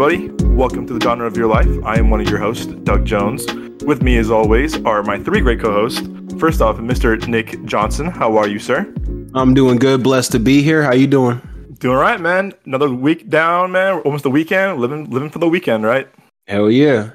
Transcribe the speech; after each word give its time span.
everybody. 0.00 0.46
Welcome 0.54 0.86
to 0.86 0.94
the 0.94 1.00
genre 1.00 1.26
of 1.26 1.36
your 1.36 1.46
life. 1.46 1.68
I 1.84 1.98
am 1.98 2.08
one 2.08 2.22
of 2.22 2.30
your 2.30 2.38
hosts, 2.38 2.64
Doug 2.64 3.04
Jones. 3.04 3.44
With 3.84 4.02
me, 4.02 4.16
as 4.16 4.30
always, 4.30 4.82
are 4.86 5.02
my 5.02 5.18
three 5.18 5.42
great 5.42 5.60
co-hosts. 5.60 6.00
First 6.38 6.62
off, 6.62 6.78
Mr. 6.78 7.28
Nick 7.28 7.62
Johnson. 7.66 8.06
How 8.06 8.38
are 8.38 8.48
you, 8.48 8.58
sir? 8.58 8.90
I'm 9.34 9.52
doing 9.52 9.76
good. 9.76 10.02
Blessed 10.02 10.32
to 10.32 10.38
be 10.38 10.62
here. 10.62 10.82
How 10.82 10.94
you 10.94 11.06
doing? 11.06 11.42
Doing 11.80 11.96
all 11.96 12.00
right, 12.00 12.18
man. 12.18 12.54
Another 12.64 12.88
week 12.88 13.28
down, 13.28 13.72
man. 13.72 14.00
Almost 14.00 14.22
the 14.22 14.30
weekend. 14.30 14.80
Living, 14.80 15.10
living 15.10 15.28
for 15.28 15.38
the 15.38 15.48
weekend, 15.50 15.84
right? 15.84 16.08
Hell 16.46 16.70
yeah. 16.70 17.10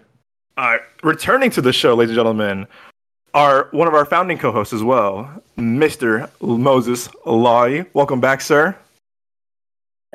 All 0.56 0.66
right. 0.66 0.82
Returning 1.02 1.50
to 1.52 1.62
the 1.62 1.74
show, 1.74 1.96
ladies 1.96 2.12
and 2.12 2.18
gentlemen, 2.18 2.68
are 3.34 3.70
one 3.72 3.88
of 3.88 3.96
our 3.96 4.06
founding 4.06 4.38
co-hosts 4.38 4.74
as 4.74 4.84
well, 4.84 5.42
Mr. 5.58 6.30
Moses 6.40 7.08
Lawi. 7.26 7.88
Welcome 7.96 8.22
back, 8.22 8.42
sir. 8.42 8.78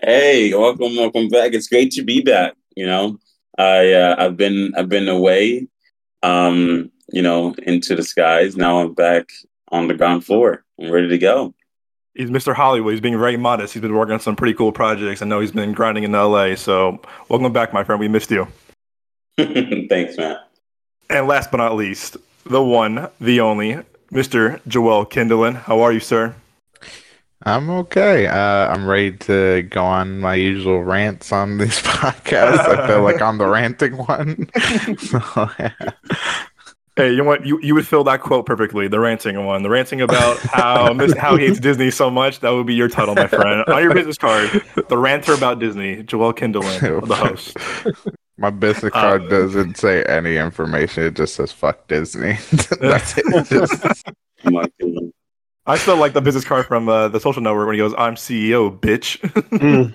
Hey, 0.01 0.55
welcome, 0.55 0.95
welcome 0.97 1.29
back. 1.29 1.53
It's 1.53 1.67
great 1.67 1.91
to 1.93 2.05
be 2.05 2.21
back. 2.21 2.55
You 2.81 2.87
know, 2.87 3.19
I 3.59 3.93
uh, 3.93 4.15
I've 4.17 4.39
been 4.39 4.73
I've 4.75 4.89
been 4.89 5.07
away, 5.07 5.69
um, 6.23 6.91
you 7.13 7.21
know, 7.21 7.55
into 7.65 7.95
the 7.95 8.03
skies. 8.03 8.57
Now 8.57 8.81
I'm 8.81 8.95
back 8.95 9.31
on 9.69 9.87
the 9.87 9.93
ground 9.93 10.25
floor. 10.25 10.65
I'm 10.81 10.91
ready 10.91 11.09
to 11.09 11.19
go. 11.19 11.55
He's 12.15 12.31
Mr. 12.31 12.55
Hollywood. 12.55 12.95
He's 12.95 13.03
being 13.03 13.19
very 13.19 13.37
modest. 13.37 13.75
He's 13.75 13.83
been 13.83 13.93
working 13.93 14.15
on 14.15 14.21
some 14.21 14.35
pretty 14.35 14.55
cool 14.55 14.73
projects. 14.73 15.21
I 15.21 15.27
know 15.27 15.41
he's 15.41 15.53
been 15.53 15.75
grinding 15.75 16.05
in 16.05 16.13
LA. 16.13 16.55
So 16.55 17.03
welcome 17.29 17.53
back, 17.53 17.75
my 17.75 17.85
friend. 17.85 18.01
We 18.01 18.09
missed 18.09 18.31
you. 18.31 18.49
Thanks, 19.37 20.17
man. 20.17 20.39
And 21.11 21.27
last 21.29 21.51
but 21.51 21.59
not 21.59 21.77
least, 21.77 22.17
the 22.47 22.63
one, 22.63 23.09
the 23.21 23.41
only, 23.41 23.79
Mr. 24.11 24.59
Joel 24.67 25.05
Kindelan. 25.05 25.55
How 25.55 25.83
are 25.83 25.93
you, 25.93 26.01
sir? 26.01 26.35
I'm 27.43 27.71
okay. 27.71 28.27
Uh, 28.27 28.69
I'm 28.69 28.87
ready 28.87 29.13
to 29.13 29.63
go 29.63 29.83
on 29.85 30.21
my 30.21 30.35
usual 30.35 30.85
rants 30.85 31.33
on 31.33 31.57
this 31.57 31.81
podcast. 31.83 32.59
I 32.59 32.87
feel 32.87 33.03
like 33.03 33.23
I'm 33.23 33.39
the 33.39 33.47
ranting 33.49 33.97
one. 33.97 34.51
so, 34.99 35.51
yeah. 35.59 35.73
Hey, 36.97 37.13
you 37.13 37.17
know 37.19 37.25
what? 37.25 37.47
You 37.47 37.59
you 37.63 37.75
would 37.75 37.87
fill 37.87 38.05
that 38.05 38.21
quote 38.21 38.45
perfectly. 38.45 38.89
The 38.89 39.01
ranting 39.01 39.43
one, 39.47 39.63
the 39.63 39.71
ranting 39.71 40.03
about 40.03 40.39
how 40.39 40.93
how 41.17 41.37
he 41.37 41.47
hates 41.47 41.61
Disney 41.61 41.91
so 41.91 42.11
much. 42.11 42.41
That 42.41 42.51
would 42.51 42.67
be 42.67 42.75
your 42.75 42.89
title, 42.89 43.15
my 43.15 43.27
friend, 43.27 43.65
on 43.69 43.83
your 43.83 43.95
business 43.95 44.19
card. 44.19 44.51
The 44.89 44.99
ranter 44.99 45.33
about 45.33 45.61
Disney, 45.61 46.03
Joel 46.03 46.35
Kindelan, 46.35 47.07
the 47.07 47.15
host. 47.15 47.57
My 48.37 48.51
business 48.51 48.93
card 48.93 49.23
uh, 49.25 49.29
doesn't 49.29 49.79
say 49.79 50.03
any 50.03 50.37
information. 50.37 51.05
It 51.05 51.15
just 51.15 51.37
says 51.37 51.53
"fuck 51.53 51.89
Disney." 51.89 52.39
That's 52.81 53.17
it. 53.17 53.47
Just... 53.47 54.13
I 55.67 55.77
still 55.77 55.99
like 55.99 56.15
the 56.15 56.23
business 56.23 56.43
card 56.43 56.65
from 56.65 56.89
uh, 56.89 57.09
the 57.09 57.21
Social 57.21 57.43
Network 57.43 57.67
when 57.67 57.75
he 57.75 57.79
goes, 57.79 57.93
"I'm 57.99 58.15
CEO, 58.15 58.81
bitch." 58.81 59.21
Mm. 59.51 59.93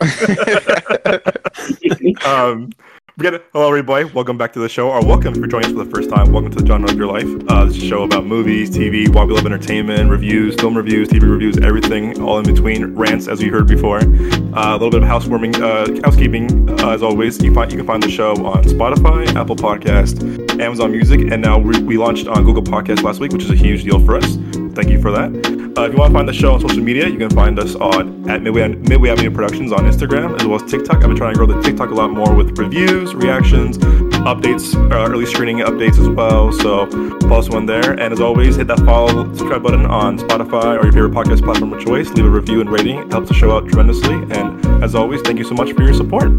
um, 2.25 2.69
hello, 3.17 3.67
everybody. 3.67 4.05
Welcome 4.05 4.37
back 4.37 4.53
to 4.53 4.59
the 4.59 4.69
show, 4.69 4.91
or 4.91 5.03
welcome 5.03 5.33
for 5.33 5.47
joining 5.47 5.69
us 5.69 5.73
for 5.75 5.83
the 5.83 5.89
first 5.89 6.11
time. 6.11 6.31
Welcome 6.31 6.51
to 6.51 6.59
the 6.59 6.67
genre 6.67 6.87
of 6.87 6.95
your 6.95 7.07
life. 7.07 7.25
Uh, 7.49 7.65
this 7.65 7.77
is 7.77 7.83
a 7.83 7.87
show 7.87 8.03
about 8.03 8.27
movies, 8.27 8.69
TV, 8.69 9.09
why 9.09 9.23
we 9.25 9.33
love 9.33 9.47
entertainment, 9.47 10.11
reviews, 10.11 10.53
film 10.53 10.77
reviews, 10.77 11.09
TV 11.09 11.27
reviews, 11.27 11.57
everything, 11.57 12.21
all 12.21 12.37
in 12.37 12.45
between. 12.45 12.93
Rants, 12.93 13.27
as 13.27 13.41
you 13.41 13.51
heard 13.51 13.65
before. 13.65 14.01
Uh, 14.01 14.69
a 14.69 14.73
little 14.73 14.91
bit 14.91 15.01
of 15.01 15.07
housewarming, 15.07 15.55
uh, 15.55 15.87
housekeeping, 16.03 16.79
uh, 16.79 16.89
as 16.89 17.01
always. 17.01 17.41
You 17.41 17.51
find 17.55 17.71
you 17.71 17.79
can 17.79 17.87
find 17.87 18.03
the 18.03 18.11
show 18.11 18.33
on 18.45 18.65
Spotify, 18.65 19.33
Apple 19.35 19.55
Podcast, 19.55 20.61
Amazon 20.61 20.91
Music, 20.91 21.21
and 21.31 21.41
now 21.41 21.57
we, 21.57 21.79
we 21.81 21.97
launched 21.97 22.27
on 22.27 22.43
Google 22.45 22.61
Podcast 22.61 23.01
last 23.01 23.19
week, 23.19 23.31
which 23.31 23.43
is 23.43 23.49
a 23.49 23.55
huge 23.55 23.83
deal 23.83 23.99
for 24.05 24.15
us. 24.15 24.35
Thank 24.75 24.89
you 24.89 25.01
for 25.01 25.09
that. 25.09 25.54
Uh, 25.77 25.81
if 25.83 25.91
you 25.91 25.99
want 25.99 26.09
to 26.09 26.17
find 26.17 26.29
the 26.29 26.33
show 26.33 26.53
on 26.53 26.61
social 26.61 26.81
media, 26.81 27.05
you 27.05 27.17
can 27.17 27.29
find 27.31 27.59
us 27.59 27.75
on 27.75 28.29
at 28.29 28.41
Midway, 28.41 28.65
Midway 28.69 29.09
Avenue 29.09 29.29
Productions 29.29 29.73
on 29.73 29.79
Instagram 29.79 30.39
as 30.39 30.47
well 30.47 30.63
as 30.63 30.71
TikTok. 30.71 30.95
I've 30.95 31.01
been 31.09 31.17
trying 31.17 31.33
to 31.33 31.37
grow 31.37 31.47
the 31.47 31.61
TikTok 31.61 31.89
a 31.89 31.93
lot 31.93 32.11
more 32.11 32.33
with 32.33 32.57
reviews, 32.57 33.13
reactions, 33.13 33.77
updates, 34.23 34.73
uh, 34.89 35.11
early 35.11 35.25
screening 35.25 35.57
updates 35.57 35.99
as 35.99 36.07
well. 36.07 36.53
So 36.53 36.85
follow 37.21 37.39
us 37.39 37.49
one 37.49 37.65
there. 37.65 37.91
And 37.91 38.13
as 38.13 38.21
always, 38.21 38.55
hit 38.55 38.67
that 38.67 38.79
follow, 38.79 39.25
subscribe 39.33 39.63
button 39.63 39.85
on 39.85 40.17
Spotify 40.17 40.79
or 40.79 40.85
your 40.85 40.93
favorite 40.93 41.11
podcast 41.11 41.43
platform 41.43 41.73
of 41.73 41.83
choice. 41.83 42.09
Leave 42.11 42.25
a 42.25 42.29
review 42.29 42.61
and 42.61 42.69
rating. 42.69 42.99
It 42.99 43.11
helps 43.11 43.27
the 43.27 43.33
show 43.33 43.51
out 43.51 43.67
tremendously. 43.67 44.15
And 44.33 44.65
as 44.81 44.95
always, 44.95 45.19
thank 45.23 45.39
you 45.39 45.45
so 45.45 45.55
much 45.55 45.73
for 45.73 45.83
your 45.83 45.93
support. 45.93 46.31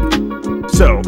So, 0.71 0.99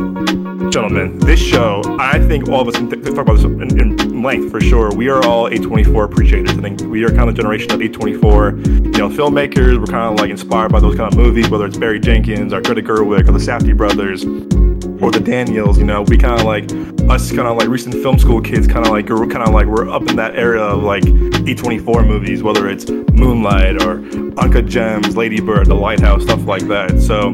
gentlemen, 0.69 1.12
mm-hmm. 1.12 1.19
this 1.19 1.40
show, 1.40 1.81
I 2.00 2.19
think 2.19 2.47
all 2.50 2.62
of 2.62 2.68
us 2.68 2.75
can 2.75 2.90
th- 2.90 3.03
talk 3.03 3.19
about 3.19 3.38
this 3.38 3.46
in, 3.46 3.80
in, 3.80 4.22
length 4.22 4.52
for 4.52 4.59
sure. 4.59 4.94
We 4.94 5.09
are 5.09 5.25
all 5.25 5.50
A24 5.50 6.06
appreciators. 6.06 6.57
I 6.57 6.62
think 6.62 6.81
we 6.81 7.03
are 7.06 7.09
kind 7.09 7.30
of 7.30 7.35
the 7.35 7.41
generation 7.41 7.72
of 7.72 7.80
A24, 7.80 8.85
you 8.85 8.91
know, 8.91 9.09
filmmakers. 9.09 9.80
We're 9.80 9.85
kind 9.85 10.13
of 10.13 10.19
like 10.19 10.30
inspired 10.30 10.72
by 10.72 10.80
those 10.80 10.96
kind 10.96 11.12
of 11.12 11.18
movies, 11.18 11.50
whether 11.50 11.66
it's 11.66 11.78
Barry 11.78 12.00
Jenkins 12.00 12.53
or 12.53 12.62
Greta 12.62 12.81
Gerwig 12.81 13.28
or 13.28 13.31
the 13.31 13.40
Safdie 13.40 13.75
brothers 13.75 14.25
or 15.02 15.12
the 15.12 15.22
Daniels, 15.24 15.78
you 15.78 15.86
know, 15.86 16.02
we 16.02 16.18
kind 16.18 16.40
of 16.40 16.46
like 16.46 16.72
us 17.10 17.32
kind 17.32 17.48
of 17.48 17.58
like 17.58 17.68
recent 17.68 17.96
film 17.96 18.20
school 18.20 18.42
kids 18.42 18.68
kind 18.68 18.86
of 18.86 18.92
like 18.92 19.10
we're 19.10 19.28
kind 19.28 19.48
of 19.48 19.54
like 19.54 19.66
we're 19.66 19.90
up 19.90 20.08
in 20.10 20.16
that 20.16 20.36
era 20.36 20.62
of 20.62 20.84
like 20.84 21.04
A24 21.04 22.06
movies, 22.06 22.44
whether 22.44 22.70
it's 22.70 22.90
Moonlight 22.90 23.82
or 23.84 24.00
Uncut 24.40 24.66
Gems, 24.68 25.18
Lady 25.18 25.42
Bird, 25.42 25.68
The 25.68 25.76
Lighthouse, 25.76 26.24
stuff 26.24 26.46
like 26.46 26.68
that. 26.68 27.00
So 27.02 27.34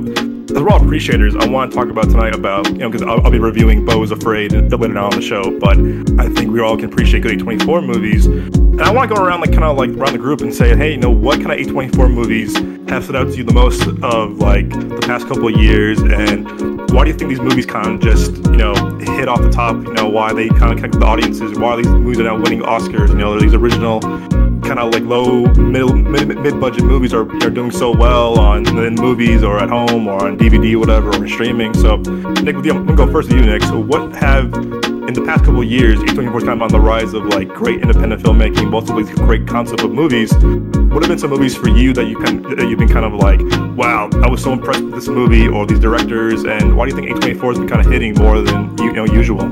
as 0.55 0.61
we're 0.61 0.69
all 0.69 0.81
appreciators, 0.81 1.35
I 1.35 1.47
want 1.47 1.71
to 1.71 1.77
talk 1.77 1.89
about 1.89 2.05
tonight 2.05 2.33
about, 2.33 2.67
you 2.69 2.77
know, 2.77 2.89
because 2.89 3.01
I'll, 3.01 3.19
I'll, 3.25 3.31
be 3.31 3.39
reviewing 3.39 3.83
Beau 3.83 4.01
is 4.03 4.11
Afraid 4.11 4.53
later 4.53 4.97
on 4.97 5.09
the 5.11 5.21
show, 5.21 5.59
but 5.59 5.77
I 6.19 6.29
think 6.29 6.51
we 6.51 6.61
all 6.61 6.77
can 6.77 6.85
appreciate 6.85 7.23
good 7.23 7.39
A24 7.39 7.85
movies. 7.85 8.25
And 8.25 8.81
I 8.81 8.91
want 8.91 9.09
to 9.09 9.15
go 9.15 9.21
around, 9.21 9.41
like, 9.41 9.51
kind 9.51 9.65
of 9.65 9.77
like 9.77 9.89
around 9.89 10.13
the 10.13 10.19
group 10.19 10.41
and 10.41 10.53
say, 10.53 10.75
hey, 10.75 10.91
you 10.91 10.97
know, 10.97 11.09
what 11.09 11.41
kind 11.41 11.51
of 11.51 11.59
A24 11.59 12.13
movies 12.13 12.55
have 12.89 13.03
stood 13.03 13.15
out 13.15 13.27
to 13.27 13.35
you 13.35 13.43
the 13.43 13.53
most 13.53 13.85
of, 14.03 14.37
like, 14.37 14.69
the 14.69 15.03
past 15.05 15.27
couple 15.27 15.47
of 15.47 15.55
years? 15.59 15.99
And 16.01 16.74
why 16.89 17.03
do 17.03 17.11
you 17.11 17.17
think 17.17 17.29
these 17.29 17.39
movies 17.39 17.65
kind 17.65 17.87
of 17.87 17.99
just, 17.99 18.35
you 18.45 18.57
know, 18.57 18.73
hit 18.99 19.27
off 19.27 19.41
the 19.41 19.49
top? 19.49 19.75
You 19.75 19.93
know, 19.93 20.09
why 20.09 20.33
they 20.33 20.49
kind 20.49 20.71
of 20.71 20.77
connect 20.77 20.95
with 20.95 21.01
the 21.01 21.07
audiences? 21.07 21.57
Why 21.57 21.75
these 21.75 21.87
movies 21.87 22.19
are 22.19 22.23
now 22.23 22.39
winning 22.39 22.61
Oscars? 22.61 23.09
You 23.09 23.15
know, 23.15 23.39
these 23.39 23.53
original 23.53 23.99
kind 24.65 24.79
of 24.79 24.91
like 24.91 25.03
low 25.03 25.45
middle 25.55 25.95
mid, 25.95 26.27
mid 26.27 26.59
budget 26.59 26.83
movies 26.83 27.13
are, 27.13 27.29
are 27.43 27.49
doing 27.49 27.71
so 27.71 27.95
well 27.95 28.39
on 28.39 28.65
in 28.79 28.95
movies 28.95 29.43
or 29.43 29.59
at 29.59 29.69
home 29.69 30.07
or 30.07 30.25
on 30.25 30.37
DVD 30.37 30.75
whatever 30.75 31.15
or 31.15 31.27
streaming. 31.27 31.73
So 31.75 31.97
Nick, 31.97 32.55
I'm 32.55 32.63
gonna 32.63 32.95
go 32.95 33.11
first 33.11 33.29
to 33.29 33.35
you, 33.35 33.45
Nick. 33.45 33.63
So 33.63 33.79
what 33.79 34.13
have 34.15 34.51
in 35.07 35.13
the 35.13 35.21
past 35.21 35.45
couple 35.45 35.63
years, 35.63 35.99
A24 35.99 36.37
is 36.37 36.43
kind 36.43 36.61
of 36.61 36.61
on 36.63 36.69
the 36.69 36.79
rise 36.79 37.13
of 37.13 37.25
like 37.25 37.47
great 37.49 37.81
independent 37.81 38.21
filmmaking, 38.23 38.97
these 38.97 39.15
great 39.15 39.47
concept 39.47 39.81
of 39.83 39.91
movies. 39.91 40.33
What 40.33 41.03
have 41.03 41.09
been 41.09 41.19
some 41.19 41.29
movies 41.29 41.55
for 41.55 41.69
you 41.69 41.93
that 41.93 42.05
you 42.05 42.17
can 42.17 42.41
that 42.43 42.67
you've 42.67 42.79
been 42.79 42.89
kind 42.89 43.05
of 43.05 43.13
like, 43.13 43.39
wow, 43.75 44.09
I 44.23 44.29
was 44.29 44.41
so 44.41 44.53
impressed 44.53 44.81
with 44.81 44.95
this 44.95 45.07
movie 45.07 45.47
or 45.47 45.67
these 45.67 45.79
directors, 45.79 46.43
and 46.43 46.75
why 46.75 46.89
do 46.89 46.95
you 46.95 47.01
think 47.01 47.19
A24 47.19 47.49
has 47.49 47.59
been 47.59 47.67
kind 47.67 47.85
of 47.85 47.91
hitting 47.91 48.15
more 48.15 48.41
than 48.41 48.75
you 48.79 48.91
know 48.93 49.05
usual? 49.05 49.47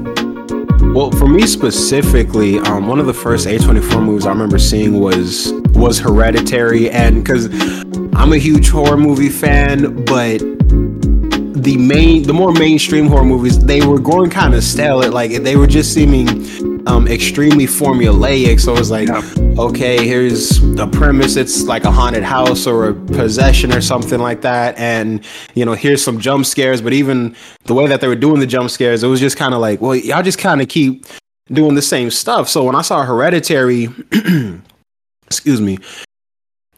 Well, 0.94 1.12
for 1.12 1.28
me 1.28 1.46
specifically, 1.46 2.60
um, 2.60 2.88
one 2.88 3.00
of 3.00 3.06
the 3.06 3.14
first 3.14 3.48
A24 3.48 4.04
movies 4.04 4.26
I 4.26 4.30
remember 4.30 4.58
seeing 4.58 5.00
was 5.00 5.52
was 5.76 6.00
Hereditary, 6.00 6.90
and 6.90 7.24
because 7.24 7.48
I'm 8.16 8.34
a 8.34 8.38
huge 8.38 8.70
horror 8.70 8.98
movie 8.98 9.30
fan, 9.30 10.04
but 10.06 10.42
the 11.64 11.78
main, 11.78 12.24
the 12.24 12.34
more 12.34 12.52
mainstream 12.52 13.08
horror 13.08 13.24
movies, 13.24 13.58
they 13.58 13.86
were 13.86 14.00
going 14.00 14.30
kind 14.30 14.54
of 14.54 14.64
stale. 14.64 15.02
It 15.02 15.14
like 15.14 15.32
they 15.44 15.56
were 15.56 15.68
just 15.68 15.94
seeming 15.94 16.28
um, 16.88 17.08
extremely 17.08 17.66
formulaic. 17.66 18.60
So 18.60 18.76
it's 18.76 18.90
like, 18.90 19.08
yeah. 19.08 19.22
okay, 19.58 20.06
here's 20.06 20.60
the 20.60 20.88
premise. 20.88 21.38
It's 21.38 21.64
like 21.64 21.86
a 21.86 21.92
haunted 21.92 22.24
house 22.24 22.68
or 22.68 22.90
a 22.90 22.94
possession 22.94 23.74
or 23.74 23.80
something 23.80 24.20
like 24.20 24.42
that. 24.42 24.78
And, 24.78 25.24
you 25.56 25.64
know, 25.64 25.74
here's 25.74 26.04
some 26.04 26.20
jump 26.20 26.46
scares. 26.46 26.82
But 26.82 26.92
even 26.94 27.36
the 27.64 27.74
way 27.74 27.88
that 27.88 28.02
they 28.02 28.08
were 28.08 28.16
doing 28.16 28.42
the 28.42 28.48
jump 28.48 28.70
scares, 28.70 29.02
it 29.02 29.08
was 29.08 29.22
just 29.22 29.38
kind 29.38 29.54
of 29.54 29.62
like, 29.62 29.80
well, 29.80 29.96
y'all 29.96 30.24
just 30.24 30.40
kind 30.40 30.62
of 30.62 30.68
keep 30.68 31.06
doing 31.48 31.76
the 31.76 31.82
same 31.82 32.12
stuff. 32.12 32.50
So 32.50 32.66
when 32.66 32.76
I 32.76 32.82
saw 32.82 33.04
Hereditary, 33.04 33.88
excuse 35.28 35.62
me, 35.62 35.78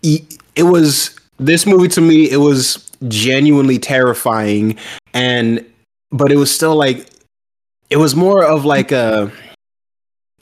it 0.04 0.64
was 0.64 1.18
this 1.38 1.66
movie 1.66 1.88
to 1.90 2.02
me, 2.02 2.30
it 2.30 2.38
was 2.38 2.85
genuinely 3.08 3.80
terrifying. 3.80 4.78
And, 5.14 5.66
but 6.12 6.32
it 6.32 6.38
was 6.38 6.54
still 6.54 6.76
like, 6.76 7.08
it 7.90 7.98
was 7.98 8.16
more 8.16 8.44
of 8.44 8.66
like 8.66 8.92
a, 8.92 9.32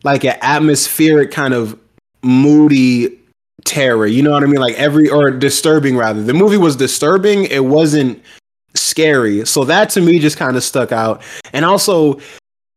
like 0.04 0.24
an 0.24 0.38
atmospheric 0.42 1.32
kind 1.32 1.54
of 1.54 1.80
moody 2.24 3.20
terror. 3.66 4.08
You 4.08 4.22
know 4.24 4.32
what 4.32 4.44
I 4.44 4.48
mean? 4.48 4.60
Like 4.60 4.76
every 4.76 5.10
or 5.10 5.32
disturbing 5.32 5.98
rather. 5.98 6.22
The 6.22 6.34
movie 6.34 6.58
was 6.58 6.76
disturbing. 6.76 7.46
It 7.46 7.66
wasn't 7.66 8.22
scary. 8.76 9.46
So 9.46 9.64
that 9.66 9.90
to 9.92 10.02
me 10.02 10.20
just 10.20 10.38
kind 10.38 10.58
of 10.58 10.64
stuck 10.64 10.92
out. 10.92 11.22
And 11.54 11.66
also 11.66 12.20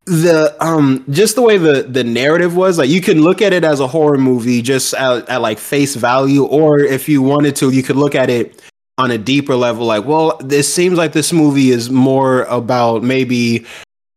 the 0.07 0.57
um 0.65 1.05
just 1.11 1.35
the 1.35 1.43
way 1.43 1.59
the 1.59 1.83
the 1.83 2.05
narrative 2.05 2.55
was 2.55 2.79
like 2.79 2.89
you 2.89 3.01
can 3.01 3.23
look 3.23 3.43
at 3.43 3.53
it 3.53 3.65
as 3.65 3.81
a 3.81 3.89
horror 3.89 4.17
movie 4.17 4.63
just 4.63 4.95
at, 4.95 5.29
at 5.29 5.41
like 5.41 5.59
face 5.59 5.97
value 5.97 6.45
or 6.45 6.79
if 6.79 7.09
you 7.09 7.21
wanted 7.21 7.57
to 7.57 7.71
you 7.71 7.83
could 7.83 7.97
look 7.97 8.15
at 8.15 8.31
it 8.31 8.63
on 8.99 9.11
a 9.11 9.19
deeper 9.19 9.55
level 9.55 9.87
like 9.87 10.05
well 10.05 10.39
this 10.41 10.73
seems 10.73 10.97
like 10.97 11.13
this 11.13 11.33
movie 11.33 11.71
is 11.71 11.91
more 11.91 12.43
about 12.45 13.03
maybe 13.03 13.67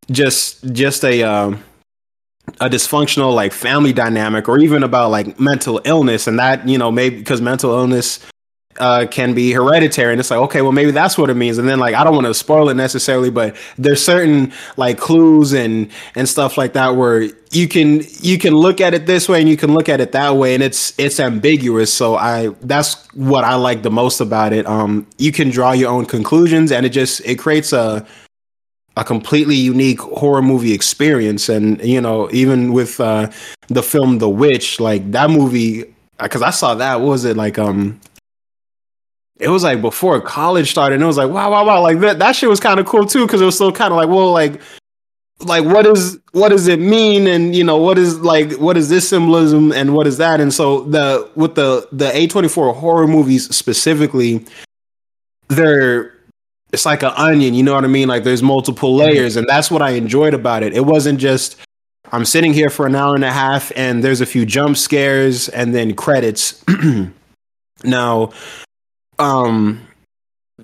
just 0.09 0.63
just 0.73 1.03
a 1.03 1.21
um 1.23 1.61
a 2.61 2.69
dysfunctional 2.69 3.33
like 3.33 3.51
family 3.51 3.93
dynamic 3.93 4.47
or 4.47 4.57
even 4.57 4.83
about 4.83 5.11
like 5.11 5.39
mental 5.39 5.81
illness 5.85 6.27
and 6.27 6.39
that 6.39 6.67
you 6.67 6.77
know 6.77 6.91
maybe 6.91 7.17
because 7.17 7.41
mental 7.41 7.71
illness 7.73 8.19
uh, 8.79 9.07
can 9.09 9.33
be 9.33 9.51
hereditary, 9.51 10.11
and 10.11 10.19
it's 10.19 10.31
like 10.31 10.39
okay, 10.39 10.61
well 10.61 10.71
maybe 10.71 10.91
that's 10.91 11.17
what 11.17 11.29
it 11.29 11.35
means. 11.35 11.57
And 11.57 11.67
then 11.67 11.79
like 11.79 11.95
I 11.95 12.03
don't 12.03 12.13
want 12.13 12.27
to 12.27 12.33
spoil 12.33 12.69
it 12.69 12.75
necessarily, 12.75 13.29
but 13.29 13.55
there's 13.77 14.03
certain 14.03 14.53
like 14.77 14.97
clues 14.97 15.53
and 15.53 15.89
and 16.15 16.27
stuff 16.27 16.57
like 16.57 16.73
that 16.73 16.95
where 16.95 17.29
you 17.51 17.67
can 17.67 18.03
you 18.21 18.37
can 18.37 18.55
look 18.55 18.81
at 18.81 18.93
it 18.93 19.05
this 19.05 19.27
way 19.27 19.39
and 19.39 19.49
you 19.49 19.57
can 19.57 19.73
look 19.73 19.89
at 19.89 20.01
it 20.01 20.11
that 20.11 20.35
way, 20.35 20.53
and 20.53 20.63
it's 20.63 20.93
it's 20.99 21.19
ambiguous. 21.19 21.93
So 21.93 22.15
I 22.15 22.49
that's 22.61 23.07
what 23.13 23.43
I 23.43 23.55
like 23.55 23.83
the 23.83 23.91
most 23.91 24.21
about 24.21 24.53
it. 24.53 24.65
Um, 24.65 25.07
you 25.17 25.31
can 25.31 25.49
draw 25.49 25.71
your 25.71 25.91
own 25.91 26.05
conclusions, 26.05 26.71
and 26.71 26.85
it 26.85 26.89
just 26.89 27.21
it 27.25 27.39
creates 27.39 27.73
a 27.73 28.05
a 28.99 29.03
completely 29.03 29.55
unique 29.55 30.01
horror 30.01 30.41
movie 30.41 30.73
experience 30.73 31.47
and 31.47 31.81
you 31.81 32.01
know 32.01 32.29
even 32.31 32.73
with 32.73 32.99
uh 32.99 33.29
the 33.67 33.81
film 33.81 34.17
the 34.17 34.27
witch 34.27 34.79
like 34.79 35.11
that 35.11 35.29
movie 35.29 35.85
because 36.21 36.41
i 36.41 36.49
saw 36.49 36.75
that 36.75 36.99
what 36.99 37.07
was 37.07 37.23
it 37.23 37.37
like 37.37 37.57
um 37.57 37.99
it 39.39 39.49
was 39.49 39.63
like 39.63 39.81
before 39.81 40.19
college 40.21 40.71
started 40.71 40.95
and 40.95 41.03
it 41.03 41.07
was 41.07 41.17
like 41.17 41.29
wow 41.29 41.51
wow 41.51 41.65
wow 41.65 41.81
like 41.81 41.99
that, 41.99 42.19
that 42.19 42.35
shit 42.35 42.49
was 42.49 42.59
kind 42.59 42.79
of 42.79 42.85
cool 42.85 43.05
too 43.05 43.25
because 43.25 43.41
it 43.41 43.45
was 43.45 43.55
still 43.55 43.71
kind 43.71 43.91
of 43.91 43.97
like 43.97 44.09
well 44.09 44.31
like 44.31 44.61
like 45.41 45.63
what 45.63 45.85
is 45.85 46.19
what 46.33 46.49
does 46.49 46.67
it 46.67 46.79
mean 46.79 47.25
and 47.25 47.55
you 47.55 47.63
know 47.63 47.77
what 47.77 47.97
is 47.97 48.19
like 48.19 48.51
what 48.53 48.75
is 48.75 48.89
this 48.89 49.07
symbolism 49.07 49.71
and 49.71 49.93
what 49.93 50.05
is 50.05 50.17
that 50.17 50.41
and 50.41 50.53
so 50.53 50.81
the 50.81 51.29
with 51.35 51.55
the 51.55 51.87
the 51.91 52.09
a24 52.09 52.75
horror 52.75 53.07
movies 53.07 53.53
specifically 53.55 54.45
they're 55.47 56.13
it's 56.71 56.85
like 56.85 57.01
an 57.01 57.11
onion, 57.15 57.55
you 57.55 57.63
know 57.63 57.73
what 57.73 57.83
I 57.83 57.87
mean? 57.87 58.07
Like 58.07 58.23
there's 58.23 58.43
multiple 58.43 58.91
mm-hmm. 58.91 59.09
layers, 59.09 59.35
and 59.35 59.47
that's 59.47 59.71
what 59.71 59.81
I 59.81 59.91
enjoyed 59.91 60.33
about 60.35 60.63
it. 60.63 60.73
It 60.73 60.85
wasn't 60.85 61.19
just 61.19 61.57
I'm 62.11 62.25
sitting 62.25 62.53
here 62.53 62.69
for 62.69 62.85
an 62.87 62.95
hour 62.95 63.15
and 63.15 63.23
a 63.23 63.31
half 63.31 63.71
and 63.75 64.03
there's 64.03 64.21
a 64.21 64.25
few 64.25 64.45
jump 64.45 64.77
scares 64.77 65.49
and 65.49 65.75
then 65.75 65.93
credits. 65.93 66.63
now, 67.83 68.31
um 69.19 69.85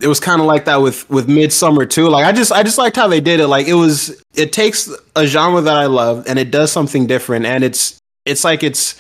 it 0.02 0.08
was 0.08 0.20
kind 0.20 0.42
of 0.42 0.48
like 0.48 0.66
that 0.66 0.78
with 0.78 1.10
with 1.10 1.28
Midsommar 1.28 1.90
too. 1.90 2.10
Like 2.10 2.26
I 2.26 2.32
just 2.32 2.52
I 2.52 2.64
just 2.64 2.78
liked 2.78 2.96
how 2.96 3.08
they 3.08 3.22
did 3.22 3.40
it. 3.40 3.48
Like 3.48 3.68
it 3.68 3.74
was 3.74 4.22
it 4.36 4.52
takes 4.52 4.90
a 5.16 5.26
genre 5.26 5.62
that 5.62 5.76
I 5.76 5.86
love 5.86 6.26
and 6.28 6.38
it 6.40 6.52
does 6.52 6.72
something 6.72 7.08
different 7.08 7.46
and 7.46 7.64
it's 7.64 8.00
it's 8.26 8.44
like 8.44 8.64
it's 8.64 9.00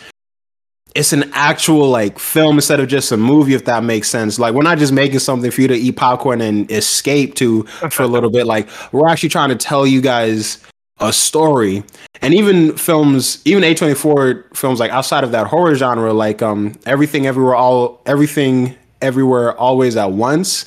it's 0.95 1.11
an 1.11 1.29
actual 1.33 1.89
like 1.89 2.17
film 2.19 2.55
instead 2.55 2.79
of 2.79 2.87
just 2.87 3.11
a 3.11 3.17
movie 3.17 3.53
if 3.53 3.65
that 3.65 3.83
makes 3.83 4.09
sense 4.09 4.39
like 4.39 4.53
we're 4.53 4.63
not 4.63 4.77
just 4.77 4.93
making 4.93 5.19
something 5.19 5.51
for 5.51 5.61
you 5.61 5.67
to 5.67 5.75
eat 5.75 5.97
popcorn 5.97 6.39
and 6.39 6.71
escape 6.71 7.35
to 7.35 7.63
for 7.91 8.03
a 8.03 8.07
little 8.07 8.29
bit 8.29 8.47
like 8.47 8.69
we're 8.93 9.07
actually 9.09 9.27
trying 9.27 9.49
to 9.49 9.57
tell 9.57 9.85
you 9.85 9.99
guys 9.99 10.63
a 11.01 11.11
story 11.11 11.83
and 12.21 12.33
even 12.33 12.77
films 12.77 13.41
even 13.43 13.61
a24 13.61 14.55
films 14.55 14.79
like 14.79 14.89
outside 14.91 15.25
of 15.25 15.31
that 15.31 15.47
horror 15.47 15.75
genre 15.75 16.13
like 16.13 16.41
um 16.41 16.71
everything 16.85 17.27
everywhere 17.27 17.55
all 17.55 18.01
everything 18.05 18.73
everywhere 19.05 19.57
always 19.57 19.95
at 19.95 20.11
once 20.11 20.65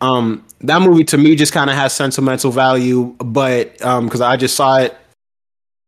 um 0.00 0.44
that 0.60 0.82
movie 0.82 1.04
to 1.04 1.16
me 1.16 1.34
just 1.36 1.52
kind 1.52 1.70
of 1.70 1.76
has 1.76 1.92
sentimental 1.94 2.50
value 2.50 3.14
but 3.24 3.80
um 3.84 4.04
because 4.06 4.20
i 4.20 4.36
just 4.36 4.54
saw 4.56 4.76
it 4.78 4.96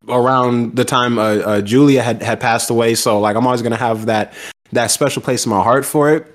around 0.09 0.77
the 0.77 0.85
time 0.85 1.19
uh, 1.19 1.23
uh, 1.23 1.61
Julia 1.61 2.03
had 2.03 2.23
had 2.23 2.41
passed 2.41 2.71
away. 2.71 2.95
So 2.95 3.21
like 3.21 3.37
I'm 3.37 3.47
always 3.47 3.63
gonna 3.63 3.77
have 3.77 4.07
that 4.07 4.33
that 4.73 4.91
special 4.91 5.23
place 5.23 5.45
in 5.45 5.51
my 5.51 5.63
heart 5.63 5.85
for 5.85 6.11
it. 6.15 6.27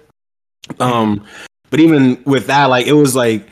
Um, 0.79 1.25
but 1.71 1.79
even 1.79 2.21
with 2.25 2.47
that, 2.47 2.65
like 2.65 2.85
it 2.85 2.93
was 2.93 3.15
like 3.15 3.47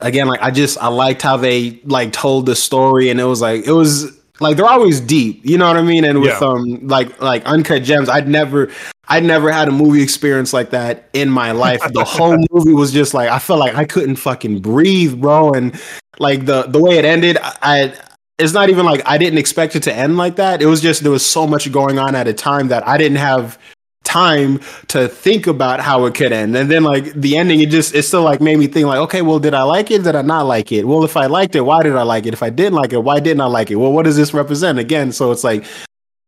again, 0.00 0.26
like 0.26 0.40
I 0.42 0.50
just 0.50 0.78
I 0.78 0.88
liked 0.88 1.22
how 1.22 1.36
they 1.36 1.80
like 1.84 2.12
told 2.12 2.46
the 2.46 2.56
story, 2.56 3.10
and 3.10 3.20
it 3.20 3.24
was 3.24 3.40
like 3.42 3.66
it 3.66 3.72
was 3.72 4.10
like 4.40 4.56
they're 4.56 4.66
always 4.66 5.00
deep, 5.00 5.44
you 5.44 5.58
know 5.58 5.68
what 5.68 5.76
I 5.76 5.82
mean? 5.82 6.04
And 6.04 6.20
with 6.22 6.40
Yeah. 6.40 6.48
um 6.48 6.86
like 6.88 7.20
like 7.20 7.44
uncut 7.44 7.82
gems, 7.82 8.08
I'd 8.08 8.28
never 8.28 8.70
I'd 9.08 9.24
never 9.24 9.50
had 9.50 9.68
a 9.68 9.72
movie 9.72 10.02
experience 10.02 10.52
like 10.52 10.70
that 10.70 11.08
in 11.12 11.28
my 11.28 11.52
life. 11.52 11.80
The 11.92 12.04
whole 12.04 12.36
movie 12.50 12.72
was 12.72 12.92
just 12.92 13.14
like 13.14 13.28
I 13.28 13.38
felt 13.38 13.58
like 13.60 13.74
I 13.74 13.84
couldn't 13.84 14.16
fucking 14.16 14.60
breathe, 14.60 15.20
bro. 15.20 15.52
And 15.52 15.80
like 16.18 16.46
the 16.46 16.62
the 16.62 16.80
way 16.80 16.98
it 16.98 17.04
ended, 17.04 17.38
I 17.40 17.94
it's 18.38 18.52
not 18.52 18.70
even 18.70 18.86
like 18.86 19.02
I 19.04 19.18
didn't 19.18 19.38
expect 19.38 19.76
it 19.76 19.82
to 19.84 19.94
end 19.94 20.16
like 20.16 20.36
that. 20.36 20.62
It 20.62 20.66
was 20.66 20.80
just 20.80 21.02
there 21.02 21.10
was 21.10 21.26
so 21.26 21.46
much 21.46 21.70
going 21.72 21.98
on 21.98 22.14
at 22.14 22.28
a 22.28 22.32
time 22.32 22.68
that 22.68 22.86
I 22.86 22.96
didn't 22.96 23.18
have 23.18 23.58
time 24.04 24.60
to 24.88 25.08
think 25.08 25.46
about 25.46 25.80
how 25.80 26.04
it 26.06 26.14
could 26.14 26.32
end. 26.32 26.56
And 26.56 26.70
then 26.70 26.84
like 26.84 27.12
the 27.14 27.36
ending, 27.36 27.60
it 27.60 27.70
just 27.70 27.94
it 27.94 28.02
still 28.02 28.22
like 28.22 28.40
made 28.40 28.58
me 28.58 28.66
think 28.66 28.86
like, 28.86 28.98
okay, 28.98 29.22
well, 29.22 29.38
did 29.38 29.54
I 29.54 29.62
like 29.62 29.90
it? 29.90 30.04
Did 30.04 30.14
I 30.16 30.22
not 30.22 30.42
like 30.42 30.72
it? 30.72 30.86
Well, 30.86 31.04
if 31.04 31.16
I 31.16 31.26
liked 31.26 31.54
it, 31.54 31.62
why 31.62 31.82
did 31.82 31.96
I 31.96 32.02
like 32.02 32.26
it? 32.26 32.34
If 32.34 32.42
I 32.42 32.50
didn't 32.50 32.74
like 32.74 32.92
it, 32.92 33.02
why 33.02 33.20
didn't 33.20 33.40
I 33.40 33.46
like 33.46 33.70
it? 33.70 33.76
Well, 33.76 33.92
what 33.92 34.04
does 34.04 34.16
this 34.16 34.34
represent? 34.34 34.78
Again, 34.78 35.12
so 35.12 35.32
it's 35.32 35.44
like 35.44 35.64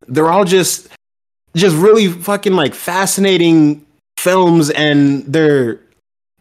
they're 0.09 0.31
all 0.31 0.45
just 0.45 0.89
just 1.57 1.77
really 1.77 2.09
fucking 2.09 2.55
like 2.55 2.75
fascinating 2.75 3.85
films 4.19 4.71
and 4.71 5.25
they're 5.25 5.81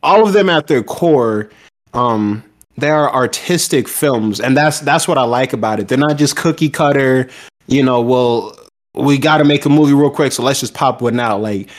all 0.01 0.25
of 0.25 0.33
them 0.33 0.49
at 0.49 0.67
their 0.67 0.83
core 0.83 1.49
um 1.93 2.43
they 2.77 2.89
are 2.89 3.13
artistic 3.13 3.87
films 3.87 4.39
and 4.39 4.55
that's 4.57 4.79
that's 4.81 5.07
what 5.07 5.17
i 5.17 5.23
like 5.23 5.53
about 5.53 5.79
it 5.79 5.87
they're 5.87 5.97
not 5.97 6.17
just 6.17 6.35
cookie 6.35 6.69
cutter 6.69 7.29
you 7.67 7.83
know 7.83 8.01
well 8.01 8.55
we 8.95 9.17
got 9.17 9.37
to 9.37 9.43
make 9.43 9.65
a 9.65 9.69
movie 9.69 9.93
real 9.93 10.09
quick 10.09 10.31
so 10.31 10.43
let's 10.43 10.59
just 10.59 10.73
pop 10.73 11.01
one 11.01 11.19
out 11.19 11.41
like 11.41 11.69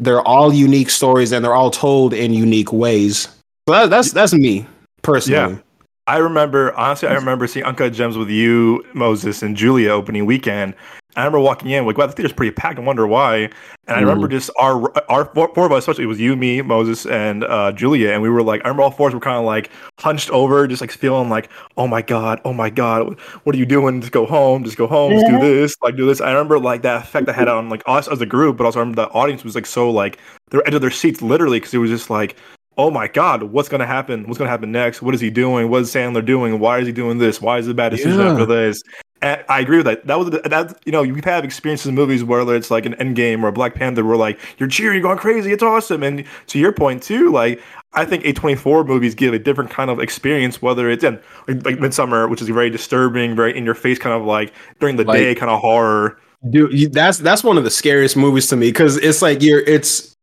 they're 0.00 0.22
all 0.22 0.52
unique 0.52 0.90
stories 0.90 1.32
and 1.32 1.44
they're 1.44 1.54
all 1.54 1.70
told 1.70 2.12
in 2.12 2.32
unique 2.32 2.72
ways 2.72 3.28
so 3.68 3.74
that, 3.74 3.90
that's 3.90 4.12
that's 4.12 4.32
me 4.32 4.66
personally 5.02 5.54
Yeah. 5.54 5.58
I 6.06 6.16
remember 6.16 6.72
honestly, 6.74 7.06
I 7.06 7.12
remember 7.12 7.46
seeing 7.46 7.66
Uncut 7.66 7.92
Gems 7.92 8.16
with 8.16 8.30
you, 8.30 8.82
Moses, 8.94 9.42
and 9.42 9.54
Julia 9.54 9.90
opening 9.90 10.24
weekend. 10.24 10.72
I 11.18 11.22
remember 11.22 11.40
walking 11.40 11.70
in, 11.70 11.84
like, 11.84 11.98
wow, 11.98 12.06
the 12.06 12.12
theater's 12.12 12.32
pretty 12.32 12.52
packed. 12.52 12.78
I 12.78 12.82
wonder 12.82 13.06
why. 13.06 13.50
And 13.88 13.96
I 13.96 14.00
remember 14.00 14.28
just 14.28 14.50
our 14.58 14.92
our 15.10 15.24
four, 15.34 15.52
four 15.54 15.66
of 15.66 15.72
us, 15.72 15.78
especially 15.78 16.04
it 16.04 16.08
was 16.08 16.20
you, 16.20 16.36
me, 16.36 16.62
Moses, 16.62 17.06
and 17.06 17.42
uh, 17.44 17.72
Julia, 17.72 18.10
and 18.10 18.22
we 18.22 18.28
were 18.28 18.42
like, 18.42 18.60
I 18.64 18.68
remember 18.68 18.82
all 18.84 18.90
four 18.90 19.08
of 19.08 19.12
us 19.12 19.14
were 19.14 19.20
kind 19.20 19.38
of 19.38 19.44
like 19.44 19.70
hunched 19.98 20.30
over, 20.30 20.66
just 20.68 20.80
like 20.80 20.92
feeling 20.92 21.28
like, 21.28 21.50
oh 21.76 21.86
my 21.88 22.02
god, 22.02 22.40
oh 22.44 22.52
my 22.52 22.70
god, 22.70 23.18
what 23.42 23.56
are 23.56 23.58
you 23.58 23.66
doing? 23.66 24.00
Just 24.00 24.12
go 24.12 24.26
home, 24.26 24.62
just 24.62 24.76
go 24.76 24.86
home, 24.86 25.12
just 25.12 25.26
do 25.26 25.38
this, 25.40 25.74
like 25.82 25.96
do 25.96 26.06
this. 26.06 26.20
I 26.20 26.30
remember 26.30 26.58
like 26.58 26.82
that 26.82 27.02
effect 27.02 27.26
that 27.26 27.34
had 27.34 27.48
on 27.48 27.68
like 27.68 27.82
us 27.86 28.06
as 28.08 28.20
a 28.20 28.26
group, 28.26 28.56
but 28.56 28.64
also 28.64 28.78
I 28.78 28.82
remember 28.82 29.02
the 29.02 29.10
audience 29.10 29.42
was 29.42 29.54
like 29.54 29.66
so 29.66 29.90
like 29.90 30.18
they're 30.50 30.66
edge 30.68 30.74
of 30.74 30.82
their 30.82 30.90
seats 30.90 31.20
literally 31.20 31.58
because 31.58 31.74
it 31.74 31.78
was 31.78 31.90
just 31.90 32.10
like 32.10 32.36
oh 32.78 32.92
my 32.92 33.08
god, 33.08 33.42
what's 33.42 33.68
gonna 33.68 33.86
happen? 33.86 34.24
What's 34.24 34.38
gonna 34.38 34.50
happen 34.50 34.70
next? 34.70 35.02
What 35.02 35.12
is 35.14 35.20
he 35.20 35.30
doing? 35.30 35.68
What 35.68 35.82
is 35.82 35.92
Sandler 35.92 36.24
doing? 36.24 36.60
Why 36.60 36.78
is 36.78 36.86
he 36.86 36.92
doing 36.92 37.18
this? 37.18 37.42
Why 37.42 37.58
is 37.58 37.66
it 37.66 37.72
a 37.72 37.74
bad 37.74 37.88
decision 37.90 38.20
Yeah. 38.20 38.30
after 38.30 38.46
this? 38.46 38.80
I 39.22 39.60
agree 39.60 39.78
with 39.78 39.86
that. 39.86 40.06
That 40.06 40.18
was 40.18 40.30
that. 40.30 40.78
You 40.84 40.92
know, 40.92 41.02
you've 41.02 41.24
had 41.24 41.44
experiences 41.44 41.86
in 41.86 41.94
movies 41.94 42.22
whether 42.22 42.54
it's 42.54 42.70
like 42.70 42.86
an 42.86 42.94
Endgame 42.94 43.42
or 43.42 43.48
a 43.48 43.52
Black 43.52 43.74
Panther, 43.74 44.04
where 44.04 44.16
like 44.16 44.38
you're 44.58 44.68
cheering, 44.68 44.94
you're 44.94 45.02
going 45.02 45.18
crazy, 45.18 45.52
it's 45.52 45.62
awesome. 45.62 46.02
And 46.02 46.24
to 46.48 46.58
your 46.58 46.72
point 46.72 47.02
too, 47.02 47.30
like 47.32 47.60
I 47.94 48.04
think 48.04 48.24
A24 48.24 48.86
movies 48.86 49.14
give 49.14 49.34
a 49.34 49.38
different 49.38 49.70
kind 49.70 49.90
of 49.90 49.98
experience, 49.98 50.62
whether 50.62 50.88
it's 50.88 51.02
in 51.02 51.20
like, 51.48 51.64
like 51.64 51.76
Midsommar, 51.78 52.30
which 52.30 52.40
is 52.42 52.48
very 52.48 52.70
disturbing, 52.70 53.34
very 53.34 53.56
in 53.56 53.64
your 53.64 53.74
face, 53.74 53.98
kind 53.98 54.14
of 54.14 54.24
like 54.26 54.52
during 54.78 54.96
the 54.96 55.04
Like- 55.04 55.18
day 55.18 55.34
kind 55.34 55.50
of 55.50 55.60
horror. 55.60 56.18
Dude, 56.50 56.92
that's 56.92 57.18
that's 57.18 57.42
one 57.42 57.58
of 57.58 57.64
the 57.64 57.70
scariest 57.70 58.16
movies 58.16 58.46
to 58.48 58.56
me 58.56 58.68
because 58.68 58.96
it's 58.98 59.20
like 59.20 59.42
you're 59.42 59.60
it's 59.60 60.14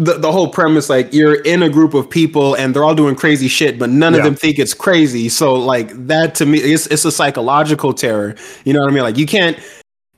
the 0.00 0.14
the 0.14 0.32
whole 0.32 0.48
premise 0.48 0.88
like 0.88 1.12
you're 1.12 1.40
in 1.42 1.62
a 1.62 1.68
group 1.68 1.94
of 1.94 2.08
people 2.08 2.54
and 2.54 2.74
they're 2.74 2.84
all 2.84 2.94
doing 2.94 3.14
crazy 3.14 3.48
shit, 3.48 3.78
but 3.78 3.90
none 3.90 4.12
Yeah. 4.14 4.20
of 4.20 4.24
them 4.24 4.34
think 4.34 4.58
it's 4.58 4.74
crazy. 4.74 5.28
So 5.28 5.54
like 5.54 5.90
that 6.06 6.34
to 6.36 6.46
me, 6.46 6.58
it's 6.58 6.86
it's 6.86 7.04
a 7.04 7.12
psychological 7.12 7.92
terror. 7.92 8.34
You 8.64 8.72
know 8.72 8.80
what 8.80 8.90
I 8.90 8.94
mean? 8.94 9.02
Like 9.02 9.18
you 9.18 9.26
can't 9.26 9.58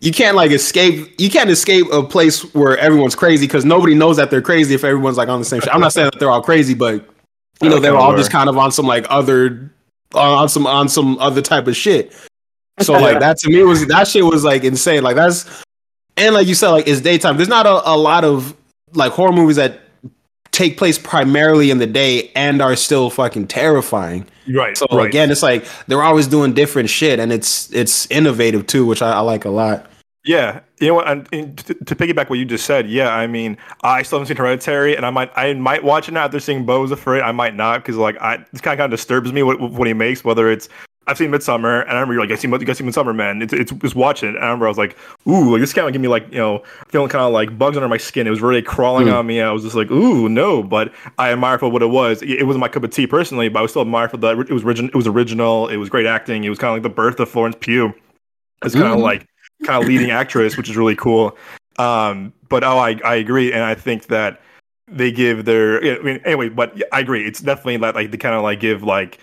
you 0.00 0.12
can't 0.12 0.36
like 0.36 0.50
escape 0.50 1.12
you 1.18 1.30
can't 1.30 1.50
escape 1.50 1.86
a 1.92 2.02
place 2.02 2.42
where 2.54 2.78
everyone's 2.78 3.14
crazy 3.14 3.46
because 3.46 3.64
nobody 3.64 3.94
knows 3.94 4.16
that 4.16 4.30
they're 4.30 4.42
crazy 4.42 4.74
if 4.74 4.84
everyone's 4.84 5.16
like 5.16 5.28
on 5.28 5.38
the 5.38 5.44
same 5.44 5.60
shit. 5.60 5.74
I'm 5.74 5.80
not 5.80 5.92
saying 5.92 6.10
that 6.12 6.18
they're 6.20 6.30
all 6.30 6.42
crazy, 6.42 6.74
but 6.74 7.04
you 7.60 7.68
know 7.68 7.78
they're 7.78 7.96
all 7.96 8.16
just 8.16 8.30
kind 8.30 8.48
of 8.48 8.56
on 8.56 8.72
some 8.72 8.86
like 8.86 9.06
other 9.10 9.72
on 10.14 10.48
some 10.48 10.66
on 10.66 10.88
some 10.88 11.18
other 11.18 11.42
type 11.42 11.66
of 11.66 11.76
shit. 11.76 12.12
So 12.80 12.94
like 12.94 13.20
that 13.20 13.38
to 13.38 13.50
me 13.50 13.62
was 13.64 13.86
that 13.88 14.08
shit 14.08 14.24
was 14.24 14.44
like 14.44 14.64
insane. 14.64 15.02
Like 15.02 15.16
that's 15.16 15.62
and 16.16 16.34
like 16.34 16.46
you 16.46 16.54
said, 16.54 16.70
like 16.70 16.86
it's 16.88 17.00
daytime. 17.00 17.36
There's 17.36 17.48
not 17.48 17.66
a, 17.66 17.90
a 17.90 17.96
lot 17.96 18.24
of 18.24 18.54
like 18.94 19.12
horror 19.12 19.32
movies 19.32 19.56
that 19.56 19.80
take 20.50 20.76
place 20.76 20.98
primarily 20.98 21.70
in 21.70 21.78
the 21.78 21.86
day 21.86 22.30
and 22.36 22.60
are 22.60 22.76
still 22.76 23.10
fucking 23.10 23.48
terrifying. 23.48 24.26
Right. 24.52 24.76
So 24.76 24.86
right. 24.92 25.06
again, 25.06 25.30
it's 25.30 25.42
like 25.42 25.66
they're 25.86 26.02
always 26.02 26.26
doing 26.26 26.52
different 26.52 26.90
shit 26.90 27.18
and 27.18 27.32
it's 27.32 27.72
it's 27.72 28.06
innovative 28.10 28.66
too, 28.66 28.86
which 28.86 29.02
I, 29.02 29.12
I 29.12 29.20
like 29.20 29.44
a 29.44 29.50
lot. 29.50 29.86
Yeah, 30.24 30.60
you 30.78 30.86
know 30.86 30.94
what? 30.94 31.08
And, 31.08 31.28
and 31.32 31.58
to, 31.58 31.74
to 31.74 31.96
piggyback 31.96 32.30
what 32.30 32.38
you 32.38 32.44
just 32.44 32.64
said, 32.64 32.88
yeah, 32.88 33.12
I 33.12 33.26
mean, 33.26 33.58
I 33.82 34.02
still 34.02 34.18
haven't 34.18 34.28
seen 34.28 34.36
Hereditary, 34.36 34.96
and 34.96 35.04
I 35.04 35.10
might, 35.10 35.32
I 35.34 35.52
might 35.54 35.82
watch 35.82 36.08
it 36.08 36.12
now 36.12 36.26
after 36.26 36.38
seeing 36.38 36.64
Beau's 36.64 36.92
Afraid. 36.92 37.22
I 37.22 37.32
might 37.32 37.56
not 37.56 37.82
because 37.82 37.96
like, 37.96 38.16
I 38.20 38.36
this 38.52 38.60
kind 38.60 38.74
of 38.74 38.78
kind 38.78 38.92
of 38.92 38.96
disturbs 38.96 39.32
me 39.32 39.42
what 39.42 39.60
what 39.60 39.88
he 39.88 39.94
makes. 39.94 40.22
Whether 40.22 40.48
it's 40.48 40.68
I've 41.06 41.18
seen 41.18 41.30
Midsommar, 41.32 41.82
and 41.82 41.90
I 41.90 41.94
remember 41.94 42.14
you're 42.14 42.22
like, 42.22 42.30
I 42.30 42.36
see, 42.36 42.46
you 42.48 42.58
guys 42.58 42.78
see 42.78 42.84
Midsommar, 42.84 43.14
man. 43.14 43.42
It's 43.42 43.52
it's 43.52 43.72
just 43.72 43.96
watching 43.96 44.28
it. 44.28 44.36
And 44.36 44.44
I 44.44 44.46
remember 44.46 44.66
I 44.66 44.68
was 44.68 44.78
like, 44.78 44.96
ooh, 45.26 45.50
like 45.52 45.60
this 45.60 45.72
kind 45.72 45.86
of 45.88 45.92
give 45.92 46.00
me 46.00 46.06
like 46.08 46.26
you 46.30 46.38
know 46.38 46.62
feeling 46.88 47.08
kind 47.08 47.24
of 47.24 47.32
like 47.32 47.58
bugs 47.58 47.76
under 47.76 47.88
my 47.88 47.96
skin. 47.96 48.26
It 48.26 48.30
was 48.30 48.40
really 48.40 48.62
crawling 48.62 49.08
Hmm. 49.08 49.14
on 49.14 49.26
me. 49.26 49.40
I 49.40 49.50
was 49.50 49.64
just 49.64 49.74
like, 49.74 49.90
ooh, 49.90 50.28
no. 50.28 50.62
But 50.62 50.92
I 51.18 51.32
admire 51.32 51.58
for 51.58 51.68
what 51.68 51.82
it 51.82 51.90
was. 51.90 52.22
It, 52.22 52.30
it 52.30 52.44
wasn't 52.44 52.60
my 52.60 52.68
cup 52.68 52.84
of 52.84 52.90
tea 52.90 53.06
personally, 53.08 53.48
but 53.48 53.58
I 53.58 53.62
was 53.62 53.72
still 53.72 53.82
admire 53.82 54.08
for 54.08 54.16
that. 54.18 54.38
It 54.38 54.50
was 54.52 54.62
original. 54.62 54.90
It 54.90 54.94
was 54.96 55.06
original. 55.08 55.68
It 55.68 55.76
was 55.76 55.88
great 55.88 56.06
acting. 56.06 56.44
It 56.44 56.50
was 56.50 56.58
kind 56.58 56.70
of 56.70 56.74
like 56.76 56.82
the 56.84 56.94
birth 56.94 57.18
of 57.18 57.28
Florence 57.28 57.56
Pugh. 57.58 57.92
It's 58.64 58.74
kind 58.74 58.86
of 58.86 58.98
Mhm. 58.98 59.02
like 59.02 59.26
kind 59.64 59.82
of 59.82 59.88
leading 59.88 60.12
actress, 60.12 60.56
which 60.56 60.70
is 60.70 60.76
really 60.76 60.94
cool. 60.96 61.36
Um, 61.78 62.32
but 62.48 62.62
oh, 62.62 62.78
I, 62.78 63.00
I 63.04 63.16
agree, 63.16 63.52
and 63.52 63.62
I 63.64 63.74
think 63.74 64.06
that 64.06 64.40
they 64.86 65.10
give 65.10 65.46
their. 65.46 65.82
I 65.98 66.02
mean, 66.02 66.20
anyway, 66.24 66.48
but 66.48 66.80
I 66.92 67.00
agree. 67.00 67.26
It's 67.26 67.40
definitely 67.40 67.78
like, 67.78 67.94
like 67.96 68.10
they 68.12 68.18
kind 68.18 68.34
of 68.36 68.42
like 68.42 68.60
give 68.60 68.82
like 68.84 69.18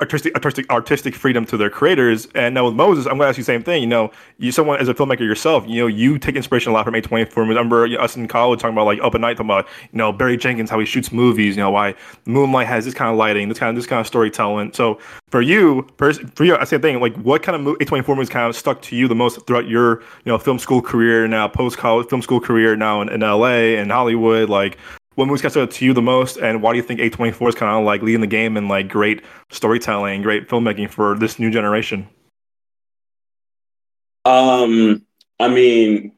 artistic, 0.00 0.34
artistic, 0.34 0.70
artistic 0.70 1.14
freedom 1.14 1.44
to 1.46 1.56
their 1.56 1.70
creators. 1.70 2.26
And 2.34 2.54
now 2.54 2.64
with 2.64 2.74
Moses, 2.74 3.06
I'm 3.06 3.18
going 3.18 3.26
to 3.26 3.28
ask 3.28 3.38
you 3.38 3.44
the 3.44 3.46
same 3.46 3.62
thing. 3.62 3.82
You 3.82 3.88
know, 3.88 4.10
you 4.38 4.52
someone 4.52 4.80
as 4.80 4.88
a 4.88 4.94
filmmaker 4.94 5.20
yourself, 5.20 5.64
you 5.66 5.80
know, 5.80 5.86
you 5.86 6.18
take 6.18 6.36
inspiration 6.36 6.70
a 6.70 6.74
lot 6.74 6.84
from 6.84 6.94
A24. 6.94 7.36
Remember 7.36 7.86
you 7.86 7.96
know, 7.96 8.02
us 8.02 8.16
in 8.16 8.26
college 8.26 8.60
talking 8.60 8.74
about 8.74 8.86
like 8.86 9.00
Up 9.02 9.14
at 9.14 9.20
Night, 9.20 9.36
talking 9.36 9.46
about 9.46 9.66
you 9.92 9.98
know 9.98 10.12
Barry 10.12 10.36
Jenkins, 10.36 10.70
how 10.70 10.78
he 10.78 10.86
shoots 10.86 11.12
movies. 11.12 11.56
You 11.56 11.62
know, 11.62 11.70
why 11.70 11.94
Moonlight 12.24 12.66
has 12.66 12.84
this 12.84 12.94
kind 12.94 13.10
of 13.10 13.16
lighting, 13.16 13.48
this 13.48 13.58
kind 13.58 13.70
of 13.70 13.76
this 13.76 13.86
kind 13.86 14.00
of 14.00 14.06
storytelling. 14.06 14.72
So 14.72 14.98
for 15.28 15.42
you, 15.42 15.86
for 15.98 16.44
you, 16.44 16.56
I 16.56 16.64
say 16.64 16.76
the 16.76 16.82
thing. 16.82 17.00
Like, 17.00 17.14
what 17.16 17.42
kind 17.42 17.56
of 17.56 17.76
A24 17.78 18.08
movies 18.08 18.28
kind 18.28 18.48
of 18.48 18.56
stuck 18.56 18.82
to 18.82 18.96
you 18.96 19.08
the 19.08 19.14
most 19.14 19.46
throughout 19.46 19.68
your 19.68 20.00
you 20.00 20.32
know 20.32 20.38
film 20.38 20.58
school 20.58 20.82
career, 20.82 21.28
now 21.28 21.48
post 21.48 21.78
college 21.78 22.08
film 22.08 22.22
school 22.22 22.40
career, 22.40 22.76
now 22.76 23.00
in, 23.02 23.08
in 23.08 23.20
LA 23.20 23.76
and 23.78 23.92
Hollywood? 23.92 24.48
Like, 24.48 24.78
what 25.16 25.26
movies 25.26 25.42
kind 25.42 25.48
of 25.48 25.52
stood 25.52 25.62
out 25.68 25.70
to 25.72 25.84
you 25.84 25.92
the 25.92 26.02
most, 26.02 26.36
and 26.36 26.62
why 26.62 26.72
do 26.72 26.76
you 26.76 26.82
think 26.82 27.00
A24 27.00 27.48
is 27.48 27.54
kind 27.54 27.76
of 27.76 27.84
like 27.84 28.02
leading 28.02 28.20
the 28.20 28.26
game 28.26 28.56
in 28.56 28.68
like 28.68 28.88
great 28.88 29.22
storytelling, 29.50 30.22
great 30.22 30.48
filmmaking 30.48 30.90
for 30.90 31.18
this 31.18 31.38
new 31.38 31.50
generation? 31.50 32.08
Um, 34.24 35.04
I 35.38 35.48
mean, 35.48 36.12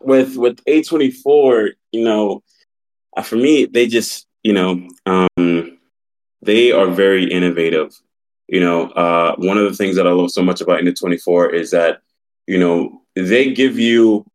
with 0.00 0.36
with 0.36 0.64
A24, 0.64 1.72
you 1.92 2.04
know, 2.04 2.42
uh, 3.16 3.22
for 3.22 3.36
me, 3.36 3.66
they 3.66 3.86
just, 3.86 4.26
you 4.42 4.52
know, 4.52 4.88
um, 5.06 5.78
they 6.42 6.72
are 6.72 6.88
very 6.88 7.30
innovative. 7.30 7.94
You 8.48 8.60
know, 8.60 8.88
uh, 8.90 9.34
one 9.36 9.58
of 9.58 9.64
the 9.64 9.76
things 9.76 9.96
that 9.96 10.06
I 10.06 10.12
love 10.12 10.30
so 10.30 10.42
much 10.42 10.60
about 10.60 10.80
A24 10.80 11.54
is 11.54 11.70
that, 11.70 12.00
you 12.46 12.58
know, 12.58 13.02
they 13.14 13.52
give 13.52 13.78
you 13.78 14.26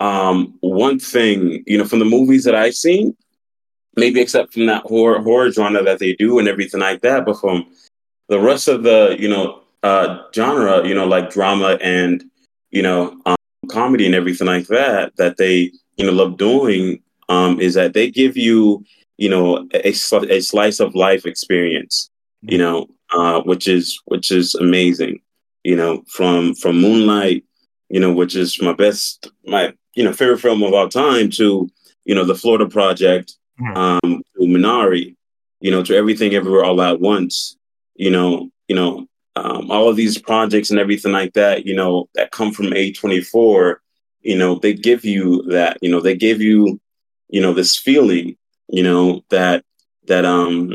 um, 0.00 0.54
one 0.60 0.98
thing, 0.98 1.62
you 1.66 1.76
know, 1.76 1.84
from 1.84 1.98
the 1.98 2.04
movies 2.04 2.44
that 2.44 2.54
I've 2.54 2.74
seen, 2.74 3.16
maybe 3.98 4.20
except 4.20 4.54
from 4.54 4.66
that 4.66 4.82
horror 4.82 5.20
horror 5.20 5.50
genre 5.50 5.82
that 5.82 5.98
they 5.98 6.14
do 6.14 6.38
and 6.38 6.48
everything 6.48 6.80
like 6.80 7.02
that. 7.02 7.24
But 7.24 7.40
from 7.40 7.66
the 8.28 8.38
rest 8.38 8.68
of 8.68 8.82
the 8.82 9.16
you 9.18 9.28
know 9.28 9.62
uh, 9.82 10.22
genre, 10.34 10.86
you 10.86 10.94
know, 10.94 11.06
like 11.06 11.30
drama 11.30 11.78
and 11.80 12.24
you 12.70 12.82
know 12.82 13.20
um, 13.26 13.36
comedy 13.70 14.06
and 14.06 14.14
everything 14.14 14.46
like 14.46 14.66
that, 14.68 15.16
that 15.16 15.36
they 15.36 15.72
you 15.96 16.06
know 16.06 16.12
love 16.12 16.36
doing 16.36 17.00
um, 17.28 17.60
is 17.60 17.74
that 17.74 17.92
they 17.92 18.10
give 18.10 18.36
you 18.36 18.84
you 19.16 19.28
know 19.28 19.68
a, 19.74 19.90
a 19.90 20.40
slice 20.40 20.80
of 20.80 20.94
life 20.94 21.26
experience, 21.26 22.10
you 22.42 22.58
know, 22.58 22.86
uh, 23.12 23.40
which 23.42 23.68
is 23.68 24.00
which 24.06 24.30
is 24.30 24.54
amazing. 24.54 25.20
You 25.64 25.76
know, 25.76 26.02
from 26.08 26.54
from 26.54 26.80
Moonlight, 26.80 27.44
you 27.88 28.00
know, 28.00 28.12
which 28.12 28.36
is 28.36 28.60
my 28.62 28.72
best 28.72 29.30
my 29.46 29.74
you 29.94 30.04
know 30.04 30.12
favorite 30.12 30.40
film 30.40 30.62
of 30.62 30.72
all 30.72 30.88
time 30.88 31.30
to 31.30 31.68
you 32.04 32.14
know 32.14 32.24
the 32.24 32.34
Florida 32.34 32.66
Project 32.68 33.30
mm-hmm. 33.30 33.37
Um, 33.74 34.00
to 34.02 34.40
Minari, 34.40 35.16
you 35.60 35.70
know, 35.70 35.82
to 35.82 35.96
everything 35.96 36.34
everywhere 36.34 36.64
all 36.64 36.80
at 36.82 37.00
once, 37.00 37.56
you 37.94 38.10
know, 38.10 38.50
you 38.68 38.76
know, 38.76 39.06
um, 39.36 39.70
all 39.70 39.88
of 39.88 39.96
these 39.96 40.18
projects 40.18 40.70
and 40.70 40.78
everything 40.78 41.12
like 41.12 41.32
that, 41.34 41.66
you 41.66 41.74
know, 41.74 42.08
that 42.14 42.32
come 42.32 42.52
from 42.52 42.66
A24, 42.66 43.76
you 44.22 44.36
know, 44.36 44.58
they 44.58 44.72
give 44.72 45.04
you 45.04 45.42
that, 45.50 45.78
you 45.80 45.90
know, 45.90 46.00
they 46.00 46.16
give 46.16 46.40
you, 46.40 46.80
you 47.28 47.40
know, 47.40 47.52
this 47.52 47.76
feeling, 47.76 48.36
you 48.68 48.82
know, 48.82 49.22
that 49.30 49.64
that 50.06 50.24
um 50.24 50.72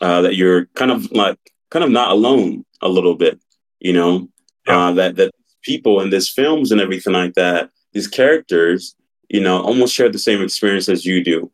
uh, 0.00 0.22
that 0.22 0.36
you're 0.36 0.66
kind 0.66 0.90
of 0.90 1.10
like 1.12 1.38
kind 1.70 1.84
of 1.84 1.90
not 1.90 2.12
alone 2.12 2.64
a 2.80 2.88
little 2.88 3.14
bit, 3.14 3.40
you 3.80 3.92
know, 3.92 4.28
yeah. 4.66 4.88
uh, 4.88 4.92
that 4.92 5.16
that 5.16 5.32
people 5.62 6.00
in 6.00 6.10
these 6.10 6.28
films 6.28 6.72
and 6.72 6.80
everything 6.80 7.12
like 7.12 7.34
that, 7.34 7.70
these 7.92 8.08
characters, 8.08 8.94
you 9.28 9.40
know, 9.40 9.60
almost 9.60 9.94
share 9.94 10.08
the 10.08 10.18
same 10.18 10.42
experience 10.42 10.88
as 10.88 11.04
you 11.04 11.22
do, 11.22 11.50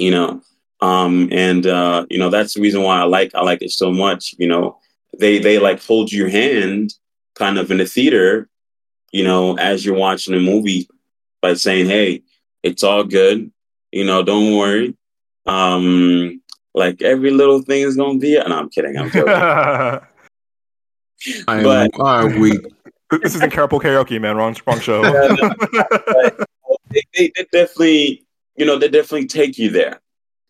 you 0.00 0.10
know. 0.10 0.42
Um, 0.82 1.28
and 1.30 1.66
uh, 1.66 2.06
you 2.08 2.18
know 2.18 2.30
that's 2.30 2.54
the 2.54 2.62
reason 2.62 2.82
why 2.82 3.00
I 3.00 3.04
like 3.04 3.34
I 3.34 3.42
like 3.42 3.62
it 3.62 3.70
so 3.70 3.92
much. 3.92 4.34
You 4.38 4.48
know, 4.48 4.78
they 5.18 5.38
they 5.38 5.58
like 5.58 5.82
hold 5.82 6.10
your 6.10 6.28
hand 6.28 6.94
kind 7.34 7.58
of 7.58 7.70
in 7.70 7.78
the 7.78 7.86
theater, 7.86 8.48
you 9.12 9.24
know, 9.24 9.56
as 9.58 9.84
you're 9.84 9.96
watching 9.96 10.34
a 10.34 10.40
movie 10.40 10.88
by 11.42 11.54
saying, 11.54 11.86
"Hey, 11.86 12.22
it's 12.62 12.82
all 12.82 13.04
good. 13.04 13.50
You 13.92 14.04
know, 14.04 14.22
don't 14.22 14.56
worry. 14.56 14.96
Um, 15.46 16.40
like 16.74 17.02
every 17.02 17.30
little 17.30 17.60
thing 17.60 17.82
is 17.82 17.96
gonna 17.96 18.18
be." 18.18 18.36
And 18.36 18.48
no, 18.48 18.58
I'm 18.58 18.70
kidding. 18.70 18.96
I'm 18.96 19.10
joking. 19.10 19.32
I 21.48 21.62
but, 21.62 21.90
am 22.00 22.40
weak. 22.40 22.60
This 23.22 23.34
isn't 23.34 23.52
carpool 23.52 23.82
karaoke, 23.82 24.18
man. 24.20 24.36
Wrong, 24.36 24.56
wrong 24.66 24.80
show. 24.80 25.02
they, 26.88 27.02
they, 27.14 27.32
they 27.36 27.46
definitely 27.52 28.24
you 28.60 28.66
know, 28.66 28.78
they 28.78 28.88
definitely 28.88 29.26
take 29.26 29.58
you 29.58 29.70
there. 29.70 30.00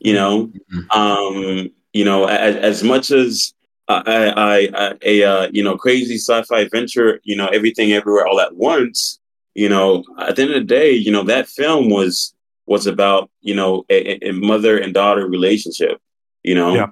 You 0.00 0.14
know, 0.14 0.46
mm-hmm. 0.46 0.90
um, 0.90 1.70
you 1.92 2.04
know, 2.04 2.24
as, 2.24 2.56
as 2.56 2.82
much 2.82 3.12
as 3.12 3.54
I, 3.86 4.02
I, 4.36 4.68
I 4.74 4.94
a 5.02 5.22
uh, 5.22 5.48
you 5.52 5.62
know 5.62 5.76
crazy 5.76 6.16
sci-fi 6.16 6.60
adventure, 6.60 7.20
you 7.22 7.36
know, 7.36 7.46
everything 7.46 7.92
everywhere 7.92 8.26
all 8.26 8.40
at 8.40 8.56
once. 8.56 9.20
You 9.54 9.68
know, 9.68 10.04
at 10.18 10.36
the 10.36 10.42
end 10.42 10.50
of 10.52 10.60
the 10.60 10.66
day, 10.66 10.92
you 10.92 11.12
know 11.12 11.22
that 11.24 11.48
film 11.48 11.88
was 11.88 12.34
was 12.66 12.86
about 12.86 13.30
you 13.42 13.54
know 13.54 13.84
a, 13.90 14.28
a 14.28 14.32
mother 14.32 14.76
and 14.76 14.92
daughter 14.92 15.26
relationship. 15.28 16.00
You 16.42 16.56
know, 16.56 16.74
yeah. 16.74 16.86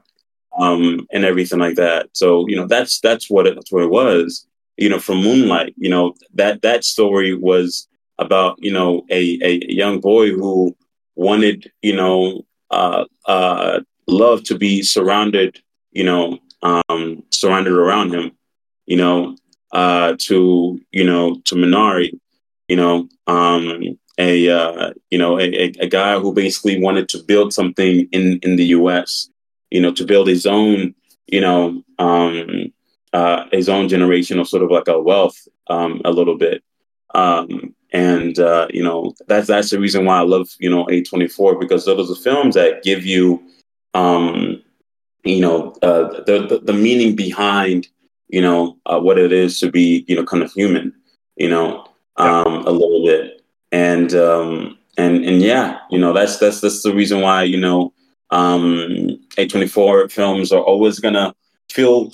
um, 0.58 1.06
and 1.12 1.24
everything 1.24 1.58
like 1.58 1.76
that. 1.76 2.10
So 2.12 2.46
you 2.48 2.54
know 2.54 2.66
that's 2.66 3.00
that's 3.00 3.28
what 3.28 3.46
it, 3.48 3.56
that's 3.56 3.72
what 3.72 3.82
it 3.82 3.90
was. 3.90 4.46
You 4.76 4.88
know, 4.88 5.00
from 5.00 5.22
Moonlight, 5.22 5.74
you 5.76 5.88
know 5.88 6.14
that 6.34 6.62
that 6.62 6.84
story 6.84 7.34
was 7.34 7.88
about 8.18 8.56
you 8.58 8.72
know 8.72 9.04
a 9.10 9.38
a 9.42 9.60
young 9.68 10.00
boy 10.00 10.30
who 10.30 10.76
wanted, 11.18 11.70
you 11.82 11.96
know, 11.96 12.46
uh, 12.70 13.04
uh, 13.26 13.80
love 14.06 14.44
to 14.44 14.56
be 14.56 14.82
surrounded, 14.82 15.60
you 15.90 16.04
know, 16.04 16.38
um, 16.62 17.22
surrounded 17.30 17.72
around 17.72 18.14
him, 18.14 18.30
you 18.86 18.96
know, 18.96 19.36
uh, 19.72 20.14
to, 20.18 20.80
you 20.92 21.04
know, 21.04 21.34
to 21.44 21.56
Minari, 21.56 22.18
you 22.68 22.76
know, 22.76 23.08
um, 23.26 23.98
a, 24.16 24.48
uh, 24.48 24.92
you 25.10 25.18
know, 25.18 25.38
a, 25.38 25.72
a 25.80 25.88
guy 25.88 26.18
who 26.18 26.32
basically 26.32 26.80
wanted 26.80 27.08
to 27.08 27.22
build 27.24 27.52
something 27.52 28.08
in, 28.12 28.38
in 28.42 28.56
the 28.56 28.66
U.S., 28.66 29.28
you 29.70 29.80
know, 29.80 29.92
to 29.92 30.06
build 30.06 30.28
his 30.28 30.46
own, 30.46 30.94
you 31.26 31.40
know, 31.40 31.82
um, 31.98 32.72
uh, 33.12 33.44
his 33.50 33.68
own 33.68 33.88
generation 33.88 34.38
of 34.38 34.48
sort 34.48 34.62
of 34.62 34.70
like 34.70 34.88
a 34.88 35.00
wealth 35.00 35.36
um, 35.68 36.00
a 36.04 36.10
little 36.10 36.36
bit. 36.36 36.62
Um, 37.14 37.74
and 37.92 38.38
uh, 38.38 38.66
you 38.70 38.82
know 38.82 39.14
that's 39.26 39.46
that's 39.46 39.70
the 39.70 39.80
reason 39.80 40.04
why 40.04 40.18
I 40.18 40.22
love 40.22 40.48
you 40.58 40.70
know 40.70 40.84
A24 40.86 41.58
because 41.60 41.84
those 41.84 42.10
are 42.10 42.22
films 42.22 42.54
that 42.54 42.82
give 42.82 43.04
you 43.04 43.42
um, 43.94 44.62
you 45.24 45.40
know 45.40 45.74
uh, 45.82 46.22
the, 46.24 46.46
the, 46.48 46.60
the 46.64 46.72
meaning 46.72 47.16
behind 47.16 47.88
you 48.28 48.40
know 48.40 48.76
uh, 48.86 49.00
what 49.00 49.18
it 49.18 49.32
is 49.32 49.58
to 49.60 49.70
be 49.70 50.04
you 50.08 50.16
know 50.16 50.24
kind 50.24 50.42
of 50.42 50.52
human 50.52 50.92
you 51.36 51.48
know 51.48 51.86
um, 52.16 52.66
a 52.66 52.70
little 52.70 53.04
bit. 53.04 53.42
And 53.70 54.14
um, 54.14 54.78
and 54.96 55.24
and 55.24 55.42
yeah 55.42 55.78
you 55.90 55.98
know 55.98 56.12
that's 56.12 56.38
that's 56.38 56.60
that's 56.60 56.82
the 56.82 56.94
reason 56.94 57.20
why 57.20 57.42
you 57.42 57.58
know 57.58 57.92
um, 58.30 59.18
A24 59.38 60.10
films 60.10 60.52
are 60.52 60.62
always 60.62 60.98
gonna 61.00 61.34
feel 61.70 62.10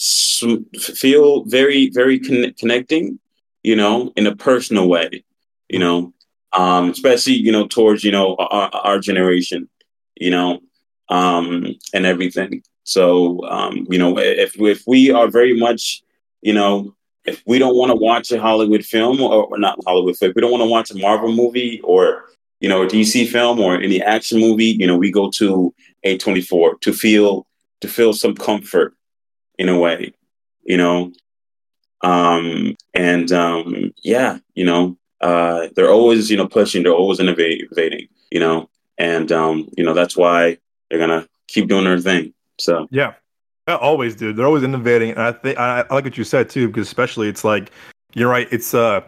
feel 0.77 1.45
very 1.45 1.91
very 1.91 2.19
con- 2.19 2.53
connecting 2.59 3.19
you 3.63 3.77
know 3.77 4.13
in 4.17 4.27
a 4.27 4.37
personal 4.37 4.89
way 4.89 5.25
you 5.69 5.79
know, 5.79 6.13
um, 6.53 6.91
especially 6.91 7.35
you 7.35 7.53
know 7.53 7.67
towards 7.67 8.05
you 8.05 8.13
know 8.13 8.37
our, 8.37 8.71
our 8.73 8.99
generation, 8.99 9.69
you 10.17 10.31
know, 10.31 10.61
um, 11.09 11.75
and 11.93 12.07
everything. 12.07 12.63
So 12.85 13.45
um, 13.49 13.87
you 13.91 13.99
know, 13.99 14.19
if 14.19 14.61
if 14.61 14.83
we 14.87 15.11
are 15.11 15.29
very 15.29 15.59
much, 15.59 16.03
you 16.43 16.53
know, 16.53 16.95
if 17.25 17.43
we 17.47 17.59
don't 17.59 17.77
want 17.77 17.91
to 17.91 17.97
watch 17.97 18.31
a 18.31 18.41
Hollywood 18.41 18.85
film 18.85 19.21
or, 19.21 19.47
or 19.47 19.59
not 19.59 19.79
Hollywood 19.87 20.17
film, 20.17 20.33
we 20.37 20.43
don't 20.43 20.51
want 20.51 20.63
to 20.63 20.71
watch 20.71 20.91
a 20.91 20.99
Marvel 20.99 21.33
movie 21.33 21.81
or 21.83 22.25
you 22.61 22.69
know 22.69 22.83
a 22.83 22.87
DC 22.87 23.29
film 23.29 23.61
or 23.61 23.81
any 23.81 24.03
action 24.03 24.41
movie, 24.41 24.77
you 24.79 24.87
know, 24.87 24.97
we 24.97 25.11
go 25.11 25.31
to 25.31 25.75
A24 26.05 26.81
to 26.83 26.93
feel 26.93 27.47
to 27.81 27.89
feel 27.89 28.13
some 28.13 28.35
comfort 28.35 28.95
in 29.59 29.69
a 29.69 29.79
way, 29.79 30.13
you 30.65 30.77
know. 30.77 31.13
Um, 32.03 32.77
and 32.93 33.33
um, 33.33 33.93
yeah, 34.03 34.39
you 34.55 34.65
know, 34.65 34.99
uh, 35.25 35.69
they're 35.75 35.91
always, 35.91 36.31
you 36.31 36.37
know, 36.37 36.47
pushing, 36.47 36.83
they're 36.83 36.93
always 36.93 37.19
innovating, 37.19 38.09
you 38.31 38.39
know, 38.39 38.69
and, 38.99 39.33
um, 39.33 39.67
you 39.75 39.83
know, 39.83 39.95
that's 39.95 40.19
why 40.19 40.59
they're 40.91 41.05
to 41.09 41.27
keep 41.49 41.67
doing 41.67 41.85
their 41.85 41.99
thing. 41.99 42.35
So, 42.61 42.87
yeah, 42.91 43.15
they 43.67 43.73
always 43.73 44.15
do. 44.15 44.35
They're 44.35 44.45
always 44.45 44.63
innovating. 44.63 45.13
And 45.13 45.23
I 45.23 45.33
think, 45.33 45.59
I, 45.59 45.81
I 45.81 45.95
like 45.95 46.05
what 46.05 46.19
you 46.19 46.25
said 46.25 46.51
too, 46.51 46.69
because 46.69 46.87
especially 46.87 47.29
it's 47.29 47.43
like, 47.43 47.71
you're 48.13 48.29
right. 48.29 48.47
It's, 48.51 48.75
uh, 48.75 49.01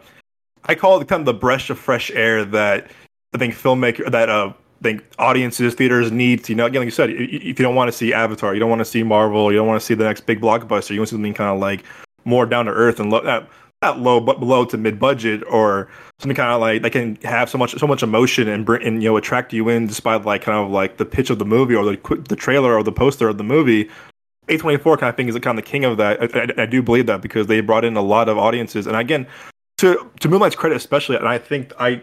I 0.65 0.73
call 0.73 0.99
it 0.99 1.07
kind 1.07 1.21
of 1.21 1.27
the 1.27 1.35
breath 1.35 1.69
of 1.69 1.77
fresh 1.77 2.09
air 2.09 2.43
that 2.45 2.89
I 3.35 3.37
think 3.37 3.53
filmmaker, 3.53 4.09
that, 4.09 4.27
uh, 4.27 4.53
I 4.79 4.83
think 4.83 5.03
audiences, 5.19 5.75
theaters 5.75 6.11
need. 6.11 6.43
to, 6.45 6.51
You 6.51 6.55
know, 6.55 6.65
again, 6.65 6.81
like 6.81 6.87
you 6.87 6.91
said, 6.91 7.11
if 7.11 7.59
you 7.59 7.63
don't 7.65 7.75
want 7.75 7.89
to 7.91 7.97
see 7.97 8.11
Avatar, 8.11 8.55
you 8.55 8.59
don't 8.59 8.69
want 8.69 8.81
to 8.81 8.85
see 8.85 9.03
Marvel, 9.03 9.51
you 9.51 9.57
don't 9.57 9.67
want 9.67 9.79
to 9.79 9.85
see 9.85 9.93
the 9.93 10.03
next 10.03 10.25
big 10.25 10.41
blockbuster. 10.41 10.91
You 10.91 10.99
want 10.99 11.09
something 11.09 11.33
kind 11.33 11.53
of 11.53 11.59
like 11.59 11.83
more 12.25 12.45
down 12.47 12.65
to 12.65 12.71
earth 12.71 12.99
and 12.99 13.11
look 13.11 13.25
at 13.25 13.47
not 13.81 13.99
low 13.99 14.19
but 14.19 14.39
below 14.39 14.65
to 14.65 14.77
mid 14.77 14.99
budget 14.99 15.43
or 15.49 15.87
something 16.19 16.35
kind 16.35 16.51
of 16.51 16.59
like 16.59 16.81
that 16.81 16.91
can 16.91 17.15
have 17.23 17.49
so 17.49 17.57
much 17.57 17.77
so 17.77 17.85
much 17.85 18.01
emotion 18.01 18.47
and 18.47 18.65
bring 18.65 18.85
and 18.85 19.03
you 19.03 19.09
know 19.09 19.17
attract 19.17 19.53
you 19.53 19.69
in 19.69 19.87
despite 19.87 20.25
like 20.25 20.41
kind 20.41 20.57
of 20.57 20.71
like 20.71 20.97
the 20.97 21.05
pitch 21.05 21.29
of 21.29 21.39
the 21.39 21.45
movie 21.45 21.75
or 21.75 21.85
the 21.85 22.25
the 22.27 22.35
trailer 22.35 22.73
or 22.73 22.83
the 22.83 22.91
poster 22.91 23.27
of 23.27 23.37
the 23.37 23.43
movie. 23.43 23.89
A24 24.47 24.97
kind 24.97 25.09
of 25.09 25.17
thing 25.17 25.27
is 25.27 25.35
kind 25.39 25.59
of 25.59 25.65
the 25.65 25.69
king 25.69 25.83
of 25.83 25.97
that. 25.97 26.33
I, 26.33 26.39
I, 26.39 26.63
I 26.63 26.65
do 26.65 26.81
believe 26.81 27.05
that 27.07 27.21
because 27.21 27.47
they 27.47 27.59
brought 27.59 27.83
in 27.83 27.97
a 27.97 28.01
lot 28.01 28.29
of 28.29 28.37
audiences, 28.37 28.87
and 28.87 28.95
again, 28.95 29.27
to 29.79 30.09
to 30.21 30.29
Moonlight's 30.29 30.55
credit 30.55 30.75
especially, 30.75 31.17
and 31.17 31.27
I 31.27 31.37
think 31.37 31.73
I 31.79 32.01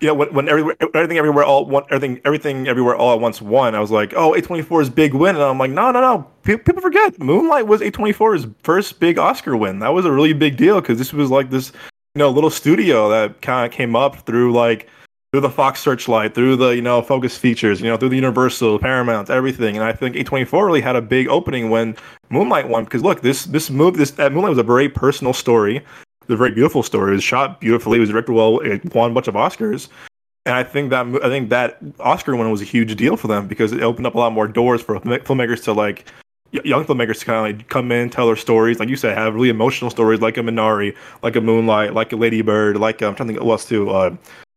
you 0.00 0.08
know, 0.08 0.14
when, 0.14 0.34
when 0.34 0.48
everywhere, 0.48 0.76
everything 0.94 1.18
everywhere 1.18 1.44
all 1.44 1.66
one, 1.66 1.84
everything 1.90 2.20
everything 2.24 2.66
everywhere 2.68 2.96
all 2.96 3.14
at 3.14 3.20
once 3.20 3.40
won, 3.40 3.74
I 3.74 3.80
was 3.80 3.90
like, 3.90 4.12
oh, 4.14 4.32
A24's 4.32 4.90
big 4.90 5.14
win, 5.14 5.36
and 5.36 5.44
I'm 5.44 5.58
like, 5.58 5.70
no, 5.70 5.92
no, 5.92 6.00
no. 6.00 6.26
People 6.42 6.82
forget 6.82 7.18
Moonlight 7.20 7.66
was 7.66 7.80
A24's 7.80 8.46
first 8.62 9.00
big 9.00 9.18
Oscar 9.18 9.56
win. 9.56 9.78
That 9.78 9.94
was 9.94 10.04
a 10.04 10.12
really 10.12 10.32
big 10.32 10.56
deal 10.56 10.80
because 10.80 10.98
this 10.98 11.12
was 11.12 11.30
like 11.30 11.50
this, 11.50 11.72
you 12.14 12.18
know, 12.18 12.28
little 12.28 12.50
studio 12.50 13.08
that 13.08 13.40
kind 13.40 13.64
of 13.64 13.72
came 13.72 13.94
up 13.94 14.26
through 14.26 14.52
like 14.52 14.88
through 15.32 15.40
the 15.40 15.50
Fox 15.50 15.80
Searchlight, 15.80 16.34
through 16.34 16.56
the 16.56 16.70
you 16.70 16.82
know 16.82 17.00
Focus 17.00 17.38
Features, 17.38 17.80
you 17.80 17.86
know, 17.86 17.96
through 17.96 18.10
the 18.10 18.16
Universal, 18.16 18.80
Paramount, 18.80 19.30
everything. 19.30 19.76
And 19.76 19.84
I 19.84 19.92
think 19.92 20.16
A24 20.16 20.66
really 20.66 20.80
had 20.80 20.96
a 20.96 21.02
big 21.02 21.28
opening 21.28 21.70
when 21.70 21.96
Moonlight 22.30 22.68
won 22.68 22.84
because 22.84 23.02
look, 23.02 23.20
this 23.20 23.44
this 23.44 23.70
movie, 23.70 23.98
this 23.98 24.18
uh, 24.18 24.28
Moonlight 24.28 24.50
was 24.50 24.58
a 24.58 24.64
very 24.64 24.88
personal 24.88 25.32
story 25.32 25.84
a 26.30 26.36
very 26.36 26.50
beautiful 26.50 26.82
story. 26.82 27.12
It 27.12 27.16
was 27.16 27.24
shot 27.24 27.60
beautifully. 27.60 27.98
It 27.98 28.00
was 28.00 28.10
directed 28.10 28.32
well. 28.32 28.60
It 28.60 28.94
won 28.94 29.10
a 29.10 29.14
bunch 29.14 29.28
of 29.28 29.34
Oscars. 29.34 29.88
And 30.46 30.54
I 30.54 30.62
think 30.62 30.90
that 30.90 31.06
I 31.22 31.28
think 31.28 31.48
that 31.50 31.78
Oscar 32.00 32.36
win 32.36 32.50
was 32.50 32.60
a 32.60 32.66
huge 32.66 32.94
deal 32.96 33.16
for 33.16 33.28
them 33.28 33.48
because 33.48 33.72
it 33.72 33.82
opened 33.82 34.06
up 34.06 34.14
a 34.14 34.18
lot 34.18 34.32
more 34.32 34.46
doors 34.46 34.82
for 34.82 35.00
filmmakers 35.00 35.64
to 35.64 35.72
like 35.72 36.04
young 36.50 36.84
filmmakers 36.84 37.18
to 37.20 37.24
kind 37.24 37.38
of 37.38 37.58
like 37.58 37.68
come 37.68 37.90
in, 37.90 38.10
tell 38.10 38.26
their 38.26 38.36
stories, 38.36 38.78
like 38.78 38.88
you 38.88 38.96
said, 38.96 39.16
have 39.16 39.34
really 39.34 39.48
emotional 39.48 39.90
stories, 39.90 40.20
like 40.20 40.36
a 40.36 40.40
Minari, 40.40 40.94
like 41.22 41.34
a 41.36 41.40
Moonlight, 41.40 41.94
like 41.94 42.12
a 42.12 42.16
Lady 42.16 42.42
Bird, 42.42 42.76
like 42.76 43.02
I'm 43.02 43.14
trying 43.14 43.28
to 43.28 43.34
think 43.34 43.44
what 43.44 43.52
else 43.52 43.64
too. 43.66 43.90
Uh, 43.90 44.16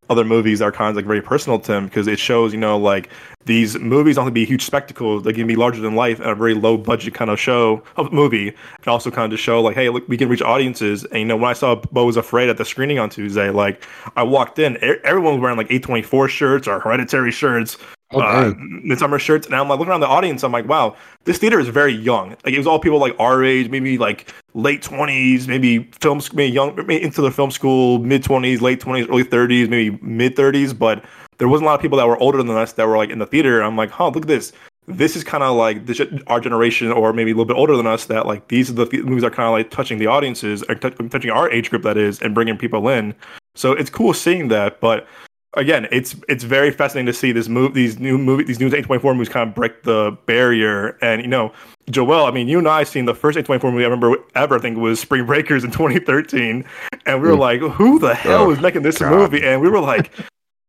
other 0.10 0.24
movies 0.24 0.62
are 0.62 0.72
kind 0.72 0.90
of 0.90 0.96
like 0.96 1.06
very 1.06 1.22
personal 1.22 1.60
to 1.60 1.74
him 1.74 1.86
because 1.86 2.08
it 2.08 2.20
shows, 2.20 2.54
you 2.54 2.60
know, 2.60 2.78
like 2.78 3.10
these 3.46 3.78
movies 3.80 4.16
don't 4.16 4.26
have 4.26 4.32
to 4.32 4.34
be 4.34 4.46
huge 4.46 4.64
spectacles. 4.64 5.24
They 5.24 5.34
can 5.34 5.48
be 5.48 5.56
larger 5.56 5.82
than 5.82 5.96
life 5.96 6.20
and 6.20 6.30
a 6.30 6.36
very 6.36 6.54
low 6.54 6.78
budget 6.78 7.14
kind 7.14 7.30
of 7.30 7.40
show 7.40 7.84
of 7.96 8.12
movie. 8.12 8.50
And 8.50 8.88
also 8.88 9.12
kind 9.12 9.32
of 9.34 9.40
show 9.40 9.62
like, 9.62 9.76
hey, 9.76 9.90
look, 9.90 10.08
we 10.08 10.18
can 10.18 10.30
reach 10.30 10.42
audiences. 10.42 11.06
And 11.06 11.20
you 11.20 11.26
know, 11.26 11.38
when 11.38 11.50
I 11.50 11.54
saw 11.54 11.76
Beau 11.76 12.06
was 12.06 12.18
Afraid 12.18 12.50
at 12.50 12.58
the 12.58 12.66
screening 12.66 13.00
on 13.00 13.10
Tuesday, 13.10 13.50
like 13.50 13.84
I 14.16 14.24
walked 14.24 14.60
in, 14.60 14.78
everyone 15.04 15.34
was 15.34 15.42
wearing 15.42 15.58
like 15.58 15.70
A24 15.70 16.30
shirts 16.30 16.68
or 16.68 16.80
hereditary 16.80 17.32
shirts 17.32 17.78
Okay. 18.14 18.26
Uh, 18.26 18.54
Midsommar 18.86 19.20
shirts, 19.20 19.48
and 19.48 19.56
I'm 19.56 19.68
like 19.68 19.80
looking 19.80 19.92
around 19.92 20.00
the 20.00 20.08
audience. 20.08 20.44
I'm 20.44 20.54
like, 20.54 20.66
wow, 20.66 20.96
this 21.26 21.40
theater 21.40 21.60
is 21.60 21.68
very 21.68 21.92
young. 21.92 22.30
Like 22.46 22.54
it 22.54 22.58
was 22.58 22.66
all 22.66 22.80
people 22.80 23.00
like 23.00 23.14
our 23.20 23.44
age, 23.44 23.70
maybe 23.70 23.98
like 23.98 24.34
late 24.54 24.82
twenties, 24.82 25.48
maybe 25.48 25.84
film, 26.00 26.22
maybe 26.34 26.54
young, 26.54 26.74
maybe 26.76 27.04
into 27.04 27.22
the 27.22 27.32
film 27.32 27.52
school, 27.52 28.00
mid 28.00 28.24
twenties, 28.24 28.62
late 28.62 28.80
twenties, 28.80 29.10
early 29.10 29.24
thirties, 29.24 29.68
maybe 29.68 30.00
mid 30.02 30.38
thirties. 30.38 30.74
But 30.74 31.04
there 31.38 31.50
wasn't 31.50 31.66
a 31.66 31.70
lot 31.70 31.76
of 31.76 31.82
people 31.82 31.98
that 31.98 32.08
were 32.08 32.18
older 32.20 32.38
than 32.38 32.50
us 32.50 32.74
that 32.74 32.88
were 32.88 32.96
like 32.96 33.10
in 33.10 33.20
the 33.20 33.26
theater. 33.26 33.62
I'm 33.62 33.76
like, 33.76 33.92
huh, 33.92 34.08
look 34.08 34.24
at 34.24 34.28
this. 34.28 34.54
This 34.86 35.18
is 35.18 35.26
kind 35.26 35.44
of 35.44 35.58
like 35.58 35.86
this, 35.86 36.02
our 36.28 36.40
generation, 36.40 36.94
or 36.94 37.12
maybe 37.12 37.32
a 37.32 37.34
little 37.34 37.44
bit 37.44 37.58
older 37.58 37.76
than 37.76 37.88
us. 37.88 38.06
That 38.06 38.26
like 38.26 38.48
these 38.48 38.70
are 38.70 38.74
the 38.74 39.02
movies 39.04 39.26
are 39.26 39.30
kind 39.30 39.48
of 39.48 39.52
like 39.52 39.70
touching 39.70 39.98
the 39.98 40.08
audiences, 40.08 40.64
or 40.70 40.76
t- 40.76 40.92
touching 41.10 41.30
our 41.30 41.52
age 41.52 41.70
group 41.70 41.84
that 41.84 41.98
is, 41.98 42.22
and 42.22 42.34
bringing 42.34 42.58
people 42.58 42.88
in. 42.88 43.14
So 43.56 43.74
it's 43.74 43.90
cool 43.90 44.14
seeing 44.14 44.48
that, 44.48 44.80
but 44.80 45.06
again, 45.54 45.88
it's 45.92 46.16
it's 46.28 46.44
very 46.44 46.72
fascinating 46.72 47.08
to 47.08 47.14
see 47.14 47.32
this 47.32 47.48
move, 47.48 47.74
these 47.74 48.00
new 48.00 48.18
movie, 48.18 48.44
these 48.44 48.60
new 48.60 48.70
A24 48.70 49.14
movies 49.14 49.30
kind 49.30 49.50
of 49.50 49.56
break 49.56 49.84
the 49.84 50.18
barrier. 50.26 50.98
And 51.02 51.22
you 51.22 51.28
know, 51.28 51.52
Joel, 51.90 52.26
I 52.26 52.32
mean, 52.32 52.48
you 52.48 52.60
and 52.60 52.68
I 52.68 52.84
seen 52.84 53.06
the 53.06 53.16
first 53.16 53.38
A24 53.38 53.64
movie 53.72 53.84
I 53.84 53.88
remember 53.88 54.18
ever. 54.36 54.56
I 54.56 54.60
think 54.60 54.78
was 54.78 55.00
Spring 55.00 55.26
Breakers 55.26 55.64
in 55.64 55.72
2013, 55.72 56.66
and 57.06 57.22
we 57.22 57.28
were 57.28 57.36
mm. 57.36 57.40
like, 57.40 57.62
"Who 57.62 58.00
the 58.00 58.14
hell 58.14 58.44
oh, 58.44 58.52
is 58.52 58.60
making 58.60 58.84
this 58.84 59.00
God. 59.00 59.12
movie?" 59.12 59.44
And 59.46 59.62
we 59.62 59.70
were 59.70 59.82
like. 59.82 60.12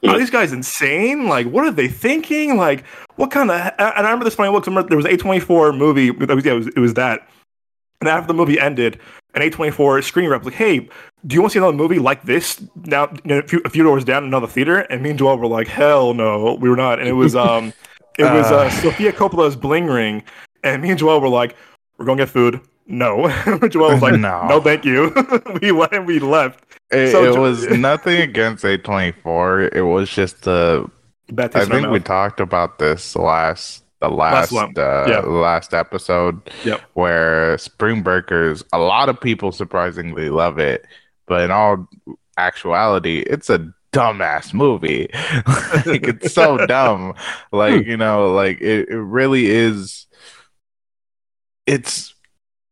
Are 0.07 0.17
these 0.17 0.31
guys 0.31 0.53
insane? 0.53 1.27
Like, 1.27 1.49
what 1.49 1.65
are 1.65 1.73
they 1.73 1.89
thinking? 1.89 2.57
Like, 2.57 2.87
what 3.17 3.33
kind 3.33 3.51
of? 3.51 3.57
And 3.61 3.75
I 3.81 4.01
remember 4.01 4.25
this 4.25 4.37
funny 4.37 4.49
look. 4.49 4.65
There 4.65 4.97
was 4.97 5.05
a 5.05 5.09
A24 5.09 5.77
movie. 5.77 6.11
It 6.11 6.33
was, 6.33 6.45
yeah, 6.45 6.53
it 6.53 6.55
was, 6.55 6.67
it 6.69 6.79
was 6.79 6.95
that. 6.95 7.29
And 8.01 8.09
after 8.09 8.29
the 8.29 8.35
movie 8.35 8.61
ended, 8.61 9.01
an 9.41 9.51
A24 9.51 10.05
screen 10.05 10.29
rep 10.29 10.45
like, 10.45 10.55
"Hey, 10.55 10.89
do 11.27 11.35
you 11.35 11.41
want 11.41 11.53
to 11.53 11.55
see 11.55 11.59
another 11.59 11.77
movie 11.77 11.99
like 11.99 12.23
this? 12.23 12.63
Now 12.87 13.11
you 13.25 13.35
know, 13.35 13.39
a, 13.39 13.43
few, 13.43 13.61
a 13.65 13.71
few 13.71 13.83
doors 13.83 14.05
down 14.05 14.25
another 14.25 14.47
theater? 14.47 14.79
And 14.79 15.03
me 15.03 15.11
and 15.11 15.19
joel 15.19 15.39
were 15.39 15.47
like 15.47 15.69
hell 15.69 16.15
no 16.15 16.57
we 16.61 16.69
were 16.69 16.77
not. 16.77 16.99
And 16.99 17.09
it 17.09 17.13
was 17.13 17.35
um 17.35 17.73
it 18.19 18.25
was 18.25 18.47
uh, 18.51 18.59
uh, 18.59 18.71
sofia 18.71 19.13
coppola's 19.13 19.57
bling 19.57 19.87
ring. 19.87 20.23
And 20.63 20.83
me 20.83 20.91
and 20.91 20.99
joel 20.99 21.21
were 21.21 21.29
like 21.29 21.57
we're 21.97 22.07
gonna 22.07 22.23
get 22.23 22.29
food. 22.29 22.61
No. 22.91 23.29
Joel 23.69 23.93
was 23.93 24.03
like 24.03 24.19
no, 24.19 24.47
no 24.47 24.61
thank 24.63 24.85
you. 24.85 25.13
We 25.61 25.73
went 25.73 25.93
and 25.93 26.07
we 26.07 26.21
left. 26.21 26.65
It, 26.91 27.13
so, 27.13 27.25
it 27.25 27.39
was 27.39 27.67
nothing 27.69 28.19
against 28.23 28.65
a24 28.65 29.75
it 29.75 29.83
was 29.83 30.09
just 30.09 30.45
the 30.45 30.91
i 31.37 31.47
think 31.47 31.89
we 31.89 32.01
talked 32.01 32.41
about 32.41 32.79
this 32.79 33.15
last 33.15 33.85
the 34.01 34.09
last 34.09 34.53
last, 34.53 34.79
uh, 34.79 35.07
yeah. 35.09 35.19
last 35.21 35.75
episode 35.75 36.41
yep. 36.65 36.81
where 36.95 37.59
spring 37.59 38.03
breakers 38.03 38.63
a 38.73 38.79
lot 38.79 39.09
of 39.09 39.21
people 39.21 39.51
surprisingly 39.51 40.31
love 40.31 40.59
it 40.59 40.87
but 41.29 41.43
in 41.43 41.51
all 41.51 41.89
actuality, 42.39 43.19
it's 43.21 43.51
a 43.51 43.73
dumbass 43.93 44.55
movie. 44.55 45.09
like 45.87 46.07
it's 46.07 46.33
so 46.33 46.57
dumb. 46.67 47.15
Like, 47.53 47.87
you 47.87 47.97
know, 47.97 48.33
like 48.33 48.61
it, 48.61 48.89
it 48.89 48.97
really 48.99 49.47
is 49.47 50.07
it's 51.67 52.15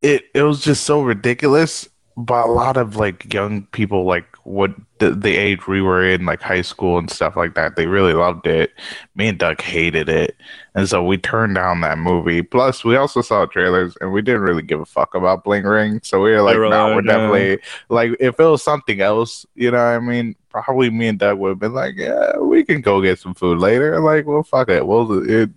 it 0.00 0.24
it 0.34 0.42
was 0.42 0.62
just 0.62 0.84
so 0.84 1.02
ridiculous. 1.02 1.88
But 2.18 2.46
a 2.46 2.50
lot 2.50 2.78
of 2.78 2.96
like 2.96 3.32
young 3.34 3.66
people 3.72 4.04
like 4.04 4.24
what 4.44 4.74
the, 5.00 5.10
the 5.10 5.36
age 5.36 5.66
we 5.66 5.82
were 5.82 6.02
in, 6.02 6.24
like 6.24 6.40
high 6.40 6.62
school 6.62 6.96
and 6.96 7.10
stuff 7.10 7.36
like 7.36 7.54
that, 7.56 7.76
they 7.76 7.86
really 7.86 8.14
loved 8.14 8.46
it. 8.46 8.72
Me 9.14 9.28
and 9.28 9.38
Doug 9.38 9.60
hated 9.60 10.08
it. 10.08 10.34
And 10.74 10.88
so 10.88 11.04
we 11.04 11.18
turned 11.18 11.56
down 11.56 11.82
that 11.82 11.98
movie. 11.98 12.42
Plus, 12.42 12.84
we 12.84 12.96
also 12.96 13.20
saw 13.20 13.44
trailers 13.44 13.98
and 14.00 14.12
we 14.12 14.22
didn't 14.22 14.40
really 14.40 14.62
give 14.62 14.80
a 14.80 14.86
fuck 14.86 15.14
about 15.14 15.44
Bling 15.44 15.64
Ring. 15.64 16.00
So 16.02 16.22
we 16.22 16.30
were 16.30 16.40
like, 16.40 16.56
no, 16.56 16.70
nah, 16.70 16.94
we're 16.94 17.02
definitely 17.02 17.58
like, 17.90 18.12
if 18.18 18.40
it 18.40 18.44
was 18.44 18.62
something 18.62 19.02
else, 19.02 19.44
you 19.54 19.70
know 19.70 19.78
I 19.78 19.98
mean? 19.98 20.36
Probably 20.48 20.88
me 20.88 21.08
and 21.08 21.18
Doug 21.18 21.38
would 21.38 21.50
have 21.50 21.58
been 21.58 21.74
like, 21.74 21.96
yeah, 21.98 22.38
we 22.38 22.64
can 22.64 22.80
go 22.80 23.02
get 23.02 23.18
some 23.18 23.34
food 23.34 23.58
later. 23.58 24.00
Like, 24.00 24.24
well, 24.24 24.42
fuck 24.42 24.70
it. 24.70 24.86
Well, 24.86 25.22
it, 25.28 25.50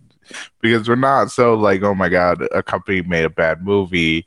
because 0.60 0.89
we're 0.89 0.95
not 0.95 1.32
so 1.32 1.54
like, 1.54 1.84
oh 1.84 1.95
my 1.95 2.10
God, 2.10 2.45
a 2.52 2.62
company 2.62 3.02
made 3.02 3.24
a 3.24 3.30
bad 3.30 3.63
movie. 3.63 4.26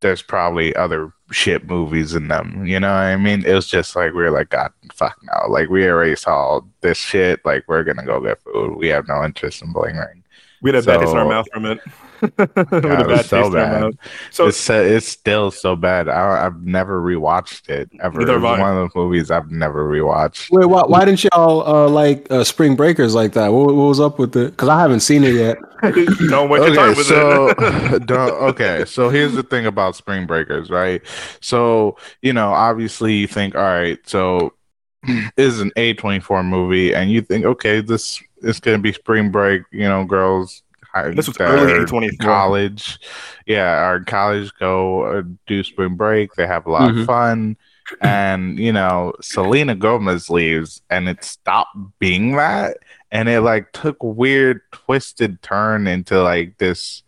There's 0.00 0.20
probably 0.20 0.74
other 0.76 1.12
shit 1.32 1.66
movies 1.66 2.14
in 2.14 2.28
them. 2.28 2.66
You 2.66 2.80
know 2.80 2.92
what 2.92 3.00
I 3.00 3.16
mean? 3.16 3.44
It 3.44 3.54
was 3.54 3.66
just 3.66 3.96
like 3.96 4.12
we 4.12 4.22
are 4.24 4.30
like, 4.30 4.50
God, 4.50 4.72
fuck 4.92 5.18
no. 5.22 5.50
Like 5.50 5.68
we 5.68 5.86
already 5.88 6.16
saw 6.16 6.60
this 6.80 6.98
shit. 6.98 7.44
Like 7.44 7.64
we're 7.68 7.84
gonna 7.84 8.04
go 8.04 8.20
get 8.20 8.40
food. 8.42 8.76
We 8.76 8.88
have 8.88 9.08
no 9.08 9.24
interest 9.24 9.62
in 9.62 9.72
Bling 9.72 9.96
Ring. 9.96 10.21
We 10.62 10.70
had 10.70 10.76
a 10.76 10.82
so, 10.82 10.92
bad 10.92 11.00
taste 11.00 11.12
in 11.12 11.18
our 11.18 11.28
mouth 11.28 11.46
from 11.52 11.66
it. 11.66 11.80
God, 12.36 12.50
it 13.10 13.26
so 13.26 13.50
bad. 13.50 13.98
So 14.30 14.46
it's 14.46 14.70
it's 14.70 15.08
still 15.08 15.50
so 15.50 15.74
bad. 15.74 16.08
I, 16.08 16.44
have 16.44 16.62
never 16.62 17.02
rewatched 17.02 17.68
it 17.68 17.90
ever. 18.00 18.20
It's 18.20 18.30
one 18.30 18.60
of 18.60 18.76
those 18.76 18.94
movies 18.94 19.32
I've 19.32 19.50
never 19.50 19.88
rewatched. 19.88 20.50
Wait, 20.52 20.66
why, 20.66 20.82
why 20.82 21.04
didn't 21.04 21.24
y'all 21.24 21.66
uh, 21.66 21.88
like 21.88 22.30
uh, 22.30 22.44
Spring 22.44 22.76
Breakers 22.76 23.12
like 23.14 23.32
that? 23.32 23.48
What, 23.48 23.66
what 23.66 23.74
was 23.74 23.98
up 23.98 24.20
with 24.20 24.36
it? 24.36 24.52
Because 24.52 24.68
I 24.68 24.78
haven't 24.78 25.00
seen 25.00 25.24
it 25.24 25.34
yet. 25.34 25.56
don't 26.28 26.48
waste 26.48 26.62
okay, 26.62 26.76
time 26.76 26.94
with 26.94 27.06
so, 27.06 27.48
it. 27.48 28.10
okay, 28.10 28.84
so 28.84 29.08
here's 29.08 29.32
the 29.32 29.42
thing 29.42 29.66
about 29.66 29.96
Spring 29.96 30.26
Breakers, 30.26 30.70
right? 30.70 31.02
So 31.40 31.96
you 32.20 32.32
know, 32.32 32.52
obviously, 32.52 33.14
you 33.14 33.26
think, 33.26 33.56
all 33.56 33.62
right, 33.62 33.98
so 34.08 34.54
is 35.36 35.60
an 35.60 35.70
A24 35.76 36.44
movie, 36.44 36.94
and 36.94 37.10
you 37.10 37.22
think, 37.22 37.44
okay, 37.44 37.80
this 37.80 38.22
is 38.42 38.60
going 38.60 38.78
to 38.78 38.82
be 38.82 38.92
spring 38.92 39.30
break, 39.30 39.62
you 39.70 39.88
know, 39.88 40.04
girls. 40.04 40.62
This 41.14 41.26
was 41.26 41.40
early 41.40 41.72
A24. 41.72 42.18
College. 42.18 42.98
Yeah, 43.46 43.82
our 43.82 44.04
college 44.04 44.52
go 44.58 45.04
uh, 45.04 45.22
do 45.46 45.64
spring 45.64 45.94
break. 45.94 46.34
They 46.34 46.46
have 46.46 46.66
a 46.66 46.70
lot 46.70 46.90
mm-hmm. 46.90 47.00
of 47.00 47.06
fun. 47.06 47.56
And, 48.00 48.58
you 48.58 48.72
know, 48.72 49.12
Selena 49.20 49.74
Gomez 49.74 50.30
leaves, 50.30 50.82
and 50.90 51.08
it 51.08 51.24
stopped 51.24 51.76
being 51.98 52.36
that. 52.36 52.78
And 53.10 53.28
it, 53.28 53.40
like, 53.40 53.72
took 53.72 53.96
weird, 54.02 54.60
twisted 54.70 55.42
turn 55.42 55.86
into, 55.86 56.22
like, 56.22 56.58
this 56.58 57.02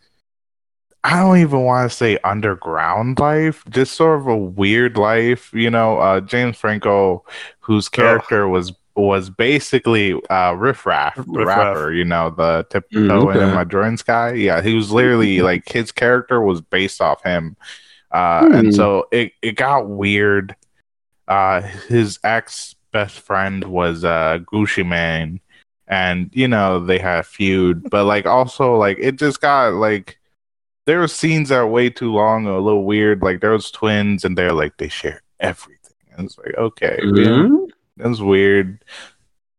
I 1.05 1.19
don't 1.19 1.37
even 1.37 1.61
want 1.61 1.89
to 1.89 1.95
say 1.95 2.17
underground 2.23 3.19
life, 3.19 3.63
just 3.69 3.93
sort 3.93 4.19
of 4.19 4.25
a 4.25 4.35
weird 4.35 4.97
life. 4.97 5.53
You 5.53 5.69
know, 5.69 5.99
uh, 5.99 6.19
James 6.19 6.57
Franco, 6.57 7.23
whose 7.59 7.87
character 7.87 8.45
oh. 8.45 8.49
was 8.49 8.73
was 8.95 9.29
basically 9.29 10.19
uh, 10.31 10.53
Riff 10.53 10.83
Raff, 10.83 11.15
the 11.15 11.45
rapper. 11.45 11.93
You 11.93 12.05
know, 12.05 12.31
the 12.31 12.65
tiptoe 12.71 12.97
mm, 12.97 13.29
okay. 13.29 13.43
in 13.43 13.53
my 13.53 13.63
Jordan's 13.63 14.01
guy. 14.01 14.33
Yeah, 14.33 14.63
he 14.63 14.73
was 14.73 14.91
literally 14.91 15.35
mm-hmm. 15.35 15.45
like 15.45 15.69
his 15.69 15.91
character 15.91 16.41
was 16.41 16.61
based 16.61 16.99
off 16.99 17.23
him, 17.23 17.55
uh, 18.09 18.47
hmm. 18.47 18.53
and 18.55 18.75
so 18.75 19.07
it 19.11 19.33
it 19.43 19.57
got 19.57 19.87
weird. 19.87 20.55
Uh, 21.27 21.61
his 21.61 22.17
ex 22.23 22.73
best 22.91 23.19
friend 23.19 23.63
was 23.65 24.03
uh, 24.03 24.39
Gucci 24.51 24.83
Mane, 24.83 25.39
and 25.87 26.31
you 26.33 26.47
know 26.47 26.83
they 26.83 26.97
had 26.97 27.19
a 27.19 27.23
feud, 27.23 27.91
but 27.91 28.05
like 28.05 28.25
also 28.25 28.75
like 28.75 28.97
it 28.99 29.17
just 29.17 29.39
got 29.39 29.75
like 29.75 30.17
there 30.85 30.99
were 30.99 31.07
scenes 31.07 31.49
that 31.49 31.55
are 31.57 31.67
way 31.67 31.89
too 31.89 32.11
long 32.13 32.45
or 32.47 32.57
a 32.57 32.61
little 32.61 32.83
weird. 32.85 33.21
Like 33.21 33.41
there 33.41 33.51
was 33.51 33.71
twins, 33.71 34.23
and 34.25 34.37
they're 34.37 34.53
like 34.53 34.77
they 34.77 34.87
share 34.87 35.21
everything. 35.39 35.79
And 36.17 36.25
it's 36.27 36.37
like 36.37 36.55
okay, 36.57 36.99
Mhm. 37.03 37.69
it 37.99 38.07
was 38.07 38.21
weird. 38.21 38.83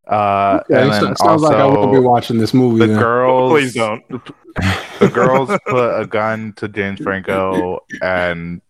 Uh, 0.08 0.60
Okay, 0.70 0.82
and 0.82 0.94
so- 0.94 1.04
then 1.06 1.16
sounds 1.16 1.42
like 1.42 1.56
I 1.56 1.60
also 1.62 1.80
won't 1.80 1.92
be 1.92 1.98
watching 1.98 2.38
this 2.38 2.54
movie. 2.54 2.78
the 2.78 2.86
then. 2.86 2.98
girls. 2.98 3.50
Please 3.52 3.74
don't. 3.74 4.04
The 5.00 5.08
girls 5.12 5.50
put 5.66 6.00
a 6.00 6.06
gun 6.06 6.54
to 6.56 6.66
James 6.68 7.00
Franco, 7.02 7.80
and 8.00 8.62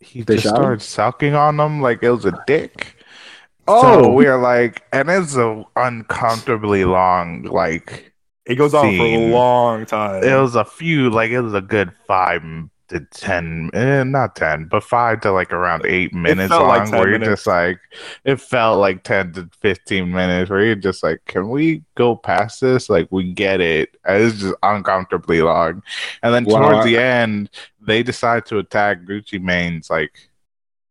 he 0.00 0.22
They 0.22 0.34
just 0.34 0.44
shot 0.46 0.54
him? 0.54 0.56
started 0.62 0.82
sucking 0.82 1.34
on 1.34 1.56
them 1.56 1.80
like 1.80 2.02
it 2.02 2.10
was 2.10 2.24
a 2.24 2.36
dick. 2.46 2.96
Oh. 3.68 4.02
so 4.02 4.12
we 4.12 4.26
are 4.26 4.40
like, 4.40 4.82
and 4.92 5.08
it's 5.08 5.36
a 5.36 5.64
uncomfortably 5.76 6.84
long 6.84 7.44
like 7.44 8.11
It 8.46 8.56
goes 8.56 8.74
on 8.74 8.84
for 8.96 9.04
a 9.04 9.30
long 9.30 9.86
time. 9.86 10.24
it 10.24 10.34
was 10.40 10.56
a 10.56 10.64
few 10.64 11.10
like 11.10 11.30
it 11.30 11.40
was 11.40 11.54
a 11.54 11.60
good 11.60 11.92
five 12.06 12.42
to 12.88 13.00
ten 13.12 13.70
eh, 13.72 14.02
not 14.04 14.36
ten 14.36 14.66
but 14.70 14.82
five 14.84 15.20
to 15.20 15.30
like 15.30 15.50
around 15.52 15.86
eight 15.86 16.12
minutes 16.12 16.50
long 16.50 16.66
like 16.68 16.90
10 16.90 16.98
where 16.98 17.08
you're 17.08 17.18
just 17.20 17.46
like 17.46 17.78
it 18.24 18.38
felt 18.40 18.80
like 18.80 19.02
10 19.04 19.32
to 19.32 19.48
15 19.60 20.10
minutes 20.12 20.50
where 20.50 20.62
you're 20.62 20.74
just 20.74 21.02
like 21.02 21.24
can 21.26 21.48
we 21.48 21.82
go 21.94 22.14
past 22.16 22.60
this 22.60 22.90
like 22.90 23.06
we 23.10 23.32
get 23.32 23.62
it 23.62 23.96
it's 24.06 24.40
just 24.40 24.54
uncomfortably 24.62 25.40
long 25.40 25.82
and 26.22 26.34
then 26.34 26.44
Wow. 26.44 26.68
towards 26.70 26.84
the 26.84 26.98
end 26.98 27.48
they 27.80 28.02
decide 28.02 28.44
to 28.46 28.58
attack 28.58 29.02
gucci 29.04 29.40
mane's 29.40 29.88
like 29.88 30.12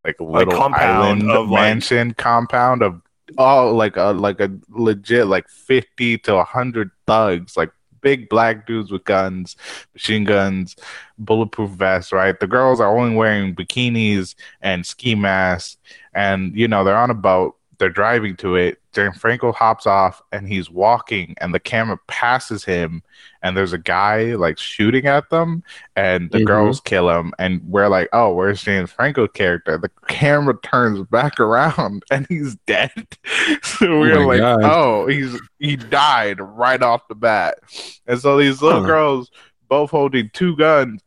like 0.04 0.20
a 0.20 0.24
Like 0.24 0.48
little 0.48 0.60
compound 0.60 0.82
island 1.22 1.30
of, 1.32 1.50
like- 1.52 1.62
mansion 1.62 2.14
compound 2.16 2.82
of 2.82 3.00
oh 3.38 3.74
like 3.74 3.98
a 3.98 4.12
like 4.12 4.40
a 4.40 4.52
legit 4.70 5.28
like 5.28 5.48
50 5.48 6.18
to 6.20 6.36
100 6.36 6.92
thugs 7.08 7.56
like 7.56 7.72
big 8.02 8.30
black 8.30 8.66
dudes 8.66 8.92
with 8.92 9.04
guns 9.04 9.56
machine 9.94 10.24
guns 10.24 10.76
bulletproof 11.20 11.70
vests 11.72 12.12
right? 12.12 12.40
The 12.40 12.48
girls 12.48 12.80
are 12.80 12.98
only 12.98 13.16
wearing 13.16 13.56
bikinis 13.56 14.36
and 14.62 14.86
ski 14.86 15.16
masks 15.16 15.78
and 16.14 16.56
you 16.56 16.68
know 16.68 16.84
they're 16.84 16.98
on 16.98 17.12
a 17.12 17.16
boat 17.16 17.56
they're 17.78 17.90
driving 17.90 18.36
to 18.38 18.56
it 18.56 18.81
Franco 18.94 19.52
hops 19.52 19.88
off 19.88 20.22
and 20.32 20.48
he's 20.48 20.70
walking 20.70 21.36
and 21.40 21.54
the 21.54 21.60
camera 21.60 21.98
passes 22.08 22.64
him 22.66 23.02
and 23.42 23.56
there's 23.56 23.74
a 23.74 23.78
guy 23.78 24.36
like 24.36 24.58
shooting 24.58 25.06
at 25.08 25.30
them 25.30 25.64
and 25.96 26.30
the 26.32 26.40
Mhm. 26.40 26.46
girls 26.46 26.80
kill 26.82 27.10
him 27.10 27.34
and 27.40 27.62
we're 27.66 27.88
like 27.88 28.10
oh 28.14 28.34
where's 28.34 28.62
James 28.62 28.92
Franco 28.92 29.28
character 29.28 29.78
the 29.78 29.90
camera 30.08 30.56
turns 30.62 31.02
back 31.08 31.40
around 31.40 32.04
and 32.12 32.26
he's 32.28 32.56
dead 32.68 32.92
so 33.64 34.00
we're 34.00 34.20
my 34.20 34.26
like 34.26 34.40
God. 34.40 34.60
oh 34.64 35.08
he's 35.08 35.40
he 35.60 35.76
died 35.76 36.40
right 36.42 36.82
off 36.84 37.08
the 37.08 37.16
bat 37.16 37.60
and 38.08 38.20
so 38.20 38.38
these 38.38 38.62
little 38.62 38.82
Huh. 38.82 38.88
girls 38.88 39.32
both 39.70 39.90
holding 39.92 40.30
two 40.34 40.56
guns 40.58 41.02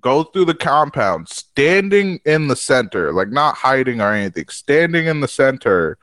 go 0.00 0.22
through 0.22 0.44
the 0.44 0.54
compound 0.54 1.28
standing 1.28 2.20
in 2.24 2.46
the 2.48 2.54
center 2.56 3.12
like 3.12 3.30
not 3.30 3.56
hiding 3.56 4.00
or 4.00 4.12
anything 4.12 4.46
standing 4.48 5.06
in 5.06 5.20
the 5.20 5.26
center 5.28 5.98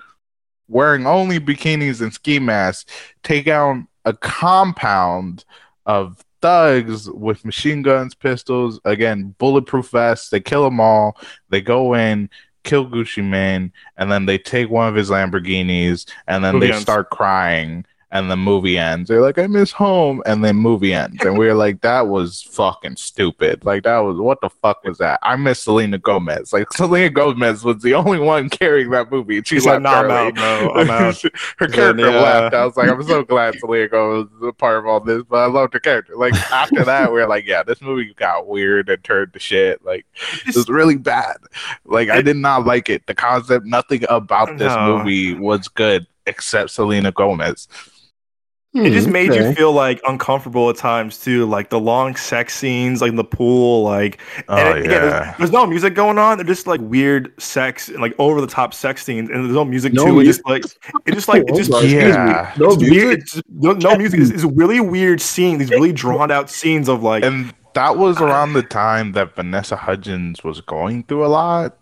wearing 0.68 1.06
only 1.06 1.40
bikinis 1.40 2.02
and 2.02 2.14
ski 2.14 2.40
masks 2.40 2.92
take 3.24 3.46
down 3.46 3.88
a 4.06 4.14
compound 4.14 5.46
of 5.86 6.24
thugs 6.42 7.10
with 7.10 7.46
machine 7.46 7.82
guns 7.82 8.14
pistols 8.14 8.80
again 8.86 9.34
bulletproof 9.38 9.90
vests. 9.90 10.30
They 10.30 10.40
kill 10.40 10.64
them 10.64 10.80
all. 10.80 11.18
They 11.50 11.62
go 11.62 11.96
in 11.96 12.30
kill 12.66 12.88
gucci 12.88 13.24
mane 13.24 13.72
and 13.96 14.12
then 14.12 14.26
they 14.26 14.38
take 14.38 14.70
one 14.70 14.90
of 14.90 14.96
his 14.96 15.10
lamborghinis 15.10 16.10
and 16.28 16.44
then 16.44 16.56
Movie 16.56 16.72
they 16.72 16.80
start 16.80 17.10
crying 17.12 17.86
and 18.16 18.32
the 18.32 18.38
movie 18.38 18.78
ends. 18.78 19.10
They're 19.10 19.22
like, 19.22 19.38
I 19.38 19.48
miss 19.48 19.72
home, 19.72 20.24
and 20.26 20.44
then 20.44 20.56
movie 20.56 20.94
ends, 20.94 21.18
and 21.26 21.38
we 21.38 21.48
are 21.50 21.54
like, 21.54 21.82
that 21.82 22.08
was 22.08 22.42
fucking 22.44 22.96
stupid. 22.96 23.66
Like 23.66 23.84
that 23.84 24.00
was 24.00 24.18
what 24.18 24.40
the 24.42 24.50
fuck 24.50 24.84
was 24.86 24.98
that? 25.00 25.20
I 25.22 25.36
miss 25.36 25.62
Selena 25.64 25.98
Gomez. 25.98 26.54
Like 26.54 26.72
Selena 26.74 27.10
Gomez 27.10 27.64
was 27.66 27.82
the 27.82 27.94
only 27.94 28.20
one 28.20 28.50
carrying 28.50 28.90
that 28.92 29.12
movie. 29.12 29.38
and 29.38 29.46
She 29.48 29.56
She's 29.56 29.66
like, 29.66 29.82
nah, 29.82 30.00
I'm 30.02 30.06
early. 30.06 30.42
out. 30.42 30.78
I'm 30.78 30.90
out. 31.08 31.22
her 31.58 31.68
character 31.68 32.10
yeah. 32.10 32.22
left. 32.22 32.56
I 32.56 32.66
was 32.66 32.78
like, 32.78 32.90
I'm 32.90 33.04
so 33.04 33.24
glad 33.24 33.56
Selena 33.60 33.90
Gomez 33.90 34.30
was 34.40 34.50
a 34.50 34.54
part 34.54 34.78
of 34.80 34.86
all 34.86 35.00
this, 35.02 35.24
but 35.30 35.38
I 35.38 35.48
loved 35.48 35.74
her 35.74 35.80
character. 35.80 36.16
Like 36.16 36.34
after 36.52 36.86
that, 36.86 37.12
we 37.12 37.20
are 37.22 37.28
like, 37.28 37.46
yeah, 37.46 37.64
this 37.64 37.82
movie 37.82 38.14
got 38.14 38.48
weird 38.48 38.88
and 38.90 39.04
turned 39.04 39.34
to 39.34 39.40
shit. 39.40 39.84
Like 39.84 40.06
it 40.48 40.56
was 40.56 40.70
really 40.70 40.96
bad. 40.98 41.38
Like 41.84 42.10
I 42.10 42.22
did 42.22 42.38
not 42.38 42.66
like 42.66 42.90
it. 42.90 43.06
The 43.08 43.14
concept, 43.16 43.66
nothing 43.66 44.06
about 44.10 44.58
this 44.58 44.74
No. 44.74 44.98
movie 45.00 45.34
was 45.34 45.68
good 45.68 46.08
except 46.28 46.72
Selena 46.72 47.12
Gomez. 47.12 47.68
It 48.78 48.92
just 48.92 49.08
Hmm, 49.08 49.14
made 49.14 49.32
okay. 49.32 49.48
you 49.50 49.56
feel 49.56 49.72
like 49.72 50.02
uncomfortable 50.06 50.70
at 50.70 50.76
times 50.76 51.18
too, 51.18 51.46
like 51.46 51.70
the 51.70 51.80
long 51.80 52.16
sex 52.18 52.54
scenes, 52.54 53.02
like 53.02 53.10
in 53.10 53.16
the 53.16 53.24
pool, 53.24 53.84
like 53.84 54.20
Oh 54.50 54.58
and 54.58 54.78
it- 54.80 54.86
again, 54.86 54.92
yeah. 54.92 55.10
there's, 55.10 55.38
there's 55.38 55.52
no 55.52 55.66
music 55.66 55.94
going 55.96 56.18
on. 56.18 56.38
They're 56.38 56.46
just 56.46 56.68
like 56.68 56.82
weird 56.82 57.32
sex 57.42 57.88
and 57.88 58.00
like 58.02 58.14
over 58.20 58.42
the 58.42 58.48
top 58.48 58.74
sex 58.74 59.04
scenes, 59.06 59.30
and 59.30 59.46
there's 59.46 59.54
no 59.56 59.64
music 59.64 59.94
No 59.94 60.06
too. 60.06 60.20
It 60.20 60.26
just 60.26 60.46
like 60.46 60.66
it 61.06 61.14
just 61.14 61.28
like 61.30 61.44
it 61.48 61.56
just 61.56 61.72
Oh, 61.74 61.78
it's 61.78 61.86
excuse 61.86 62.16
Yeah. 62.16 62.54
me. 62.58 62.66
No 62.66 62.76
weird. 62.76 62.80
music. 62.82 63.20
It's 63.20 63.32
just- 63.32 63.44
no, 63.50 63.72
no 63.72 63.96
music. 63.98 64.20
It's, 64.20 64.30
it's 64.32 64.44
a 64.44 64.50
really 64.50 64.82
weird 64.82 65.22
scene. 65.22 65.58
These 65.58 65.70
really 65.70 65.94
drawn 65.94 66.30
out 66.30 66.50
scenes 66.50 66.90
of 66.90 67.02
like 67.02 67.24
and 67.24 67.54
that 67.76 67.98
was 67.98 68.20
around 68.20 68.54
the 68.54 68.64
time 68.64 69.14
that 69.14 69.36
Vanessa 69.36 69.76
Hudgens 69.78 70.44
was 70.44 70.60
going 70.62 71.04
through 71.04 71.26
a 71.26 71.28
lot 71.28 71.78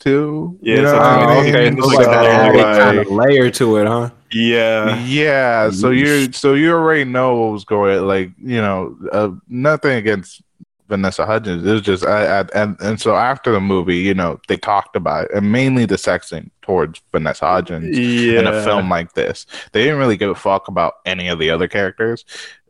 too. 0.00 0.58
Yeah, 0.60 0.76
you 0.76 0.82
know 0.82 0.90
so 0.90 0.96
what 0.98 1.02
I 1.06 1.14
it's 1.14 1.24
Oh, 1.24 1.34
like- 1.34 1.44
mean? 1.44 1.54
okay. 1.54 1.66
it's 1.68 1.80
So 1.80 1.86
like, 1.88 1.96
like 1.98 2.06
that 2.06 2.54
like- 2.54 2.78
kind 2.78 2.98
of 2.98 3.10
layer 3.10 3.50
to 3.50 3.76
it, 3.78 3.86
huh? 3.86 4.10
Yeah. 4.34 4.98
yeah 5.04 5.70
so 5.70 5.90
you 5.90 6.32
so 6.32 6.54
you 6.54 6.72
already 6.72 7.04
know 7.04 7.36
what 7.36 7.52
was 7.52 7.64
going 7.64 8.04
like 8.06 8.30
you 8.38 8.60
know 8.60 8.96
uh, 9.12 9.30
nothing 9.48 9.92
against 9.92 10.42
vanessa 10.88 11.24
hudgens 11.24 11.66
it 11.66 11.72
was 11.72 11.80
just 11.82 12.04
I, 12.04 12.40
I, 12.40 12.44
and 12.54 12.76
and 12.80 13.00
so 13.00 13.16
after 13.16 13.52
the 13.52 13.60
movie 13.60 13.96
you 13.96 14.12
know 14.14 14.38
they 14.48 14.56
talked 14.58 14.96
about 14.96 15.24
it 15.24 15.30
and 15.34 15.50
mainly 15.50 15.86
the 15.86 15.94
sexing 15.96 16.50
towards 16.60 17.00
vanessa 17.10 17.46
hudgens 17.46 17.96
Yeah. 17.96 18.40
in 18.40 18.46
a 18.46 18.62
film 18.62 18.90
like 18.90 19.14
this 19.14 19.46
they 19.72 19.82
didn't 19.84 19.98
really 19.98 20.16
give 20.18 20.30
a 20.30 20.34
fuck 20.34 20.68
about 20.68 20.94
any 21.06 21.28
of 21.28 21.38
the 21.38 21.48
other 21.50 21.68
characters 21.68 22.24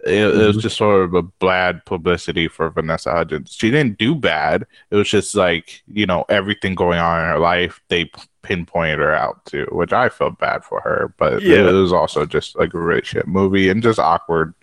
it, 0.07 0.13
it 0.33 0.47
was 0.47 0.57
Mhm. 0.59 0.61
just 0.61 0.77
sort 0.77 1.03
of 1.03 1.15
a 1.15 1.23
bad 1.23 1.85
publicity 1.87 2.47
for 2.47 2.71
vanessa 2.71 3.11
hudgens 3.11 3.53
she 3.53 3.71
didn't 3.73 3.99
do 3.99 4.15
bad 4.15 4.65
it 4.91 4.97
was 4.97 5.09
just 5.09 5.35
like 5.35 5.83
you 5.93 6.07
know 6.07 6.25
everything 6.29 6.77
going 6.77 7.01
on 7.01 7.21
in 7.21 7.27
her 7.29 7.39
life 7.41 7.81
they 7.89 8.09
pinpointed 8.43 8.99
her 9.01 9.15
out 9.15 9.45
to 9.47 9.65
which 9.73 9.93
i 9.93 10.09
felt 10.09 10.39
bad 10.39 10.63
for 10.65 10.81
her 10.83 11.13
but 11.19 11.43
Yeah. 11.43 11.69
it 11.69 11.73
was 11.73 11.93
also 11.93 12.27
just 12.27 12.57
like 12.57 12.75
a 12.75 12.79
really 12.79 13.03
shit 13.03 13.27
movie 13.27 13.69
and 13.71 13.83
just 13.83 13.99
awkward 13.99 14.55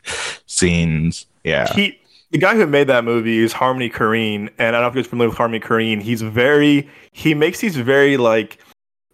scenes 0.45 1.25
yeah 1.43 1.71
he 1.73 1.97
the 2.31 2.37
guy 2.37 2.55
who 2.55 2.65
made 2.65 2.87
that 2.87 3.03
movie 3.03 3.39
is 3.39 3.53
Harmony 3.53 3.89
Korine, 3.89 4.49
and 4.57 4.75
I 4.75 4.79
don't 4.79 4.81
know 4.81 4.87
if 4.87 4.95
you're 4.95 5.03
familiar 5.03 5.29
with 5.29 5.37
Harmony 5.37 5.59
Korine. 5.59 6.01
He's 6.01 6.21
very 6.21 6.89
he 7.11 7.33
makes 7.33 7.59
these 7.59 7.75
very 7.75 8.17
like 8.17 8.57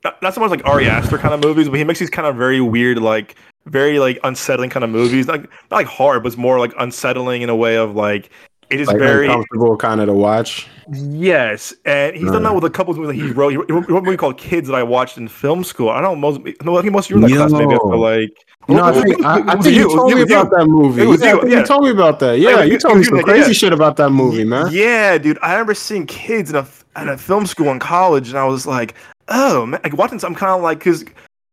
not, 0.04 0.22
not 0.22 0.34
so 0.34 0.42
much 0.42 0.52
like 0.52 0.66
Ari 0.66 0.88
Aster 0.88 1.18
kind 1.18 1.34
of 1.34 1.44
movies, 1.44 1.68
but 1.68 1.78
he 1.78 1.84
makes 1.84 2.00
these 2.00 2.10
kind 2.10 2.28
of 2.28 2.36
very 2.36 2.62
weird, 2.62 3.00
like 3.00 3.36
very 3.66 4.00
like 4.00 4.20
unsettling 4.24 4.70
kind 4.70 4.84
of 4.84 4.92
movies. 4.92 5.28
Like 5.28 5.42
not 5.72 5.78
like 5.78 5.88
horror, 5.88 6.20
but 6.20 6.28
it's 6.28 6.38
more 6.38 6.60
like 6.60 6.74
unsettling 6.80 7.42
in 7.42 7.50
a 7.50 7.56
way 7.56 7.76
of 7.76 7.96
like 7.96 8.30
it 8.70 8.80
is 8.82 8.88
Like 8.88 8.98
very 8.98 9.26
uncomfortable 9.28 9.78
kind 9.78 10.02
of 10.02 10.08
to 10.08 10.14
watch. 10.14 10.68
yes. 10.90 11.74
And 11.86 12.16
he's 12.16 12.32
done 12.32 12.44
that 12.44 12.54
with 12.54 12.64
a 12.66 12.70
couple 12.70 12.92
of 12.92 12.98
movies 13.00 13.18
that 13.20 13.26
he 13.26 13.32
wrote. 13.32 13.50
He 13.50 13.58
wrote, 13.58 13.70
a 13.70 14.02
movie 14.02 14.18
called 14.18 14.38
Kids 14.38 14.68
that 14.68 14.76
I 14.76 14.84
watched 14.84 15.18
in 15.18 15.28
film 15.28 15.64
school. 15.64 15.90
I 15.90 16.02
don't 16.02 16.20
know 16.20 16.32
most. 16.32 16.42
No, 16.64 16.78
I 16.78 16.82
think 16.82 16.94
most 16.94 17.06
of 17.06 17.12
you 17.12 17.22
were 17.22 17.28
in 17.28 17.32
that 17.36 17.50
class 17.50 17.52
maybe. 17.52 17.76
Like 17.76 18.32
No, 18.68 18.84
I 18.84 18.92
think, 18.92 19.26
I, 19.26 19.40
I 19.48 19.56
think 19.62 19.76
you 19.76 19.90
you, 19.90 19.96
told 19.96 20.14
me 20.14 20.20
was 20.22 20.30
you. 20.30 20.40
about 20.40 20.52
that 20.58 20.66
movie. 20.68 21.02
Yeah, 21.04 21.34
you, 21.34 21.50
yeah. 21.50 21.60
you 21.60 21.66
told 21.66 21.84
me 21.84 21.90
about 21.92 22.20
that. 22.20 22.40
Yeah, 22.40 22.62
it 22.64 22.72
you 22.72 22.78
told 22.78 22.98
me 22.98 23.04
some 23.04 23.18
yeah. 23.18 23.24
crazy 23.24 23.54
shit 23.54 23.72
about 23.74 23.96
that 23.98 24.10
movie, 24.10 24.44
man. 24.44 24.68
Yeah, 24.72 25.18
dude. 25.18 25.40
I 25.42 25.54
remember 25.54 25.74
seeing 25.74 26.06
kids 26.06 26.50
in 26.50 26.56
a 26.58 26.68
in 27.02 27.08
a 27.10 27.18
film 27.18 27.46
school 27.46 27.68
in 27.70 27.80
college, 27.80 28.30
and 28.30 28.38
I 28.38 28.46
was 28.46 28.66
like, 28.66 28.96
oh 29.30 29.66
man, 29.66 29.80
like 29.84 29.96
watching. 29.96 30.20
some 30.20 30.36
kind 30.36 30.52
of 30.52 30.62
like 30.62 30.80
because 30.80 31.06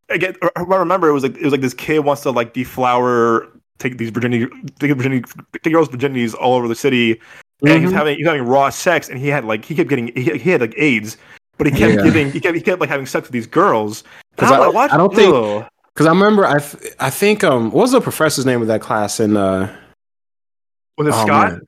again, 0.08 0.34
I 0.56 0.62
remember 0.62 1.08
it 1.08 1.12
was 1.12 1.22
like 1.22 1.36
it 1.36 1.42
was 1.44 1.52
like 1.52 1.60
this 1.60 1.74
kid 1.74 2.00
wants 2.00 2.22
to 2.22 2.30
like 2.30 2.52
deflower, 2.52 3.48
take 3.78 3.98
these 3.98 4.10
virginity, 4.10 4.46
take 4.78 4.92
virginity, 4.92 5.24
take 5.62 5.72
girls' 5.72 5.88
virginities 5.88 6.34
all 6.34 6.54
over 6.54 6.68
the 6.68 6.74
city, 6.74 7.20
and 7.66 7.82
he's 7.82 7.90
Mhm. 7.90 7.94
having 7.94 8.16
he's 8.16 8.26
having 8.26 8.42
raw 8.42 8.70
sex, 8.70 9.08
and 9.08 9.18
he 9.18 9.28
had 9.28 9.44
like 9.44 9.64
he 9.64 9.74
kept 9.74 9.88
getting 9.88 10.08
he, 10.14 10.38
he 10.38 10.50
had 10.50 10.60
like 10.60 10.74
AIDS, 10.76 11.16
but 11.58 11.66
he 11.66 11.72
kept 11.72 11.94
Yeah. 11.94 12.02
giving 12.02 12.30
he 12.32 12.40
kept 12.40 12.54
he 12.54 12.60
kept 12.62 12.80
like 12.80 12.88
having 12.90 13.06
sex 13.06 13.26
with 13.26 13.32
these 13.32 13.46
girls. 13.46 14.04
'Cause 14.36 14.50
And 14.50 14.62
I'm 14.62 14.70
I- 14.70 14.72
like, 14.72 14.92
I 14.92 14.96
don't 14.96 15.14
think- 15.14 15.64
Because 15.94 16.06
I 16.06 16.10
remember, 16.10 16.44
I 16.46 16.56
I 16.98 17.10
think 17.10 17.44
um, 17.44 17.70
what 17.70 17.82
was 17.82 17.92
the 17.92 18.00
professor's 18.00 18.44
name 18.46 18.60
of 18.60 18.66
that 18.68 18.80
class 18.80 19.20
in 19.20 19.36
uh? 19.36 19.68
was 20.98 21.08
it 21.08 21.14
oh, 21.14 21.26
Scott? 21.26 21.52
man. 21.52 21.60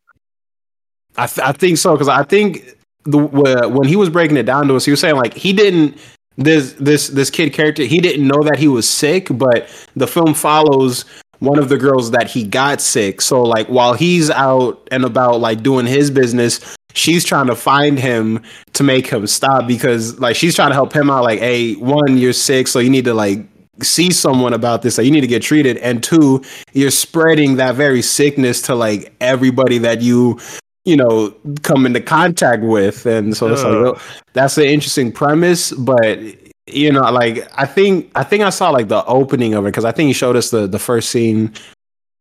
I 1.17 1.27
th- 1.27 1.47
I 1.47 1.53
think 1.53 1.79
so 1.79 1.93
because 1.93 2.09
I 2.09 2.23
think 2.25 2.77
the 3.05 3.19
wh- 3.19 3.73
when 3.75 3.87
he 3.89 3.97
was 3.97 4.09
breaking 4.11 4.37
it 4.37 4.45
down 4.45 4.69
to 4.69 4.77
us, 4.77 4.85
he 4.85 4.91
was 4.91 5.01
saying 5.01 5.17
like 5.17 5.35
he 5.35 5.53
didn't 5.53 5.97
this 6.37 6.75
this 6.79 7.09
this 7.09 7.31
kid 7.31 7.53
character 7.55 7.83
he 7.85 7.99
didn't 8.01 8.27
know 8.27 8.43
that 8.43 8.59
he 8.59 8.69
was 8.69 8.89
sick, 8.89 9.29
but 9.31 9.69
the 9.97 10.07
film 10.07 10.35
follows 10.35 11.05
one 11.39 11.59
of 11.59 11.69
the 11.69 11.77
girls 11.77 12.11
that 12.13 12.31
he 12.31 12.45
got 12.45 12.81
sick. 12.81 13.21
So 13.21 13.43
like 13.43 13.67
while 13.69 13.95
he's 13.95 14.31
out 14.31 14.87
and 14.91 15.05
about 15.05 15.41
like 15.41 15.63
doing 15.63 15.87
his 15.87 16.11
business, 16.11 16.77
she's 16.95 17.25
trying 17.25 17.47
to 17.47 17.55
find 17.55 17.99
him 17.99 18.43
to 18.73 18.83
make 18.83 19.07
him 19.07 19.27
stop 19.27 19.67
because 19.67 20.19
like 20.19 20.37
she's 20.37 20.55
trying 20.55 20.71
to 20.71 20.75
help 20.75 20.93
him 20.93 21.11
out. 21.11 21.25
Like, 21.25 21.41
hey, 21.41 21.75
one, 21.75 22.19
you're 22.19 22.33
sick, 22.33 22.69
so 22.69 22.79
you 22.79 22.91
need 22.91 23.05
to 23.05 23.15
like 23.15 23.47
see 23.83 24.11
someone 24.11 24.55
about 24.55 24.83
this 24.83 24.97
like 24.97 25.05
you 25.05 25.11
need 25.11 25.21
to 25.21 25.27
get 25.27 25.43
treated 25.43 25.77
and 25.79 26.03
two 26.03 26.43
you're 26.73 26.91
spreading 26.91 27.57
that 27.57 27.75
very 27.75 28.01
sickness 28.01 28.63
to 28.63 28.75
like 28.75 29.15
everybody 29.21 29.77
that 29.77 30.01
you 30.01 30.41
you 30.87 30.97
know 30.97 31.35
come 31.63 31.85
into 31.85 32.01
contact 32.01 32.63
with 32.63 33.05
and 33.05 33.37
so 33.37 33.53
it's 33.53 33.63
like 33.63 33.73
well, 33.73 34.01
that's 34.33 34.57
an 34.57 34.65
interesting 34.65 35.13
premise 35.13 35.73
but 35.73 36.19
you 36.67 36.91
know 36.91 37.03
like 37.13 37.47
i 37.55 37.65
think 37.65 38.11
i 38.17 38.25
think 38.25 38.43
i 38.43 38.51
saw 38.51 38.71
like 38.71 38.89
the 38.89 39.05
opening 39.07 39.55
of 39.55 39.65
it 39.65 39.69
because 39.69 39.85
i 39.85 39.93
think 39.93 40.09
he 40.09 40.13
showed 40.13 40.35
us 40.37 40.51
the 40.51 40.67
the 40.67 40.79
first 40.79 41.11
scene 41.11 41.53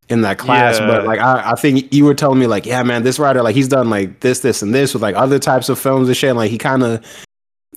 in 0.09 0.21
that 0.21 0.37
class 0.37 0.77
Yeah. 0.79 0.85
but 0.87 1.05
like 1.05 1.19
I, 1.19 1.51
I 1.51 1.55
think 1.55 1.91
you 1.91 2.05
were 2.05 2.13
telling 2.13 2.37
me 2.37 2.45
like 2.45 2.65
yeah 2.65 2.83
man 2.83 3.01
this 3.01 3.17
writer 3.17 3.41
like 3.41 3.55
he's 3.55 3.67
done 3.67 3.89
like 3.89 4.19
this 4.19 4.41
this 4.41 4.61
and 4.61 4.73
this 4.73 4.93
with 4.93 5.01
like 5.01 5.15
other 5.15 5.39
types 5.39 5.67
of 5.69 5.79
films 5.79 6.07
and 6.07 6.15
shit 6.15 6.29
and, 6.29 6.37
like 6.37 6.51
he 6.51 6.59
kind 6.59 6.83
of 6.83 7.03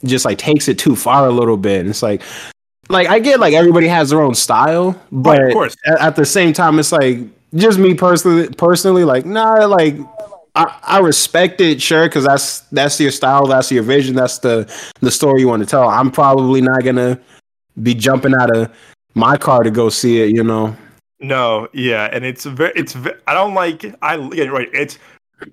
just 0.05 0.25
like 0.27 0.37
takes 0.37 0.69
it 0.69 0.79
too 0.79 0.95
far 0.95 1.27
a 1.27 1.31
little 1.33 1.57
bit 1.57 1.81
and 1.81 1.89
it's 1.89 2.03
like 2.03 2.21
like 2.91 3.09
i 3.09 3.19
get 3.19 3.41
like 3.41 3.55
everybody 3.55 3.89
has 3.89 4.11
their 4.11 4.21
own 4.21 4.35
style 4.35 5.01
but 5.11 5.39
Right, 5.39 5.47
of 5.49 5.53
course. 5.55 5.77
at, 5.87 6.01
at 6.01 6.17
the 6.17 6.27
same 6.27 6.53
time 6.53 6.79
it's 6.79 6.93
like 6.93 7.19
just 7.55 7.79
me 7.79 7.95
personally 7.95 8.51
personally 8.51 9.05
like 9.05 9.25
nah 9.25 9.65
like 9.65 9.97
I, 10.59 10.79
I 10.83 10.99
respect 10.99 11.61
it, 11.61 11.81
sure, 11.81 12.09
because 12.09 12.25
that's 12.25 12.61
that's 12.73 12.99
your 13.01 13.13
style, 13.13 13.47
that's 13.47 13.71
your 13.71 13.85
vision, 13.85 14.17
that's 14.17 14.39
the 14.39 14.71
the 15.01 15.11
story 15.11 15.41
you 15.41 15.49
want 15.49 15.63
to 15.63 15.67
tell. 15.67 15.89
I'm 15.89 16.11
probably 16.11 16.61
not 16.61 16.83
gonna 16.83 17.19
be 17.81 17.95
jumping 17.95 18.35
out 18.35 18.55
of 18.57 18.71
my 19.15 19.37
car 19.37 19.63
to 19.63 19.71
go 19.71 19.89
see 19.89 20.21
it, 20.21 20.35
you 20.35 20.43
know. 20.43 20.77
No, 21.21 21.69
yeah, 21.73 22.09
and 22.13 22.25
it's 22.25 22.45
very, 22.45 22.73
it's. 22.75 22.93
ve- 22.93 23.15
I 23.27 23.35
don't 23.35 23.55
like. 23.55 23.85
I 24.03 24.17
yeah, 24.33 24.45
right. 24.47 24.69
It's 24.73 24.99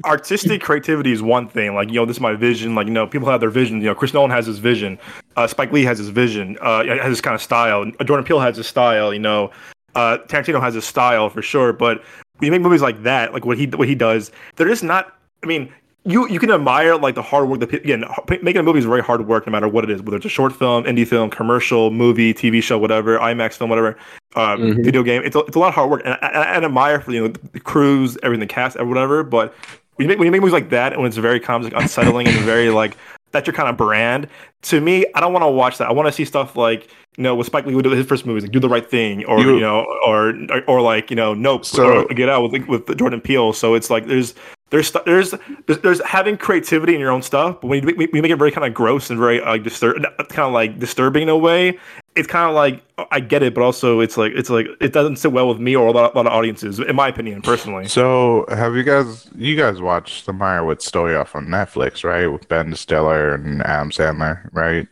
artistic 0.04 0.62
creativity 0.62 1.12
is 1.12 1.22
one 1.22 1.48
thing. 1.48 1.76
Like 1.76 1.90
you 1.90 1.96
know, 1.96 2.06
this 2.06 2.18
is 2.18 2.22
my 2.22 2.34
vision. 2.34 2.74
Like 2.74 2.88
you 2.88 2.94
know, 2.94 3.06
people 3.06 3.30
have 3.30 3.40
their 3.40 3.52
vision. 3.52 3.78
You 3.82 3.88
know, 3.88 3.96
Chris 3.96 4.14
Nolan 4.14 4.32
has 4.32 4.48
his 4.48 4.58
vision. 4.58 4.98
Uh, 5.36 5.46
Spike 5.46 5.72
Lee 5.72 5.84
has 5.84 6.00
his 6.00 6.10
vision. 6.10 6.58
Uh, 6.62 6.84
has 6.84 7.10
his 7.10 7.22
kind 7.22 7.36
of 7.36 7.42
style. 7.42 7.86
Jordan 8.04 8.26
Peele 8.26 8.40
has 8.40 8.58
his 8.58 8.68
style. 8.68 9.14
You 9.14 9.20
know, 9.20 9.52
uh, 9.94 10.18
Tarantino 10.28 10.62
has 10.62 10.74
his 10.74 10.86
style 10.86 11.30
for 11.30 11.44
sure. 11.44 11.74
But 11.74 12.04
you 12.42 12.52
make 12.52 12.62
movies 12.62 12.82
like 12.82 13.04
that, 13.04 13.34
like 13.34 13.46
what 13.46 13.58
he 13.58 13.66
what 13.68 13.88
he 13.88 13.96
does, 13.96 14.32
they're 14.56 14.68
just 14.68 14.84
not. 14.84 15.18
I 15.44 15.48
mean. 15.48 15.72
You, 16.08 16.30
you 16.30 16.38
can 16.40 16.52
admire 16.52 16.98
like 16.98 17.16
the 17.16 17.24
hard 17.24 17.50
work 17.50 17.62
that 17.62 17.74
again 17.74 18.04
making 18.28 18.58
a 18.58 18.62
movie 18.62 18.78
is 18.78 18.86
very 18.86 19.02
hard 19.02 19.26
work 19.26 19.48
no 19.48 19.52
matter 19.52 19.68
what 19.68 19.84
it 19.84 19.90
is 19.90 20.04
whether 20.04 20.18
it's 20.18 20.26
a 20.28 20.30
short 20.30 20.54
film 20.54 20.84
indie 20.84 21.08
film 21.08 21.32
commercial 21.32 21.90
movie 21.90 22.32
TV 22.32 22.62
show 22.62 22.78
whatever 22.78 23.18
IMAX 23.18 23.54
film 23.58 23.72
whatever 23.72 23.98
um, 24.36 24.60
Mhm. 24.62 24.86
video 24.86 25.02
game. 25.02 25.24
It's 25.26 25.36
a, 25.36 25.40
it's 25.40 25.56
a 25.56 25.60
lot 25.60 25.70
of 25.70 25.74
hard 25.74 25.90
work, 25.90 26.04
and 26.06 26.14
I, 26.22 26.28
I, 26.28 26.42
I 26.44 26.64
admire 26.64 27.02
for 27.02 27.12
you 27.12 27.22
know 27.22 27.34
the 27.54 27.60
crews, 27.60 28.20
everything, 28.22 28.42
the 28.48 28.54
cast, 28.54 28.78
or 28.78 28.86
whatever. 28.86 29.24
But 29.24 29.56
when 29.96 30.04
you 30.06 30.08
make 30.08 30.20
when 30.20 30.28
you 30.28 30.32
make 30.32 30.42
movies 30.42 30.54
like 30.54 30.70
that, 30.70 30.94
and 30.94 31.02
when 31.02 31.08
it's 31.08 31.18
very 31.18 31.40
like 31.40 31.74
unsettling 31.76 32.28
and 32.28 32.38
very 32.42 32.70
like 32.70 32.96
that's 33.36 33.46
your 33.48 33.54
kind 33.54 33.70
of 33.70 33.78
brand. 33.78 34.28
To 34.64 34.82
me, 34.82 35.06
I 35.14 35.20
don't 35.20 35.34
want 35.34 35.44
to 35.44 35.50
watch 35.52 35.78
that. 35.78 35.88
I 35.88 35.92
want 35.94 36.08
to 36.08 36.12
see 36.12 36.26
stuff 36.26 36.56
like 36.56 36.90
you 37.18 37.24
know 37.24 37.36
with 37.36 37.48
Spike 37.48 37.66
Lee 37.66 37.76
would 37.76 37.84
do 37.84 37.92
his 37.92 38.06
first 38.08 38.26
movies, 38.26 38.44
like 38.44 38.52
Do 38.52 38.60
the 38.60 38.70
Right 38.70 38.90
Thing, 38.90 39.24
or 39.26 39.40
You- 39.40 39.56
you 39.56 39.60
know, 39.62 39.86
or, 40.06 40.34
or 40.50 40.62
or 40.68 40.82
like 40.82 41.10
you 41.10 41.16
know 41.16 41.34
Nope, 41.34 41.66
So- 41.66 42.06
or 42.06 42.06
Get 42.14 42.30
Out 42.30 42.50
with 42.52 42.68
with 42.68 42.98
Jordan 42.98 43.22
Peele. 43.22 43.54
So 43.54 43.76
it's 43.76 43.90
like 43.90 44.08
there's. 44.08 44.34
There's, 44.72 44.92
there's 45.06 45.32
there's 45.68 45.80
there's 45.82 46.02
having 46.04 46.38
creativity 46.38 46.96
in 46.96 47.00
your 47.00 47.12
own 47.12 47.22
stuff, 47.22 47.62
but 47.62 47.68
when 47.68 47.82
you, 47.88 47.96
make- 47.96 48.12
we 48.12 48.20
make 48.20 48.32
it 48.32 48.36
very 48.38 48.52
kind 48.52 48.66
of 48.66 48.74
gross 48.74 49.12
and 49.12 49.20
very 49.20 49.40
like 49.40 49.62
disturb, 49.64 50.02
kind 50.30 50.40
of 50.48 50.54
like 50.54 50.80
disturbing 50.80 51.22
in 51.24 51.30
a 51.30 51.38
way, 51.38 51.78
it's 52.16 52.28
kind 52.28 52.50
of 52.50 52.56
like 52.56 52.82
I 53.12 53.20
get 53.20 53.44
it, 53.44 53.54
but 53.54 53.62
also 53.62 54.00
it's 54.00 54.18
like 54.18 54.32
it's 54.36 54.50
like 54.50 54.68
it 54.80 54.94
doesn't 54.94 55.18
sit 55.18 55.34
well 55.34 55.48
with 55.48 55.60
me 55.60 55.76
or 55.76 55.88
a 55.88 55.92
lot, 55.92 56.14
a 56.14 56.18
lot 56.18 56.28
of 56.28 56.34
audiences, 56.34 56.80
in 56.80 56.96
my 56.96 57.10
opinion, 57.10 57.42
personally. 57.42 57.88
So, 57.88 58.46
have 58.50 58.76
you 58.76 58.84
guys 58.84 59.30
you 59.36 59.56
guys 59.56 59.82
watched 59.82 60.26
the 60.26 60.32
Meyerowitz 60.32 60.84
story 60.84 61.16
off 61.16 61.36
on 61.36 61.48
Netflix, 61.48 62.04
right? 62.04 62.28
With 62.28 62.48
Ben 62.48 62.74
Stiller 62.76 63.36
and 63.36 63.62
Adam 63.64 63.92
Sandler, 63.92 64.50
right? 64.54 64.88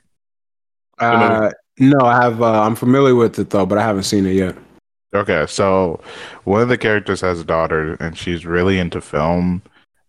Uh, 1.00 1.52
no, 1.80 2.00
I 2.02 2.22
have. 2.22 2.42
Uh, 2.42 2.62
I'm 2.62 2.76
familiar 2.76 3.16
with 3.16 3.40
it 3.40 3.50
though, 3.50 3.66
but 3.66 3.78
I 3.78 3.84
haven't 3.84 4.04
seen 4.04 4.26
it 4.26 4.34
yet. 4.34 4.56
Okay, 5.16 5.46
so 5.48 6.02
one 6.44 6.62
of 6.62 6.70
the 6.70 6.78
characters 6.78 7.22
has 7.22 7.40
a 7.40 7.46
daughter, 7.46 7.94
and 8.00 8.18
she's 8.18 8.46
really 8.46 8.80
into 8.80 9.00
film, 9.00 9.62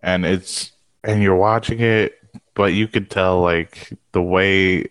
and 0.03 0.27
it's 0.27 0.73
and 1.05 1.23
you're 1.23 1.37
watching 1.37 1.81
it, 1.81 2.19
but 2.55 2.73
you 2.73 2.89
could 2.89 3.09
tell 3.09 3.41
like 3.41 3.93
the 4.13 4.23
way 4.23 4.89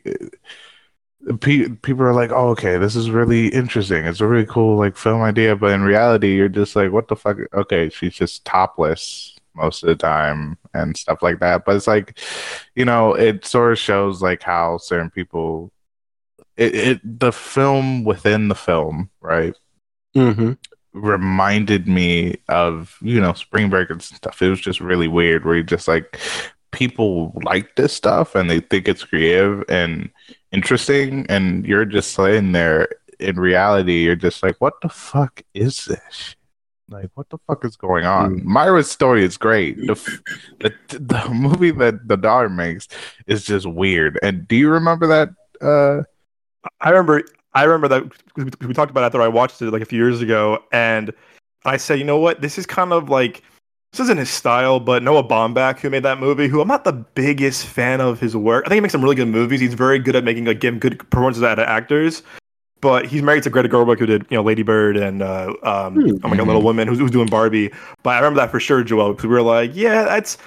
pe- 1.40 1.70
people 1.70 2.04
are 2.04 2.14
like, 2.14 2.32
"Oh, 2.32 2.50
okay, 2.50 2.78
this 2.78 2.96
is 2.96 3.10
really 3.10 3.48
interesting. 3.48 4.06
It's 4.06 4.22
a 4.22 4.28
really 4.28 4.46
cool 4.46 4.78
like 4.78 4.98
film 4.98 5.22
idea," 5.22 5.56
but 5.56 5.72
in 5.72 5.84
reality, 5.84 6.36
you're 6.36 6.50
just 6.50 6.76
like, 6.76 6.92
"What 6.92 7.08
the 7.08 7.16
fuck?" 7.16 7.38
Okay, 7.54 7.90
she's 7.90 8.16
just 8.16 8.46
topless 8.46 9.36
most 9.56 9.84
of 9.84 9.88
the 9.88 9.96
time 9.96 10.58
and 10.74 10.98
stuff 10.98 11.22
like 11.22 11.40
that. 11.40 11.64
But 11.66 11.76
it's 11.76 11.88
like, 11.88 12.20
you 12.76 12.86
know, 12.86 13.14
it 13.14 13.46
sort 13.46 13.72
of 13.74 13.80
shows 13.80 14.22
like 14.22 14.44
how 14.44 14.78
certain 14.78 15.10
people. 15.10 15.72
It, 16.58 16.76
it 16.76 17.20
the 17.20 17.32
film 17.32 18.04
within 18.04 18.48
the 18.48 18.56
film, 18.56 19.10
right? 19.22 19.56
Mm-hmm. 20.16 20.54
reminded 20.94 21.88
me 21.88 22.36
of 22.48 22.98
you 23.02 23.20
know 23.20 23.34
spring 23.34 23.68
break 23.70 23.90
and 23.90 24.00
stuff 24.02 24.40
it 24.44 24.50
was 24.50 24.62
just 24.62 24.80
really 24.80 25.08
weird 25.08 25.44
where 25.44 25.56
you 25.56 25.64
just 25.64 25.88
like 25.88 26.20
people 26.74 27.32
like 27.44 27.76
this 27.76 27.94
stuff 27.94 28.36
and 28.36 28.50
they 28.50 28.60
think 28.60 28.88
it's 28.88 29.04
creative 29.04 29.64
and 29.70 30.10
interesting 30.52 31.26
and 31.30 31.66
you're 31.66 31.86
just 31.86 32.14
sitting 32.14 32.52
there 32.52 32.88
in 33.20 33.40
reality 33.40 34.04
you're 34.04 34.16
just 34.16 34.44
like 34.44 34.56
what 34.60 34.74
the 34.82 34.90
fuck 34.90 35.42
is 35.54 35.86
this? 35.86 36.36
Like 36.90 37.10
what 37.14 37.30
the 37.30 37.38
fuck 37.48 37.64
is 37.64 37.78
going 37.78 38.06
on? 38.06 38.42
Mm. 38.42 38.44
myra's 38.44 38.92
story 38.92 39.24
is 39.24 39.38
great. 39.38 39.78
The, 39.78 39.96
the 40.60 40.74
the 41.00 41.30
movie 41.30 41.72
that 41.72 42.08
the 42.08 42.18
daughter 42.18 42.50
makes 42.50 42.88
is 43.28 43.46
just 43.46 43.66
weird. 43.66 44.20
And 44.22 44.48
do 44.48 44.56
you 44.56 44.70
remember 44.70 45.08
that 45.08 45.30
uh 45.62 46.04
I 46.82 46.90
remember 46.90 47.24
I 47.54 47.64
remember 47.64 47.88
that 47.88 48.04
we, 48.36 48.68
we 48.68 48.74
talked 48.74 48.92
about 48.92 49.04
it 49.04 49.08
after 49.08 49.22
I 49.22 49.28
watched 49.28 49.62
it 49.62 49.72
like 49.72 49.82
a 49.82 49.86
few 49.86 50.00
years 50.00 50.22
ago, 50.22 50.64
and 50.72 51.14
I 51.66 51.78
said, 51.78 52.00
you 52.00 52.06
know 52.06 52.18
what, 52.18 52.42
this 52.42 52.58
is 52.58 52.66
kind 52.66 52.92
of 52.92 53.10
like 53.10 53.44
this 53.94 54.00
isn't 54.00 54.18
his 54.18 54.32
style, 54.32 54.80
but 54.80 55.04
Noah 55.04 55.24
Baumbach, 55.24 55.80
who 55.80 55.88
made 55.92 56.02
that 56.02 56.20
movie, 56.20 56.48
who 56.48 56.62
I'm 56.62 56.68
not 56.68 56.84
the 56.84 56.94
biggest 56.94 57.68
fan 57.68 58.02
of 58.02 58.20
his 58.20 58.36
work. 58.36 58.66
I 58.66 58.70
think 58.70 58.78
he 58.78 58.82
makes 58.82 58.92
some 58.92 59.04
really 59.04 59.16
good 59.16 59.28
movies. 59.28 59.62
He's 59.62 59.76
very 59.76 60.00
good 60.00 60.16
at 60.16 60.24
making 60.24 60.46
like 60.46 60.60
giving 60.60 60.80
good 60.80 60.98
performances 61.12 61.44
out 61.44 61.60
of 61.60 61.68
actors. 61.68 62.24
But 62.82 63.06
he's 63.06 63.22
married 63.22 63.44
to 63.44 63.52
Greta 63.52 63.70
Gerwig, 63.70 64.00
who 64.00 64.08
did 64.08 64.26
you 64.32 64.36
know 64.36 64.42
Lady 64.44 64.64
Bird 64.64 64.98
and 64.98 65.22
uh, 65.22 65.54
um, 65.62 65.94
Hmm. 65.94 66.16
oh 66.24 66.28
my 66.28 66.36
god, 66.36 66.48
Little 66.48 66.64
Women, 66.64 66.88
who's, 66.88 66.98
who's 66.98 67.12
doing 67.12 67.28
Barbie. 67.28 67.72
But 68.02 68.16
I 68.16 68.18
remember 68.18 68.40
that 68.40 68.50
for 68.50 68.60
sure, 68.60 68.84
Joel, 68.84 69.14
because 69.14 69.26
we 69.26 69.30
were 69.30 69.44
like, 69.44 69.72
yeah, 69.76 70.04
that's. 70.04 70.40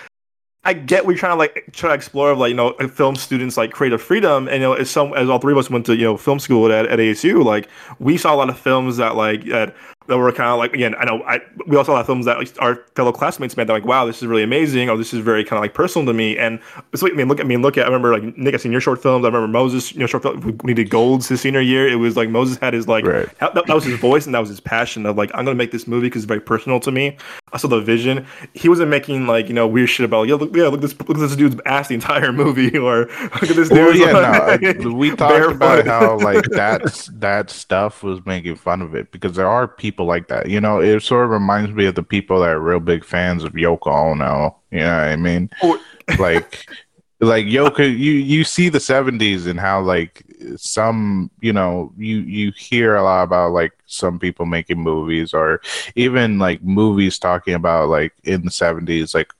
I 0.64 0.72
get 0.72 1.06
we're 1.06 1.16
trying 1.16 1.30
to 1.30 1.37
like 1.37 1.66
try 1.70 1.90
to 1.90 1.94
explore 1.94 2.35
like 2.35 2.48
you 2.50 2.56
know 2.56 2.72
film 2.88 3.14
students 3.14 3.56
like 3.56 3.70
creative 3.70 4.02
freedom 4.02 4.48
and 4.48 4.56
you 4.56 4.62
know 4.62 4.72
as 4.72 4.90
some 4.90 5.14
as 5.14 5.28
all 5.28 5.38
three 5.38 5.52
of 5.52 5.59
us 5.59 5.70
went 5.70 5.87
to 5.87 5.94
you 5.94 6.02
know 6.02 6.16
film 6.16 6.40
school 6.40 6.72
at, 6.72 6.87
at 6.87 6.98
ASU 6.98 7.44
like 7.44 7.68
we 8.00 8.16
saw 8.16 8.35
a 8.35 8.37
lot 8.37 8.50
of 8.50 8.59
films 8.59 8.96
that 8.96 9.14
like 9.14 9.44
that, 9.44 9.76
that 10.07 10.16
were 10.16 10.31
kind 10.33 10.51
of 10.51 10.59
like 10.59 10.73
again 10.73 10.95
I 10.99 11.05
know 11.05 11.23
I 11.25 11.40
we 11.66 11.77
also 11.77 11.88
saw 11.88 11.92
a 11.92 11.95
lot 11.95 12.01
of 12.01 12.07
films 12.07 12.27
that 12.27 12.38
like, 12.38 12.51
our 12.61 12.77
fellow 12.95 13.12
classmates 13.12 13.57
made 13.57 13.66
that 13.69 13.73
like 13.73 13.85
wow 13.85 14.05
this 14.07 14.19
is 14.19 14.27
really 14.27 14.42
amazing 14.42 14.90
or 14.90 14.97
this 14.97 15.12
is 15.14 15.21
very 15.21 15.45
kind 15.45 15.59
of 15.59 15.62
like 15.62 15.75
personal 15.75 16.07
to 16.07 16.12
me 16.12 16.37
and 16.38 16.61
so 16.95 17.07
I 17.09 17.12
mean 17.12 17.29
look 17.29 17.40
at 17.40 17.47
me 17.47 17.57
look 17.57 17.79
at 17.79 17.85
I 17.85 17.87
remember 17.87 18.12
like 18.12 18.37
Nick 18.37 18.55
I 18.55 18.59
seen 18.59 18.73
your 18.73 18.81
short 18.81 19.03
films 19.03 19.25
I 19.25 19.29
remember 19.29 19.49
Moses 19.49 19.92
you 19.92 20.01
know 20.01 20.07
short 20.07 20.23
film 20.23 20.40
when 20.40 20.69
he 20.69 20.75
did 20.75 20.90
Golds 20.90 21.29
his 21.29 21.40
senior 21.40 21.61
year 21.61 21.88
it 21.88 21.97
was 21.97 22.16
like 22.16 22.29
Moses 22.29 22.59
had 22.59 22.75
his 22.75 22.87
like 22.88 23.07
Right. 23.07 23.29
that, 23.38 23.55
that 23.55 23.69
was 23.69 23.85
his 23.85 23.99
voice 23.99 24.27
and 24.27 24.35
that 24.35 24.40
was 24.40 24.49
his 24.49 24.61
passion 24.61 25.07
of 25.07 25.16
like 25.16 25.31
I'm 25.35 25.45
gonna 25.45 25.55
make 25.55 25.71
this 25.71 25.87
movie 25.87 26.09
because 26.09 26.23
it's 26.23 26.29
very 26.29 26.40
personal 26.40 26.81
to 26.81 26.90
me. 26.90 27.16
I 27.53 27.59
saw 27.59 27.69
the 27.69 27.81
vision. 27.81 28.27
He 28.53 28.69
wasn't 28.69 28.90
making 28.90 29.27
like 29.27 29.47
you 29.49 29.55
know 29.55 29.66
weird 29.66 29.88
shit 29.88 30.05
about 30.05 30.25
yeah 30.25 30.35
look 30.35 30.55
yeah 30.57 30.64
look 30.69 30.81
this 30.81 30.99
look 31.01 31.11
at 31.11 31.21
this 31.21 31.37
dude's 31.37 31.57
ass 31.66 31.88
the 31.88 31.95
entire 31.95 32.33
movie 32.42 32.77
or 32.77 33.07
look 33.07 33.42
at 33.45 33.57
this 33.57 33.71
Well, 33.71 33.95
yeah, 33.95 34.12
like, 34.12 34.79
no, 34.79 34.92
we 34.92 35.14
talked 35.14 35.53
about 35.53 35.87
how 35.87 36.19
like 36.19 36.45
that 36.51 37.09
that 37.12 37.49
stuff 37.51 38.03
was 38.03 38.25
making 38.27 38.57
fun 38.57 38.83
of 38.83 38.95
it 38.95 39.12
because 39.12 39.37
there 39.37 39.49
are 39.49 39.69
people 39.69 39.95
like 40.04 40.28
that. 40.28 40.48
You 40.48 40.61
know, 40.61 40.80
it 40.80 41.02
sort 41.02 41.24
of 41.24 41.30
reminds 41.30 41.72
me 41.72 41.87
of 41.87 41.94
the 41.94 42.02
people 42.02 42.40
that 42.40 42.50
are 42.50 42.61
real 42.61 42.80
big 42.80 43.04
fans 43.04 43.44
of 43.44 43.52
Yoko 43.52 43.87
Ono. 43.87 44.56
You 44.70 44.80
know 44.80 44.96
what 44.96 45.09
I 45.09 45.16
mean? 45.16 45.50
Like, 46.18 46.66
like 47.20 47.46
Yoko, 47.46 47.78
you 47.78 48.12
you 48.12 48.44
see 48.44 48.68
the 48.68 48.78
'70s 48.78 49.46
and 49.46 49.59
how 49.59 49.80
like 49.80 50.24
some 50.56 51.30
you 51.40 51.52
know 51.52 51.92
you 51.96 52.18
you 52.18 52.52
hear 52.56 52.96
a 52.96 53.02
lot 53.02 53.22
about 53.22 53.52
like 53.52 53.72
some 53.87 54.18
people 54.18 54.44
making 54.44 54.78
movies 54.78 55.32
or 55.32 55.61
even 55.94 56.38
like 56.38 56.62
movies 56.62 57.18
talking 57.18 57.54
about 57.54 57.88
like 57.88 58.12
in 58.24 58.44
the 58.44 58.50
'70s 58.50 59.14
like 59.14 59.32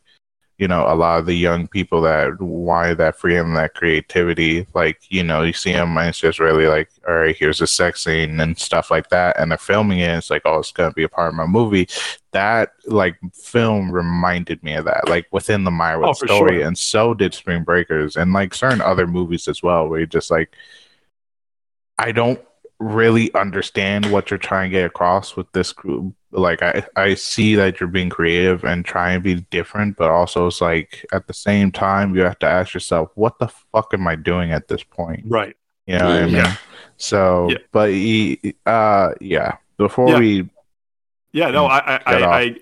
you 0.59 0.67
know 0.67 0.91
a 0.91 0.95
lot 0.95 1.19
of 1.19 1.27
the 1.27 1.35
young 1.35 1.67
people 1.69 2.01
that 2.01 2.41
wanted 2.41 2.97
that 2.97 3.19
freedom 3.19 3.53
that 3.55 3.75
creativity 3.75 4.67
like 4.75 4.99
you 5.11 5.23
know 5.23 5.43
you 5.43 5.53
see 5.53 5.73
them 5.73 5.97
and 5.99 6.09
it's 6.09 6.19
just 6.21 6.39
really 6.41 6.67
like 6.67 6.89
all 7.07 7.15
right 7.15 7.37
here's 7.37 7.61
a 7.61 7.67
sex 7.67 8.03
scene 8.05 8.41
and 8.41 8.59
stuff 8.59 8.91
like 8.91 9.09
that 9.11 9.39
and 9.39 9.51
they're 9.51 9.59
filming 9.59 9.99
it 9.99 10.17
it's 10.17 10.31
like 10.31 10.43
oh 10.47 10.59
it's 10.59 10.73
gonna 10.73 10.91
be 10.93 11.03
a 11.05 11.09
part 11.09 11.29
of 11.29 11.35
my 11.35 11.45
movie 11.47 11.87
that 12.33 12.71
like 12.87 13.17
film 13.35 13.91
reminded 13.91 14.63
me 14.63 14.73
of 14.75 14.87
that 14.87 15.07
like 15.09 15.27
within 15.31 15.65
the 15.65 15.71
Myra 15.71 16.09
Oh, 16.09 16.13
story 16.15 16.59
sure. 16.59 16.67
and 16.67 16.77
so 16.79 17.13
did 17.13 17.35
Spring 17.35 17.63
Breakers 17.63 18.17
and 18.17 18.33
like 18.33 18.55
certain 18.55 18.81
other 18.81 19.07
movies 19.07 19.49
as 19.49 19.63
well 19.63 19.89
where 19.89 19.99
you're 20.01 20.07
just 20.07 20.31
like 20.31 20.51
I 21.99 22.13
don't 22.13 22.41
really 22.79 23.33
understand 23.35 24.11
what 24.13 24.31
you're 24.31 24.39
trying 24.39 24.71
to 24.71 24.77
get 24.77 24.85
across 24.87 25.35
with 25.35 25.51
this 25.53 25.73
group. 25.73 26.15
Like 26.37 26.63
I, 26.63 26.85
I 26.97 27.15
see 27.15 27.55
that 27.55 27.81
you're 27.81 27.89
being 27.89 28.11
creative 28.11 28.63
and 28.65 28.85
trying 28.85 29.17
to 29.17 29.21
be 29.21 29.41
different, 29.51 29.97
but 29.97 30.11
also 30.11 30.47
it's 30.49 30.61
like 30.61 31.05
at 31.13 31.27
the 31.27 31.33
same 31.35 31.73
time 31.73 32.15
you 32.15 32.23
have 32.23 32.39
to 32.41 32.47
ask 32.47 32.75
yourself, 32.75 33.11
what 33.15 33.39
the 33.39 33.49
fuck 33.73 33.95
am 33.95 34.07
I 34.07 34.17
doing 34.17 34.53
at 34.53 34.69
this 34.69 34.83
point? 34.83 35.25
right 35.27 35.57
You 35.87 35.99
know 35.99 36.05
what 36.05 36.17
I 36.19 36.27
mean? 36.27 36.35
Yeah. 36.35 36.57
So, 36.99 37.49
Yeah. 37.51 37.59
but 37.73 37.91
he, 37.91 38.55
uh, 38.67 39.15
yeah. 39.21 39.57
Before 39.79 40.11
Yeah. 40.11 40.19
we, 40.19 40.49
Yeah, 41.33 41.51
no, 41.51 41.67
I, 41.67 41.79
I, 41.79 42.01
I. 42.07 42.39
I, 42.39 42.57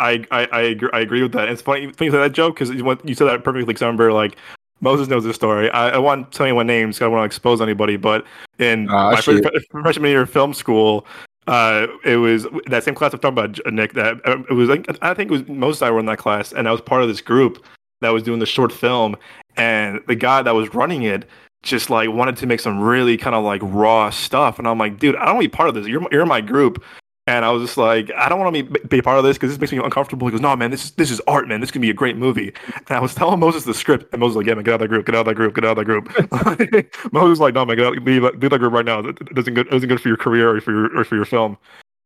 I, 0.00 0.24
I, 0.30 0.48
I 0.52 0.60
agree, 0.62 0.90
I 0.92 1.00
agree 1.00 1.22
with 1.22 1.32
that. 1.32 1.48
It's 1.48 1.60
funny, 1.62 1.90
funny 1.92 2.06
you 2.06 2.12
say 2.12 2.18
that 2.18 2.32
joke 2.32 2.54
because 2.54 2.70
you, 2.70 2.98
you 3.04 3.14
said 3.14 3.24
that 3.26 3.42
perfectly. 3.42 3.64
Because 3.66 3.82
I 3.82 3.86
remember, 3.86 4.12
like, 4.12 4.36
Moses 4.80 5.08
knows 5.08 5.24
this 5.24 5.34
story. 5.34 5.68
I, 5.70 5.90
I 5.90 5.98
want 5.98 6.30
to 6.30 6.36
tell 6.38 6.46
anyone 6.46 6.66
names. 6.68 6.96
'cause 6.98 7.02
I 7.02 7.04
don't 7.06 7.12
want 7.14 7.22
to 7.22 7.26
expose 7.26 7.60
anybody. 7.60 7.96
But 7.96 8.24
in 8.60 8.88
Ah, 8.88 9.10
my 9.10 9.20
shit. 9.20 9.44
freshman 9.72 10.10
year 10.10 10.22
of 10.22 10.30
film 10.30 10.54
school, 10.54 11.04
uh, 11.48 11.86
it 12.04 12.16
was 12.16 12.46
that 12.66 12.84
same 12.84 12.94
class 12.94 13.14
I'm 13.14 13.20
talking 13.20 13.38
about, 13.38 13.72
Nick. 13.72 13.94
That 13.94 14.20
uh, 14.26 14.42
it 14.50 14.52
was 14.52 14.68
I 15.00 15.14
think 15.14 15.30
it 15.30 15.32
was 15.32 15.48
most 15.48 15.82
I 15.82 15.90
were 15.90 15.98
in 15.98 16.06
that 16.06 16.18
class, 16.18 16.52
and 16.52 16.68
I 16.68 16.72
was 16.72 16.82
part 16.82 17.02
of 17.02 17.08
this 17.08 17.22
group 17.22 17.64
that 18.02 18.10
was 18.10 18.22
doing 18.22 18.38
the 18.38 18.46
short 18.46 18.70
film, 18.70 19.16
and 19.56 20.00
the 20.06 20.14
guy 20.14 20.42
that 20.42 20.54
was 20.54 20.74
running 20.74 21.04
it 21.04 21.26
just 21.62 21.88
like 21.88 22.10
wanted 22.10 22.36
to 22.36 22.46
make 22.46 22.60
some 22.60 22.78
really 22.78 23.16
kind 23.16 23.34
of 23.34 23.44
like 23.44 23.62
raw 23.64 24.10
stuff, 24.10 24.58
and 24.58 24.68
I'm 24.68 24.76
like, 24.76 24.98
dude, 24.98 25.16
I 25.16 25.24
don't 25.24 25.36
want 25.36 25.44
to 25.44 25.48
be 25.48 25.56
part 25.56 25.70
of 25.70 25.74
this. 25.74 25.86
You're 25.86 26.06
you're 26.12 26.26
my 26.26 26.42
group. 26.42 26.84
And 27.28 27.44
I 27.44 27.50
was 27.50 27.62
just 27.62 27.76
like, 27.76 28.10
I 28.16 28.30
don't 28.30 28.40
want 28.40 28.56
to 28.56 28.62
be, 28.62 28.80
be 28.88 29.02
part 29.02 29.18
of 29.18 29.24
this 29.24 29.36
because 29.36 29.50
this 29.50 29.60
makes 29.60 29.70
me 29.70 29.76
uncomfortable. 29.84 30.26
He 30.26 30.30
goes, 30.30 30.40
No, 30.40 30.56
man, 30.56 30.70
this 30.70 30.84
is 30.84 30.90
this 30.92 31.10
is 31.10 31.20
art, 31.26 31.46
man. 31.46 31.60
This 31.60 31.70
can 31.70 31.82
be 31.82 31.90
a 31.90 31.94
great 31.94 32.16
movie. 32.16 32.54
And 32.74 32.90
I 32.96 33.00
was 33.00 33.14
telling 33.20 33.38
Moses 33.38 33.64
the 33.64 33.74
script, 33.74 34.10
and 34.12 34.20
Moses 34.20 34.34
was 34.34 34.36
like, 34.36 34.46
Yeah, 34.46 34.54
man, 34.54 34.64
get 34.64 34.72
out 34.72 34.80
of 34.80 34.80
that 34.80 34.88
group, 34.88 35.04
get 35.04 35.14
out 35.14 35.20
of 35.20 35.26
that 35.26 35.34
group, 35.34 35.54
get 35.54 35.64
out 35.64 35.76
of 35.78 36.56
that 36.56 36.70
group. 36.70 37.12
Moses 37.12 37.28
was 37.28 37.40
like, 37.40 37.52
No, 37.52 37.66
man, 37.66 37.76
get 37.76 37.86
out, 37.86 38.02
leave, 38.02 38.22
leave 38.22 38.50
that 38.50 38.58
group 38.58 38.72
right 38.72 38.86
now. 38.86 39.00
It 39.00 39.34
doesn't 39.34 39.52
good, 39.52 39.66
it 39.66 39.70
doesn't 39.70 39.90
good 39.90 40.00
for 40.00 40.08
your 40.08 40.16
career 40.16 40.56
or 40.56 40.60
for 40.62 40.72
your 40.72 40.98
or 40.98 41.04
for 41.04 41.16
your 41.16 41.26
film. 41.26 41.58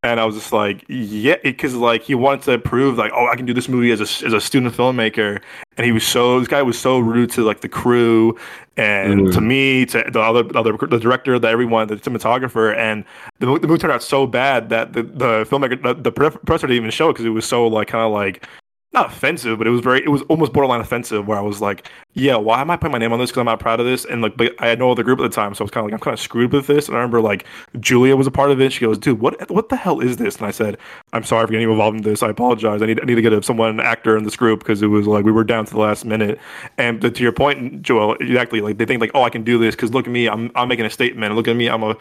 And 0.04 0.18
I 0.18 0.24
was 0.24 0.34
just 0.34 0.52
like, 0.52 0.84
yeah, 0.88 1.36
because 1.44 1.76
like 1.76 2.02
he 2.02 2.16
wanted 2.16 2.42
to 2.46 2.58
prove 2.58 2.98
like, 2.98 3.12
oh, 3.14 3.28
I 3.28 3.36
can 3.36 3.46
do 3.46 3.54
this 3.54 3.68
movie 3.68 3.92
as 3.92 4.00
a 4.00 4.26
as 4.26 4.32
a 4.32 4.40
student 4.40 4.74
filmmaker, 4.74 5.40
and 5.76 5.84
he 5.86 5.92
was 5.92 6.04
so 6.04 6.40
this 6.40 6.48
guy 6.48 6.60
was 6.60 6.76
so 6.76 6.98
rude 6.98 7.30
to 7.32 7.42
like 7.44 7.60
the 7.60 7.68
crew 7.68 8.36
and 8.76 9.20
Mhm. 9.28 9.34
to 9.34 9.40
me, 9.40 9.86
to 9.86 10.02
the 10.10 10.18
other 10.20 10.42
the 10.42 10.58
other 10.58 10.72
the 10.76 10.98
director, 10.98 11.38
the 11.38 11.46
everyone, 11.48 11.86
the 11.86 11.96
cinematographer, 11.96 12.76
and 12.76 13.04
the, 13.38 13.46
the 13.60 13.68
movie 13.68 13.78
turned 13.78 13.92
out 13.92 14.02
so 14.02 14.26
bad 14.26 14.70
that 14.70 14.92
the 14.92 15.04
the 15.04 15.44
filmmaker, 15.48 15.80
the, 15.80 15.94
the 15.94 16.10
professor 16.10 16.66
didn't 16.66 16.78
even 16.78 16.90
show 16.90 17.10
it 17.10 17.12
because 17.12 17.24
it 17.26 17.28
was 17.30 17.46
so 17.46 17.68
like 17.68 17.86
kind 17.86 18.04
of 18.04 18.10
like 18.10 18.44
not 18.92 19.06
offensive, 19.06 19.56
but 19.56 19.66
it 19.66 19.70
was 19.70 19.80
very, 19.80 20.00
it 20.02 20.08
was 20.08 20.22
almost 20.22 20.52
borderline 20.52 20.80
offensive. 20.80 21.26
Where 21.26 21.38
I 21.38 21.40
was 21.40 21.60
like, 21.60 21.88
yeah, 22.12 22.36
why 22.36 22.60
am 22.60 22.70
I 22.70 22.76
putting 22.76 22.92
my 22.92 22.98
name 22.98 23.12
on 23.12 23.18
this? 23.18 23.30
Because 23.30 23.40
I'm 23.40 23.46
not 23.46 23.58
proud 23.58 23.80
of 23.80 23.86
this, 23.86 24.04
and 24.04 24.20
like, 24.20 24.36
but 24.36 24.54
I 24.58 24.66
had 24.66 24.78
no 24.78 24.90
other 24.90 25.02
group 25.02 25.18
at 25.18 25.22
the 25.22 25.34
time, 25.34 25.54
so 25.54 25.62
I 25.62 25.64
was 25.64 25.70
kind 25.70 25.84
of 25.84 25.90
like, 25.90 25.94
I'm 25.94 26.04
kind 26.04 26.12
of 26.12 26.20
screwed 26.20 26.52
with 26.52 26.66
this. 26.66 26.88
And 26.88 26.96
I 26.96 27.00
remember 27.00 27.20
like 27.20 27.46
Julia 27.80 28.16
was 28.16 28.26
a 28.26 28.30
part 28.30 28.50
of 28.50 28.60
it. 28.60 28.72
She 28.72 28.80
goes, 28.80 28.98
dude, 28.98 29.20
what 29.20 29.50
what 29.50 29.70
the 29.70 29.76
hell 29.76 30.00
is 30.00 30.18
this? 30.18 30.36
And 30.36 30.46
I 30.46 30.50
said, 30.50 30.76
I'm 31.12 31.24
sorry 31.24 31.46
for 31.46 31.52
getting 31.52 31.70
involved 31.70 31.96
in 31.96 32.02
this. 32.02 32.22
I 32.22 32.28
apologize. 32.28 32.82
I 32.82 32.86
need 32.86 33.00
I 33.00 33.04
need 33.04 33.14
to 33.14 33.22
get 33.22 33.32
a, 33.32 33.42
someone 33.42 33.80
actor 33.80 34.16
in 34.16 34.24
this 34.24 34.36
group 34.36 34.60
because 34.60 34.82
it 34.82 34.88
was 34.88 35.06
like 35.06 35.24
we 35.24 35.32
were 35.32 35.44
down 35.44 35.64
to 35.64 35.72
the 35.72 35.80
last 35.80 36.04
minute. 36.04 36.38
And 36.76 37.00
to, 37.00 37.22
your 37.22 37.32
point, 37.32 37.82
Joel, 37.82 38.14
exactly 38.14 38.60
like 38.60 38.78
they 38.78 38.84
think 38.84 39.00
like, 39.00 39.12
oh, 39.14 39.22
I 39.22 39.30
can 39.30 39.42
do 39.42 39.58
this 39.58 39.74
because 39.74 39.94
look 39.94 40.06
at 40.06 40.12
me, 40.12 40.28
I'm 40.28 40.50
I'm 40.54 40.68
making 40.68 40.84
a 40.84 40.90
statement. 40.90 41.34
Look 41.34 41.48
at 41.48 41.56
me, 41.56 41.68
I'm 41.68 41.82
a 41.82 41.96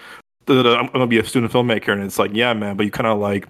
I'm 0.47 0.87
gonna 0.87 1.07
be 1.07 1.19
a 1.19 1.25
student 1.25 1.51
filmmaker, 1.51 1.93
and 1.93 2.03
it's 2.03 2.19
like, 2.19 2.31
yeah, 2.33 2.53
man, 2.53 2.75
but 2.75 2.85
you 2.85 2.91
kind 2.91 3.07
of 3.07 3.19
like 3.19 3.47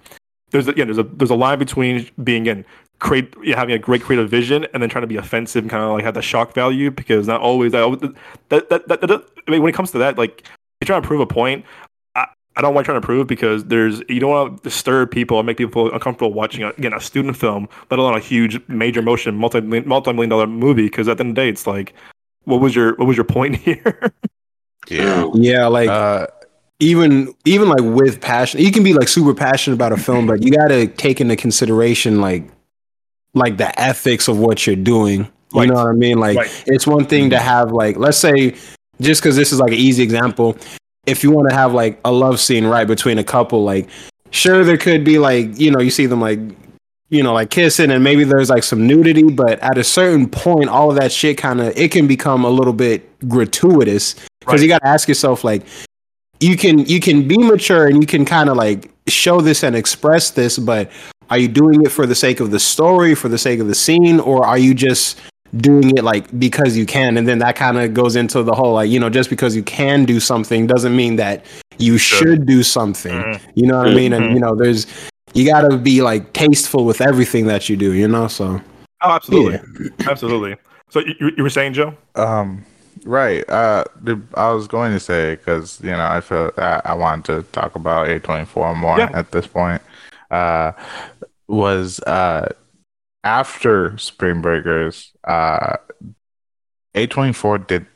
there's 0.50 0.68
a, 0.68 0.74
yeah, 0.76 0.84
there's 0.84 0.98
a 0.98 1.02
there's 1.02 1.30
a 1.30 1.34
line 1.34 1.58
between 1.58 2.08
being 2.22 2.46
in 2.46 2.64
create 3.02 3.34
yeah, 3.42 3.56
having 3.56 3.74
a 3.74 3.78
great 3.78 4.00
creative 4.00 4.30
vision 4.30 4.64
and 4.72 4.82
then 4.82 4.88
trying 4.88 5.02
to 5.02 5.08
be 5.08 5.16
offensive 5.16 5.64
and 5.64 5.70
kind 5.70 5.82
of 5.82 5.90
like 5.90 6.04
have 6.04 6.14
the 6.14 6.22
shock 6.22 6.54
value 6.54 6.90
because 6.90 7.26
not 7.26 7.40
always 7.40 7.72
that 7.72 8.14
that 8.48 8.70
that, 8.70 8.88
that, 8.88 9.00
that 9.00 9.24
I 9.46 9.50
mean 9.50 9.60
when 9.60 9.70
it 9.70 9.74
comes 9.74 9.90
to 9.90 9.98
that 9.98 10.16
like 10.16 10.44
you're 10.80 10.86
trying 10.86 11.02
to 11.02 11.06
prove 11.06 11.20
a 11.20 11.26
point. 11.26 11.64
I, 12.14 12.26
I 12.56 12.60
don't 12.60 12.74
want 12.74 12.84
trying 12.84 13.00
to 13.00 13.04
prove 13.04 13.26
because 13.26 13.64
there's 13.64 14.02
you 14.08 14.20
don't 14.20 14.30
want 14.30 14.56
to 14.56 14.62
disturb 14.62 15.10
people 15.10 15.38
and 15.40 15.46
make 15.46 15.56
people 15.56 15.86
feel 15.86 15.94
uncomfortable 15.94 16.32
watching 16.32 16.62
a, 16.62 16.68
again 16.70 16.92
a 16.92 17.00
student 17.00 17.36
film, 17.36 17.68
let 17.90 17.98
alone 17.98 18.16
a 18.16 18.20
huge 18.20 18.60
major 18.68 19.02
motion 19.02 19.34
multi 19.34 19.60
multi 19.60 20.12
million 20.12 20.30
dollar 20.30 20.46
movie. 20.46 20.84
Because 20.84 21.08
at 21.08 21.18
the 21.18 21.22
end 21.24 21.30
of 21.30 21.34
the 21.36 21.42
day, 21.42 21.48
it's 21.48 21.66
like, 21.66 21.94
what 22.44 22.60
was 22.60 22.74
your 22.74 22.94
what 22.96 23.06
was 23.08 23.16
your 23.16 23.24
point 23.24 23.56
here? 23.66 24.12
yeah. 24.88 25.26
Yeah, 25.34 25.66
like 25.66 25.88
Uh, 25.88 26.28
even 26.78 27.34
even 27.44 27.68
like 27.68 27.82
with 27.82 28.20
passion, 28.20 28.60
you 28.60 28.70
can 28.70 28.84
be 28.84 28.92
like 28.92 29.08
super 29.08 29.34
passionate 29.34 29.74
about 29.74 29.92
a 29.92 29.96
film, 29.96 30.26
but 30.26 30.42
you 30.42 30.52
got 30.52 30.68
to 30.68 30.86
take 30.86 31.20
into 31.20 31.34
consideration 31.36 32.20
like 32.20 32.44
like 33.34 33.56
the 33.56 33.78
ethics 33.80 34.28
of 34.28 34.38
what 34.38 34.66
you're 34.66 34.76
doing. 34.76 35.20
You 35.54 35.60
Right. 35.60 35.68
know 35.68 35.74
what 35.74 35.86
I 35.88 35.92
mean? 35.92 36.18
Like 36.18 36.36
Right. 36.36 36.64
it's 36.66 36.86
one 36.86 37.06
thing 37.06 37.30
to 37.30 37.36
mm-hmm. 37.36 37.44
have 37.44 37.72
like 37.72 37.96
let's 37.96 38.18
say 38.18 38.54
just 39.00 39.20
because 39.22 39.36
this 39.36 39.52
is 39.52 39.60
like 39.60 39.72
an 39.72 39.78
easy 39.78 40.02
example, 40.02 40.56
if 41.06 41.22
you 41.24 41.30
want 41.30 41.48
to 41.50 41.54
have 41.54 41.72
like 41.74 42.00
a 42.04 42.12
love 42.12 42.38
scene 42.40 42.64
right 42.66 42.86
between 42.86 43.18
a 43.18 43.24
couple, 43.24 43.64
like 43.64 43.88
sure 44.30 44.64
there 44.64 44.76
could 44.78 45.04
be 45.04 45.18
like 45.18 45.58
you 45.58 45.70
know 45.70 45.80
you 45.80 45.90
see 45.90 46.06
them 46.06 46.20
like 46.20 46.38
you 47.10 47.22
know 47.22 47.34
like 47.34 47.50
kissing 47.50 47.90
and 47.90 48.02
maybe 48.02 48.24
there's 48.24 48.48
like 48.50 48.62
some 48.62 48.86
nudity, 48.86 49.24
but 49.24 49.58
at 49.60 49.76
a 49.76 49.84
certain 49.84 50.28
point, 50.28 50.68
all 50.68 50.90
of 50.90 50.96
that 50.96 51.12
shit 51.12 51.36
kind 51.38 51.60
of 51.60 51.76
it 51.76 51.90
can 51.92 52.06
become 52.06 52.44
a 52.44 52.50
little 52.50 52.72
bit 52.72 53.08
gratuitous 53.28 54.14
because 54.40 54.54
Right. 54.54 54.60
you 54.62 54.68
got 54.68 54.80
to 54.82 54.88
ask 54.88 55.08
yourself 55.08 55.44
like 55.44 55.62
you 56.40 56.56
can 56.56 56.80
you 56.86 57.00
can 57.00 57.28
be 57.28 57.38
mature 57.38 57.86
and 57.86 58.00
you 58.00 58.06
can 58.06 58.24
kind 58.24 58.48
of 58.48 58.56
like 58.56 58.90
show 59.06 59.40
this 59.40 59.62
and 59.62 59.76
express 59.76 60.30
this 60.30 60.58
but 60.58 60.90
are 61.32 61.38
you 61.38 61.48
doing 61.48 61.80
it 61.86 61.90
for 61.90 62.04
the 62.06 62.14
sake 62.14 62.38
of 62.40 62.50
the 62.50 62.60
story 62.60 63.14
for 63.14 63.28
the 63.34 63.38
sake 63.38 63.58
of 63.64 63.66
the 63.66 63.74
scene 63.74 64.20
or 64.20 64.38
are 64.46 64.58
you 64.66 64.74
just 64.74 65.18
doing 65.56 65.88
it 65.96 66.04
like 66.04 66.24
because 66.38 66.76
you 66.76 66.84
can 66.86 67.16
and 67.18 67.26
then 67.28 67.38
that 67.38 67.56
kind 67.56 67.76
of 67.78 67.94
goes 67.94 68.16
into 68.16 68.42
the 68.42 68.52
whole 68.52 68.74
like 68.74 68.90
you 68.90 69.00
know 69.02 69.10
just 69.10 69.30
because 69.30 69.56
you 69.56 69.62
can 69.62 70.04
do 70.04 70.18
something 70.20 70.66
doesn't 70.66 70.94
mean 71.02 71.16
that 71.16 71.36
you 71.78 71.96
Sure. 71.98 72.18
should 72.18 72.46
do 72.46 72.62
something 72.62 73.18
Mhm. 73.22 73.40
you 73.54 73.66
know 73.66 73.78
what 73.78 73.88
i 73.88 73.94
mean 73.94 74.12
and 74.12 74.24
you 74.34 74.40
know 74.44 74.54
there's 74.54 74.86
you 75.34 75.44
got 75.46 75.62
to 75.70 75.76
be 75.78 76.02
like 76.02 76.22
tasteful 76.34 76.84
with 76.84 77.00
everything 77.00 77.46
that 77.46 77.68
you 77.68 77.76
do 77.76 77.92
you 77.94 78.06
know 78.08 78.28
so 78.28 78.60
Oh, 79.04 79.10
absolutely, 79.10 79.58
absolutely. 80.12 80.54
So 80.90 81.00
you, 81.00 81.14
you- 81.20 81.32
you 81.38 81.42
were 81.42 81.50
saying, 81.58 81.72
Joe? 81.72 81.92
Um, 82.14 82.64
right. 83.04 83.42
Uh, 83.50 83.82
I 84.34 84.52
was 84.52 84.68
going 84.68 84.92
to 84.92 85.00
say 85.00 85.34
because 85.34 85.80
you 85.82 85.90
know 85.90 86.06
I 86.16 86.20
feel 86.20 86.52
I, 86.56 86.80
I 86.84 86.94
wanted 86.94 87.24
to 87.34 87.36
talk 87.50 87.74
about 87.74 88.08
A 88.08 88.20
twenty 88.20 88.44
four 88.44 88.76
more 88.76 88.98
Yeah. 88.98 89.10
at 89.12 89.32
this 89.32 89.48
point. 89.48 89.82
Uh, 90.32 90.72
was 91.48 92.00
uh 92.00 92.48
after 93.24 93.96
Spring 93.98 94.42
Breakers, 94.42 95.12
uh, 95.24 95.76
A 96.94 97.06
twenty 97.06 97.32
four 97.32 97.58
did 97.58 97.86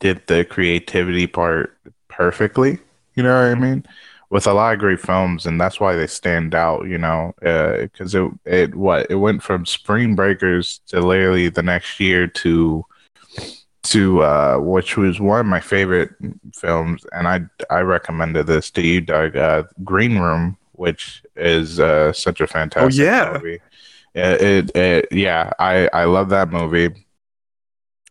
did 0.00 0.26
the 0.26 0.44
creativity 0.44 1.26
part 1.26 1.76
perfectly. 2.08 2.78
You 3.14 3.22
know 3.22 3.34
what 3.34 3.56
I 3.56 3.60
mean? 3.60 3.84
With 4.30 4.46
a 4.46 4.52
lot 4.52 4.74
of 4.74 4.78
great 4.80 5.00
films, 5.00 5.46
and 5.46 5.60
that's 5.60 5.80
why 5.80 5.96
they 5.96 6.06
stand 6.06 6.54
out. 6.54 6.86
You 6.86 6.98
know, 6.98 7.34
because 7.40 8.14
it 8.14 8.30
it 8.44 8.74
what 8.74 9.10
it 9.10 9.16
went 9.16 9.42
from 9.42 9.66
Spring 9.66 10.14
Breakers 10.16 10.80
to 10.88 11.00
literally 11.00 11.48
the 11.48 11.62
next 11.62 12.00
year 12.00 12.26
to 12.28 12.84
to 13.82 14.22
uh 14.22 14.58
which 14.58 14.96
was 14.96 15.20
one 15.20 15.40
of 15.40 15.46
my 15.46 15.60
favorite 15.60 16.10
films 16.54 17.04
and 17.12 17.26
i 17.26 17.40
i 17.70 17.80
recommended 17.80 18.46
this 18.46 18.70
to 18.70 18.82
you 18.82 19.00
doug 19.00 19.36
uh 19.36 19.62
green 19.84 20.18
room 20.18 20.56
which 20.80 21.22
is 21.36 21.78
uh 21.78 22.12
such 22.12 22.40
a 22.40 22.46
fantastic 22.46 23.04
yeah. 23.04 23.32
movie 23.34 23.60
it, 24.14 24.40
it, 24.42 24.76
it 24.76 25.06
yeah 25.12 25.52
i 25.58 25.88
i 25.92 26.04
love 26.04 26.28
that 26.30 26.48
movie 26.50 26.90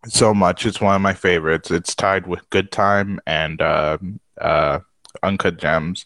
so 0.08 0.34
much 0.34 0.66
it's 0.66 0.80
one 0.80 0.96
of 0.96 1.02
my 1.02 1.14
favorites 1.14 1.72
it's 1.72 1.94
tied 1.96 2.26
with 2.28 2.50
good 2.52 2.72
time 2.72 3.20
and 3.26 3.62
uh 3.62 3.98
uh 4.40 4.80
uncut 5.24 5.58
gems 5.58 6.06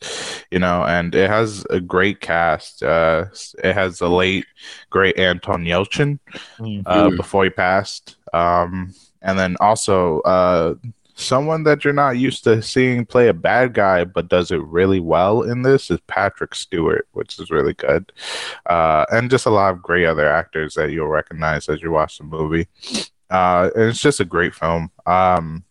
you 0.50 0.58
know 0.58 0.84
and 0.86 1.14
it 1.14 1.30
has 1.30 1.66
a 1.70 1.80
great 1.80 2.22
cast 2.22 2.82
uh 2.82 3.26
it 3.64 3.74
has 3.74 4.00
the 4.00 4.10
late 4.10 4.46
great 4.90 5.20
anton 5.20 5.64
yelchin 5.66 6.18
uh, 6.86 7.10
Mm. 7.10 7.18
before 7.18 7.44
he 7.44 7.50
passed. 7.50 8.16
Um, 8.34 8.94
and 9.22 9.38
then 9.38 9.56
also 9.60 10.22
uh, 10.22 10.74
someone 11.24 11.64
that 11.64 11.84
you're 11.84 11.94
not 11.94 12.18
used 12.18 12.44
to 12.44 12.62
seeing 12.62 13.06
play 13.06 13.28
a 13.28 13.34
bad 13.34 13.74
guy, 13.74 14.04
but 14.04 14.30
does 14.30 14.52
it 14.52 14.62
really 14.62 15.00
well 15.00 15.42
in 15.42 15.62
this 15.62 15.90
is 15.90 16.00
Patrick 16.08 16.56
Stewart, 16.56 17.08
which 17.14 17.40
is 17.40 17.50
really 17.50 17.74
good. 17.74 18.12
Uh, 18.66 19.06
and 19.12 19.30
just 19.30 19.46
a 19.46 19.50
lot 19.50 19.74
of 19.74 19.82
great 19.82 20.06
other 20.06 20.28
actors 20.28 20.76
that 20.76 20.92
you'll 20.92 21.08
recognize 21.08 21.70
as 21.70 21.82
you 21.82 21.92
watch 21.92 22.18
the 22.18 22.24
movie. 22.24 22.68
Uh, 23.30 23.70
and 23.76 23.86
it's 23.86 24.02
just 24.02 24.20
a 24.20 24.26
great 24.26 24.54
film. 24.54 24.92
Um, 25.06 25.64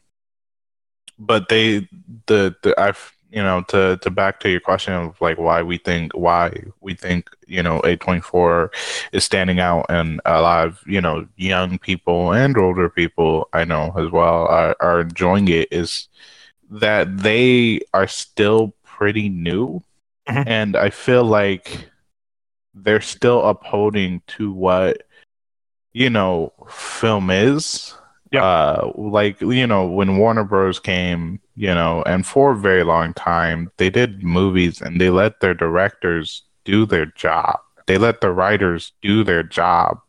but 1.19 1.49
they, 1.49 1.89
the, 2.27 2.55
the, 2.63 2.75
I've, 2.79 3.13
you 3.33 3.43
know, 3.43 3.63
to, 3.69 3.99
to 4.03 4.11
back 4.11 4.41
to 4.41 4.51
your 4.51 4.61
question 4.61 4.93
of 4.93 5.21
like 5.21 5.39
why 5.39 5.63
we 5.63 5.79
think, 5.79 6.13
why 6.13 6.53
we 6.81 6.95
think, 6.95 7.31
you 7.49 7.63
know, 7.63 7.81
A24 7.81 8.69
is 9.13 9.25
standing 9.25 9.59
out 9.59 9.87
and 9.89 10.21
a 10.27 10.41
lot 10.43 10.67
of 10.67 10.81
you 10.87 11.01
know 11.01 11.27
young 11.37 11.79
people 11.79 12.33
and 12.33 12.57
older 12.57 12.89
people 12.89 13.49
i 13.53 13.65
know 13.65 13.93
as 13.97 14.11
well 14.11 14.47
are, 14.47 14.77
are 14.81 15.01
enjoying 15.01 15.49
it 15.49 15.69
is 15.73 16.09
that 16.71 17.19
they 17.19 17.81
are 17.93 18.07
still 18.07 18.75
pretty 18.85 19.29
new 19.29 19.83
Mhm. 20.29 20.45
and 20.47 20.77
i 20.77 20.89
feel 20.91 21.25
like 21.25 21.89
they're 22.75 23.01
still 23.01 23.45
upholding 23.45 24.23
to 24.39 24.53
what 24.53 25.03
you 25.93 26.09
know 26.11 26.53
film 26.71 27.31
is 27.31 27.95
Yeah. 28.31 28.45
uh 28.45 28.93
like 28.97 29.41
you 29.41 29.67
know 29.67 29.87
when 29.87 30.17
warner 30.17 30.45
bros 30.45 30.79
came 30.81 31.41
you 31.55 31.75
know 31.75 32.03
and 32.07 32.27
for 32.27 32.53
a 32.53 32.57
very 32.57 32.83
long 32.83 33.13
time 33.15 33.71
they 33.77 33.91
did 33.91 34.23
movies 34.23 34.81
and 34.81 35.01
they 35.01 35.11
let 35.11 35.41
their 35.41 35.55
directors 35.55 36.43
do 36.65 36.87
their 36.87 37.07
job. 37.07 37.59
They 37.87 37.99
let 37.99 38.21
the 38.21 38.31
writers 38.31 38.93
do 39.03 39.25
their 39.25 39.43
job. 39.43 40.01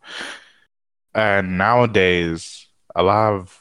And 1.13 1.57
nowadays 1.57 2.67
a 2.95 3.03
lot 3.03 3.33
of 3.33 3.59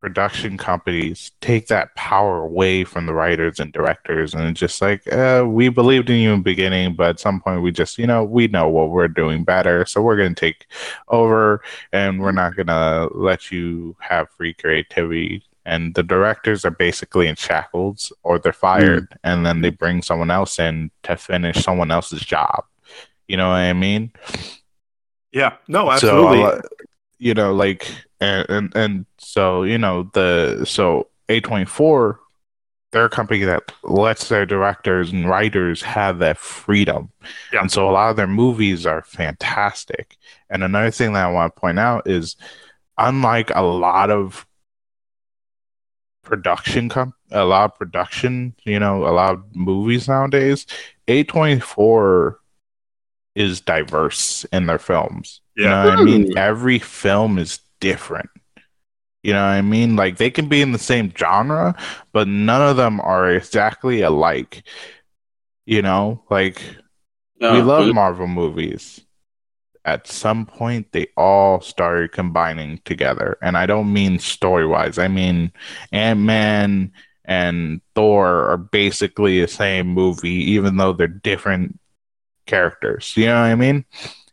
production 0.00 0.56
companies 0.56 1.32
take 1.40 1.66
that 1.66 1.94
power 1.96 2.38
away 2.42 2.84
from 2.84 3.06
the 3.06 3.14
writers 3.14 3.58
and 3.58 3.72
directors 3.72 4.34
and 4.34 4.54
just 4.54 4.80
like 4.80 5.10
uh, 5.12 5.44
we 5.48 5.68
believed 5.68 6.10
in 6.10 6.20
you 6.20 6.32
in 6.32 6.40
the 6.40 6.44
beginning 6.44 6.94
but 6.94 7.08
at 7.08 7.18
some 7.18 7.40
point 7.40 7.62
we 7.62 7.72
just 7.72 7.98
you 7.98 8.06
know 8.06 8.22
we 8.22 8.46
know 8.46 8.68
what 8.68 8.90
we're 8.90 9.08
doing 9.08 9.42
better 9.42 9.84
so 9.86 10.02
we're 10.02 10.16
going 10.16 10.34
to 10.34 10.40
take 10.40 10.66
over 11.08 11.60
and 11.92 12.20
we're 12.20 12.30
not 12.30 12.54
going 12.54 12.66
to 12.66 13.08
let 13.14 13.50
you 13.50 13.96
have 13.98 14.28
free 14.30 14.52
creativity 14.52 15.42
and 15.66 15.94
the 15.94 16.02
directors 16.02 16.64
are 16.64 16.70
basically 16.70 17.26
in 17.26 17.34
shackles 17.34 18.12
or 18.22 18.38
they're 18.38 18.52
fired 18.52 19.10
mm. 19.10 19.16
and 19.24 19.44
then 19.44 19.60
they 19.60 19.70
bring 19.70 20.00
someone 20.00 20.30
else 20.30 20.58
in 20.58 20.90
to 21.02 21.16
finish 21.16 21.62
someone 21.62 21.90
else's 21.90 22.22
job 22.22 22.64
you 23.28 23.36
know 23.36 23.48
what 23.48 23.56
i 23.56 23.72
mean 23.72 24.10
yeah 25.32 25.56
no 25.68 25.90
absolutely 25.90 26.38
so, 26.38 26.62
you 27.18 27.34
know 27.34 27.52
like 27.52 27.90
and, 28.20 28.48
and 28.48 28.76
and 28.76 29.06
so 29.18 29.64
you 29.64 29.76
know 29.76 30.08
the 30.14 30.64
so 30.64 31.08
A24 31.28 32.16
they're 32.92 33.06
a 33.06 33.10
company 33.10 33.44
that 33.44 33.72
lets 33.82 34.28
their 34.28 34.46
directors 34.46 35.12
and 35.12 35.28
writers 35.28 35.82
have 35.82 36.18
that 36.20 36.38
freedom. 36.38 37.10
Yeah. 37.52 37.60
And 37.60 37.70
so 37.70 37.90
a 37.90 37.92
lot 37.92 38.08
of 38.08 38.16
their 38.16 38.26
movies 38.26 38.86
are 38.86 39.02
fantastic. 39.02 40.16
And 40.48 40.64
another 40.64 40.90
thing 40.90 41.12
that 41.12 41.26
I 41.26 41.30
want 41.30 41.54
to 41.54 41.60
point 41.60 41.78
out 41.78 42.08
is 42.08 42.36
unlike 42.96 43.50
a 43.54 43.62
lot 43.62 44.10
of 44.10 44.46
production 46.26 46.88
com- 46.88 47.14
a 47.30 47.44
lot 47.44 47.72
of 47.72 47.78
production, 47.78 48.54
you 48.64 48.78
know, 48.78 49.06
a 49.06 49.12
lot 49.12 49.34
of 49.34 49.56
movies 49.56 50.08
nowadays, 50.08 50.66
A24 51.08 52.36
is 53.34 53.60
diverse 53.60 54.44
in 54.52 54.66
their 54.66 54.78
films. 54.78 55.40
Yeah. 55.56 55.84
You 55.84 55.90
know 55.90 56.00
I 56.00 56.04
mean? 56.04 56.26
Hmm. 56.32 56.38
Every 56.38 56.78
film 56.78 57.38
is 57.38 57.60
different. 57.80 58.30
You 59.22 59.32
know 59.32 59.42
what 59.42 59.54
I 59.54 59.62
mean? 59.62 59.96
Like 59.96 60.18
they 60.18 60.30
can 60.30 60.48
be 60.48 60.62
in 60.62 60.72
the 60.72 60.78
same 60.78 61.12
genre, 61.16 61.74
but 62.12 62.28
none 62.28 62.62
of 62.62 62.76
them 62.76 63.00
are 63.00 63.30
exactly 63.30 64.02
alike. 64.02 64.62
You 65.64 65.82
know, 65.82 66.22
like 66.30 66.62
no, 67.40 67.52
we 67.52 67.60
love 67.60 67.92
Marvel 67.92 68.28
movies. 68.28 69.04
At 69.86 70.06
some 70.06 70.44
point, 70.44 70.92
they 70.92 71.06
all 71.16 71.60
started 71.60 72.12
combining 72.12 72.80
together. 72.84 73.38
And 73.40 73.56
I 73.56 73.66
don't 73.66 73.92
mean 73.92 74.18
story 74.18 74.66
wise, 74.66 74.98
I 74.98 75.08
mean 75.08 75.52
Ant 75.92 76.20
Man 76.20 76.92
and 77.24 77.80
Thor 77.94 78.50
are 78.50 78.56
basically 78.56 79.40
the 79.40 79.48
same 79.48 79.88
movie, 79.88 80.52
even 80.52 80.76
though 80.76 80.92
they're 80.92 81.08
different 81.08 81.78
characters. 82.46 83.16
You 83.16 83.26
know 83.26 83.40
what 83.40 83.46
I 83.46 83.54
mean? 83.54 83.84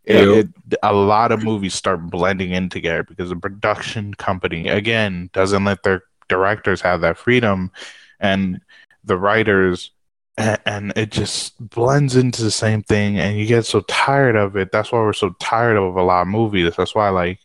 It, 0.05 0.27
it, 0.27 0.47
a 0.83 0.93
lot 0.93 1.31
of 1.31 1.43
movies 1.43 1.73
start 1.73 2.09
blending 2.09 2.51
in 2.51 2.67
together 2.69 3.03
because 3.03 3.29
the 3.29 3.37
production 3.37 4.13
company 4.15 4.67
again 4.67 5.29
doesn't 5.31 5.63
let 5.63 5.83
their 5.83 6.03
directors 6.27 6.81
have 6.81 7.01
that 7.01 7.17
freedom 7.17 7.71
and 8.19 8.59
the 9.03 9.17
writers 9.17 9.91
and, 10.37 10.59
and, 10.65 10.93
it 10.95 11.11
just 11.11 11.55
blends 11.69 12.15
into 12.15 12.43
the 12.43 12.51
same 12.51 12.81
thing 12.81 13.19
and 13.19 13.37
you 13.37 13.45
get 13.45 13.65
so 13.65 13.81
tired 13.81 14.35
of 14.35 14.55
it. 14.55 14.71
That's 14.71 14.91
why 14.91 14.99
we're 14.99 15.13
so 15.13 15.35
tired 15.39 15.77
of 15.77 15.95
a 15.95 16.01
lot 16.01 16.23
of 16.23 16.27
movies. 16.27 16.73
That's 16.75 16.95
why 16.95 17.09
like 17.09 17.39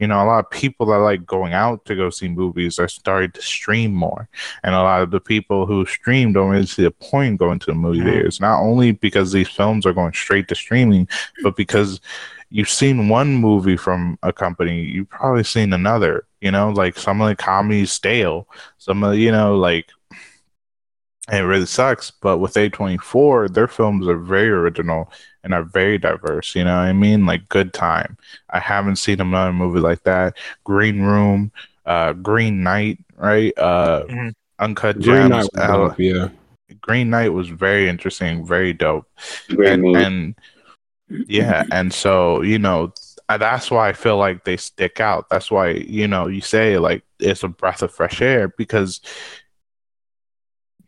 you 0.00 0.06
know 0.06 0.22
a 0.22 0.26
lot 0.26 0.44
of 0.44 0.50
people 0.50 0.86
that 0.86 0.98
like 0.98 1.24
going 1.24 1.52
out 1.52 1.84
to 1.84 1.94
go 1.94 2.10
see 2.10 2.28
movies 2.28 2.78
are 2.78 2.88
starting 2.88 3.30
to 3.32 3.42
stream 3.42 3.94
more. 3.94 4.28
And 4.64 4.74
a 4.74 4.82
lot 4.82 5.02
of 5.02 5.10
the 5.10 5.20
people 5.20 5.66
who 5.66 5.86
stream 5.86 6.32
don't 6.32 6.50
really 6.50 6.66
see 6.66 6.82
the 6.82 6.90
point 6.90 7.38
going 7.38 7.60
to 7.60 7.66
the 7.66 7.74
movie 7.74 8.00
mm-hmm. 8.00 8.08
theaters 8.08 8.40
not 8.40 8.60
only 8.60 8.92
because 8.92 9.32
these 9.32 9.48
films 9.48 9.86
are 9.86 9.92
going 9.92 10.12
straight 10.12 10.48
to 10.48 10.54
streaming 10.54 11.06
but 11.42 11.56
because 11.56 12.00
you've 12.50 12.68
seen 12.68 13.08
one 13.08 13.34
movie 13.34 13.76
from 13.76 14.18
a 14.22 14.32
company 14.32 14.82
you've 14.82 15.08
probably 15.08 15.44
seen 15.44 15.72
another 15.72 16.26
you 16.42 16.50
know? 16.50 16.70
Like 16.70 16.98
some 16.98 17.22
of 17.22 17.28
the 17.28 17.36
comedies 17.36 17.92
stale. 17.92 18.46
Some 18.76 19.02
of 19.04 19.16
you 19.16 19.32
know 19.32 19.56
like 19.56 19.88
and 21.32 21.40
it 21.40 21.48
really 21.48 21.66
sucks. 21.66 22.10
But 22.10 22.38
with 22.38 22.54
A24, 22.54 23.52
their 23.54 23.66
films 23.66 24.06
are 24.06 24.18
very 24.18 24.50
original 24.50 25.10
and 25.42 25.54
are 25.54 25.64
very 25.64 25.98
diverse. 25.98 26.54
You 26.54 26.64
know 26.64 26.76
what 26.76 26.82
I 26.82 26.92
mean? 26.92 27.24
Like 27.24 27.48
Good 27.48 27.72
Time. 27.72 28.18
I 28.50 28.60
haven't 28.60 28.96
seen 28.96 29.20
another 29.20 29.52
movie 29.52 29.80
like 29.80 30.02
that. 30.02 30.36
Green 30.62 31.00
Room, 31.00 31.50
uh, 31.86 32.12
Green 32.12 32.62
Knight, 32.62 32.98
right? 33.16 33.56
Uh, 33.56 34.04
mm-hmm. 34.04 34.28
Uncut 34.58 35.00
Green 35.00 35.30
Gems. 35.30 35.48
dope, 35.48 35.98
yeah. 35.98 36.28
Green 36.82 37.08
Knight 37.08 37.32
was 37.32 37.48
very 37.48 37.88
interesting, 37.88 38.46
very 38.46 38.74
dope. 38.74 39.06
Great 39.48 39.72
and, 39.72 39.96
and 39.96 40.34
yeah, 41.08 41.64
and 41.72 41.92
so 41.92 42.42
you 42.42 42.58
know 42.58 42.92
that's 43.28 43.70
why 43.70 43.88
I 43.88 43.92
feel 43.92 44.18
like 44.18 44.44
they 44.44 44.56
stick 44.56 45.00
out. 45.00 45.28
That's 45.30 45.50
why 45.50 45.70
you 45.70 46.06
know 46.06 46.26
you 46.26 46.40
say 46.40 46.78
like 46.78 47.04
it's 47.18 47.42
a 47.42 47.48
breath 47.48 47.82
of 47.82 47.92
fresh 47.92 48.20
air 48.20 48.48
because 48.48 49.00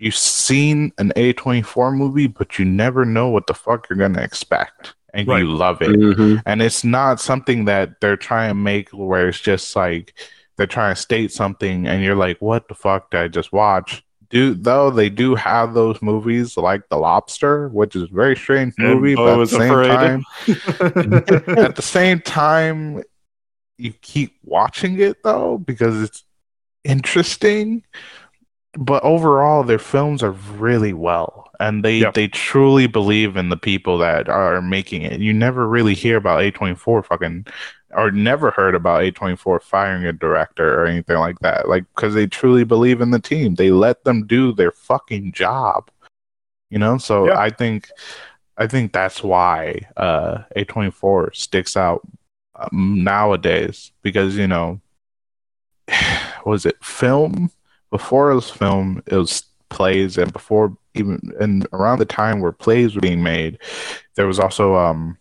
you've 0.05 0.15
seen 0.15 0.93
an 0.99 1.13
A24 1.17 1.97
movie, 1.97 2.27
but 2.27 2.59
you 2.59 2.67
never 2.67 3.07
know 3.07 3.31
what 3.31 3.47
the 3.47 3.55
fuck 3.55 3.89
you're 3.89 3.99
gonna 3.99 4.21
expect. 4.21 4.95
And 5.15 5.27
right. 5.27 5.39
you 5.39 5.51
love 5.51 5.81
it. 5.81 5.91
Mm-hmm. 5.91 6.37
And 6.45 6.61
it's 6.61 6.85
not 6.85 7.21
something 7.21 7.65
that 7.67 8.01
they're 8.01 8.17
trying 8.17 8.51
to 8.51 8.55
make 8.55 8.91
where 8.91 9.29
it's 9.29 9.41
just 9.41 9.75
like 9.75 10.13
they're 10.57 10.67
trying 10.67 10.95
to 10.95 11.01
state 11.01 11.33
something 11.33 11.87
and 11.87 12.03
you're 12.03 12.17
like, 12.17 12.37
what 12.43 12.69
the 12.69 12.75
fuck 12.75 13.11
did 13.11 13.21
I 13.21 13.29
just 13.29 13.53
watch? 13.53 14.05
Do 14.29 14.53
though 14.55 14.91
they 14.91 15.09
do 15.09 15.37
have 15.37 15.73
those 15.73 16.03
movies 16.03 16.57
like 16.57 16.89
The 16.91 16.99
Lobster, 16.99 17.69
which 17.69 17.97
is 17.97 18.03
a 18.03 18.09
very 18.09 18.37
strange 18.37 18.75
movie, 18.77 19.15
but 19.15 19.41
at 19.41 19.49
the 19.49 19.57
same 19.57 19.71
time 19.71 20.25
at 21.57 21.77
the 21.77 21.83
same 21.83 22.21
time 22.21 23.03
you 23.79 23.93
keep 24.03 24.37
watching 24.45 25.01
it 25.01 25.23
though 25.23 25.57
because 25.59 26.03
it's 26.03 26.25
interesting 26.83 27.85
but 28.77 29.03
overall 29.05 29.63
their 29.63 29.79
films 29.79 30.23
are 30.23 30.33
really 30.33 30.93
well 30.93 31.51
and 31.61 31.85
they 31.85 31.99
yep. 31.99 32.15
they 32.15 32.29
truly 32.29 32.87
believe 32.87 33.37
in 33.37 33.49
the 33.49 33.57
people 33.57 33.99
that 33.99 34.29
are 34.29 34.61
making 34.61 35.03
it. 35.03 35.21
You 35.21 35.33
never 35.33 35.69
really 35.69 35.95
hear 35.95 36.17
about 36.17 36.41
a24 36.41 37.05
fucking 37.07 37.47
or 37.91 38.11
never 38.11 38.51
heard 38.51 38.75
about 38.75 39.03
a24 39.03 39.63
firing 39.63 40.05
a 40.05 40.13
director 40.13 40.81
or 40.81 40.87
anything 40.87 41.19
like 41.19 41.39
that 41.41 41.69
like 41.69 41.85
because 41.95 42.15
they 42.15 42.27
truly 42.27 42.65
believe 42.65 43.01
in 43.01 43.11
the 43.11 43.21
team. 43.21 43.55
They 43.55 43.71
let 43.71 44.05
them 44.05 44.27
do 44.27 44.53
their 44.53 44.73
fucking 44.73 45.33
job 45.33 45.91
you 46.71 46.79
know? 46.79 46.99
So 46.99 47.33
i 47.33 47.51
think 47.51 47.89
i 48.57 48.67
think 48.67 48.93
that's 48.93 49.23
why 49.23 49.81
uh 49.97 50.39
a24 50.57 51.35
sticks 51.37 51.77
out 51.77 52.03
um, 52.57 53.03
nowadays 53.05 53.93
because 54.03 54.37
you 54.37 54.47
know 54.47 54.81
was 56.45 56.67
it? 56.67 56.83
Film 56.85 57.51
before 57.95 58.35
was 58.35 58.51
film, 58.51 59.01
it 59.07 59.15
was 59.15 59.45
plays, 59.69 60.19
and 60.19 60.33
before 60.33 60.77
even 60.95 61.21
and 61.39 61.65
around 61.73 62.01
the 62.01 62.05
time 62.05 62.41
where 62.41 62.51
plays 62.51 62.97
were 62.97 63.01
being 63.01 63.23
made, 63.23 63.57
there 64.17 64.27
was 64.27 64.41
also 64.41 64.75
um 64.75 65.17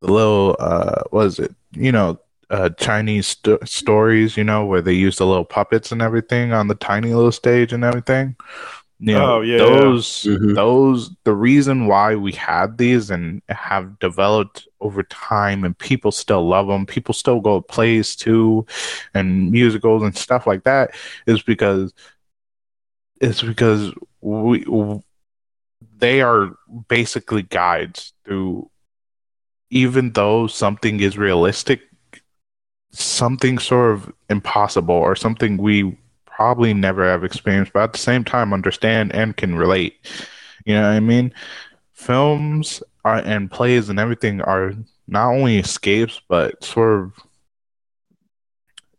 the 0.00 0.12
little 0.12 0.54
uh 0.60 1.02
was 1.10 1.40
it 1.40 1.52
you 1.72 1.90
know 1.90 2.20
uh 2.50 2.68
Chinese 2.78 3.26
st- 3.26 3.68
stories, 3.68 4.36
you 4.36 4.44
know, 4.44 4.64
where 4.64 4.80
they 4.80 4.92
used 4.92 5.18
the 5.18 5.26
little 5.26 5.44
puppets 5.44 5.90
and 5.90 6.00
everything 6.00 6.52
on 6.52 6.68
the 6.68 6.76
tiny 6.76 7.12
little 7.12 7.32
stage 7.32 7.72
and 7.72 7.82
everything. 7.82 8.36
You 9.00 9.14
know, 9.14 9.36
oh 9.36 9.40
yeah, 9.42 9.58
those 9.58 10.24
yeah. 10.24 10.34
Mm-hmm. 10.34 10.54
those 10.54 11.10
the 11.22 11.32
reason 11.32 11.86
why 11.86 12.16
we 12.16 12.32
had 12.32 12.78
these 12.78 13.10
and 13.10 13.42
have 13.48 13.96
developed 14.00 14.66
over 14.80 15.04
time, 15.04 15.62
and 15.62 15.78
people 15.78 16.10
still 16.10 16.48
love 16.48 16.66
them. 16.66 16.84
People 16.84 17.14
still 17.14 17.40
go 17.40 17.60
to 17.60 17.62
plays 17.66 18.16
too, 18.16 18.66
and 19.14 19.52
musicals 19.52 20.02
and 20.02 20.16
stuff 20.16 20.48
like 20.48 20.64
that, 20.64 20.96
is 21.26 21.42
because 21.42 21.94
it's 23.20 23.40
because 23.40 23.92
we 24.20 24.66
they 25.98 26.20
are 26.20 26.56
basically 26.88 27.42
guides 27.42 28.12
through. 28.24 28.68
Even 29.70 30.12
though 30.12 30.46
something 30.46 30.98
is 31.00 31.18
realistic, 31.18 31.82
something 32.90 33.58
sort 33.58 33.92
of 33.92 34.12
impossible 34.30 34.94
or 34.94 35.14
something 35.14 35.56
we 35.56 35.96
probably 36.38 36.72
never 36.72 37.04
have 37.04 37.24
experienced, 37.24 37.72
but 37.72 37.82
at 37.82 37.92
the 37.92 37.98
same 37.98 38.22
time 38.22 38.52
understand 38.52 39.12
and 39.12 39.36
can 39.36 39.56
relate. 39.56 39.96
You 40.64 40.74
know 40.74 40.82
what 40.82 40.90
I 40.90 41.00
mean? 41.00 41.34
Films 41.94 42.80
are 43.04 43.16
and 43.16 43.50
plays 43.50 43.88
and 43.88 43.98
everything 43.98 44.40
are 44.42 44.72
not 45.08 45.30
only 45.30 45.58
escapes, 45.58 46.20
but 46.28 46.62
sort 46.62 47.00
of 47.00 47.12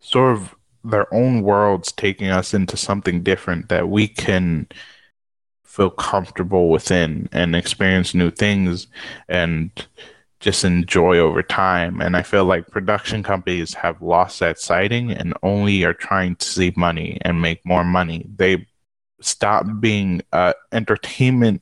sort 0.02 0.36
of 0.36 0.54
their 0.84 1.12
own 1.14 1.42
worlds 1.42 1.94
taking 1.94 2.28
us 2.28 2.54
into 2.54 2.76
something 2.76 3.24
different 3.24 3.70
that 3.70 3.88
we 3.88 4.10
can 4.10 4.68
feel 5.64 5.92
comfortable 5.92 6.70
within 6.70 7.30
and 7.32 7.56
experience 7.56 8.14
new 8.14 8.32
things 8.32 8.88
and 9.30 9.88
just 10.40 10.64
enjoy 10.64 11.18
over 11.18 11.44
time. 11.44 12.02
And 12.02 12.16
I 12.16 12.22
feel 12.22 12.46
like 12.46 12.68
production 12.68 13.24
companies 13.24 13.74
have 13.74 14.02
lost 14.02 14.40
that 14.40 14.60
sighting 14.60 15.12
and 15.12 15.34
only 15.44 15.84
are 15.84 15.94
trying 15.94 16.36
to 16.38 16.46
save 16.46 16.78
money 16.78 17.18
and 17.22 17.42
make 17.42 17.66
more 17.66 17.84
money. 17.84 18.26
They 18.36 18.66
stop 19.22 19.66
being 19.80 20.22
uh, 20.32 20.54
entertainment 20.72 21.62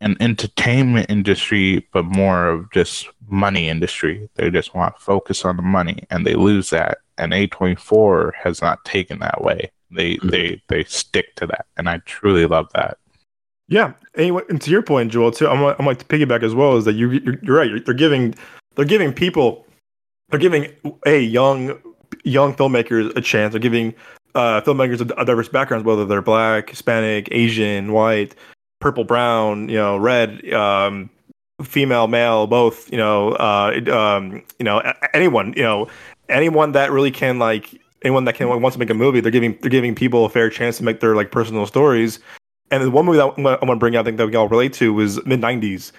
an 0.00 0.16
entertainment 0.20 1.08
industry, 1.08 1.86
but 1.92 2.04
more 2.04 2.48
of 2.48 2.70
just 2.70 3.08
money 3.28 3.68
industry. 3.68 4.28
They 4.34 4.50
just 4.50 4.74
want 4.74 4.96
to 4.96 5.02
focus 5.02 5.44
on 5.44 5.56
the 5.56 5.62
money, 5.62 6.04
and 6.10 6.26
they 6.26 6.34
lose 6.34 6.70
that. 6.70 6.98
And 7.16 7.32
A24 7.32 8.32
has 8.42 8.60
not 8.60 8.84
taken 8.84 9.20
that 9.20 9.42
way. 9.42 9.70
They 9.90 10.16
Mhm. 10.16 10.30
they 10.30 10.62
they 10.68 10.84
stick 10.84 11.34
to 11.36 11.46
that, 11.46 11.66
and 11.76 11.88
I 11.88 11.98
truly 12.04 12.46
love 12.46 12.68
that. 12.74 12.98
Yeah. 13.68 13.92
Anyway, 14.16 14.42
and 14.48 14.60
to 14.60 14.70
your 14.70 14.82
point, 14.82 15.12
Joel, 15.12 15.32
too, 15.32 15.48
I'm, 15.48 15.62
I'm 15.78 15.86
like 15.86 15.98
to 15.98 16.04
piggyback 16.04 16.42
as 16.42 16.54
well. 16.54 16.76
Is 16.76 16.84
that 16.84 16.94
you? 16.94 17.10
You're, 17.10 17.38
you're 17.42 17.56
right. 17.56 17.68
You're, 17.68 17.80
they're 17.80 17.94
giving, 17.94 18.34
they're 18.76 18.84
giving 18.84 19.12
people, 19.12 19.66
they're 20.30 20.40
giving 20.40 20.72
a 21.04 21.20
young, 21.20 21.78
young 22.24 22.54
filmmakers 22.54 23.14
a 23.16 23.20
chance. 23.20 23.52
They're 23.52 23.60
giving 23.60 23.94
uh, 24.34 24.60
filmmakers 24.60 25.00
of 25.00 25.26
diverse 25.26 25.48
backgrounds, 25.48 25.84
whether 25.84 26.04
they're 26.04 26.22
black, 26.22 26.70
Hispanic, 26.70 27.28
Asian, 27.32 27.92
white, 27.92 28.34
purple, 28.80 29.04
brown, 29.04 29.68
you 29.68 29.76
know, 29.76 29.96
red, 29.96 30.52
um, 30.52 31.10
female, 31.62 32.06
male, 32.06 32.46
both. 32.46 32.90
You 32.92 32.98
know, 32.98 33.32
uh, 33.32 33.80
um, 33.90 34.44
you 34.58 34.64
know, 34.64 34.80
anyone, 35.12 35.54
you 35.56 35.62
know, 35.62 35.88
anyone 36.28 36.72
that 36.72 36.92
really 36.92 37.10
can 37.10 37.38
like 37.38 37.80
anyone 38.02 38.24
that 38.26 38.34
can 38.34 38.48
wants 38.48 38.76
to 38.76 38.78
make 38.78 38.90
a 38.90 38.94
movie. 38.94 39.20
They're 39.20 39.32
giving 39.32 39.58
they're 39.60 39.70
giving 39.70 39.94
people 39.94 40.24
a 40.24 40.28
fair 40.28 40.50
chance 40.50 40.76
to 40.78 40.84
make 40.84 41.00
their 41.00 41.16
like 41.16 41.32
personal 41.32 41.66
stories. 41.66 42.20
And 42.70 42.82
the 42.82 42.90
one 42.90 43.04
movie 43.06 43.18
that 43.18 43.24
I 43.38 43.40
want 43.40 43.60
to 43.60 43.76
bring 43.76 43.96
out, 43.96 44.00
I 44.00 44.04
think 44.04 44.16
that 44.18 44.26
we 44.26 44.34
all 44.34 44.48
relate 44.48 44.72
to, 44.74 44.92
was 44.92 45.24
mid 45.26 45.40
'90s. 45.40 45.92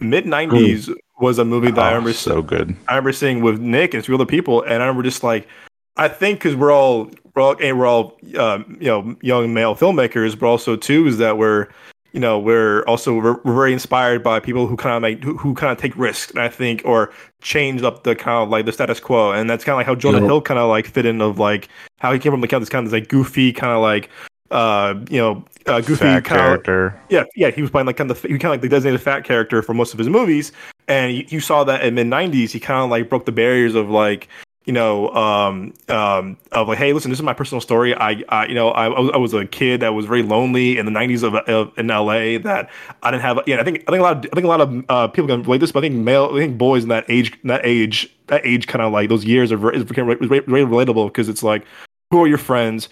Mid 0.00 0.24
'90s 0.24 0.94
was 1.20 1.38
a 1.38 1.44
movie 1.44 1.70
that 1.70 1.78
I 1.80 1.86
Oh, 1.88 1.94
remember 1.94 2.12
so 2.12 2.42
good. 2.42 2.74
I 2.88 2.92
remember 2.94 3.12
seeing 3.12 3.42
with 3.42 3.60
Nick 3.60 3.94
and 3.94 4.02
a 4.02 4.04
few 4.04 4.14
other 4.14 4.26
people, 4.26 4.62
and 4.62 4.74
I 4.82 4.86
remember 4.86 5.02
just 5.02 5.22
like, 5.22 5.48
I 5.96 6.08
think 6.08 6.38
because 6.38 6.56
we're 6.56 6.72
all 6.72 7.10
we're 7.34 7.42
all 7.42 7.56
and 7.60 7.78
we're 7.78 7.86
all 7.86 8.16
um, 8.38 8.76
you 8.80 8.86
know 8.88 9.16
young 9.22 9.52
male 9.54 9.74
filmmakers, 9.74 10.38
but 10.38 10.46
also 10.46 10.76
too 10.76 11.06
is 11.06 11.18
that 11.18 11.36
we're 11.38 11.68
you 12.12 12.20
know 12.20 12.38
we're 12.38 12.82
also 12.84 13.14
we're, 13.14 13.40
we're 13.44 13.54
very 13.54 13.72
inspired 13.72 14.22
by 14.22 14.40
people 14.40 14.66
who 14.66 14.76
kind 14.76 14.96
of 14.96 15.02
make 15.02 15.22
who, 15.22 15.36
who 15.36 15.54
kind 15.54 15.72
of 15.72 15.78
take 15.78 15.96
risks, 15.96 16.30
and 16.32 16.40
I 16.40 16.48
think 16.48 16.82
or 16.84 17.12
change 17.42 17.82
up 17.82 18.04
the 18.04 18.14
kind 18.16 18.42
of 18.42 18.48
like 18.48 18.64
the 18.66 18.72
status 18.72 19.00
quo, 19.00 19.32
and 19.32 19.48
that's 19.48 19.64
kind 19.64 19.74
of 19.74 19.78
like 19.78 19.86
how 19.86 19.94
Jonah 19.94 20.18
Yep. 20.18 20.26
Hill 20.26 20.40
kind 20.42 20.58
of 20.58 20.68
like 20.68 20.86
fit 20.86 21.06
in 21.06 21.20
of 21.20 21.38
like 21.38 21.68
how 21.98 22.12
he 22.12 22.18
came 22.18 22.32
from 22.32 22.40
like 22.40 22.50
this 22.50 22.68
kind 22.68 22.86
of 22.86 22.92
like 22.92 23.08
goofy 23.08 23.52
kind 23.52 23.72
of 23.72 23.80
like 23.82 24.08
uh 24.50 24.94
you 25.10 25.18
know 25.18 25.44
uh, 25.66 25.80
goofy 25.80 25.96
Fat 25.96 26.24
kind 26.24 26.40
of 26.40 26.64
character. 26.64 27.00
yeah, 27.10 27.24
yeah, 27.36 27.50
he 27.50 27.60
was 27.62 27.70
playing 27.70 27.86
like 27.86 27.96
kind 27.96 28.10
of 28.10 28.20
he 28.22 28.28
kind 28.30 28.44
of 28.46 28.50
like 28.50 28.60
the 28.62 28.68
designated 28.68 29.00
fat 29.00 29.24
character 29.24 29.62
for 29.62 29.74
most 29.74 29.92
of 29.92 29.98
his 29.98 30.08
movies, 30.08 30.52
and 30.88 31.12
you, 31.14 31.24
you 31.28 31.40
saw 31.40 31.62
that 31.64 31.84
in 31.84 31.94
mid 31.94 32.06
'90s. 32.06 32.50
He 32.50 32.58
kind 32.58 32.82
of 32.82 32.90
like 32.90 33.08
broke 33.08 33.26
the 33.26 33.32
barriers 33.32 33.74
of 33.74 33.90
like 33.90 34.28
you 34.64 34.72
know 34.74 35.08
um 35.10 35.72
um 35.88 36.36
of 36.52 36.68
like 36.68 36.76
hey 36.78 36.92
listen 36.92 37.10
this 37.10 37.18
is 37.18 37.22
my 37.22 37.32
personal 37.32 37.62
story 37.62 37.94
i 37.96 38.22
i 38.28 38.44
you 38.44 38.54
know 38.54 38.68
i, 38.72 38.86
I 38.86 39.00
was- 39.00 39.10
I 39.14 39.16
was 39.16 39.32
a 39.32 39.46
kid 39.46 39.80
that 39.80 39.94
was 39.94 40.04
very 40.04 40.22
lonely 40.22 40.76
in 40.76 40.84
the 40.84 40.92
90s 40.92 41.22
of, 41.22 41.34
of 41.34 41.72
in 41.78 41.86
la 41.86 42.04
that 42.04 42.68
i 43.02 43.10
didn't 43.10 43.22
have 43.22 43.40
yeah 43.46 43.58
i 43.58 43.64
think 43.64 43.78
i 43.88 43.90
think 43.90 44.00
a 44.00 44.02
lot 44.02 44.18
of 44.18 44.30
i 44.30 44.34
think 44.34 44.44
a 44.44 44.48
lot 44.48 44.60
of 44.60 44.84
uh 44.90 45.08
people 45.08 45.28
can 45.28 45.42
relate 45.44 45.58
this 45.58 45.72
but 45.72 45.82
i 45.82 45.88
think 45.88 45.94
male 45.94 46.28
i 46.34 46.38
think 46.38 46.58
boys 46.58 46.82
in 46.82 46.90
that 46.90 47.06
age 47.08 47.32
that 47.44 47.62
age 47.64 48.14
that 48.26 48.44
age 48.44 48.66
kind 48.66 48.82
of 48.82 48.92
like 48.92 49.08
those 49.08 49.24
years 49.24 49.50
are 49.50 49.56
very, 49.56 49.76
is 49.78 49.82
very, 49.84 50.14
very, 50.14 50.40
very 50.40 50.62
relatable 50.64 51.06
because 51.08 51.30
it's 51.30 51.42
like 51.42 51.64
who 52.10 52.22
are 52.22 52.28
your 52.28 52.38
friends 52.38 52.90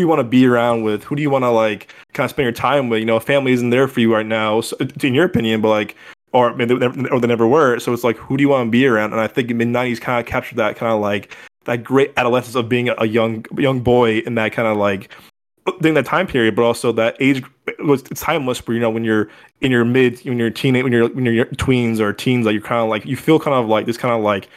who 0.00 0.06
you 0.06 0.08
want 0.08 0.20
to 0.20 0.24
be 0.24 0.46
around 0.46 0.82
with 0.82 1.04
who 1.04 1.16
do 1.16 1.22
you 1.22 1.30
want 1.30 1.44
to 1.44 1.50
like 1.50 1.92
kind 2.12 2.24
of 2.24 2.30
spend 2.30 2.44
your 2.44 2.52
time 2.52 2.88
with 2.88 3.00
you 3.00 3.06
know 3.06 3.20
family 3.20 3.52
isn't 3.52 3.70
there 3.70 3.86
for 3.86 4.00
you 4.00 4.12
right 4.12 4.26
now 4.26 4.60
so, 4.60 4.76
in 5.02 5.14
your 5.14 5.24
opinion 5.24 5.60
but 5.60 5.68
like 5.68 5.96
or 6.32 6.52
they 6.54 6.64
never, 6.64 7.08
or 7.12 7.20
they 7.20 7.26
never 7.26 7.46
were. 7.46 7.78
So 7.78 7.92
it's 7.92 8.04
like, 8.04 8.16
who 8.16 8.36
do 8.36 8.42
you 8.42 8.48
want 8.48 8.66
to 8.66 8.70
be 8.70 8.86
around? 8.86 9.12
And 9.12 9.20
I 9.20 9.26
think 9.26 9.50
mid 9.50 9.68
'90s 9.68 10.00
kind 10.00 10.20
of 10.20 10.26
captured 10.26 10.56
that 10.56 10.76
kind 10.76 10.92
of 10.92 11.00
like 11.00 11.36
that 11.64 11.84
great 11.84 12.12
adolescence 12.16 12.54
of 12.54 12.68
being 12.68 12.88
a, 12.88 12.94
a 12.98 13.06
young 13.06 13.44
young 13.58 13.80
boy 13.80 14.18
in 14.18 14.34
that 14.36 14.52
kind 14.52 14.68
of 14.68 14.76
like 14.76 15.10
during 15.80 15.94
that 15.94 16.06
time 16.06 16.26
period, 16.26 16.56
but 16.56 16.62
also 16.62 16.92
that 16.92 17.16
age 17.20 17.42
was 17.80 18.02
timeless. 18.02 18.66
Where 18.66 18.74
you 18.74 18.80
know 18.80 18.90
when 18.90 19.04
you're 19.04 19.28
in 19.60 19.70
your 19.70 19.84
mid, 19.84 20.20
when 20.20 20.38
you're 20.38 20.50
teenage, 20.50 20.84
when 20.84 20.92
you're 20.92 21.08
when 21.08 21.24
you're 21.24 21.46
tweens 21.46 21.98
or 21.98 22.12
teens, 22.12 22.46
like 22.46 22.52
you're 22.52 22.62
kind 22.62 22.82
of 22.82 22.88
like 22.88 23.04
you 23.06 23.16
feel 23.16 23.38
kind 23.38 23.54
of 23.54 23.68
like 23.68 23.86
this 23.86 23.96
kind 23.96 24.14
of 24.14 24.22
like 24.22 24.48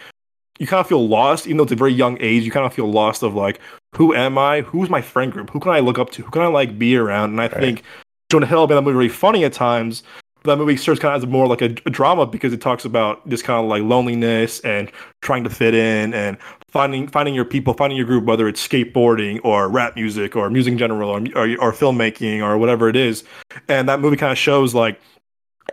you 0.59 0.67
kind 0.67 0.79
of 0.79 0.87
feel 0.87 1.07
lost, 1.07 1.45
even 1.47 1.57
though 1.57 1.63
it's 1.63 1.71
a 1.71 1.75
very 1.75 1.93
young 1.93 2.17
age. 2.21 2.43
You 2.43 2.51
kind 2.51 2.65
of 2.65 2.73
feel 2.73 2.91
lost 2.91 3.23
of 3.23 3.33
like, 3.33 3.59
who 3.95 4.13
am 4.13 4.37
I? 4.37 4.61
Who's 4.61 4.89
my 4.89 5.01
friend 5.01 5.31
group? 5.31 5.49
Who 5.49 5.59
can 5.59 5.71
I 5.71 5.79
look 5.79 5.97
up 5.97 6.11
to? 6.11 6.23
Who 6.23 6.31
can 6.31 6.41
I 6.41 6.47
like 6.47 6.77
be 6.77 6.95
around? 6.95 7.31
And 7.31 7.41
I 7.41 7.45
Right. 7.45 7.59
think 7.59 7.83
Jonah 8.31 8.45
Hill 8.45 8.67
made 8.67 8.75
that 8.75 8.81
movie 8.81 8.97
really 8.97 9.09
funny 9.09 9.43
at 9.45 9.53
times. 9.53 10.03
But 10.43 10.51
that 10.51 10.57
movie 10.57 10.75
serves 10.75 10.99
kind 10.99 11.15
of 11.15 11.23
as 11.23 11.29
more 11.29 11.47
like 11.47 11.61
a, 11.61 11.75
a 11.85 11.89
drama 11.89 12.25
because 12.25 12.51
it 12.51 12.59
talks 12.59 12.83
about 12.83 13.27
this 13.29 13.41
kind 13.41 13.63
of 13.63 13.69
like 13.69 13.81
loneliness 13.83 14.59
and 14.61 14.91
trying 15.21 15.43
to 15.45 15.49
fit 15.49 15.73
in 15.73 16.13
and 16.13 16.37
finding 16.69 17.07
finding 17.07 17.33
your 17.33 17.45
people, 17.45 17.73
finding 17.73 17.95
your 17.95 18.05
group, 18.05 18.25
whether 18.25 18.47
it's 18.47 18.65
skateboarding 18.67 19.39
or 19.43 19.69
rap 19.69 19.95
music 19.95 20.35
or 20.35 20.49
music 20.49 20.73
in 20.73 20.77
general 20.77 21.09
or 21.09 21.19
or, 21.35 21.47
or 21.61 21.71
filmmaking 21.71 22.41
or 22.41 22.57
whatever 22.57 22.89
it 22.89 22.95
is. 22.97 23.23
And 23.69 23.87
that 23.87 24.01
movie 24.01 24.17
kind 24.17 24.31
of 24.33 24.37
shows 24.37 24.73
like 24.75 24.99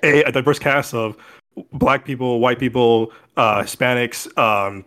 a, 0.05 0.23
a 0.23 0.33
diverse 0.33 0.59
cast 0.61 0.95
of 0.95 1.17
black 1.73 2.05
people, 2.05 2.41
white 2.41 2.59
people, 2.59 3.13
uh, 3.37 3.63
Hispanics, 3.63 4.27
um, 4.39 4.85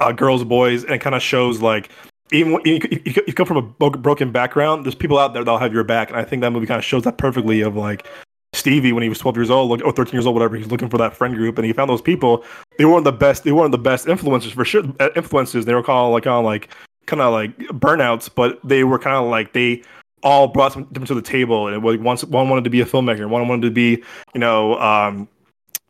uh, 0.00 0.12
girls, 0.12 0.44
boys, 0.44 0.84
and 0.84 0.94
it 0.94 1.00
kind 1.00 1.14
of 1.14 1.22
shows 1.22 1.60
like 1.60 1.90
even 2.32 2.52
when 2.52 2.62
you, 2.64 2.80
you, 2.90 3.22
you 3.26 3.32
come 3.32 3.46
from 3.46 3.58
a 3.58 3.62
broken 3.62 4.32
background, 4.32 4.86
there's 4.86 4.94
people 4.94 5.18
out 5.18 5.34
there 5.34 5.44
that'll 5.44 5.58
have 5.58 5.72
your 5.72 5.84
back, 5.84 6.08
and 6.08 6.18
I 6.18 6.24
think 6.24 6.40
that 6.42 6.50
movie 6.50 6.66
kind 6.66 6.78
of 6.78 6.84
shows 6.84 7.02
that 7.04 7.18
perfectly. 7.18 7.60
Of 7.60 7.76
like 7.76 8.06
Stevie 8.54 8.92
when 8.92 9.02
he 9.02 9.08
was 9.08 9.18
12 9.18 9.36
years 9.36 9.50
old, 9.50 9.82
or 9.82 9.92
13 9.92 10.12
years 10.12 10.26
old, 10.26 10.34
whatever, 10.34 10.56
he's 10.56 10.68
looking 10.68 10.88
for 10.88 10.98
that 10.98 11.14
friend 11.14 11.34
group, 11.34 11.58
and 11.58 11.66
he 11.66 11.72
found 11.72 11.90
those 11.90 12.02
people. 12.02 12.44
They 12.78 12.84
weren't 12.84 13.04
the 13.04 13.12
best. 13.12 13.44
They 13.44 13.52
weren't 13.52 13.72
the 13.72 13.78
best 13.78 14.06
influencers 14.06 14.52
for 14.52 14.64
sure. 14.64 14.84
uh, 14.98 15.10
Influences. 15.14 15.66
They 15.66 15.74
were 15.74 15.82
called 15.82 16.12
like 16.12 16.24
kind 16.24 16.36
of 16.36 16.44
like 16.44 16.68
kind 17.06 17.20
of 17.20 17.32
like 17.32 17.56
burnouts, 17.58 18.30
but 18.34 18.58
they 18.64 18.84
were 18.84 18.98
kind 18.98 19.16
of 19.16 19.30
like 19.30 19.52
they 19.52 19.82
all 20.22 20.48
brought 20.48 20.72
something 20.72 21.04
to 21.04 21.14
the 21.14 21.22
table. 21.22 21.66
And 21.66 21.76
it 21.76 21.80
was 21.80 21.98
one 21.98 22.16
one 22.30 22.48
wanted 22.48 22.64
to 22.64 22.70
be 22.70 22.80
a 22.80 22.86
filmmaker, 22.86 23.28
one 23.28 23.46
wanted 23.46 23.66
to 23.66 23.72
be 23.72 24.02
you 24.34 24.40
know. 24.40 24.78
um 24.78 25.28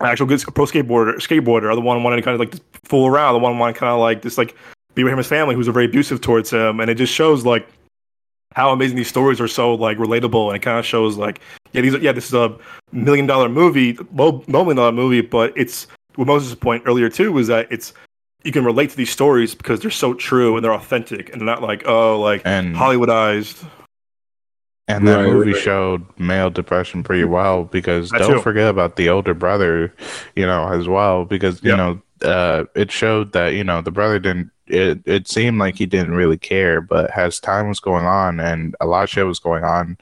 actual 0.04 0.26
good 0.26 0.40
pro 0.54 0.66
skateboarder, 0.66 1.14
skateboarder. 1.16 1.70
Other 1.70 1.80
one 1.80 2.02
wanted 2.02 2.16
to 2.16 2.22
kind 2.22 2.34
of 2.34 2.40
like 2.40 2.60
fool 2.84 3.06
around. 3.06 3.34
The 3.34 3.40
one 3.40 3.58
wanted 3.58 3.76
kind 3.76 3.92
of 3.92 4.00
like 4.00 4.22
just 4.22 4.38
like 4.38 4.56
be 4.94 5.04
with 5.04 5.12
him 5.12 5.18
his 5.18 5.26
family, 5.26 5.54
who's 5.54 5.68
very 5.68 5.86
abusive 5.86 6.20
towards 6.20 6.50
him, 6.50 6.80
and 6.80 6.90
it 6.90 6.94
just 6.96 7.12
shows 7.12 7.44
like 7.44 7.66
how 8.54 8.70
amazing 8.70 8.96
these 8.96 9.08
stories 9.08 9.40
are 9.40 9.48
so 9.48 9.74
like 9.74 9.98
relatable, 9.98 10.48
and 10.48 10.56
it 10.56 10.60
kind 10.60 10.78
of 10.78 10.84
shows 10.84 11.16
like 11.16 11.40
yeah, 11.72 11.80
these 11.80 11.94
are 11.94 11.98
yeah, 11.98 12.12
this 12.12 12.26
is 12.26 12.34
a 12.34 12.56
million 12.92 13.26
dollar 13.26 13.48
movie, 13.48 13.96
low 14.14 14.44
low 14.48 14.60
million 14.60 14.76
dollar 14.76 14.92
movie, 14.92 15.20
but 15.20 15.52
it's 15.56 15.86
what 16.16 16.26
Moses' 16.26 16.54
point 16.54 16.82
earlier 16.86 17.08
too 17.08 17.32
was 17.32 17.48
that 17.48 17.70
it's 17.70 17.92
you 18.44 18.52
can 18.52 18.64
relate 18.64 18.90
to 18.90 18.96
these 18.96 19.10
stories 19.10 19.54
because 19.54 19.80
they're 19.80 19.90
so 19.90 20.14
true 20.14 20.56
and 20.56 20.64
they're 20.64 20.74
authentic 20.74 21.30
and 21.30 21.40
they're 21.40 21.46
not 21.46 21.62
like 21.62 21.86
oh 21.86 22.20
like 22.20 22.42
And 22.44 22.74
Hollywoodized. 22.74 23.64
And 24.88 25.06
that 25.06 25.16
Right, 25.18 25.26
movie 25.32 25.52
right. 25.52 25.62
showed 25.62 26.04
male 26.18 26.50
depression 26.50 27.02
pretty 27.02 27.24
well 27.24 27.64
because 27.64 28.10
That 28.10 28.18
don't 28.18 28.42
forget 28.42 28.68
about 28.68 28.96
the 28.96 29.08
older 29.08 29.32
brother, 29.34 29.94
you 30.34 30.44
know, 30.44 30.68
as 30.72 30.88
well 30.88 31.24
because 31.24 31.62
you 31.62 31.76
know 31.76 32.02
uh, 32.22 32.64
it 32.74 32.90
showed 32.90 33.32
that 33.32 33.54
you 33.54 33.64
know 33.64 33.80
the 33.80 33.90
brother 33.92 34.18
didn't. 34.18 34.50
It 34.66 35.00
it 35.06 35.28
seemed 35.28 35.58
like 35.58 35.76
he 35.76 35.86
didn't 35.86 36.14
really 36.14 36.38
care, 36.38 36.80
but 36.80 37.16
as 37.16 37.38
time 37.40 37.68
was 37.68 37.80
going 37.80 38.06
on 38.06 38.40
and 38.40 38.74
a 38.80 38.86
lot 38.86 39.04
of 39.04 39.10
shit 39.10 39.26
was 39.26 39.38
going 39.38 39.64
on, 39.64 39.98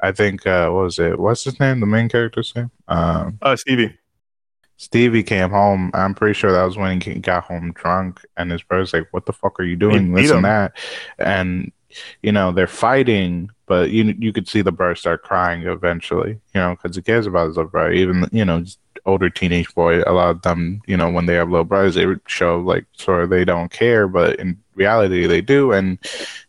I 0.00 0.12
think 0.12 0.46
uh, 0.46 0.68
what 0.70 0.84
was 0.84 0.98
it? 0.98 1.18
What's 1.18 1.44
his 1.44 1.58
name? 1.60 1.80
The 1.80 1.86
main 1.86 2.08
character's 2.08 2.54
name? 2.54 2.70
Um, 2.88 3.38
Uh, 3.42 3.56
Stevie. 3.56 3.96
Stevie 4.76 5.24
came 5.24 5.50
home. 5.50 5.90
I'm 5.92 6.14
pretty 6.14 6.34
sure 6.34 6.52
that 6.52 6.62
was 6.62 6.76
when 6.76 7.00
he 7.00 7.14
got 7.14 7.44
home 7.44 7.72
drunk, 7.72 8.24
and 8.36 8.50
his 8.52 8.62
brother's 8.62 8.92
like, 8.92 9.08
"What 9.10 9.26
the 9.26 9.32
fuck 9.32 9.58
are 9.58 9.64
you 9.64 9.74
doing? 9.76 10.12
This 10.12 10.30
and 10.30 10.44
that," 10.44 10.76
and 11.18 11.72
you 12.22 12.32
know 12.32 12.52
they're 12.52 12.66
fighting, 12.66 13.50
but 13.66 13.90
you 13.90 14.14
you 14.18 14.32
could 14.32 14.48
see 14.48 14.62
the 14.62 14.72
brother 14.72 14.94
start 14.94 15.22
crying 15.22 15.62
eventually, 15.62 16.30
you 16.30 16.60
know, 16.60 16.74
because 16.74 16.96
he 16.96 17.02
cares 17.02 17.26
about 17.26 17.48
his 17.48 17.56
little 17.56 17.70
brother. 17.70 17.92
Even 17.92 18.28
you 18.32 18.44
know, 18.44 18.64
older 19.06 19.30
teenage 19.30 19.74
boy, 19.74 20.02
a 20.06 20.12
lot 20.12 20.30
of 20.30 20.42
them, 20.42 20.80
you 20.86 20.96
know, 20.96 21.10
when 21.10 21.26
they 21.26 21.34
have 21.34 21.50
little 21.50 21.64
brothers, 21.64 21.94
they 21.94 22.06
show 22.26 22.60
like 22.60 22.84
sort 22.92 23.24
of 23.24 23.30
they 23.30 23.44
don't 23.44 23.70
care, 23.70 24.08
but 24.08 24.38
in 24.38 24.58
reality 24.74 25.26
they 25.26 25.40
do. 25.40 25.72
And 25.72 25.98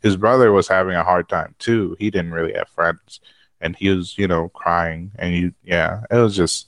his 0.01 0.17
brother 0.17 0.51
was 0.51 0.67
having 0.67 0.95
a 0.95 1.03
hard 1.03 1.29
time 1.29 1.55
too. 1.59 1.95
He 1.99 2.11
didn't 2.11 2.31
really 2.31 2.53
have 2.53 2.69
friends, 2.69 3.19
and 3.61 3.75
he 3.75 3.89
was 3.89 4.17
you 4.17 4.27
know 4.27 4.49
crying, 4.49 5.11
and 5.17 5.33
you 5.33 5.53
yeah, 5.63 6.03
it 6.11 6.17
was 6.17 6.35
just 6.35 6.67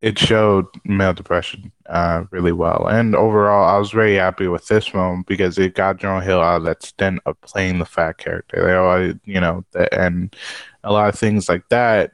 it 0.00 0.18
showed 0.18 0.66
male 0.84 1.12
depression 1.12 1.72
uh, 1.88 2.24
really 2.30 2.52
well. 2.52 2.86
And 2.88 3.16
overall, 3.16 3.68
I 3.68 3.78
was 3.78 3.90
very 3.90 4.14
happy 4.14 4.46
with 4.46 4.66
this 4.68 4.86
film 4.86 5.24
because 5.26 5.58
it 5.58 5.74
got 5.74 5.96
Jonah 5.98 6.24
Hill 6.24 6.40
out 6.40 6.58
of 6.58 6.64
that 6.64 6.82
stint 6.84 7.20
of 7.26 7.40
playing 7.40 7.78
the 7.78 7.84
fat 7.84 8.18
character. 8.18 8.64
They 8.64 8.74
always, 8.74 9.14
you 9.24 9.40
know, 9.40 9.64
the, 9.72 9.92
and 9.98 10.34
a 10.84 10.92
lot 10.92 11.08
of 11.08 11.18
things 11.18 11.48
like 11.48 11.68
that 11.70 12.12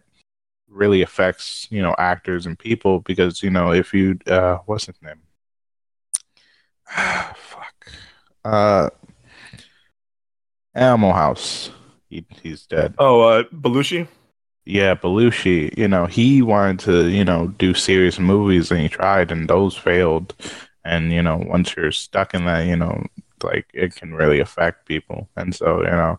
really 0.74 1.02
affects 1.02 1.68
you 1.70 1.80
know 1.80 1.94
actors 1.98 2.46
and 2.46 2.58
people 2.58 3.00
because 3.00 3.42
you 3.42 3.50
know 3.50 3.72
if 3.72 3.94
you 3.94 4.18
uh 4.26 4.58
what's 4.66 4.86
his 4.86 4.96
name 5.02 5.20
fuck 7.36 7.86
uh 8.44 8.90
Animal 10.74 11.12
House 11.12 11.70
he, 12.08 12.26
he's 12.42 12.66
dead 12.66 12.94
Oh, 12.98 13.20
uh, 13.20 13.42
Belushi. 13.44 14.08
Yeah, 14.66 14.94
Belushi, 14.94 15.76
you 15.76 15.88
know, 15.88 16.06
he 16.06 16.42
wanted 16.42 16.78
to, 16.80 17.08
you 17.08 17.24
know, 17.24 17.48
do 17.48 17.74
serious 17.74 18.18
movies 18.18 18.70
and 18.70 18.80
he 18.80 18.88
tried 18.88 19.30
and 19.30 19.48
those 19.48 19.76
failed. 19.76 20.34
And, 20.84 21.12
you 21.12 21.22
know, 21.22 21.42
once 21.46 21.76
you're 21.76 21.92
stuck 21.92 22.34
in 22.34 22.44
that, 22.46 22.66
you 22.66 22.76
know, 22.76 23.06
like 23.42 23.66
it 23.74 23.94
can 23.94 24.14
really 24.14 24.40
affect 24.40 24.86
people. 24.86 25.28
And 25.36 25.54
so, 25.54 25.80
you 25.80 25.90
know, 25.90 26.18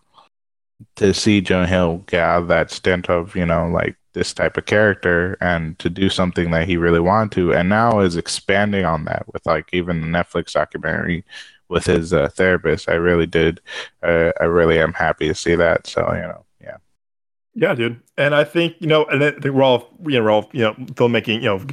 to 0.96 1.14
see 1.14 1.40
Jonah 1.40 1.66
Hill 1.66 1.98
get 2.06 2.20
out 2.22 2.42
of 2.42 2.48
that 2.48 2.70
stint 2.70 3.08
of, 3.10 3.34
you 3.34 3.46
know, 3.46 3.68
like 3.68 3.96
this 4.16 4.32
type 4.32 4.56
of 4.56 4.64
character 4.64 5.36
and 5.42 5.78
to 5.78 5.90
do 5.90 6.08
something 6.08 6.50
that 6.50 6.66
he 6.66 6.78
really 6.78 7.00
wanted 7.00 7.32
to 7.32 7.52
and 7.52 7.68
now 7.68 8.00
is 8.00 8.16
expanding 8.16 8.82
on 8.82 9.04
that 9.04 9.30
with 9.30 9.44
like 9.44 9.68
even 9.74 10.00
the 10.00 10.06
netflix 10.06 10.52
documentary 10.52 11.22
with 11.68 11.84
his 11.84 12.14
uh, 12.14 12.26
therapist 12.30 12.88
i 12.88 12.94
really 12.94 13.26
did 13.26 13.60
uh, 14.02 14.32
i 14.40 14.44
really 14.44 14.78
am 14.78 14.94
happy 14.94 15.28
to 15.28 15.34
see 15.34 15.54
that 15.54 15.86
so 15.86 16.00
you 16.14 16.22
know 16.22 16.45
yeah 17.56 17.74
dude. 17.74 18.00
And 18.16 18.34
i 18.34 18.44
think 18.44 18.76
you 18.78 18.86
know 18.86 19.04
and 19.06 19.24
i 19.24 19.30
think 19.32 19.54
we're 19.54 19.62
all 19.62 19.88
you 20.04 20.18
know 20.18 20.22
we're 20.22 20.30
all 20.30 20.48
you 20.52 20.60
know 20.60 20.74
filmmaking 20.74 21.36
you 21.42 21.46
know 21.46 21.66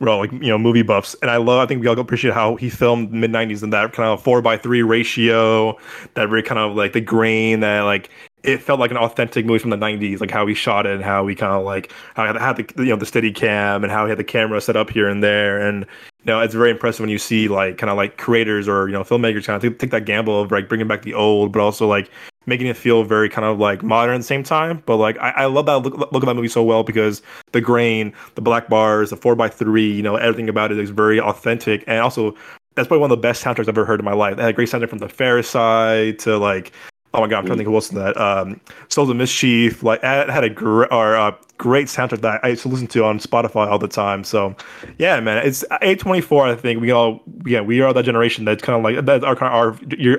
we're 0.00 0.08
all 0.08 0.18
like 0.18 0.32
you 0.32 0.48
know 0.48 0.58
movie 0.58 0.82
buffs. 0.82 1.14
And 1.22 1.30
i 1.30 1.36
love 1.36 1.60
i 1.60 1.66
think 1.66 1.80
we 1.80 1.86
all 1.86 1.98
appreciate 1.98 2.34
how 2.34 2.56
he 2.56 2.68
filmed 2.68 3.12
mid 3.12 3.30
90s 3.30 3.62
in 3.62 3.70
that 3.70 3.92
kind 3.92 4.08
of 4.08 4.22
four 4.22 4.42
by 4.42 4.56
three 4.56 4.82
ratio 4.82 5.78
that 6.14 6.28
very 6.28 6.42
kind 6.42 6.58
of 6.58 6.76
like 6.76 6.92
the 6.92 7.00
grain 7.00 7.60
that 7.60 7.82
like 7.82 8.10
it 8.46 8.62
felt 8.62 8.78
like 8.78 8.90
an 8.90 8.96
authentic 8.96 9.44
movie 9.44 9.58
from 9.58 9.70
the 9.70 9.76
90s 9.76 10.20
like 10.20 10.30
how 10.30 10.46
he 10.46 10.54
shot 10.54 10.86
it 10.86 10.94
and 10.94 11.04
how 11.04 11.26
he 11.26 11.34
kind 11.34 11.52
of 11.52 11.64
like 11.64 11.92
how 12.14 12.32
he 12.32 12.38
had 12.38 12.56
the 12.56 12.84
you 12.84 12.90
know 12.90 12.96
the 12.96 13.06
steady 13.06 13.32
cam 13.32 13.82
and 13.82 13.92
how 13.92 14.04
he 14.04 14.08
had 14.08 14.18
the 14.18 14.24
camera 14.24 14.60
set 14.60 14.76
up 14.76 14.88
here 14.88 15.08
and 15.08 15.22
there 15.22 15.60
and 15.60 15.80
you 15.80 16.26
know 16.26 16.40
it's 16.40 16.54
very 16.54 16.70
impressive 16.70 17.00
when 17.00 17.10
you 17.10 17.18
see 17.18 17.48
like 17.48 17.76
kind 17.76 17.90
of 17.90 17.96
like 17.96 18.16
creators 18.16 18.68
or 18.68 18.88
you 18.88 18.92
know 18.92 19.02
filmmakers 19.02 19.44
kind 19.44 19.62
of 19.62 19.78
take, 19.78 19.90
that 19.90 20.06
gamble 20.06 20.40
of 20.40 20.50
like 20.50 20.68
bringing 20.68 20.88
back 20.88 21.02
the 21.02 21.14
old 21.14 21.52
but 21.52 21.60
also 21.60 21.86
like 21.86 22.10
making 22.46 22.68
it 22.68 22.76
feel 22.76 23.02
very 23.02 23.28
kind 23.28 23.44
of 23.44 23.58
like 23.58 23.82
modern 23.82 24.14
at 24.14 24.18
the 24.18 24.24
same 24.24 24.42
time. 24.42 24.82
But 24.86 24.96
like 24.96 25.18
I, 25.18 25.30
I 25.30 25.44
love 25.46 25.66
that 25.66 25.78
look, 25.80 25.98
look 26.12 26.22
at 26.22 26.26
that 26.26 26.34
movie 26.34 26.48
so 26.48 26.62
well 26.62 26.84
because 26.84 27.20
the 27.50 27.60
grain, 27.60 28.12
the 28.36 28.40
black 28.40 28.68
bars, 28.68 29.10
the 29.10 29.16
four 29.16 29.34
by 29.34 29.48
three, 29.48 29.92
you 29.92 30.02
know, 30.02 30.14
everything 30.14 30.48
about 30.48 30.70
it 30.70 30.78
is 30.78 30.90
very 30.90 31.20
authentic 31.20 31.84
and 31.86 32.00
also 32.00 32.34
that's 32.76 32.88
probably 32.88 33.00
one 33.00 33.10
of 33.10 33.16
the 33.16 33.22
best 33.22 33.42
soundtracks 33.42 33.62
I've 33.62 33.70
ever 33.70 33.84
heard 33.84 34.00
in 34.00 34.04
my 34.04 34.12
life. 34.12 34.34
It 34.34 34.40
had 34.40 34.50
a 34.50 34.52
great 34.52 34.68
soundtrack 34.68 34.90
from 34.90 34.98
the 34.98 35.08
Ferris 35.08 35.48
side 35.48 36.18
to 36.20 36.38
like 36.38 36.72
oh 37.16 37.20
my 37.22 37.26
god, 37.26 37.38
I'm 37.38 37.46
trying 37.46 37.56
to 37.56 37.64
think 37.64 37.66
of 37.66 37.72
what's 37.72 37.90
in 37.90 37.96
that. 37.96 38.16
Um, 38.16 38.60
Souls 38.88 39.08
of 39.08 39.16
Mischief, 39.16 39.82
like 39.82 40.02
had 40.02 40.44
a 40.44 40.50
great 40.50 40.88
or 40.92 41.16
uh, 41.16 41.32
great 41.56 41.86
soundtrack 41.86 42.20
that 42.20 42.40
I 42.44 42.48
used 42.48 42.62
to 42.62 42.68
listen 42.68 42.86
to 42.88 43.04
on 43.04 43.18
Spotify 43.18 43.66
all 43.66 43.78
the 43.78 43.88
time. 43.88 44.22
So 44.22 44.54
yeah, 44.98 45.18
man, 45.20 45.44
it's 45.44 45.64
A24. 45.82 46.52
I 46.52 46.54
think 46.54 46.80
we 46.80 46.90
all 46.90 47.22
yeah 47.44 47.60
we 47.60 47.80
are 47.80 47.92
that 47.92 48.04
generation 48.04 48.44
that's 48.44 48.62
kind 48.62 48.76
of 48.76 48.84
like 48.84 49.04
that 49.06 49.24
our 49.24 49.34
kind 49.34 49.52
our 49.52 49.72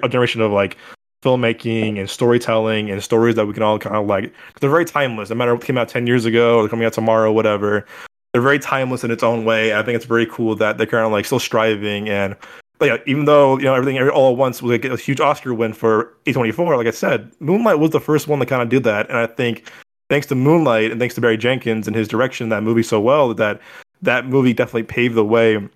generation 0.10 0.41
of 0.41 0.52
like 0.52 0.78
filmmaking 1.24 2.00
and 2.00 2.10
storytelling 2.10 2.89
and 2.89 3.04
stories 3.04 3.36
that 3.36 3.45
we 3.45 3.54
can 3.54 3.64
all 3.64 3.80
kind 3.80 3.95
of 3.95 4.08
like. 4.08 4.34
They're 4.60 4.70
very 4.70 4.86
timeless. 4.86 5.30
No 5.30 5.36
matter 5.36 5.54
what 5.54 5.64
came 5.64 5.78
out 5.78 5.89
ten 5.89 6.08
years 6.08 6.26
ago 6.26 6.60
or 6.60 6.68
coming 6.68 6.86
out 6.86 6.93
tomorrow, 6.93 7.32
whatever. 7.32 7.86
They're 8.34 8.41
very 8.41 8.60
timeless 8.60 9.04
in 9.04 9.12
its 9.12 9.24
own 9.24 9.45
way. 9.45 9.74
I 9.74 9.82
think 9.84 9.95
it's 9.95 10.06
very 10.06 10.26
cool 10.26 10.56
that 10.56 10.78
they're 10.78 10.86
kind 10.86 11.06
of 11.06 11.12
like 11.12 11.26
still 11.26 11.39
striving 11.39 12.10
and. 12.10 12.36
But 12.80 12.86
yeah, 12.86 12.97
even 13.05 13.25
though 13.25 13.57
you 13.57 13.65
know 13.65 13.73
everything 13.73 13.99
all 14.09 14.32
at 14.32 14.38
once 14.38 14.61
was 14.61 14.71
like 14.71 14.86
a 14.86 14.97
huge 14.97 15.19
Oscar 15.19 15.53
win 15.53 15.73
for 15.73 16.13
A24, 16.25 16.78
like 16.78 16.88
I 16.88 16.91
said, 16.91 17.32
Moonlight 17.39 17.80
was 17.80 17.91
the 17.91 17.99
first 17.99 18.28
one 18.28 18.39
to 18.39 18.45
kind 18.45 18.61
of 18.61 18.69
do 18.69 18.80
that, 18.82 19.09
and 19.09 19.17
I 19.17 19.28
think 19.28 19.69
thanks 20.09 20.28
to 20.28 20.36
Moonlight 20.36 20.91
and 20.91 20.99
thanks 20.99 21.15
to 21.15 21.21
Barry 21.21 21.38
Jenkins 21.38 21.88
and 21.88 21.95
his 21.95 22.07
direction 22.07 22.45
of 22.45 22.49
that 22.51 22.63
movie 22.63 22.84
so 22.84 22.99
well 23.01 23.34
that 23.34 23.59
that 24.01 24.28
movie 24.28 24.53
definitely 24.53 24.84
paved 24.84 25.15
the 25.15 25.25
way 25.25 25.67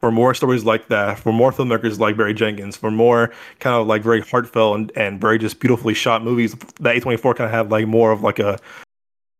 for 0.00 0.12
more 0.12 0.32
stories 0.32 0.64
like 0.64 0.88
that, 0.88 1.18
for 1.18 1.32
more 1.32 1.50
filmmakers 1.50 1.98
like 1.98 2.16
Barry 2.16 2.34
Jenkins, 2.34 2.76
for 2.76 2.90
more 2.90 3.32
kind 3.58 3.74
of 3.74 3.86
like 3.86 4.02
very 4.02 4.20
heartfelt 4.20 4.76
and, 4.76 4.92
and 4.94 5.20
very 5.20 5.38
just 5.38 5.58
beautifully 5.58 5.94
shot 5.94 6.22
movies 6.22 6.54
that 6.80 6.96
A24 6.96 7.36
kind 7.36 7.46
of 7.46 7.50
had 7.50 7.70
like 7.70 7.86
more 7.86 8.12
of 8.12 8.22
like 8.22 8.38
a 8.38 8.58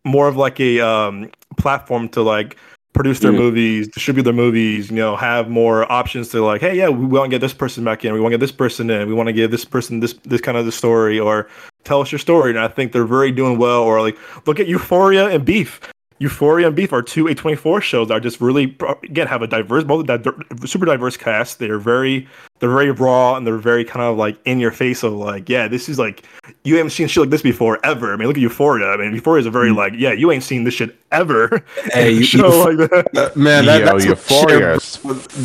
more 0.05 0.29
of 0.29 0.37
like 0.37 0.59
a 0.59 0.81
um, 0.81 1.31
platform 1.57 2.09
to 2.11 2.23
like 2.23 2.57
produce 2.99 3.21
their 3.21 3.33
mm 3.33 3.39
movies, 3.39 3.87
distribute 3.87 4.25
their 4.25 4.33
movies, 4.33 4.91
you 4.91 4.97
know, 4.97 5.15
have 5.15 5.49
more 5.49 5.91
options 5.91 6.29
to 6.31 6.45
like, 6.45 6.61
hey, 6.61 6.77
yeah, 6.77 6.89
we 6.89 7.07
want 7.07 7.31
to 7.31 7.35
get 7.35 7.41
this 7.41 7.55
person 7.55 7.85
back 7.85 8.05
in, 8.05 8.13
we 8.13 8.21
want 8.21 8.33
to 8.33 8.37
get 8.37 8.41
this 8.41 8.51
person 8.51 8.91
in, 8.91 9.07
we 9.07 9.15
want 9.15 9.29
to 9.29 9.33
give 9.33 9.53
this 9.53 9.65
person 9.65 10.01
this 10.01 10.15
this 10.25 10.41
kind 10.41 10.59
of 10.59 10.67
the 10.67 10.73
story, 10.73 11.21
or 11.21 11.49
tell 11.85 12.01
us 12.01 12.11
your 12.11 12.19
story. 12.19 12.51
And 12.51 12.59
I 12.59 12.67
think 12.67 12.91
they're 12.91 13.05
very 13.05 13.31
doing 13.31 13.57
well. 13.57 13.85
Or 13.85 14.01
like, 14.01 14.19
look 14.47 14.59
at 14.59 14.67
Euphoria 14.67 15.29
and 15.29 15.45
Beef. 15.45 15.81
Euphoria 16.19 16.67
and 16.67 16.75
Beef 16.75 16.93
are 16.93 17.01
two 17.01 17.27
A24 17.27 17.81
shows 17.81 18.09
that 18.09 18.15
are 18.15 18.21
just 18.21 18.41
really 18.41 18.77
again 19.05 19.29
have 19.29 19.43
a 19.43 19.47
diverse, 19.47 19.85
both 19.85 20.07
that 20.07 20.25
super 20.67 20.85
diverse 20.85 21.17
cast. 21.17 21.61
They're 21.61 21.79
very, 21.79 22.27
they're 22.59 22.71
very 22.71 22.91
raw 22.91 23.37
and 23.37 23.47
they're 23.47 23.59
very 23.59 23.85
kind 23.85 24.05
of 24.05 24.17
like 24.17 24.39
in 24.45 24.59
your 24.59 24.73
face 24.73 25.03
of 25.03 25.13
like, 25.13 25.49
yeah, 25.49 25.69
this 25.69 25.89
is 25.89 25.99
like 25.99 26.25
you 26.65 26.77
haven't 26.77 26.91
seen 26.91 27.09
shit 27.09 27.23
like 27.23 27.31
this 27.31 27.43
before 27.43 27.79
ever. 27.85 28.13
I 28.13 28.17
mean, 28.17 28.29
look 28.29 28.37
at 28.37 28.43
Euphoria. 28.43 28.87
I 28.87 28.97
mean, 28.97 29.15
Euphoria 29.15 29.41
is 29.41 29.47
a 29.47 29.51
very 29.51 29.71
mm. 29.71 29.77
like, 29.77 29.95
yeah, 29.97 30.13
you 30.13 30.31
ain't 30.31 30.43
seen 30.43 30.65
this 30.65 30.75
shit 30.75 30.97
ever. 31.13 31.65
Hey, 31.93 32.11
you, 32.13 32.23
show 32.23 32.49
like 32.49 32.91
that. 32.91 33.33
man, 33.35 33.65
that, 33.65 33.81
Yo, 33.81 33.87
that's 33.87 34.05
Euphoria. 34.05 34.79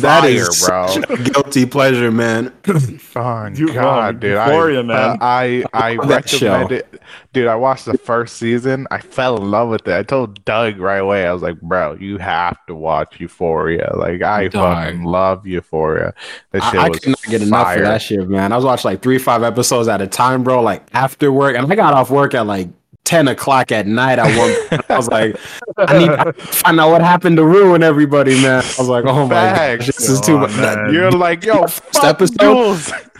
That 0.00 0.24
is 0.24 0.66
bro. 0.66 1.16
guilty 1.16 1.64
pleasure, 1.64 2.10
man. 2.10 2.50
Fun, 2.98 3.54
God, 3.54 4.20
dude. 4.20 4.32
Euphoria, 4.32 4.80
I, 4.80 4.82
man. 4.82 5.18
I 5.20 5.44
I, 5.44 5.64
I 5.72 5.96
recommend 5.96 6.72
it, 6.72 7.02
dude. 7.32 7.46
I 7.46 7.54
watched 7.54 7.86
the 7.86 7.96
first 7.98 8.36
season. 8.36 8.86
I 8.90 9.00
fell 9.00 9.36
in 9.36 9.50
love 9.50 9.68
with 9.68 9.86
it. 9.86 9.94
I 9.94 10.02
told 10.02 10.44
Doug 10.44 10.78
right 10.78 10.98
away. 10.98 11.26
I 11.26 11.32
was 11.32 11.42
like, 11.42 11.60
bro, 11.60 11.94
you 11.94 12.18
have 12.18 12.64
to 12.66 12.74
watch 12.74 13.20
Euphoria. 13.20 13.92
Like, 13.96 14.22
I 14.22 14.48
Dog. 14.48 14.76
fucking 14.76 15.04
love 15.04 15.46
Euphoria. 15.46 16.14
That 16.52 16.62
shit 16.64 16.80
I, 16.80 16.86
I 16.86 16.90
could 17.04 17.10
not 17.10 17.30
get 17.30 17.42
enough 17.42 17.76
of 17.76 17.82
that 17.82 18.02
shit, 18.02 18.28
man. 18.28 18.52
I 18.52 18.56
was 18.56 18.64
watching 18.64 18.90
like 18.90 19.02
three, 19.02 19.18
five 19.18 19.42
episodes 19.42 19.88
at 19.88 20.00
a 20.00 20.06
time, 20.06 20.42
bro. 20.42 20.62
Like 20.62 20.82
after 20.92 21.30
work, 21.30 21.56
and 21.56 21.70
I 21.70 21.76
got 21.76 21.94
off 21.94 22.10
work 22.10 22.34
at 22.34 22.46
like 22.46 22.68
10 23.04 23.28
o'clock 23.28 23.70
at 23.70 23.86
night 23.86 24.18
at 24.18 24.36
one 24.38 24.80
I 24.88 24.96
was 24.96 25.08
like, 25.08 25.36
I 25.76 25.98
need 25.98 26.06
to 26.06 26.32
find 26.32 26.80
out 26.80 26.90
what 26.90 27.02
happened 27.02 27.36
to 27.36 27.44
ruin 27.44 27.82
everybody, 27.82 28.40
man. 28.40 28.62
I 28.62 28.74
was 28.78 28.88
like, 28.88 29.04
oh 29.04 29.26
my 29.26 29.34
god, 29.34 29.80
this 29.80 30.08
is 30.08 30.20
too 30.20 30.38
much. 30.38 30.52
You're 30.92 31.10
like, 31.10 31.44
yo, 31.44 31.66
fuck 31.66 32.18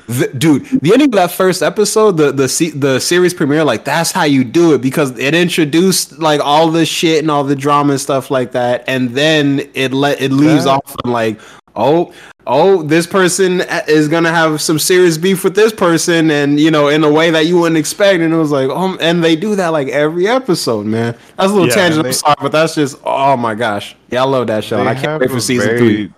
the, 0.07 0.31
dude, 0.37 0.67
the 0.83 0.93
ending 0.93 1.09
of 1.09 1.13
that 1.13 1.31
first 1.31 1.63
episode, 1.63 2.19
the 2.19 2.31
the 2.31 2.73
the 2.77 3.01
series 3.01 3.33
premiere, 3.33 3.65
like 3.65 3.85
that's 3.85 4.13
how 4.13 4.25
you 4.25 4.45
do 4.45 4.75
it 4.75 4.83
because 4.83 5.19
it 5.19 5.35
introduced 5.35 6.19
like 6.19 6.41
all 6.43 6.71
the 6.71 6.85
shit 6.85 7.21
and 7.21 7.31
all 7.31 7.45
the 7.45 7.57
drama 7.57 7.93
and 7.93 8.01
stuff 8.01 8.31
like 8.31 8.53
that, 8.53 8.85
and 8.87 9.11
then 9.11 9.71
it 9.75 9.93
let 9.93 10.21
it 10.21 10.31
leaves 10.31 10.67
yeah. 10.67 10.73
off 10.73 10.95
on 11.05 11.11
like, 11.11 11.41
oh, 11.77 12.13
oh, 12.47 12.83
this 12.83 13.07
person 13.07 13.63
is 13.89 14.09
gonna 14.09 14.31
have 14.31 14.61
some 14.61 14.79
serious 14.79 15.19
beef 15.19 15.45
with 15.45 15.55
this 15.55 15.73
person, 15.73 16.31
and 16.31 16.61
you 16.61 16.71
know, 16.71 16.89
in 16.89 17.05
a 17.05 17.11
way 17.11 17.31
that 17.31 17.47
you 17.47 17.59
wouldn't 17.59 17.79
expect. 17.79 18.21
And 18.21 18.33
it 18.33 18.37
was 18.37 18.51
like, 18.51 18.69
oh, 18.71 18.97
and 19.01 19.23
they 19.23 19.37
do 19.37 19.55
that 19.57 19.69
like 19.69 19.89
every 19.89 20.27
episode, 20.27 20.87
man. 20.87 21.17
That's 21.37 21.51
a 21.51 21.55
little 21.55 21.69
yeah, 21.69 21.75
tangent. 21.75 22.03
They, 22.03 22.09
I'm 22.11 22.15
sorry, 22.15 22.37
but 22.41 22.53
that's 22.53 22.75
just, 22.75 22.99
oh 23.05 23.37
my 23.37 23.55
gosh, 23.55 23.97
yeah, 24.11 24.23
I 24.23 24.27
love 24.27 24.47
that 24.49 24.65
show. 24.65 24.85
I 24.85 24.95
can't 24.95 25.21
wait 25.21 25.31
for 25.31 25.41
season 25.41 25.69
very, 25.69 25.79
three. 25.79 26.13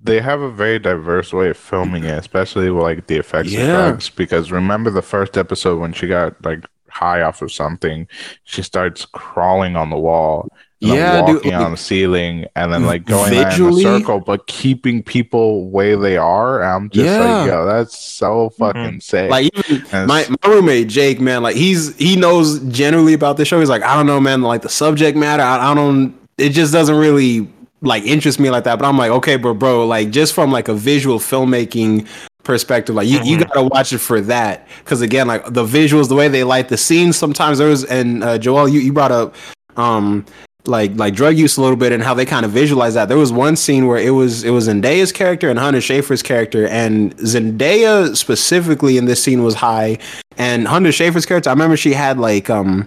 They 0.00 0.20
have 0.20 0.40
a 0.40 0.50
very 0.50 0.78
diverse 0.78 1.32
way 1.32 1.50
of 1.50 1.56
filming 1.56 2.04
it, 2.04 2.18
especially 2.18 2.70
with 2.70 2.82
like 2.82 3.06
the 3.06 3.16
effects 3.16 3.50
yeah. 3.50 3.60
of 3.60 3.66
drugs. 3.66 4.10
Because 4.10 4.52
remember 4.52 4.90
the 4.90 5.02
first 5.02 5.36
episode 5.36 5.80
when 5.80 5.92
she 5.92 6.06
got 6.06 6.42
like 6.44 6.64
high 6.88 7.22
off 7.22 7.42
of 7.42 7.52
something, 7.52 8.06
she 8.44 8.62
starts 8.62 9.04
crawling 9.04 9.74
on 9.74 9.90
the 9.90 9.98
wall 9.98 10.48
yeah, 10.80 11.22
walking 11.22 11.50
dude, 11.50 11.54
on 11.54 11.70
the 11.70 11.76
ceiling 11.76 12.46
and 12.54 12.72
then 12.72 12.84
like 12.84 13.06
going 13.06 13.30
visually, 13.30 13.82
in 13.82 13.88
a 13.88 13.98
circle, 13.98 14.20
but 14.20 14.46
keeping 14.46 15.02
people 15.02 15.70
where 15.70 15.96
they 15.96 16.18
are. 16.18 16.62
I'm 16.62 16.90
just 16.90 17.06
yeah. 17.06 17.38
like, 17.38 17.46
yo, 17.48 17.64
that's 17.64 17.98
so 17.98 18.50
mm-hmm. 18.50 18.62
fucking 18.62 18.82
mm-hmm. 18.82 18.98
sick. 18.98 19.30
Like 19.30 19.50
even 19.54 20.06
my, 20.06 20.26
my 20.28 20.48
roommate 20.48 20.88
Jake, 20.88 21.18
man, 21.18 21.42
like 21.42 21.56
he's 21.56 21.96
he 21.96 22.16
knows 22.16 22.60
generally 22.64 23.14
about 23.14 23.38
the 23.38 23.46
show. 23.46 23.58
He's 23.58 23.70
like, 23.70 23.82
I 23.82 23.96
don't 23.96 24.06
know, 24.06 24.20
man, 24.20 24.42
like 24.42 24.62
the 24.62 24.68
subject 24.68 25.16
matter. 25.16 25.42
I, 25.42 25.70
I 25.70 25.74
don't. 25.74 26.14
It 26.36 26.50
just 26.50 26.74
doesn't 26.74 26.96
really 26.96 27.48
like 27.80 28.04
interest 28.04 28.38
me 28.38 28.50
like 28.50 28.64
that. 28.64 28.78
But 28.78 28.86
I'm 28.86 28.98
like, 28.98 29.10
okay, 29.12 29.36
bro, 29.36 29.54
bro, 29.54 29.86
like 29.86 30.10
just 30.10 30.34
from 30.34 30.52
like 30.52 30.68
a 30.68 30.74
visual 30.74 31.18
filmmaking 31.18 32.06
perspective. 32.42 32.94
Like 32.94 33.08
you, 33.08 33.18
mm-hmm. 33.20 33.28
you 33.28 33.44
gotta 33.44 33.62
watch 33.62 33.94
it 33.94 33.98
for 33.98 34.20
that. 34.22 34.68
Cause 34.84 35.00
again, 35.00 35.26
like 35.26 35.44
the 35.52 35.64
visuals, 35.64 36.08
the 36.08 36.14
way 36.14 36.28
they 36.28 36.44
light 36.44 36.68
the 36.68 36.76
scenes, 36.76 37.16
sometimes 37.16 37.56
there 37.56 37.68
was 37.68 37.84
and 37.84 38.22
uh, 38.22 38.36
Joel, 38.36 38.68
you, 38.68 38.80
you 38.80 38.92
brought 38.92 39.12
up 39.12 39.34
um 39.76 40.24
like 40.68 40.94
like 40.96 41.14
drug 41.14 41.36
use 41.36 41.56
a 41.56 41.60
little 41.60 41.76
bit 41.76 41.92
and 41.92 42.02
how 42.02 42.14
they 42.14 42.24
kind 42.24 42.44
of 42.44 42.52
visualize 42.52 42.94
that. 42.94 43.08
There 43.08 43.18
was 43.18 43.32
one 43.32 43.56
scene 43.56 43.86
where 43.86 43.98
it 43.98 44.10
was 44.10 44.44
it 44.44 44.50
was 44.50 44.68
Zendaya's 44.68 45.12
character 45.12 45.48
and 45.50 45.58
Hunter 45.58 45.80
Schafer's 45.80 46.22
character, 46.22 46.66
and 46.68 47.16
Zendaya 47.18 48.16
specifically 48.16 48.98
in 48.98 49.06
this 49.06 49.22
scene 49.22 49.42
was 49.42 49.54
high, 49.54 49.98
and 50.36 50.66
Hunter 50.66 50.90
Schafer's 50.90 51.26
character. 51.26 51.50
I 51.50 51.52
remember 51.52 51.76
she 51.76 51.92
had 51.92 52.18
like 52.18 52.50
um, 52.50 52.86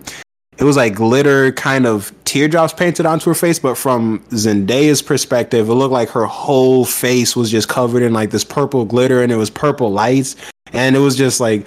it 0.58 0.64
was 0.64 0.76
like 0.76 0.96
glitter 0.96 1.52
kind 1.54 1.86
of 1.86 2.12
teardrops 2.26 2.74
painted 2.74 3.06
onto 3.06 3.30
her 3.30 3.36
face, 3.36 3.60
but 3.60 3.76
from 3.76 4.20
Zendaya's 4.32 5.02
perspective, 5.02 5.70
it 5.70 5.74
looked 5.74 5.94
like 5.94 6.10
her 6.10 6.26
whole 6.26 6.86
face 6.86 7.36
was 7.36 7.50
just 7.50 7.70
covered 7.70 8.04
in 8.04 8.14
like 8.14 8.32
this 8.32 8.44
purple 8.44 8.86
glitter, 8.86 9.24
and 9.24 9.32
it 9.32 9.38
was 9.38 9.50
purple 9.50 9.92
lights, 9.92 10.36
and 10.74 10.96
it 10.96 11.00
was 11.00 11.16
just 11.16 11.40
like, 11.40 11.66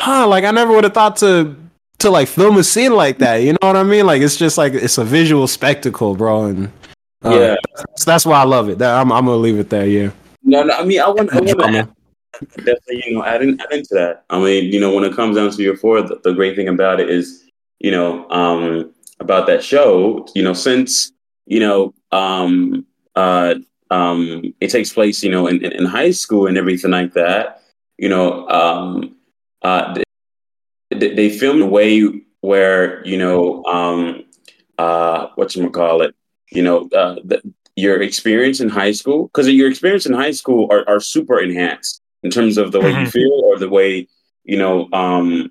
huh, 0.00 0.28
like 0.28 0.44
I 0.44 0.50
never 0.50 0.72
would 0.72 0.84
have 0.84 0.94
thought 0.94 1.16
to 1.16 1.56
to 2.04 2.10
like 2.10 2.28
film 2.28 2.56
a 2.56 2.64
scene 2.64 2.94
like 2.94 3.18
that. 3.18 3.36
You 3.36 3.52
know 3.52 3.58
what 3.68 3.76
I 3.76 3.82
mean? 3.82 4.06
Like 4.06 4.22
it's 4.22 4.36
just 4.36 4.56
like 4.56 4.74
it's 4.74 4.98
a 4.98 5.04
visual 5.04 5.46
spectacle, 5.46 6.14
bro. 6.14 6.44
And 6.46 6.66
uh, 7.24 7.30
yeah, 7.30 7.56
that's, 7.76 8.04
that's, 8.04 8.26
why 8.26 8.40
I 8.40 8.44
love 8.44 8.68
it. 8.68 8.78
That 8.78 9.00
I'm, 9.00 9.10
I'm 9.10 9.26
gonna 9.26 9.38
leave 9.38 9.58
it 9.58 9.70
there. 9.70 9.86
Yeah. 9.86 10.10
No, 10.42 10.62
no. 10.62 10.74
I 10.74 10.84
mean, 10.84 11.00
I 11.00 11.08
want, 11.08 11.32
I 11.32 11.40
want 11.40 11.48
to 11.48 11.88
definitely, 12.56 13.02
you 13.06 13.14
know, 13.14 13.24
add, 13.24 13.42
in, 13.42 13.60
add 13.60 13.72
into 13.72 13.94
that. 13.94 14.24
I 14.28 14.38
mean, 14.38 14.72
you 14.72 14.80
know, 14.80 14.94
when 14.94 15.04
it 15.04 15.14
comes 15.14 15.36
down 15.36 15.50
to 15.50 15.62
Euphoria, 15.62 16.04
the, 16.04 16.20
the 16.22 16.32
great 16.32 16.56
thing 16.56 16.68
about 16.68 17.00
it 17.00 17.08
is, 17.08 17.48
you 17.78 17.90
know, 17.90 18.28
um, 18.30 18.92
about 19.20 19.46
that 19.46 19.64
show, 19.64 20.26
you 20.34 20.42
know, 20.42 20.52
since 20.52 21.12
you 21.46 21.60
know, 21.60 21.94
um, 22.12 22.86
uh, 23.14 23.54
um, 23.90 24.54
it 24.60 24.68
takes 24.68 24.92
place, 24.92 25.22
you 25.22 25.30
know, 25.30 25.46
in, 25.46 25.64
in, 25.64 25.72
in 25.72 25.84
high 25.84 26.10
school 26.10 26.46
and 26.46 26.56
everything 26.56 26.90
like 26.90 27.12
that. 27.14 27.62
You 27.98 28.08
know, 28.08 28.48
um, 28.48 29.16
uh, 29.62 29.94
they 31.00 31.30
filmed 31.30 31.62
a 31.62 31.66
way 31.66 32.02
where 32.40 33.04
you 33.06 33.18
know 33.18 33.64
um, 33.64 34.24
uh, 34.78 35.28
what 35.36 35.54
you 35.54 35.70
call 35.70 36.02
it, 36.02 36.14
you 36.50 36.62
know, 36.62 36.88
uh, 36.90 37.16
the, 37.24 37.40
your 37.76 38.00
experience 38.02 38.60
in 38.60 38.68
high 38.68 38.92
school, 38.92 39.26
because 39.28 39.48
your 39.48 39.68
experience 39.68 40.06
in 40.06 40.12
high 40.12 40.30
school 40.30 40.68
are, 40.70 40.88
are 40.88 41.00
super 41.00 41.38
enhanced 41.40 42.00
in 42.22 42.30
terms 42.30 42.56
of 42.58 42.72
the 42.72 42.80
way 42.80 42.92
Mhm. 42.92 43.00
you 43.00 43.06
feel 43.10 43.32
or 43.44 43.58
the 43.58 43.68
way, 43.68 44.06
you 44.44 44.56
know, 44.58 44.88
um, 44.92 45.50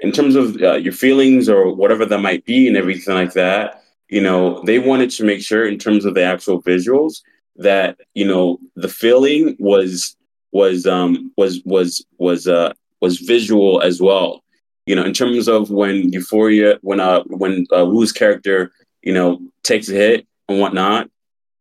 in 0.00 0.12
terms 0.12 0.34
of 0.36 0.56
uh, 0.62 0.74
your 0.76 0.92
feelings 0.92 1.48
or 1.48 1.74
whatever 1.74 2.04
that 2.06 2.18
might 2.20 2.44
be 2.44 2.68
and 2.68 2.76
everything 2.76 3.14
like 3.14 3.32
that. 3.32 3.82
You 4.08 4.20
know, 4.22 4.62
they 4.64 4.78
wanted 4.78 5.10
to 5.10 5.24
make 5.24 5.42
sure 5.42 5.66
in 5.66 5.78
terms 5.78 6.04
of 6.04 6.14
the 6.14 6.22
actual 6.22 6.62
visuals 6.62 7.20
that 7.56 7.98
you 8.14 8.26
know 8.26 8.58
the 8.76 8.88
feeling 8.88 9.56
was 9.58 10.16
was 10.52 10.86
um 10.86 11.32
was 11.36 11.60
was 11.64 12.04
was 12.18 12.46
uh 12.46 12.72
was 13.00 13.18
visual 13.18 13.80
as 13.82 14.00
well 14.00 14.42
you 14.88 14.94
know 14.96 15.04
in 15.04 15.12
terms 15.12 15.48
of 15.48 15.70
when 15.70 16.12
euphoria 16.12 16.78
when 16.82 17.00
uh 17.00 17.22
when 17.24 17.66
uh 17.72 17.86
Rue's 17.86 18.12
character 18.12 18.72
you 19.02 19.12
know 19.12 19.40
takes 19.62 19.88
a 19.88 19.92
hit 19.92 20.26
and 20.48 20.60
whatnot 20.60 21.10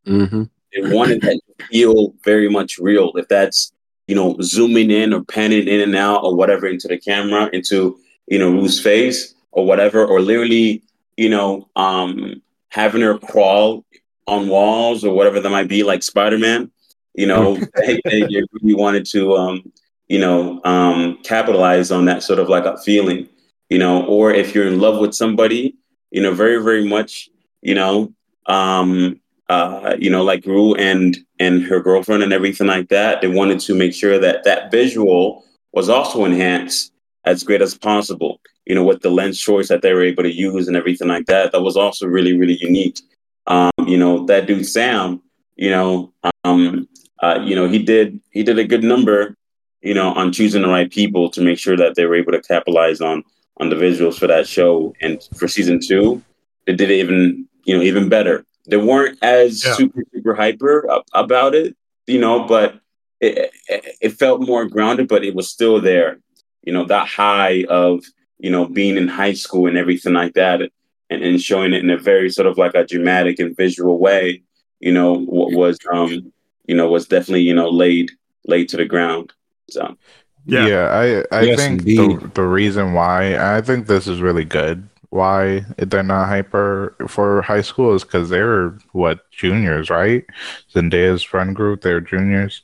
Mm-hmm. 0.07 0.43
they 0.73 0.95
wanted 0.95 1.19
that 1.21 1.37
to 1.59 1.65
feel 1.65 2.13
very 2.23 2.47
much 2.47 2.77
real 2.77 3.11
if 3.15 3.27
that's 3.27 3.73
you 4.07 4.15
know 4.15 4.37
zooming 4.41 4.89
in 4.89 5.13
or 5.13 5.21
panning 5.25 5.67
in 5.67 5.81
and 5.81 5.95
out 5.97 6.23
or 6.23 6.33
whatever 6.33 6.65
into 6.65 6.87
the 6.87 6.97
camera 6.97 7.49
into 7.51 7.99
you 8.27 8.39
know 8.39 8.49
Rue's 8.49 8.79
face 8.79 9.35
or 9.51 9.65
whatever 9.65 10.05
or 10.05 10.21
literally 10.21 10.81
you 11.17 11.29
know 11.29 11.67
um 11.75 12.41
having 12.69 13.01
her 13.01 13.17
crawl 13.17 13.83
on 14.27 14.47
walls 14.47 15.03
or 15.03 15.13
whatever 15.13 15.41
that 15.41 15.49
might 15.49 15.67
be 15.67 15.83
like 15.83 16.03
spider-man 16.03 16.71
you 17.15 17.27
know 17.27 17.55
they, 17.85 17.99
they 18.05 18.43
really 18.53 18.75
wanted 18.75 19.05
to 19.07 19.35
um 19.35 19.69
you 20.07 20.19
know 20.19 20.61
um 20.63 21.17
capitalize 21.23 21.91
on 21.91 22.05
that 22.05 22.23
sort 22.23 22.39
of 22.39 22.49
like 22.49 22.65
a 22.65 22.77
feeling 22.79 23.27
you 23.69 23.77
know 23.77 24.05
or 24.05 24.31
if 24.31 24.53
you're 24.55 24.67
in 24.67 24.79
love 24.79 24.99
with 24.99 25.13
somebody 25.13 25.75
you 26.11 26.21
know 26.21 26.33
very 26.33 26.61
very 26.63 26.87
much 26.87 27.29
you 27.61 27.75
know 27.75 28.13
um 28.47 29.19
uh 29.49 29.95
you 29.99 30.09
know 30.09 30.23
like 30.23 30.45
Rue 30.45 30.75
and 30.75 31.17
and 31.39 31.63
her 31.63 31.79
girlfriend 31.79 32.23
and 32.23 32.33
everything 32.33 32.67
like 32.67 32.89
that 32.89 33.21
they 33.21 33.27
wanted 33.27 33.59
to 33.61 33.75
make 33.75 33.93
sure 33.93 34.19
that 34.19 34.43
that 34.43 34.71
visual 34.71 35.43
was 35.73 35.89
also 35.89 36.25
enhanced 36.25 36.93
as 37.25 37.43
great 37.43 37.61
as 37.61 37.77
possible 37.77 38.39
you 38.67 38.75
know 38.75 38.83
with 38.83 39.01
the 39.01 39.09
lens 39.09 39.39
choice 39.39 39.69
that 39.69 39.81
they 39.81 39.93
were 39.93 40.03
able 40.03 40.23
to 40.23 40.33
use 40.33 40.67
and 40.67 40.77
everything 40.77 41.07
like 41.07 41.25
that. 41.25 41.51
That 41.51 41.61
was 41.61 41.77
also 41.77 42.05
really 42.05 42.37
really 42.37 42.57
unique. 42.59 42.99
Um 43.47 43.71
you 43.85 43.97
know 43.97 44.25
that 44.25 44.45
dude 44.45 44.65
Sam 44.65 45.21
you 45.55 45.71
know 45.71 46.13
um 46.43 46.87
uh 47.23 47.39
you 47.43 47.55
know 47.55 47.67
he 47.67 47.79
did 47.79 48.19
he 48.31 48.43
did 48.43 48.59
a 48.59 48.65
good 48.65 48.83
number 48.83 49.35
you 49.81 49.93
know 49.93 50.13
on 50.13 50.31
choosing 50.31 50.61
the 50.63 50.67
right 50.67 50.91
people 50.91 51.29
to 51.31 51.41
make 51.41 51.59
sure 51.59 51.77
that 51.77 51.95
they 51.95 52.05
were 52.05 52.15
able 52.15 52.31
to 52.31 52.41
capitalize 52.41 53.01
on 53.01 53.23
on 53.59 53.69
the 53.69 53.75
visuals 53.75 54.17
for 54.19 54.27
that 54.27 54.47
show. 54.47 54.93
And 55.01 55.21
for 55.37 55.47
season 55.47 55.79
two 55.85 56.21
they 56.65 56.73
did 56.75 56.89
it 56.91 56.95
even 56.99 57.47
you 57.65 57.75
know 57.77 57.83
even 57.83 58.09
better. 58.09 58.45
They 58.69 58.77
weren't 58.77 59.17
as 59.21 59.63
Yeah. 59.65 59.73
super 59.75 60.03
super 60.13 60.33
hyper 60.35 60.89
ab- 60.91 61.03
about 61.13 61.55
it 61.55 61.75
you 62.07 62.19
know 62.19 62.45
but 62.45 62.79
it, 63.19 63.51
it 63.67 63.85
it 64.01 64.09
felt 64.09 64.41
more 64.45 64.65
grounded 64.65 65.07
but 65.07 65.23
it 65.23 65.33
was 65.35 65.49
still 65.49 65.79
there. 65.81 66.19
You 66.63 66.73
know 66.73 66.85
that 66.85 67.07
high 67.07 67.63
of 67.69 68.03
you 68.39 68.51
know 68.51 68.65
being 68.67 68.97
in 68.97 69.07
high 69.07 69.33
school 69.33 69.67
and 69.67 69.77
everything 69.77 70.13
like 70.13 70.33
that 70.33 70.61
and, 71.09 71.23
and 71.23 71.41
showing 71.41 71.73
it 71.73 71.83
in 71.83 71.89
a 71.89 71.97
very 71.97 72.29
sort 72.29 72.47
of 72.47 72.57
like 72.57 72.75
a 72.75 72.85
dramatic 72.85 73.39
and 73.39 73.55
visual 73.57 73.97
way 73.99 74.41
you 74.79 74.91
know 74.93 75.13
was 75.27 75.77
um 75.91 76.31
you 76.67 76.75
know 76.75 76.87
was 76.89 77.07
definitely 77.07 77.41
you 77.41 77.55
know 77.55 77.69
laid 77.69 78.11
laid 78.45 78.67
to 78.69 78.77
the 78.77 78.85
ground 78.85 79.33
so 79.69 79.97
Yeah. 80.45 80.67
Yeah, 80.67 80.89
I 81.31 81.37
I 81.41 81.45
Yes, 81.45 81.57
think 81.57 81.81
the 81.83 82.07
indeed. 82.07 82.33
the 82.35 82.43
reason 82.43 82.93
why 82.93 83.37
I 83.57 83.61
think 83.61 83.87
this 83.87 84.07
is 84.07 84.21
really 84.21 84.45
good. 84.45 84.87
Why 85.09 85.65
they're 85.77 86.03
not 86.03 86.27
hyper 86.27 86.95
for 87.07 87.41
high 87.41 87.61
school 87.61 87.95
is 87.95 88.03
because 88.03 88.29
they 88.29 88.41
were 88.41 88.77
what 88.91 89.29
juniors, 89.31 89.89
right? 89.89 90.25
Zendaya's 90.73 91.23
friend 91.23 91.55
group, 91.55 91.81
they're 91.81 92.01
juniors. 92.01 92.61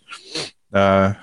Uh, 0.74 1.14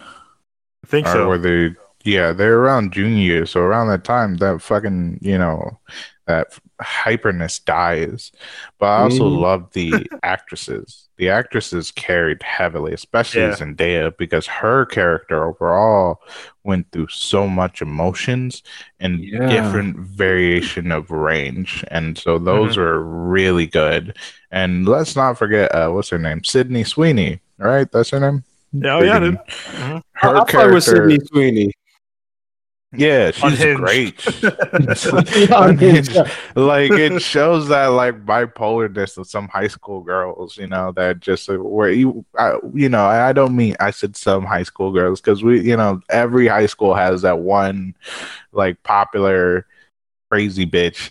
I 0.85 0.87
think 0.87 1.07
so. 1.07 1.29
were 1.29 1.39
they? 1.39 1.77
Yeah, 2.05 2.33
they're 2.33 2.59
around 2.61 2.93
junior 2.95 3.19
year, 3.23 3.47
so 3.47 3.61
around 3.61 3.89
that 3.89 4.05
time, 4.05 4.37
that 4.39 4.63
fucking 4.63 5.19
you 5.21 5.37
know, 5.39 5.79
that 6.27 6.59
hyperness 6.81 7.63
dies. 7.63 8.33
But 8.79 8.87
I 8.87 9.01
also 9.03 9.29
Mhm. 9.29 9.41
love 9.41 9.73
the 9.73 10.11
actresses. 10.23 11.10
The 11.21 11.29
actresses 11.29 11.91
carried 11.91 12.43
heavily, 12.43 12.95
especially 12.95 13.43
Yeah. 13.43 13.51
Zendaya, 13.53 14.17
because 14.17 14.47
her 14.47 14.87
character 14.87 15.45
overall 15.45 16.23
went 16.65 16.91
through 16.93 17.09
so 17.09 17.47
much 17.47 17.83
emotions 17.83 18.63
and 19.01 19.23
Yeah. 19.23 19.47
different 19.47 19.99
variation 19.99 20.91
of 20.91 21.11
range, 21.11 21.85
and 21.89 22.17
so 22.17 22.39
those 22.39 22.79
were 22.79 23.01
really 23.03 23.67
good. 23.67 24.17
And 24.51 24.89
let's 24.89 25.15
not 25.15 25.37
forget, 25.37 25.75
uh, 25.75 25.91
what's 25.91 26.09
her 26.09 26.19
name, 26.19 26.43
Sydney 26.43 26.85
Sweeney, 26.85 27.41
right? 27.59 27.93
That's 27.93 28.09
her 28.11 28.21
name. 28.21 28.43
Yeah, 28.73 28.95
oh, 28.95 29.03
yeah, 29.03 29.19
Friggin- 29.19 29.21
dude. 29.21 29.39
Mhm. 29.75 30.03
Her 30.15 30.37
I 30.37 30.45
thought 30.45 30.69
it 30.69 30.73
was 30.73 30.87
character, 30.87 31.11
Sydney 31.11 31.27
Sweeney. 31.27 31.73
Yeah, 32.93 33.31
she's 33.33 33.61
Unhinged. 33.61 33.81
great. 33.81 34.27
Unhinged. 35.53 36.17
like 36.57 36.91
it 36.91 37.21
shows 37.23 37.69
that 37.69 37.87
like 37.87 38.25
bipolarness 38.27 39.17
of 39.17 39.29
some 39.29 39.49
high 39.49 39.69
school 39.69 40.01
girls, 40.01 40.57
you 40.57 40.67
know, 40.67 40.93
that 40.93 41.21
just 41.21 41.49
uh, 41.49 41.57
where 41.57 41.91
you, 41.91 42.25
I, 42.37 42.55
you 42.75 42.89
know, 42.89 43.05
I 43.05 43.29
I 43.29 43.33
don't 43.33 43.55
mean 43.55 43.77
I 43.79 43.91
said 43.91 44.17
some 44.17 44.45
high 44.45 44.65
school 44.65 44.93
girls 44.93 45.21
because 45.21 45.43
we, 45.43 45.61
you 45.61 45.77
know, 45.77 46.01
every 46.11 46.49
high 46.49 46.67
school 46.67 46.95
has 46.95 47.23
that 47.23 47.39
one 47.39 47.95
like 48.53 48.83
popular 48.83 49.67
crazy 50.31 50.65
bitch 50.65 51.11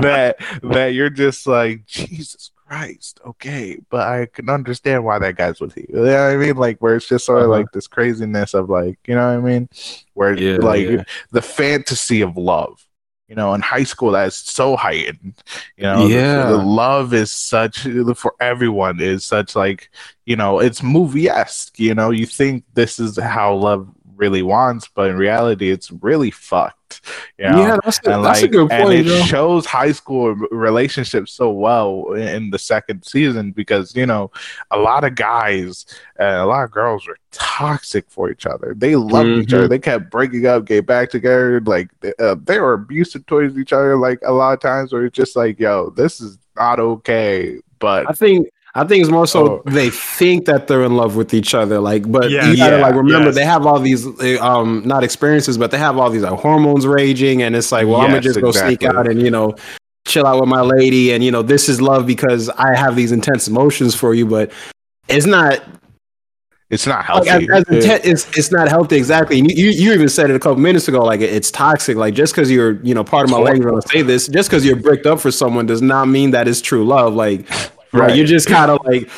that 0.00 0.36
that 0.62 0.88
you're 0.88 1.08
just 1.08 1.46
like 1.46 1.86
Jesus 1.86 2.50
Christ, 2.68 3.20
okay, 3.26 3.78
but 3.90 4.06
I 4.06 4.26
can 4.26 4.48
understand 4.50 5.04
why 5.04 5.18
that 5.18 5.36
guy's 5.36 5.58
with 5.60 5.76
you. 5.76 5.86
You 5.88 5.94
know 5.96 6.02
what 6.02 6.32
I 6.32 6.36
mean? 6.36 6.56
Like 6.56 6.78
where 6.80 6.96
it's 6.96 7.08
just 7.08 7.24
sort 7.24 7.38
of 7.42 7.48
Uh-huh. 7.50 7.58
like 7.60 7.72
this 7.72 7.86
craziness 7.86 8.52
of 8.54 8.68
like, 8.68 8.98
you 9.06 9.14
know 9.14 9.26
what 9.36 9.38
I 9.48 9.50
mean? 9.50 9.68
Where 10.14 10.34
Yeah, 10.38 10.58
like 10.58 10.86
yeah. 10.88 11.04
the 11.30 11.42
fantasy 11.42 12.20
of 12.20 12.36
love. 12.36 12.84
You 13.28 13.34
know, 13.36 13.52
in 13.52 13.60
high 13.60 13.84
school, 13.84 14.12
that's 14.12 14.36
so 14.36 14.74
heightened. 14.74 15.34
You 15.76 15.82
know, 15.84 16.08
the- 16.08 16.14
Yeah. 16.14 16.46
the, 16.46 16.56
love 16.56 17.12
is 17.12 17.30
such 17.30 17.86
for 18.16 18.34
everyone 18.40 19.00
is 19.00 19.22
such 19.24 19.54
like 19.54 19.90
you 20.24 20.36
know, 20.36 20.60
it's 20.60 20.82
movie 20.82 21.28
esque. 21.28 21.78
You 21.78 21.94
know, 21.94 22.10
you 22.10 22.24
think 22.26 22.64
this 22.74 22.98
is 22.98 23.18
how 23.18 23.54
love 23.54 23.88
really 24.18 24.42
wants, 24.42 24.88
but 24.94 25.08
in 25.10 25.16
reality, 25.16 25.70
it's 25.70 25.90
really 25.90 26.30
fucked. 26.30 27.00
You 27.38 27.48
know? 27.50 27.58
Yeah, 27.60 27.76
that's 27.84 28.00
a, 28.06 28.14
and 28.14 28.24
that's 28.24 28.40
like, 28.42 28.50
a 28.50 28.52
good 28.52 28.72
and 28.72 28.84
point, 28.84 29.00
it 29.00 29.04
Joe. 29.04 29.22
shows 29.24 29.66
high 29.66 29.92
school 29.92 30.34
relationships 30.50 31.32
so 31.32 31.50
well 31.50 32.12
in, 32.12 32.50
the 32.50 32.58
second 32.58 33.04
season 33.04 33.52
because 33.52 33.94
you 33.94 34.06
know 34.06 34.30
a 34.70 34.78
lot 34.78 35.04
of 35.04 35.14
guys 35.14 35.84
and 36.18 36.36
a 36.36 36.46
lot 36.46 36.64
of 36.64 36.70
girls 36.70 37.06
were 37.06 37.18
toxic 37.30 38.06
for 38.08 38.30
each 38.30 38.46
other. 38.46 38.74
They 38.76 38.96
loved 38.96 39.28
each 39.28 39.48
Mhm. 39.48 39.54
other. 39.58 39.68
They 39.68 39.78
kept 39.78 40.10
breaking 40.10 40.46
up, 40.46 40.64
get 40.64 40.86
back 40.86 41.10
together. 41.10 41.60
Like 41.60 41.90
uh, 42.18 42.36
they 42.42 42.58
were 42.58 42.72
abusive 42.72 43.26
towards 43.26 43.58
each 43.58 43.72
other. 43.72 43.96
Like 43.96 44.20
a 44.24 44.32
lot 44.32 44.54
of 44.54 44.60
times, 44.60 44.92
where 44.92 45.04
it's 45.04 45.16
just 45.16 45.36
like, 45.36 45.60
yo, 45.60 45.90
this 45.90 46.20
is 46.20 46.38
not 46.56 46.80
okay. 46.80 47.60
But 47.78 48.08
I 48.08 48.12
think 48.12 48.48
I 48.78 48.86
think 48.86 49.02
it's 49.02 49.10
more 49.10 49.26
so 49.26 49.46
Oh. 49.46 49.62
they 49.66 49.90
think 49.90 50.46
that 50.46 50.66
they're 50.68 50.82
in 50.84 50.96
love 50.96 51.16
with 51.16 51.34
each 51.34 51.54
other. 51.54 51.78
Like, 51.80 52.10
but 52.10 52.30
Yeah. 52.30 52.50
you 52.50 52.56
gotta 52.56 52.76
Yeah. 52.76 52.82
like 52.82 52.94
remember 52.94 53.26
Yes. 53.26 53.34
they 53.34 53.44
have 53.44 53.66
all 53.66 53.80
these 53.80 54.06
uh, 54.06 54.38
um 54.40 54.82
not 54.86 55.04
experiences, 55.04 55.58
but 55.58 55.70
they 55.70 55.78
have 55.78 55.98
all 55.98 56.10
these 56.10 56.22
like 56.22 56.38
hormones 56.40 56.86
raging, 56.86 57.42
and 57.42 57.54
it's 57.56 57.72
like, 57.72 57.86
well, 57.86 57.96
I'm 57.96 58.08
gonna 58.08 58.16
Yes, 58.16 58.24
just 58.24 58.40
go 58.40 58.52
sneak 58.52 58.82
out 58.84 59.06
and 59.08 59.20
you 59.20 59.30
know 59.30 59.54
chill 60.06 60.26
out 60.26 60.40
with 60.40 60.48
my 60.48 60.62
lady, 60.62 61.12
and 61.12 61.22
you 61.22 61.30
know 61.30 61.42
this 61.42 61.68
is 61.68 61.82
love 61.82 62.06
because 62.06 62.48
I 62.50 62.74
have 62.76 62.96
these 62.96 63.12
intense 63.12 63.46
emotions 63.48 63.94
for 63.94 64.14
you, 64.14 64.24
but 64.26 64.50
it's 65.08 65.26
not 65.26 65.60
it's 66.70 66.86
not 66.86 66.98
like, 66.98 67.26
healthy. 67.26 67.48
as, 67.50 67.64
as 67.70 67.84
inten- 67.84 68.00
it's, 68.04 68.38
it's 68.38 68.52
not 68.52 68.68
healthy 68.68 68.96
exactly. 68.96 69.38
And 69.38 69.50
You, 69.50 69.70
you 69.70 69.90
even 69.94 70.10
said 70.10 70.28
it 70.28 70.36
a 70.36 70.38
couple 70.38 70.60
minutes 70.60 70.86
ago, 70.86 71.02
like 71.02 71.20
it- 71.22 71.32
it's 71.32 71.50
toxic. 71.50 71.96
Like 71.96 72.12
just 72.12 72.34
because 72.34 72.50
you're, 72.50 72.72
you 72.82 72.92
know, 72.94 73.02
part 73.02 73.24
of 73.24 73.30
my 73.30 73.38
language 73.38 73.64
when 73.64 73.76
I 73.76 73.80
say 73.90 74.02
this, 74.02 74.28
just 74.28 74.50
because 74.50 74.66
you're 74.66 74.76
bricked 74.76 75.06
up 75.06 75.18
for 75.18 75.30
someone 75.30 75.64
does 75.64 75.80
not 75.80 76.08
mean 76.08 76.32
that 76.32 76.46
it's 76.46 76.60
true 76.60 76.84
love. 76.86 77.14
Like, 77.14 77.46
right? 77.92 78.08
Right. 78.08 78.16
You're 78.16 78.26
just 78.26 78.48
kind 78.48 78.70
of 78.70 78.78
like, 78.84 79.08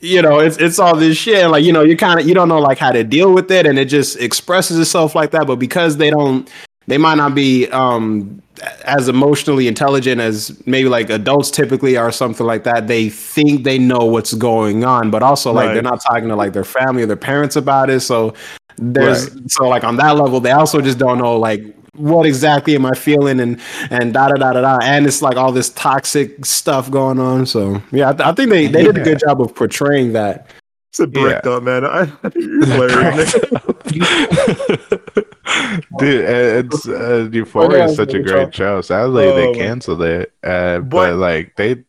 you 0.00 0.22
know, 0.22 0.38
it's 0.38 0.56
it's 0.56 0.78
all 0.78 0.96
this 0.96 1.16
shit. 1.16 1.48
Like, 1.48 1.64
you 1.64 1.72
know, 1.72 1.82
you 1.82 1.96
kind 1.96 2.18
of 2.20 2.26
you 2.26 2.34
don't 2.34 2.48
know 2.48 2.58
like 2.60 2.78
how 2.78 2.92
to 2.92 3.04
deal 3.04 3.32
with 3.32 3.50
it, 3.50 3.66
and 3.66 3.78
it 3.78 3.86
just 3.86 4.18
expresses 4.18 4.78
itself 4.78 5.14
like 5.14 5.30
that. 5.32 5.46
But 5.46 5.56
because 5.56 5.96
they 5.98 6.10
don't, 6.10 6.50
they 6.86 6.98
might 6.98 7.16
not 7.16 7.34
be 7.34 7.68
um 7.68 8.42
as 8.84 9.08
emotionally 9.08 9.66
intelligent 9.68 10.20
as 10.20 10.60
maybe 10.66 10.88
like 10.88 11.08
adults 11.08 11.50
typically 11.50 11.96
are, 11.96 12.08
or 12.08 12.12
something 12.12 12.46
like 12.46 12.64
that. 12.64 12.88
They 12.88 13.08
think 13.08 13.64
they 13.64 13.78
know 13.78 14.04
what's 14.04 14.34
going 14.34 14.84
on, 14.84 15.10
but 15.10 15.22
also 15.22 15.52
like 15.52 15.68
Right. 15.68 15.74
they're 15.74 15.82
not 15.82 16.02
talking 16.02 16.28
to 16.28 16.36
like 16.36 16.52
their 16.52 16.64
family 16.64 17.02
or 17.02 17.06
their 17.06 17.16
parents 17.16 17.56
about 17.56 17.88
it. 17.90 18.00
So 18.00 18.34
there's 18.76 19.30
so 19.52 19.68
like 19.68 19.84
on 19.84 19.96
that 19.96 20.16
level, 20.16 20.40
they 20.40 20.52
also 20.52 20.80
just 20.80 20.98
don't 20.98 21.18
know 21.18 21.36
like 21.38 21.62
what 21.96 22.24
exactly 22.26 22.74
am 22.74 22.86
I 22.86 22.92
feeling 22.94 23.40
and 23.40 23.60
and 23.90 24.12
da 24.14 24.28
da 24.28 24.34
da 24.36 24.52
da 24.52 24.60
da. 24.60 24.78
And 24.82 25.06
it's 25.06 25.22
like 25.22 25.36
all 25.36 25.52
this 25.52 25.70
toxic 25.70 26.44
stuff 26.46 26.90
going 26.90 27.18
on. 27.18 27.46
So 27.46 27.82
yeah, 27.92 28.10
I, 28.10 28.12
th- 28.12 28.26
I 28.28 28.32
think 28.32 28.50
they 28.50 28.66
they 28.66 28.84
did 28.84 28.96
a 28.98 29.02
good 29.04 29.18
job 29.18 29.40
of 29.40 29.54
portraying 29.54 30.12
that. 30.14 30.48
It's 30.90 31.00
a 31.00 31.06
bricked 31.06 31.46
up, 31.46 31.62
man. 31.62 31.84
I, 31.84 32.10
you're 32.34 32.66
hilarious. 32.66 33.32
Dude, 35.98 36.24
it's 36.24 36.88
uh, 36.88 37.28
Euphoria 37.32 37.84
is 37.86 37.96
such 37.96 38.14
a 38.14 38.20
great 38.22 38.54
show. 38.54 38.80
Sadly, 38.80 39.24
Oh, 39.26 39.34
they 39.36 39.58
canceled 39.58 40.02
it, 40.02 40.32
uh, 40.42 40.78
But- 40.78 40.88
but 40.90 41.16
like 41.16 41.56
they 41.56 41.84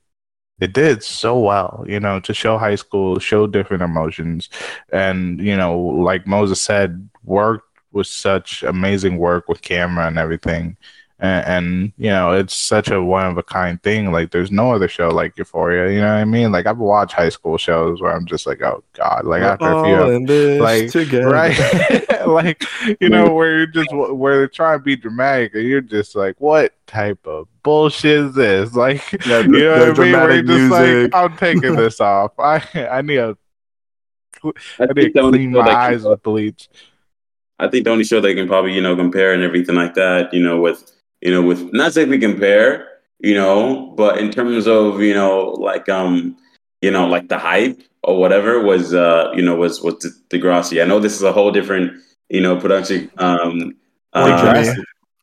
it 0.60 0.74
did 0.74 1.02
so 1.04 1.40
well, 1.40 1.84
you 1.88 2.00
know, 2.00 2.20
to 2.20 2.34
show 2.36 2.58
high 2.60 2.76
school, 2.76 3.18
show 3.18 3.48
different 3.48 3.82
emotions, 3.82 4.50
and 4.94 5.40
you 5.42 5.58
know, 5.58 5.80
like 5.80 6.28
Moses 6.28 6.62
said, 6.62 7.10
worked 7.24 7.71
with 7.92 8.08
such 8.08 8.64
amazing 8.64 9.18
work 9.18 9.48
with 9.50 9.62
camera 9.62 10.08
and 10.08 10.18
everything. 10.18 10.78
And, 11.24 11.46
and 11.46 11.94
you 11.98 12.10
know, 12.10 12.32
it's 12.32 12.56
such 12.56 12.90
a 12.90 13.00
one 13.00 13.28
of 13.28 13.38
a 13.38 13.44
kind 13.44 13.80
thing. 13.84 14.12
Like, 14.12 14.32
there's 14.32 14.50
no 14.52 14.72
other 14.72 14.88
show 14.88 15.10
like 15.10 15.38
Euphoria. 15.38 15.94
You 15.94 16.02
know 16.02 16.08
what 16.08 16.20
I 16.22 16.26
mean? 16.26 16.52
Like, 16.52 16.66
I've 16.66 16.80
watched 16.80 17.14
high 17.14 17.30
school 17.30 17.60
shows 17.60 18.02
where 18.02 18.12
I'm 18.12 18.26
just 18.26 18.48
like, 18.48 18.60
oh 18.64 18.84
god, 18.94 19.26
like 19.26 19.44
after 19.44 19.72
a 19.72 19.84
few, 19.84 19.96
All 19.96 20.10
in 20.10 20.26
this 20.26 20.60
like, 20.60 20.90
together. 20.90 21.30
right 21.30 22.26
like 22.28 22.64
you 23.00 23.10
know 23.10 23.34
where 23.34 23.58
you're 23.58 23.68
just 23.68 23.90
where 23.94 24.38
they're 24.38 24.48
trying 24.48 24.80
to 24.80 24.84
be 24.84 24.96
dramatic 24.96 25.54
and 25.56 25.64
you're 25.64 25.82
just 25.82 26.16
like 26.16 26.40
what 26.40 26.74
type 26.88 27.20
of 27.26 27.48
bullshit 27.64 28.12
is 28.26 28.34
this 28.36 28.76
like 28.76 29.02
Yeah, 29.26 29.40
you 29.42 29.48
know 29.60 29.90
what 29.90 30.00
I 30.00 30.04
mean? 30.04 30.12
Where 30.14 30.32
you're 30.34 30.44
just 30.44 30.72
music. 30.72 31.14
like, 31.14 31.16
I'm 31.32 31.38
taking 31.38 31.76
this 31.84 32.00
off 32.00 32.32
i 32.40 32.64
i 32.92 33.02
need 33.02 33.16
to 33.16 33.38
I 34.80 34.84
i 34.84 34.86
need 34.94 34.96
think 34.96 35.14
to 35.16 35.22
the 35.24 35.30
clean 35.30 35.52
my 35.52 35.70
eyes 35.72 36.02
can- 36.02 36.12
with 36.12 36.24
bleach 36.24 36.70
I 37.62 37.68
think 37.70 37.86
the 37.86 37.92
only 37.92 38.04
show 38.04 38.20
they 38.20 38.34
can 38.36 38.48
probably 38.48 38.74
you 38.74 38.82
know 38.82 38.96
compare 38.96 39.34
and 39.34 39.44
everything 39.44 39.76
like 39.76 39.94
that, 39.96 40.34
you 40.34 40.42
know, 40.44 40.60
with 40.60 40.80
you 41.22 41.32
know 41.32 41.42
with 41.42 41.72
not 41.74 41.94
say 41.94 42.06
we 42.06 42.18
compare, 42.18 42.88
you 43.20 43.36
know, 43.36 43.94
but 43.96 44.18
in 44.18 44.32
terms 44.32 44.68
of 44.68 45.00
you 45.02 45.14
know 45.14 45.50
like 45.70 45.88
um 45.90 46.36
you 46.82 46.92
know 46.92 47.08
like 47.08 47.30
the 47.30 47.38
hype 47.38 47.80
or 48.04 48.20
whatever 48.20 48.60
was 48.62 48.94
uh 48.94 49.32
you 49.36 49.44
know 49.44 49.56
was 49.56 49.82
was 49.82 49.96
De- 49.96 50.38
Degrassi. 50.38 50.82
I 50.82 50.86
know 50.86 51.00
this 51.00 51.16
is 51.16 51.24
a 51.24 51.32
whole 51.32 51.52
different 51.52 52.02
you 52.30 52.42
know 52.42 52.58
production 52.58 53.12
um. 53.18 53.76
Uh. 54.14 54.74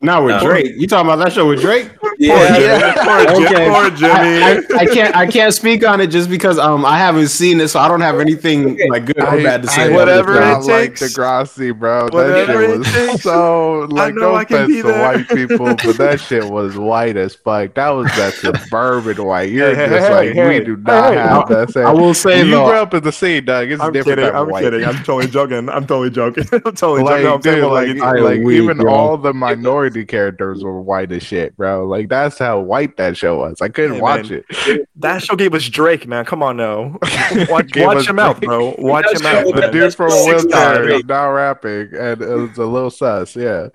Not 0.01 0.22
with 0.22 0.34
Uh, 0.36 0.45
Drake. 0.45 0.72
You 0.76 0.86
talking 0.86 1.11
about 1.11 1.24
that 1.24 1.32
show 1.32 1.49
with 1.49 1.61
Drake? 1.61 1.91
Yeah, 2.19 2.59
yeah. 2.59 2.95
Poor, 3.05 3.45
Okay. 3.45 3.69
poor 3.71 3.91
Jimmy. 3.91 4.43
I, 4.43 4.61
I, 4.75 4.79
I 4.81 4.87
can't 4.87 5.14
I 5.16 5.27
can't 5.27 5.55
speak 5.55 5.87
on 5.87 6.01
it 6.01 6.09
just 6.09 6.29
because 6.29 6.59
um 6.59 6.85
I 6.85 6.99
haven't 6.99 7.29
seen 7.29 7.61
it, 7.61 7.69
so 7.69 7.81
I 7.81 7.89
don't 7.89 8.01
have 8.01 8.21
anything 8.21 8.79
like 8.91 9.07
good 9.07 9.19
or 9.23 9.41
bad 9.43 9.62
to 9.62 9.69
say. 9.69 9.85
I, 9.85 9.87
about 9.87 9.99
whatever 9.99 10.33
it. 10.35 10.45
it 10.45 10.47
not 10.47 10.64
like 10.64 10.97
takes. 10.97 11.03
Degrassi, 11.03 11.77
bro. 11.79 12.09
Whatever 12.11 12.66
that 12.66 12.81
it 12.81 12.85
shit 12.87 12.95
takes. 12.95 13.12
was 13.12 13.23
so 13.23 13.87
like 13.91 14.14
know 14.14 14.33
no 14.33 14.35
I 14.35 14.43
offense 14.43 14.83
to 14.83 14.93
white 15.01 15.29
people, 15.29 15.77
but 15.83 15.97
that 15.99 16.21
shit 16.21 16.45
was 16.49 16.77
white 16.77 17.16
as 17.16 17.35
fuck. 17.35 17.75
That 17.75 17.91
was 17.91 18.14
that 18.16 18.35
suburban 18.35 19.25
white. 19.25 19.51
You're 19.51 19.75
Hey, 19.75 19.87
just 19.89 20.09
hey, 20.09 20.11
like 20.11 20.33
hey, 20.33 20.61
we 20.61 20.64
do 20.64 20.77
not 20.77 21.12
hey, 21.12 21.19
have 21.21 21.49
that. 21.49 21.71
Same. 21.71 21.87
I 21.87 21.93
will 21.93 22.14
say 22.14 22.45
you 22.45 22.51
though, 22.51 22.66
grew 22.66 22.77
up 22.79 22.95
in 22.95 23.03
the 23.05 23.12
scene, 23.12 23.45
Doug. 23.45 23.71
It's 23.71 23.81
I'm 23.83 23.93
different 23.93 24.19
kidding. 24.21 24.35
I'm 24.35 24.49
white. 24.49 24.62
kidding. 24.62 24.85
I'm 24.85 24.97
totally 25.05 25.29
joking. 25.31 25.69
I'm 25.69 25.87
totally 25.87 26.11
joking. 26.11 26.45
I'm 26.53 26.75
totally 26.75 27.03
like, 27.03 27.23
joking. 27.23 27.33
I'm 27.33 27.43
saying, 27.43 27.61
dude, 27.62 27.71
like, 27.73 27.89
like, 27.89 28.03
I 28.03 28.21
like 28.21 28.41
weak, 28.43 28.59
even 28.62 28.81
all 28.87 29.16
the 29.19 29.33
minority 29.35 30.05
characters 30.05 30.62
were 30.64 30.81
white 30.81 31.12
as 31.12 31.23
shit, 31.23 31.57
bro. 31.57 31.87
Like 31.87 32.08
that's 32.09 32.39
how 32.39 32.61
white 32.61 32.97
that 32.97 33.17
show 33.17 33.39
was. 33.39 33.61
I 33.61 33.69
couldn't 33.69 33.95
Hey, 33.97 34.01
watch 34.01 34.31
man. 34.31 34.43
it. 34.67 34.89
that 34.97 35.23
show 35.23 35.37
gave 35.37 35.55
us 35.55 35.69
Drake, 35.69 36.07
man. 36.07 36.25
Come 36.25 36.43
on 36.43 36.57
now. 36.57 36.99
Watch, 37.49 37.71
watch 37.77 37.97
us 37.99 38.09
him 38.09 38.19
out, 38.19 38.41
bro. 38.41 38.75
Watch 38.79 39.07
him 39.13 39.27
out. 39.27 39.45
show- 39.45 39.53
The 39.53 39.61
man. 39.61 39.73
dude 39.73 39.95
from 39.95 40.11
a 40.13 40.15
wheelchair 40.25 40.91
is 40.91 41.05
now 41.05 41.31
rapping, 41.31 41.89
and 41.99 42.21
it 42.23 42.27
was 42.29 42.59
a 42.59 42.65
little 42.65 42.91
sus. 42.91 43.37
Yeah, 43.37 43.69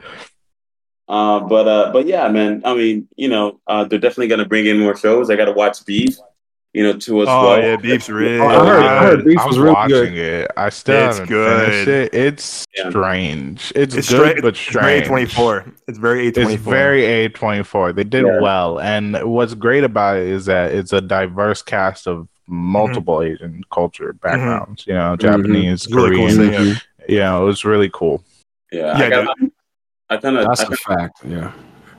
Uh, 1.08 1.40
but 1.42 1.68
uh, 1.68 1.92
but 1.94 2.06
yeah, 2.08 2.28
man. 2.30 2.62
I 2.66 2.74
mean, 2.76 3.08
you 3.16 3.28
know, 3.30 3.60
uh, 3.68 3.84
they're 3.84 4.00
definitely 4.00 4.28
gonna 4.30 4.46
bring 4.48 4.66
in 4.66 4.80
more 4.80 4.96
shows. 4.96 5.30
I 5.30 5.36
got 5.36 5.46
to 5.46 5.52
watch 5.52 5.86
Beef, 5.86 6.16
you 6.74 6.84
know, 6.84 6.94
to 6.94 7.20
us. 7.22 7.28
Oh 7.30 7.50
well. 7.50 7.62
yeah, 7.62 7.76
Beef's 7.76 8.10
real. 8.10 8.42
Oh, 8.42 8.48
I 8.48 8.66
heard- 8.66 8.84
I 8.84 9.04
heard 9.04 9.26
Beef 9.26 9.40
I'm 9.40 9.48
was 9.48 9.60
really 9.60 9.74
watching 9.74 10.14
good. 10.16 10.18
it. 10.18 10.52
I 10.58 10.70
still 10.70 11.10
It's 11.10 11.20
good. 11.22 11.88
it. 11.88 12.14
It's 12.14 12.66
Yeah. 12.76 12.90
strange. 12.90 13.72
It's, 13.76 13.96
It's 13.96 14.10
good, 14.10 14.16
straight, 14.18 14.42
but 14.42 14.48
it's 14.50 14.66
very 14.74 15.04
strange. 15.04 15.34
A24. 15.34 15.72
It's 15.88 15.98
very 16.00 16.32
A24. 16.32 16.54
It's 16.54 16.64
very 16.64 17.02
A24. 17.30 17.94
They 17.94 18.04
did 18.04 18.26
Yeah. 18.26 18.40
well. 18.42 18.80
And 18.80 19.22
what's 19.24 19.54
great 19.54 19.84
about 19.84 20.18
it 20.18 20.28
is 20.28 20.46
that 20.46 20.72
it's 20.74 20.94
a 20.94 21.02
diverse 21.02 21.62
cast 21.62 22.08
of 22.08 22.28
multiple 22.48 23.18
mm-hmm. 23.18 23.34
Asian 23.36 23.64
culture 23.72 24.14
mm-hmm. 24.14 24.28
backgrounds, 24.28 24.88
you 24.88 24.94
know, 24.94 25.16
mm-hmm. 25.16 25.28
Japanese, 25.28 25.86
It's 25.86 25.94
really 25.94 26.16
cool 26.16 26.28
Korean. 26.28 26.54
seeing 26.54 26.72
it. 26.72 26.84
you 27.08 27.20
know, 27.20 27.44
it 27.44 27.46
was 27.46 27.64
really 27.66 27.90
cool. 27.94 28.24
Yeah, 28.72 28.98
Yeah, 28.98 29.06
I, 29.06 29.10
got, 29.10 29.38
I 30.10 30.18
kind 30.18 30.38
of, 30.38 30.48
that's 30.48 30.62
I, 30.62 30.74
a 30.74 30.76
fact. 30.76 31.20
Yeah. 31.24 31.52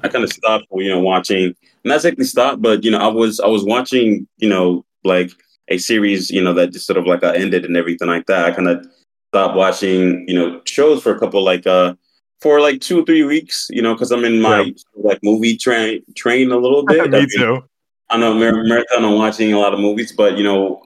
I 0.02 0.08
kind 0.08 0.24
of 0.24 0.32
stopped, 0.32 0.66
you 0.72 0.88
know, 0.90 1.00
watching. 1.00 1.54
Not 1.85 1.97
exactly 1.97 2.24
stopped, 2.24 2.62
but 2.62 2.82
you 2.85 2.91
know, 2.91 2.99
I 2.99 3.09
was, 3.09 3.41
I 3.41 3.47
was 3.47 3.64
watching, 3.64 4.26
you 4.39 4.49
know, 4.49 4.85
like 5.05 5.30
a 5.68 5.78
series, 5.78 6.30
you 6.30 6.43
know, 6.43 6.53
that 6.55 6.72
just 6.72 6.87
sort 6.87 6.97
of 6.97 7.07
like 7.07 7.22
uh, 7.22 7.28
ended 7.32 7.64
and 7.64 7.76
everything 7.76 8.09
like 8.09 8.26
that. 8.26 8.47
I 8.47 8.51
kind 8.53 8.68
of 8.68 8.87
stopped 9.32 9.57
watching, 9.57 10.26
you 10.28 10.35
know, 10.35 10.61
shows 10.64 11.03
for 11.03 11.14
a 11.14 11.18
couple 11.18 11.43
like 11.45 11.66
uh 11.66 11.95
for 12.41 12.61
like 12.61 12.80
two 12.80 13.01
or 13.01 13.05
three 13.05 13.22
weeks, 13.24 13.68
you 13.70 13.80
know, 13.82 13.95
because 13.95 14.11
I'm 14.12 14.24
in 14.24 14.41
my 14.41 14.62
Yeah. 14.62 14.72
like 14.97 15.18
movie 15.22 15.57
train 15.57 16.03
train 16.16 16.51
a 16.53 16.57
little 16.59 16.85
bit. 16.85 16.99
Me 17.11 17.18
I've 17.18 17.28
been- 17.28 17.39
too. 17.39 17.64
I 18.11 18.18
know 18.18 18.35
mar- 18.35 18.64
marathon 18.64 19.05
on 19.05 19.16
watching 19.16 19.53
a 19.55 19.59
lot 19.59 19.72
of 19.74 19.80
movies, 19.80 20.12
but 20.12 20.37
you 20.37 20.45
know, 20.45 20.82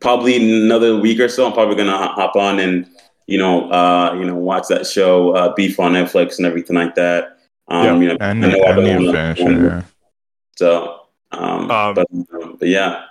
probably 0.00 0.36
another 0.64 0.96
week 0.96 1.18
or 1.20 1.28
so, 1.28 1.46
I'm 1.46 1.52
probably 1.52 1.74
gonna 1.76 1.96
hop 1.96 2.36
on 2.36 2.58
and 2.60 2.86
you 3.26 3.38
know, 3.38 3.70
uh, 3.70 4.14
you 4.18 4.24
know, 4.24 4.34
watch 4.36 4.66
that 4.68 4.86
show, 4.86 5.30
uh, 5.36 5.52
Beef 5.54 5.78
on 5.78 5.92
Netflix 5.92 6.38
and 6.38 6.46
everything 6.46 6.74
like 6.76 6.94
that. 6.96 7.38
Um, 7.68 7.84
Yeah. 7.84 7.98
you 8.00 8.08
know, 8.08 8.16
I 8.20 8.30
I 8.30 8.32
know 8.32 8.48
I 8.48 8.70
I 8.70 8.72
don't 8.74 9.04
wanna- 9.06 9.64
yeah. 9.68 9.82
So, 10.60 11.00
um, 11.32 11.70
Um, 11.70 11.94
but, 11.94 12.06
um, 12.12 12.56
but 12.58 12.68
yeah, 12.68 13.04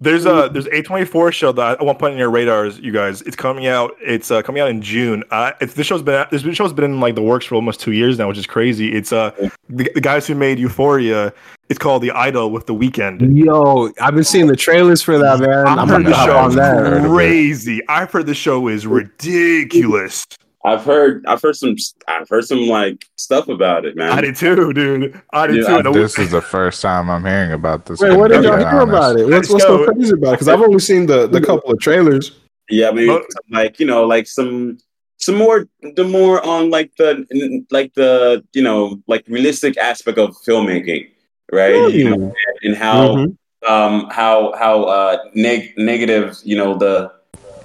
There's 0.00 0.24
a 0.24 0.48
there's 0.50 0.66
a 0.68 0.80
24 0.80 1.32
show 1.32 1.52
that 1.52 1.78
I 1.78 1.84
want 1.84 1.98
to 1.98 2.02
put 2.02 2.12
in 2.12 2.18
your 2.18 2.30
radars, 2.30 2.78
you 2.78 2.92
guys. 2.92 3.20
It's 3.22 3.36
coming 3.36 3.66
out. 3.66 3.94
It's 4.00 4.30
uh, 4.30 4.40
coming 4.40 4.62
out 4.62 4.70
in 4.70 4.80
June. 4.80 5.22
Uh, 5.30 5.52
it's 5.60 5.74
this 5.74 5.86
show's 5.86 6.00
been 6.02 6.26
this 6.30 6.40
show's 6.56 6.72
been 6.72 6.84
in 6.84 7.00
like 7.00 7.14
the 7.14 7.20
works 7.22 7.44
for 7.44 7.56
almost 7.56 7.78
two 7.80 7.92
years 7.92 8.18
now, 8.18 8.26
which 8.28 8.38
is 8.38 8.46
crazy. 8.46 8.94
It's 8.94 9.12
uh 9.12 9.32
the, 9.68 9.90
the 9.94 10.00
guys 10.00 10.26
who 10.26 10.34
made 10.34 10.58
Euphoria. 10.58 11.30
It's 11.68 11.78
called 11.78 12.02
The 12.02 12.10
Idol 12.10 12.50
with 12.50 12.64
The 12.66 12.74
Weeknd. 12.74 13.36
Yo, 13.36 13.90
I've 14.00 14.14
been 14.14 14.24
seeing 14.24 14.46
the 14.46 14.56
trailers 14.56 15.02
for 15.02 15.18
that, 15.18 15.40
man. 15.40 15.66
I've 15.66 15.78
I'm 15.78 15.88
heard 15.88 16.04
gonna 16.04 16.16
the 16.16 16.24
show 16.24 16.36
on 16.38 16.50
is 16.50 16.56
that. 16.56 16.76
Heard 16.76 17.10
crazy. 17.10 17.80
I've 17.88 18.10
heard 18.10 18.24
the 18.26 18.34
show 18.34 18.68
is 18.68 18.86
ridiculous. 18.86 20.24
I've 20.66 20.82
heard, 20.84 21.24
I've 21.26 21.42
heard 21.42 21.56
some, 21.56 21.76
I've 22.08 22.28
heard 22.28 22.44
some 22.46 22.66
like 22.66 23.04
stuff 23.16 23.48
about 23.48 23.84
it, 23.84 23.96
man. 23.96 24.12
I 24.12 24.20
did 24.22 24.34
too, 24.36 24.72
dude. 24.72 25.20
I 25.32 25.46
did 25.46 25.56
Yeah, 25.56 25.62
too. 25.68 25.76
And 25.76 25.86
the- 25.86 25.92
This 25.92 26.18
is 26.18 26.30
the 26.30 26.40
first 26.40 26.80
time 26.80 27.10
I'm 27.10 27.24
hearing 27.24 27.52
about 27.52 27.84
this. 27.86 28.00
Wait, 28.00 28.16
what 28.16 28.28
did 28.30 28.42
y'all 28.44 28.56
be 28.56 28.64
hear 28.64 28.80
about 28.80 29.18
it? 29.20 29.26
What's, 29.28 29.50
what's 29.50 29.64
so 29.64 29.84
crazy 29.84 30.12
about 30.14 30.28
it? 30.28 30.32
Because 30.32 30.48
I've 30.48 30.60
only 30.62 30.78
seen 30.78 31.04
the, 31.06 31.26
the 31.26 31.40
couple 31.40 31.70
of 31.70 31.78
trailers. 31.80 32.32
Yeah, 32.70 32.90
maybe 32.92 33.08
Well- 33.08 33.22
some, 33.28 33.42
like 33.50 33.78
you 33.78 33.86
know, 33.86 34.04
like 34.04 34.26
some 34.26 34.78
some 35.18 35.36
more 35.36 35.66
the 35.94 36.04
more 36.04 36.44
on 36.46 36.70
like 36.70 36.90
the 36.96 37.26
like 37.70 37.92
the 37.94 38.42
you 38.54 38.62
know 38.62 39.00
like 39.06 39.24
realistic 39.28 39.76
aspect 39.76 40.16
of 40.18 40.30
filmmaking, 40.46 41.08
right? 41.52 41.92
You 41.92 42.10
know, 42.16 42.34
and 42.62 42.74
how 42.76 43.08
Mhm. 43.16 43.36
um 43.68 44.08
how 44.10 44.54
how 44.58 44.84
uh 44.84 45.18
neg- 45.34 45.74
negative 45.76 46.38
you 46.42 46.56
know 46.56 46.74
the 46.76 47.12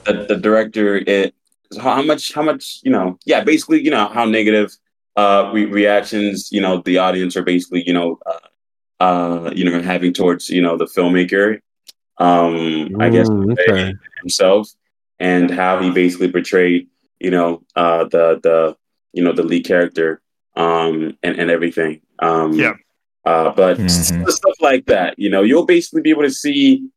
the, 0.05 0.25
the 0.27 0.35
director 0.35 0.97
it 0.97 1.33
how 1.77 1.95
how 1.95 2.01
much 2.01 2.33
how 2.33 2.41
much 2.41 2.79
you 2.83 2.91
know 2.91 3.17
yeah 3.25 3.41
basically 3.43 3.81
you 3.83 3.89
know 3.91 4.07
how 4.07 4.25
negative 4.25 4.71
uh 5.15 5.49
re- 5.53 5.65
reactions 5.65 6.49
you 6.51 6.61
know 6.61 6.81
the 6.85 6.97
audience 6.97 7.35
are 7.35 7.43
basically 7.43 7.83
you 7.85 7.93
know 7.93 8.17
uh, 8.25 9.03
uh 9.03 9.51
you 9.55 9.63
know 9.63 9.81
having 9.81 10.13
towards 10.13 10.49
you 10.49 10.61
know 10.61 10.77
the 10.77 10.85
filmmaker 10.85 11.59
um 12.17 12.89
I 12.99 13.09
guess 13.09 13.27
Mm, 13.29 13.53
okay. 13.53 13.93
himself 14.21 14.69
and 15.19 15.49
how 15.51 15.79
he 15.81 15.91
basically 15.91 16.31
portrayed, 16.31 16.87
you 17.19 17.29
know, 17.31 17.61
uh, 17.75 18.05
the 18.05 18.39
the 18.41 18.75
you 19.13 19.23
know 19.23 19.33
the 19.33 19.43
lead 19.43 19.65
character 19.65 20.21
um, 20.55 21.17
and 21.23 21.39
and 21.39 21.49
everything. 21.49 22.01
Um, 22.19 22.53
Yeah. 22.53 22.73
Uh, 23.25 23.51
but 23.53 23.77
Mhm. 23.77 24.29
stuff 24.29 24.55
like 24.61 24.85
that, 24.85 25.13
you 25.17 25.29
know, 25.29 25.41
you'll 25.41 25.65
basically 25.65 26.01
be 26.01 26.09
able 26.09 26.23
to 26.23 26.31
see 26.31 26.87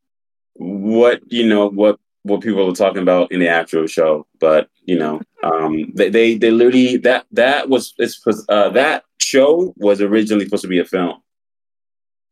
what 0.55 1.21
you 1.29 1.47
know 1.47 1.69
what 1.71 1.99
what 2.25 2.41
people 2.41 2.69
are 2.71 2.75
talking 2.75 3.03
about 3.03 3.33
in 3.33 3.41
the 3.41 3.49
actual 3.49 3.87
show. 3.87 4.27
But 4.41 4.69
you 4.85 4.99
know, 4.99 5.21
um, 5.43 5.93
they 5.95 6.09
they, 6.11 6.35
they 6.37 6.51
literally 6.51 6.97
that 6.99 7.27
that 7.33 7.69
was 7.69 7.95
it's 7.99 8.21
uh, 8.49 8.71
that 8.71 9.05
show 9.19 9.73
was 9.77 10.01
originally 10.01 10.45
supposed 10.45 10.63
to 10.63 10.69
be 10.69 10.79
a 10.81 10.85
film. 10.85 11.21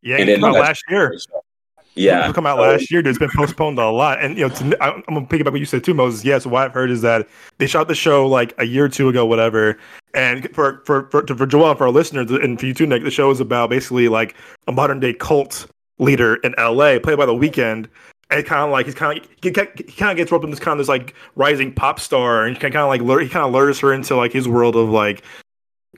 yeah, 0.03 0.17
and 0.17 0.29
it 0.29 0.41
then 0.41 0.41
came 0.41 0.55
out 0.55 0.61
last 0.61 0.83
year. 0.89 1.15
Yeah, 1.97 2.29
It 2.31 2.35
come 2.37 2.47
out 2.47 2.57
So- 2.57 2.63
last 2.63 2.91
year. 2.91 3.03
Dude, 3.03 3.11
it's 3.11 3.19
been 3.19 3.31
postponed 3.37 3.79
a 3.81 3.91
lot, 3.91 4.23
and 4.23 4.39
you 4.39 4.47
know, 4.49 4.55
to, 4.55 4.83
I, 4.83 4.93
I'm 4.95 5.03
gonna 5.09 5.27
pick 5.27 5.45
up 5.45 5.53
what 5.53 5.59
you 5.59 5.67
said 5.67 5.83
too, 5.83 5.93
Moses. 5.93 6.25
Yes, 6.25 6.47
what 6.47 6.63
I've 6.63 6.73
heard 6.73 6.89
is 6.91 7.03
that 7.03 7.29
they 7.59 7.67
shot 7.67 7.89
the 7.89 7.97
show 7.97 8.27
like 8.29 8.55
a 8.59 8.65
year 8.65 8.85
or 8.85 8.89
two 8.89 9.09
ago, 9.09 9.27
whatever. 9.27 9.77
And 10.15 10.49
for 10.55 10.83
for 10.87 11.09
for, 11.11 11.27
for 11.27 11.47
Joel 11.47 11.75
for 11.75 11.85
our 11.85 11.91
listeners, 11.91 12.31
and 12.31 12.59
for 12.61 12.67
you 12.67 12.75
too, 12.75 12.87
Nick, 12.87 13.03
the 13.03 13.11
show 13.11 13.31
is 13.33 13.41
about 13.41 13.71
basically 13.71 14.09
like 14.09 14.37
a 14.69 14.73
modern 14.73 15.01
day 15.01 15.13
cult 15.13 15.67
leader 15.99 16.37
in 16.37 16.55
LA, 16.59 16.99
played 17.01 17.19
by 17.19 17.27
the 17.27 17.35
Weeknd. 17.35 17.87
And 18.31 18.47
kind 18.47 18.63
of 18.63 18.71
like 18.71 18.87
he's 18.87 18.95
kind 18.95 19.19
of 19.19 19.29
he, 19.43 19.51
kind 19.51 20.11
of 20.11 20.17
gets 20.17 20.31
roped 20.31 20.45
in 20.45 20.51
this 20.51 20.61
kind 20.61 20.73
of 20.73 20.79
this 20.79 20.89
like 20.89 21.15
rising 21.35 21.73
pop 21.73 21.99
star, 21.99 22.45
and 22.47 22.57
he 22.57 22.61
kind 22.61 22.77
of 22.77 22.89
like 22.89 23.01
lure, 23.01 23.21
he 23.21 23.29
kind 23.29 23.45
of 23.45 23.53
lures 23.53 23.81
her 23.81 23.93
into 23.93 24.15
like 24.15 24.33
his 24.33 24.47
world 24.47 24.77
of 24.77 24.89
like 24.89 25.23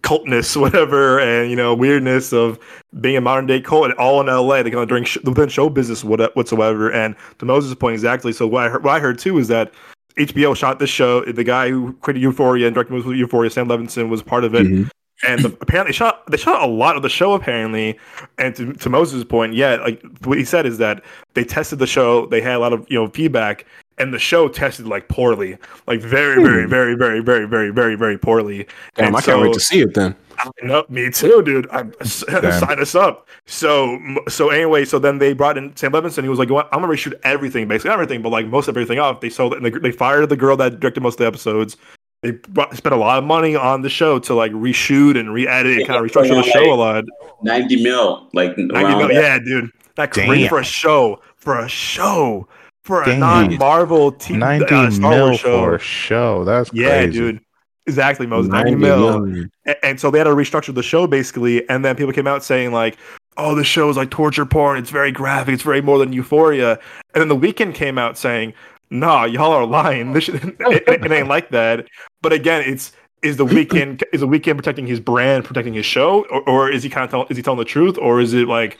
cultness, 0.02 0.56
whatever, 0.60 1.20
and 1.20 1.50
you 1.50 1.56
know 1.56 1.74
weirdness 1.74 2.32
of 2.32 2.58
being 3.00 3.16
a 3.16 3.20
modern 3.20 3.46
day 3.46 3.60
cult, 3.60 3.92
all 3.94 4.20
in 4.20 4.26
LA. 4.28 4.62
They're 4.62 4.70
going 4.70 4.88
during 4.88 5.04
sh- 5.04 5.18
within 5.24 5.48
show 5.48 5.68
business 5.68 6.02
what- 6.04 6.34
whatsoever. 6.34 6.90
And 6.90 7.14
to 7.38 7.44
Moses' 7.44 7.74
point 7.74 7.94
exactly. 7.94 8.32
So 8.32 8.46
what 8.46 8.64
I 8.64 8.68
heard, 8.70 8.84
what 8.84 8.94
I 8.94 8.98
heard 9.00 9.18
too 9.18 9.38
is 9.38 9.48
that 9.48 9.72
HBO 10.16 10.56
shot 10.56 10.78
this 10.78 10.90
show. 10.90 11.24
The 11.24 11.44
guy 11.44 11.70
who 11.70 11.92
created 12.00 12.20
Euphoria 12.22 12.66
and 12.66 12.74
directed 12.74 13.02
Euphoria, 13.16 13.50
Sam 13.50 13.68
Levinson, 13.68 14.08
was 14.08 14.22
part 14.22 14.44
of 14.44 14.54
it. 14.54 14.66
Mhm. 14.66 14.90
And 15.24 15.44
the, 15.44 15.56
apparently, 15.60 15.92
shot 15.92 16.26
they 16.26 16.36
shot 16.36 16.62
a 16.62 16.66
lot 16.66 16.96
of 16.96 17.02
the 17.02 17.08
show. 17.08 17.34
Apparently, 17.34 17.98
and 18.38 18.54
to, 18.56 18.72
to 18.72 18.90
Moses' 18.90 19.22
point, 19.24 19.54
yeah, 19.54 19.76
like 19.76 20.02
what 20.24 20.36
he 20.36 20.44
said 20.44 20.66
is 20.66 20.78
that 20.78 21.02
they 21.34 21.44
tested 21.44 21.78
the 21.78 21.86
show. 21.86 22.26
They 22.26 22.40
had 22.40 22.56
a 22.56 22.58
lot 22.58 22.72
of 22.72 22.84
you 22.90 22.98
know 22.98 23.08
feedback, 23.08 23.64
and 23.98 24.12
the 24.12 24.18
show 24.18 24.48
tested 24.48 24.86
like 24.86 25.08
poorly, 25.08 25.56
like 25.86 26.00
very, 26.00 26.42
very, 26.42 26.64
hmm. 26.64 26.70
very, 26.70 26.94
very, 26.94 27.20
very, 27.20 27.46
very, 27.46 27.70
very, 27.70 27.94
very 27.94 28.18
poorly. 28.18 28.66
Damn, 28.96 29.08
And 29.08 29.16
I 29.16 29.20
can't 29.20 29.40
wait 29.40 29.54
to 29.54 29.60
see 29.60 29.80
it 29.80 29.94
then. 29.94 30.16
no, 30.62 30.84
me 30.88 31.10
too, 31.10 31.42
dude. 31.44 31.68
I 31.70 31.84
sign 32.02 32.80
us 32.80 32.94
up. 32.94 33.28
So, 33.46 34.00
so 34.28 34.50
anyway, 34.50 34.84
so 34.84 34.98
then 34.98 35.18
they 35.18 35.34
brought 35.34 35.56
in 35.56 35.76
Sam 35.76 35.92
Levinson. 35.92 36.22
He 36.22 36.28
was 36.28 36.38
like, 36.38 36.50
"What? 36.50 36.68
I'm 36.72 36.80
gonna 36.80 36.92
reshoot 36.92 37.14
everything, 37.22 37.68
basically 37.68 37.90
not 37.90 37.94
everything, 37.94 38.22
but 38.22 38.30
like 38.30 38.46
most 38.46 38.66
of 38.66 38.76
everything 38.76 38.98
off." 38.98 39.20
They 39.20 39.30
sold 39.30 39.52
it, 39.52 39.62
and 39.62 39.66
they, 39.66 39.70
they 39.70 39.92
fired 39.92 40.28
the 40.28 40.36
girl 40.36 40.56
that 40.56 40.80
directed 40.80 41.02
most 41.02 41.14
of 41.14 41.18
the 41.18 41.26
episodes. 41.26 41.76
They 42.22 42.38
spent 42.72 42.94
a 42.94 42.96
lot 42.96 43.18
of 43.18 43.24
money 43.24 43.56
on 43.56 43.82
the 43.82 43.88
show 43.90 44.20
to 44.20 44.34
like 44.34 44.52
reshoot 44.52 45.18
and 45.18 45.32
re-edit 45.32 45.78
and 45.78 45.86
kind 45.88 46.04
of 46.04 46.08
restructure 46.08 46.40
the 46.40 46.48
show 46.50 46.72
a 46.72 46.76
lot. 46.76 47.04
90 47.42 47.82
mil, 47.82 48.28
like 48.32 48.56
90 48.56 48.72
mil- 48.96 49.10
yeah, 49.12 49.40
dude, 49.40 49.70
that 49.96 50.12
crazy 50.12 50.46
for 50.46 50.60
a 50.60 50.64
show, 50.64 51.20
for 51.36 51.58
a 51.58 51.68
show, 51.68 52.46
for 52.84 53.02
a 53.02 53.06
Damn. 53.06 53.20
non-Marvel 53.20 54.12
t- 54.12 54.36
90 54.36 54.64
uh, 54.72 54.90
Star 54.92 55.10
mil 55.10 55.26
Wars 55.26 55.40
show. 55.40 55.64
for 55.64 55.74
a 55.74 55.78
show. 55.80 56.44
That's 56.44 56.70
yeah, 56.72 57.02
crazy. 57.02 57.12
dude. 57.12 57.40
Exactly, 57.88 58.28
Moses. 58.28 58.52
90 58.52 58.70
90 58.70 58.80
mil. 58.86 59.20
million. 59.26 59.50
And 59.82 59.98
so 59.98 60.12
they 60.12 60.18
had 60.18 60.24
to 60.24 60.30
restructure 60.30 60.72
the 60.72 60.84
show 60.84 61.08
basically 61.08 61.68
and 61.68 61.84
then 61.84 61.96
people 61.96 62.12
came 62.12 62.28
out 62.28 62.44
saying 62.44 62.70
like 62.70 62.96
oh 63.36 63.54
the 63.56 63.64
show 63.64 63.88
is 63.90 63.96
like 63.96 64.10
torture 64.10 64.46
porn 64.46 64.78
it's 64.78 64.90
very 64.90 65.10
graphic 65.10 65.54
it's 65.54 65.62
very 65.62 65.80
more 65.80 65.98
than 65.98 66.12
euphoria 66.12 66.72
and 67.14 67.20
then 67.20 67.28
the 67.28 67.36
Weeknd 67.36 67.74
came 67.74 67.98
out 67.98 68.16
saying 68.18 68.52
nah 68.92 69.24
y'all 69.24 69.52
are 69.52 69.66
lying. 69.66 70.12
This 70.12 70.24
shit, 70.24 70.36
it, 70.44 70.84
it 70.86 71.10
ain't 71.12 71.28
like 71.28 71.50
that. 71.50 71.86
But 72.20 72.32
again 72.32 72.62
it's 72.66 72.92
is 73.22 73.36
the 73.36 73.46
Weeknd 73.46 74.02
is 74.12 74.20
the 74.20 74.26
Weeknd 74.28 74.56
protecting 74.56 74.86
his 74.86 75.00
brand 75.00 75.44
protecting 75.44 75.74
his 75.74 75.86
show 75.86 76.24
or, 76.26 76.48
or 76.48 76.70
is 76.70 76.82
he 76.82 76.88
kind 76.90 77.04
of 77.04 77.10
tell, 77.10 77.26
is 77.30 77.36
he 77.36 77.42
telling 77.42 77.58
the 77.58 77.64
truth 77.64 77.96
or 77.98 78.20
is 78.20 78.32
it 78.34 78.48
like 78.48 78.78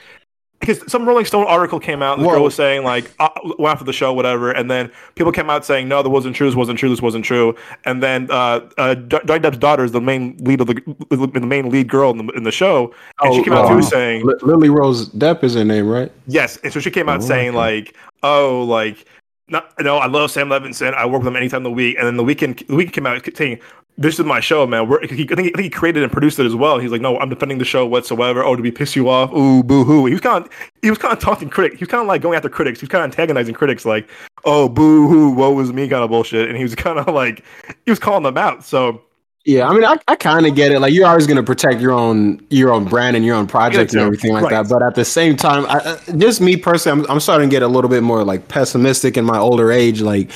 because 0.63 0.91
some 0.91 1.07
Rolling 1.07 1.25
Stone 1.25 1.47
article 1.49 1.81
came 1.81 2.03
out, 2.03 2.17
and 2.19 2.25
the 2.25 2.31
girl 2.31 2.45
was 2.45 2.55
saying 2.55 2.85
like 2.85 3.11
uh, 3.19 3.29
well, 3.59 3.73
after 3.73 3.85
the 3.85 3.93
show, 3.93 4.13
whatever, 4.13 4.53
and 4.53 4.71
then 4.71 4.93
people 5.17 5.33
came 5.33 5.51
out 5.51 5.65
saying 5.65 5.89
no, 5.89 6.05
that 6.05 6.09
wasn't 6.09 6.37
true, 6.37 6.47
this 6.47 6.55
wasn't 6.55 6.79
true, 6.79 6.89
this 6.89 7.03
wasn't 7.03 7.25
true, 7.25 7.57
and 7.85 8.01
then 8.01 8.31
uh, 8.31 8.61
uh, 8.79 8.95
Johnny 8.95 9.41
Depp's 9.41 9.59
daughter 9.59 9.83
is 9.83 9.91
the 9.91 10.01
main 10.01 10.37
lead 10.39 10.61
of 10.61 10.69
the 10.69 10.75
the 11.11 11.41
main 11.45 11.69
lead 11.69 11.89
girl 11.89 12.13
in 12.13 12.27
the, 12.27 12.33
in 12.35 12.45
the 12.45 12.53
show, 12.53 12.95
and 13.25 13.35
she 13.35 13.41
Oh, 13.41 13.45
came 13.45 13.55
out 13.55 13.67
too 13.67 13.83
saying 13.83 14.25
Li- 14.25 14.35
Lily 14.43 14.69
Rose 14.69 15.09
Depp 15.11 15.43
is 15.43 15.55
her 15.55 15.65
name, 15.65 15.89
right? 15.89 16.13
yes, 16.29 16.59
and 16.59 16.73
so 16.73 16.79
she 16.79 16.93
came 16.93 17.09
out 17.09 17.23
Oh, 17.23 17.27
saying 17.27 17.49
okay. 17.49 17.57
like 17.57 17.97
oh 18.23 18.63
like 18.63 19.05
not 19.53 19.73
no, 19.81 19.99
I 19.99 20.07
love 20.07 20.31
Sam 20.31 20.49
Levinson, 20.49 20.95
I 20.95 21.07
work 21.07 21.21
with 21.21 21.29
him 21.29 21.37
anytime 21.37 21.59
of 21.59 21.65
the 21.65 21.71
week, 21.71 21.97
and 21.99 22.07
then 22.07 22.17
the 22.17 22.25
Weeknd 22.25 22.67
the 22.67 22.75
Weeknd 22.75 22.93
came 22.93 23.07
out 23.07 23.25
saying. 23.37 23.61
This 23.99 24.19
is 24.19 24.25
my 24.25 24.41
show, 24.41 24.67
man. 24.67 24.89
He, 24.89 24.95
I, 24.95 25.07
think 25.07 25.13
he, 25.13 25.25
I 25.31 25.35
think 25.35 25.59
he 25.61 25.69
created 25.69 26.03
and 26.03 26.11
produced 26.11 26.39
it 26.39 26.47
as 26.47 26.57
well. 26.57 26.79
He's 26.79 26.91
like, 26.91 27.03
no, 27.03 27.19
I'm 27.19 27.29
defending 27.29 27.59
the 27.59 27.67
show 27.67 27.87
whatsoever. 27.87 28.43
Oh, 28.43 28.57
did 28.57 28.63
we 28.63 28.71
piss 28.71 28.97
you 28.97 29.11
off? 29.11 29.31
Ooh, 29.35 29.63
boo 29.63 29.85
hoo. 29.85 30.07
He 30.07 30.15
was 30.15 30.23
kind 30.23 30.47
of, 30.47 30.51
he 30.81 30.89
was 30.89 30.99
kind 30.99 31.13
of 31.13 31.21
talking 31.21 31.51
critics. 31.51 31.79
He 31.79 31.85
was 31.85 31.91
kind 31.91 32.01
of 32.01 32.07
like 32.07 32.23
going 32.23 32.35
after 32.35 32.49
critics. 32.49 32.81
He 32.81 32.85
was 32.85 32.89
kind 32.89 33.05
of 33.05 33.11
antagonizing 33.11 33.55
critics, 33.55 33.85
like, 33.85 34.09
oh, 34.47 34.67
boo 34.67 35.09
hoo, 35.09 35.33
woe 35.33 35.53
was 35.53 35.75
me, 35.75 35.89
kind 35.89 36.03
of 36.03 36.09
bullshit. 36.09 36.49
And 36.49 36.57
he 36.57 36.63
was 36.63 36.75
kind 36.87 36.99
of 36.99 37.15
like, 37.15 37.45
he 37.85 37.91
was 37.91 37.99
calling 37.99 38.23
them 38.23 38.39
out. 38.39 38.65
So 38.65 39.03
Yeah, 39.45 39.69
I 39.69 39.73
mean, 39.75 39.85
I, 39.85 39.97
I 40.07 40.15
kind 40.15 40.47
of 40.47 40.55
get 40.55 40.71
it. 40.71 40.79
Like, 40.79 40.93
you're 40.95 41.07
always 41.09 41.27
going 41.27 41.37
to 41.37 41.43
protect 41.43 41.81
your 41.81 41.91
own 41.91 42.47
your 42.51 42.73
own 42.73 42.85
brand 42.85 43.17
and 43.17 43.25
your 43.25 43.35
own 43.35 43.49
project 43.49 43.93
and 43.93 44.01
everything 44.01 44.33
like 44.33 44.45
Right. 44.45 44.51
that. 44.63 44.69
But 44.69 44.83
at 44.85 44.95
the 44.95 45.05
same 45.05 45.37
time, 45.37 45.67
I, 45.69 45.99
just 46.17 46.41
me 46.41 46.57
personally, 46.57 47.05
I'm, 47.05 47.11
I'm 47.11 47.21
starting 47.21 47.51
to 47.51 47.53
get 47.55 47.63
a 47.63 47.69
little 47.69 47.91
bit 47.91 48.05
more 48.05 48.23
like 48.25 48.47
pessimistic 48.47 49.17
in 49.17 49.25
my 49.25 49.39
older 49.39 49.73
age. 49.73 50.01
Like, 50.01 50.31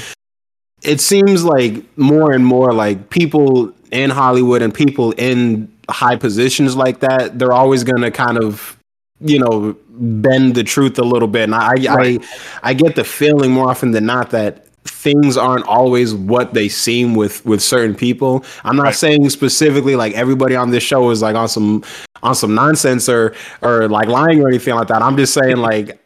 it 0.83 1.01
seems 1.01 1.45
like 1.45 1.85
more 1.97 2.33
and 2.33 2.45
more 2.45 2.73
like 2.73 3.11
people 3.11 3.73
in 3.93 4.11
Hollywood 4.11 4.61
and 4.63 4.75
people 4.75 5.13
in 5.13 5.73
high 5.89 6.17
positions 6.17 6.75
like 6.75 6.99
that, 7.01 7.39
they're 7.39 7.53
always 7.53 7.85
going 7.85 8.03
to 8.03 8.11
kind 8.11 8.39
of, 8.43 8.77
you 9.21 9.39
know, 9.39 9.77
bend 9.89 10.57
the 10.57 10.65
truth 10.65 10.99
a 10.99 11.05
little 11.05 11.29
bit. 11.29 11.45
And 11.45 11.55
I, 11.55 11.75
Right. 11.75 12.21
I, 12.21 12.71
I 12.71 12.75
get 12.75 12.97
the 12.97 13.05
feeling 13.05 13.53
more 13.53 13.71
often 13.71 13.93
than 13.93 14.05
not 14.05 14.31
that 14.31 14.66
things 14.97 15.37
aren't 15.37 15.67
always 15.67 16.15
what 16.15 16.55
they 16.55 16.69
seem 16.69 17.15
with 17.15 17.45
with 17.45 17.63
certain 17.63 17.95
people. 17.95 18.45
I'm 18.65 18.77
not 18.77 18.85
Right. 18.85 18.95
saying 18.95 19.31
specifically 19.31 19.95
like 19.95 20.15
everybody 20.15 20.57
on 20.57 20.71
this 20.71 20.83
show 20.83 21.11
is 21.11 21.21
like 21.23 21.37
on 21.37 21.49
some 21.49 21.85
on 22.23 22.35
some 22.35 22.55
nonsense 22.55 23.09
or 23.09 23.35
or 23.63 23.89
like 23.89 24.09
lying 24.09 24.43
or 24.43 24.49
anything 24.49 24.75
like 24.75 24.89
that. 24.89 25.03
I'm 25.03 25.17
just 25.17 25.35
saying 25.35 25.57
like 25.71 26.01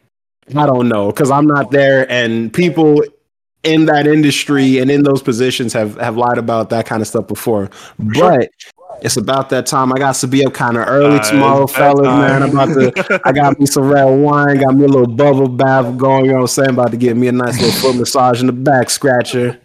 I 0.55 0.65
don't 0.65 0.89
know 0.89 1.07
because 1.07 1.31
I'm 1.31 1.47
not 1.47 1.71
there 1.71 2.09
and 2.11 2.53
people 2.53 3.01
in 3.63 3.85
that 3.85 4.07
industry 4.07 4.79
and 4.79 4.89
in 4.91 5.03
those 5.03 5.21
positions 5.21 5.71
have 5.73 5.95
have 5.97 6.17
lied 6.17 6.37
about 6.37 6.69
that 6.71 6.85
kind 6.85 7.01
of 7.01 7.07
stuff 7.07 7.27
before. 7.27 7.69
But 7.97 8.49
it's 9.01 9.17
about 9.17 9.49
that 9.49 9.65
time. 9.65 9.91
I 9.93 9.97
got 9.97 10.15
to 10.15 10.27
be 10.27 10.45
up 10.45 10.53
kind 10.53 10.77
of 10.77 10.87
early 10.87 11.17
Uh, 11.17 11.23
tomorrow, 11.23 11.63
it's 11.63 11.73
that 11.73 11.79
fellas. 11.79 12.05
Man, 12.05 12.43
I'm 12.43 12.49
about 12.51 12.67
to. 12.67 13.21
I 13.25 13.31
got 13.31 13.59
me 13.59 13.65
some 13.65 13.89
red 13.89 14.05
wine. 14.05 14.59
Got 14.59 14.75
me 14.75 14.85
a 14.85 14.87
little 14.87 15.07
bubble 15.07 15.47
bath 15.47 15.97
going. 15.97 16.25
You 16.25 16.31
know 16.31 16.37
what 16.37 16.41
I'm 16.43 16.47
saying? 16.47 16.69
About 16.71 16.91
to 16.91 16.97
get 16.97 17.17
me 17.17 17.27
a 17.27 17.31
nice 17.31 17.59
little 17.61 17.79
foot 17.79 17.95
massage 17.99 18.41
in 18.41 18.47
the 18.47 18.53
back 18.53 18.89
scratcher. 18.89 19.59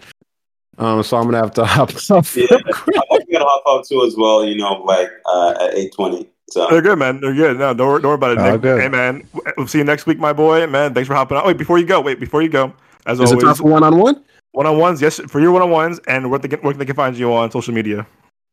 Um, 0.78 1.02
so 1.02 1.16
I'm 1.16 1.24
gonna 1.24 1.38
have 1.38 1.52
to 1.54 1.64
hop 1.64 1.90
off. 2.10 2.36
Yeah, 2.36 2.46
I'm 2.50 3.20
gonna 3.32 3.44
hop 3.44 3.62
out 3.66 3.86
too 3.86 4.02
as 4.04 4.14
well. 4.16 4.44
You 4.44 4.56
know, 4.56 4.82
like 4.82 5.10
uh, 5.26 5.54
at 5.60 5.74
eight 5.74 5.94
twenty. 5.94 6.28
So 6.50 6.68
They're 6.70 6.82
good, 6.82 6.98
man. 6.98 7.20
They're 7.20 7.34
good. 7.34 7.58
No, 7.58 7.74
don't, 7.74 8.02
don't 8.02 8.04
worry 8.04 8.14
about 8.14 8.38
it. 8.38 8.52
Nick. 8.52 8.60
good. 8.62 8.80
Hey, 8.80 8.88
man. 8.88 9.26
We'll 9.56 9.66
see 9.66 9.78
you 9.78 9.84
next 9.84 10.06
week, 10.06 10.18
my 10.20 10.32
boy. 10.32 10.64
Man, 10.68 10.94
thanks 10.94 11.08
for 11.08 11.14
hopping 11.14 11.36
on. 11.36 11.44
Wait, 11.44 11.58
before 11.58 11.76
you 11.78 11.86
go, 11.86 12.00
wait, 12.00 12.20
before 12.20 12.40
you 12.40 12.48
go, 12.48 12.72
as 13.04 13.18
Is 13.18 13.32
it 13.32 13.36
time 13.36 13.44
always, 13.46 13.58
for 13.58 13.64
one 13.68 13.82
on 13.82 13.98
one? 13.98 14.24
one 14.52 14.64
on 14.66 14.78
ones. 14.78 15.02
Yes, 15.02 15.18
for 15.28 15.40
your 15.40 15.50
one 15.50 15.62
on 15.62 15.70
ones, 15.70 15.98
and 16.06 16.30
where 16.30 16.38
they, 16.38 16.46
can, 16.48 16.60
where 16.60 16.72
they 16.72 16.84
can 16.84 16.94
find 16.94 17.16
you 17.16 17.32
on 17.34 17.50
social 17.50 17.74
media. 17.74 18.06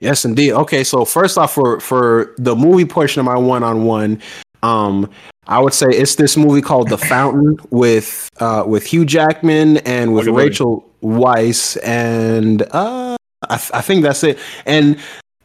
Yes, 0.03 0.25
indeed. 0.25 0.51
Okay, 0.51 0.83
so 0.83 1.05
first 1.05 1.37
off, 1.37 1.53
for 1.53 1.79
for 1.79 2.35
the 2.37 2.55
movie 2.55 2.83
portion 2.83 3.21
of 3.21 3.25
my 3.25 3.37
one 3.37 3.63
on 3.63 3.85
one, 3.85 4.21
um, 4.61 5.09
I 5.47 5.59
would 5.59 5.73
say 5.73 5.87
it's 5.87 6.15
this 6.15 6.35
movie 6.35 6.61
called 6.61 6.89
The 6.89 6.97
Fountain 6.97 7.57
with 7.69 8.29
uh 8.39 8.65
with 8.67 8.85
Hugh 8.85 9.05
Jackman 9.05 9.77
and 9.77 10.13
with. 10.13 10.27
Rachel 10.27 10.89
Weisz, 11.01 11.77
and 11.83 12.63
uh, 12.71 13.15
I, 13.49 13.57
th- 13.57 13.71
I 13.73 13.81
think 13.81 14.03
that's 14.03 14.23
it. 14.23 14.39
And 14.65 14.99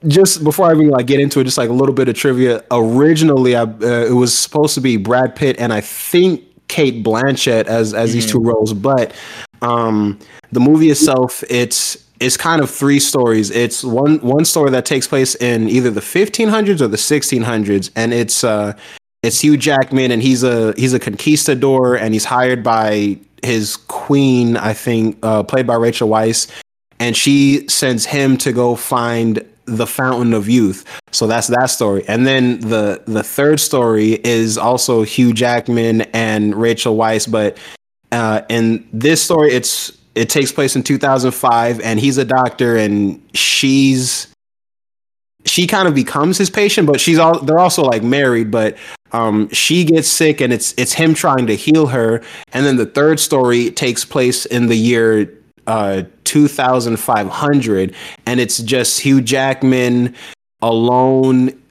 just 0.06 0.42
before 0.42 0.66
I 0.66 0.72
even 0.72 0.88
like 0.88 1.06
get 1.06 1.20
into 1.20 1.38
it, 1.38 1.44
just 1.44 1.58
like 1.58 1.70
a 1.70 1.72
little 1.72 1.94
bit 1.94 2.08
of 2.08 2.16
trivia. 2.16 2.64
Originally, 2.72 3.54
I, 3.54 3.62
uh, 3.62 4.06
it 4.08 4.14
was 4.14 4.36
supposed 4.36 4.74
to 4.74 4.80
be 4.80 4.96
Brad 4.96 5.36
Pitt 5.36 5.56
and 5.58 5.72
I 5.72 5.80
think 5.80 6.44
Cate 6.68 7.04
Blanchett 7.04 7.66
as 7.66 7.94
as 7.94 8.12
these 8.12 8.26
two 8.30 8.40
roles, 8.40 8.72
but 8.74 9.14
um, 9.62 10.18
the 10.52 10.60
movie 10.60 10.90
itself, 10.90 11.42
it's 11.48 12.07
it's 12.20 12.36
kind 12.36 12.62
of 12.62 12.70
three 12.70 13.00
stories. 13.00 13.50
It's 13.50 13.84
one 13.84 14.18
one 14.18 14.44
story 14.44 14.70
that 14.70 14.84
takes 14.84 15.06
place 15.06 15.34
in 15.36 15.68
either 15.68 15.90
the 15.90 16.00
1500s 16.00 16.80
or 16.80 16.88
the 16.88 16.96
1600s, 16.96 17.90
and 17.96 18.12
it's 18.12 18.44
uh, 18.44 18.74
it's 19.22 19.40
Hugh 19.40 19.56
Jackman, 19.56 20.10
and 20.10 20.22
he's 20.22 20.42
a 20.42 20.74
he's 20.76 20.94
a 20.94 20.98
conquistador, 20.98 21.96
and 21.96 22.14
he's 22.14 22.24
hired 22.24 22.62
by 22.62 23.18
his 23.42 23.76
queen, 23.76 24.56
I 24.56 24.72
think, 24.72 25.18
uh, 25.22 25.42
played 25.42 25.66
by 25.66 25.74
Rachel 25.76 26.08
Weisz, 26.08 26.50
and 26.98 27.16
she 27.16 27.68
sends 27.68 28.04
him 28.04 28.36
to 28.38 28.52
go 28.52 28.74
find 28.74 29.44
the 29.66 29.86
fountain 29.86 30.32
of 30.32 30.48
youth. 30.48 30.84
So 31.12 31.26
that's 31.26 31.48
that 31.48 31.66
story. 31.66 32.04
And 32.08 32.26
then 32.26 32.60
the 32.60 33.02
the 33.06 33.22
third 33.22 33.60
story 33.60 34.14
is 34.24 34.58
also 34.58 35.02
Hugh 35.02 35.32
Jackman 35.32 36.02
and 36.12 36.54
Rachel 36.54 36.96
Weisz, 36.96 37.30
but 37.30 37.58
uh, 38.10 38.42
in 38.48 38.88
this 38.92 39.22
story, 39.22 39.50
it's 39.50 39.97
it 40.14 40.28
takes 40.28 40.52
place 40.52 40.76
in 40.76 40.82
2005, 40.82 41.80
and 41.80 42.00
he's 42.00 42.18
a 42.18 42.24
doctor, 42.24 42.76
and 42.76 43.22
she's 43.34 44.28
she 45.44 45.66
kind 45.66 45.88
of 45.88 45.94
becomes 45.94 46.36
his 46.36 46.50
patient, 46.50 46.86
but 46.86 47.00
she's 47.00 47.18
all 47.18 47.40
they're 47.40 47.58
also 47.58 47.82
like 47.82 48.02
married, 48.02 48.50
but 48.50 48.76
um, 49.12 49.48
she 49.50 49.84
gets 49.84 50.08
sick, 50.08 50.40
and 50.40 50.52
it's 50.52 50.74
it's 50.76 50.92
him 50.92 51.14
trying 51.14 51.46
to 51.46 51.56
heal 51.56 51.86
her. 51.88 52.22
And 52.52 52.66
then 52.66 52.76
the 52.76 52.86
third 52.86 53.20
story 53.20 53.70
takes 53.70 54.04
place 54.04 54.46
in 54.46 54.66
the 54.66 54.76
year 54.76 55.34
uh 55.66 56.02
2500 56.24 57.94
and 58.26 58.40
it's 58.40 58.58
just 58.58 59.00
Hugh 59.00 59.20
Jackman 59.20 60.14
alone 60.62 61.62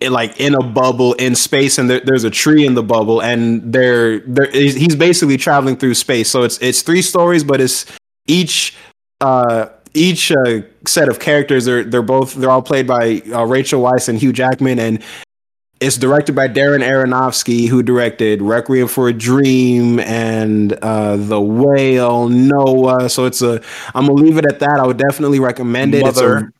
like 0.00 0.38
in 0.40 0.54
a 0.54 0.62
bubble 0.62 1.14
in 1.14 1.34
space 1.34 1.78
and 1.78 1.88
there, 1.88 2.00
there's 2.00 2.24
a 2.24 2.30
tree 2.30 2.66
in 2.66 2.74
the 2.74 2.82
bubble 2.82 3.22
and 3.22 3.72
they're, 3.72 4.20
they're 4.20 4.50
he's 4.50 4.74
he's 4.74 4.94
basically 4.94 5.36
traveling 5.36 5.76
through 5.76 5.94
space 5.94 6.28
so 6.28 6.42
it's 6.42 6.58
it's 6.58 6.82
three 6.82 7.02
stories 7.02 7.42
but 7.42 7.60
it's 7.60 7.86
each 8.26 8.76
uh 9.20 9.66
each 9.94 10.30
uh, 10.30 10.60
set 10.86 11.08
of 11.08 11.18
characters 11.18 11.64
they're 11.64 11.82
they're 11.82 12.02
both 12.02 12.34
they're 12.34 12.50
all 12.50 12.62
played 12.62 12.86
by 12.86 13.22
uh, 13.32 13.44
Rachel 13.44 13.82
Weisz 13.82 14.08
and 14.08 14.18
Hugh 14.18 14.32
Jackman 14.32 14.78
and 14.78 15.02
it's 15.80 15.98
directed 15.98 16.34
by 16.34 16.48
Darren 16.48 16.82
Aronofsky, 16.82 17.68
who 17.68 17.82
directed 17.82 18.40
Requiem 18.40 18.88
for 18.88 19.08
a 19.08 19.12
Dream 19.12 20.00
and 20.00 20.72
uh, 20.72 21.16
The 21.18 21.38
Whale, 21.38 22.30
Noah. 22.30 23.10
So 23.10 23.26
it's 23.26 23.42
a. 23.42 23.60
I'm 23.94 24.06
gonna 24.06 24.14
leave 24.14 24.38
it 24.38 24.46
at 24.46 24.60
that. 24.60 24.78
I 24.80 24.86
would 24.86 24.96
definitely 24.96 25.38
recommend 25.38 25.94
it. 25.94 26.02
Mother. 26.02 26.50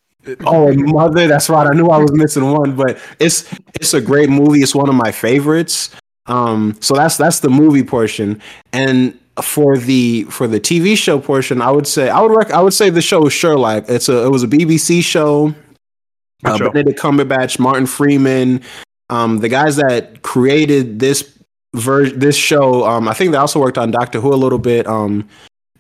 Oh, 0.44 0.72
Mother. 0.76 1.26
That's 1.28 1.48
right. 1.48 1.66
I 1.66 1.74
knew 1.74 1.86
I 1.88 1.98
was 1.98 2.12
missing 2.12 2.50
one, 2.50 2.76
but 2.76 2.98
it's 3.18 3.52
it's 3.74 3.94
a 3.94 4.00
great 4.00 4.28
movie. 4.28 4.60
It's 4.62 4.74
one 4.74 4.88
of 4.88 4.94
my 4.94 5.12
favorites. 5.12 5.94
Um, 6.26 6.76
so 6.80 6.94
that's 6.94 7.16
that's 7.16 7.40
the 7.40 7.50
movie 7.50 7.84
portion, 7.84 8.40
and 8.72 9.18
for 9.42 9.76
the 9.76 10.24
for 10.24 10.46
the 10.48 10.58
TV 10.58 10.96
show 10.96 11.18
portion, 11.18 11.60
I 11.62 11.70
would 11.70 11.86
say 11.86 12.08
I 12.08 12.20
would 12.20 12.34
rec- 12.34 12.50
I 12.50 12.60
would 12.60 12.74
say 12.74 12.90
the 12.90 13.02
show 13.02 13.26
is 13.26 13.32
Sherlock. 13.32 13.84
It's 13.88 14.08
a 14.08 14.24
it 14.24 14.30
was 14.30 14.42
a 14.42 14.48
BBC 14.48 15.02
show. 15.02 15.54
Uh, 16.44 16.56
show. 16.56 16.70
Benedict 16.70 17.00
Cumberbatch, 17.00 17.58
Martin 17.58 17.86
Freeman, 17.86 18.60
um, 19.08 19.38
the 19.38 19.48
guys 19.48 19.76
that 19.76 20.22
created 20.22 20.98
this 20.98 21.38
ver- 21.74 22.10
this 22.10 22.36
show. 22.36 22.84
Um, 22.84 23.08
I 23.08 23.14
think 23.14 23.30
they 23.30 23.38
also 23.38 23.60
worked 23.60 23.78
on 23.78 23.90
Doctor 23.90 24.20
Who 24.20 24.32
a 24.32 24.36
little 24.36 24.58
bit. 24.58 24.86
Um, 24.86 25.28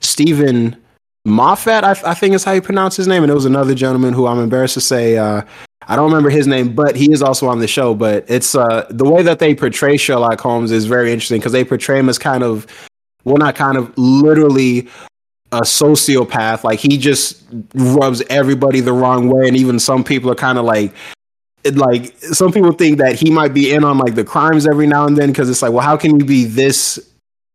Steven 0.00 0.76
Moffat, 1.26 1.82
I, 1.82 1.90
I 2.04 2.14
think 2.14 2.36
is 2.36 2.44
how 2.44 2.52
you 2.52 2.62
pronounce 2.62 2.96
his 2.96 3.08
name, 3.08 3.24
and 3.24 3.30
it 3.32 3.34
was 3.34 3.46
another 3.46 3.74
gentleman 3.74 4.14
who 4.14 4.28
I'm 4.28 4.38
embarrassed 4.38 4.74
to 4.74 4.80
say. 4.80 5.18
Uh, 5.18 5.42
I 5.88 5.96
don't 5.96 6.08
remember 6.08 6.30
his 6.30 6.46
name, 6.46 6.72
but 6.72 6.94
he 6.94 7.12
is 7.12 7.20
also 7.20 7.48
on 7.48 7.58
the 7.58 7.66
show. 7.66 7.94
But 7.94 8.24
it's 8.28 8.54
uh, 8.54 8.86
the 8.90 9.04
way 9.04 9.24
that 9.24 9.40
they 9.40 9.52
portray 9.52 9.96
Sherlock 9.96 10.40
Holmes 10.40 10.70
is 10.70 10.86
very 10.86 11.12
interesting 11.12 11.40
because 11.40 11.50
they 11.50 11.64
portray 11.64 11.98
him 11.98 12.08
as 12.08 12.16
kind 12.16 12.44
of, 12.44 12.66
well, 13.24 13.38
not 13.38 13.56
kind 13.56 13.76
of, 13.76 13.92
literally 13.98 14.88
a 15.50 15.62
sociopath. 15.62 16.62
Like 16.62 16.78
he 16.78 16.96
just 16.96 17.42
rubs 17.74 18.22
everybody 18.30 18.78
the 18.78 18.92
wrong 18.92 19.28
way, 19.28 19.48
and 19.48 19.56
even 19.56 19.80
some 19.80 20.04
people 20.04 20.30
are 20.30 20.36
kind 20.36 20.58
of 20.58 20.64
like, 20.64 20.94
like 21.72 22.16
some 22.18 22.52
people 22.52 22.70
think 22.70 22.98
that 22.98 23.16
he 23.16 23.30
might 23.30 23.52
be 23.52 23.74
in 23.74 23.82
on 23.82 23.98
like 23.98 24.14
the 24.14 24.24
crimes 24.24 24.64
every 24.64 24.86
now 24.86 25.06
and 25.06 25.16
then 25.16 25.30
because 25.30 25.50
it's 25.50 25.60
like, 25.60 25.72
well, 25.72 25.84
how 25.84 25.96
can 25.96 26.20
you 26.20 26.24
be 26.24 26.44
this 26.44 27.00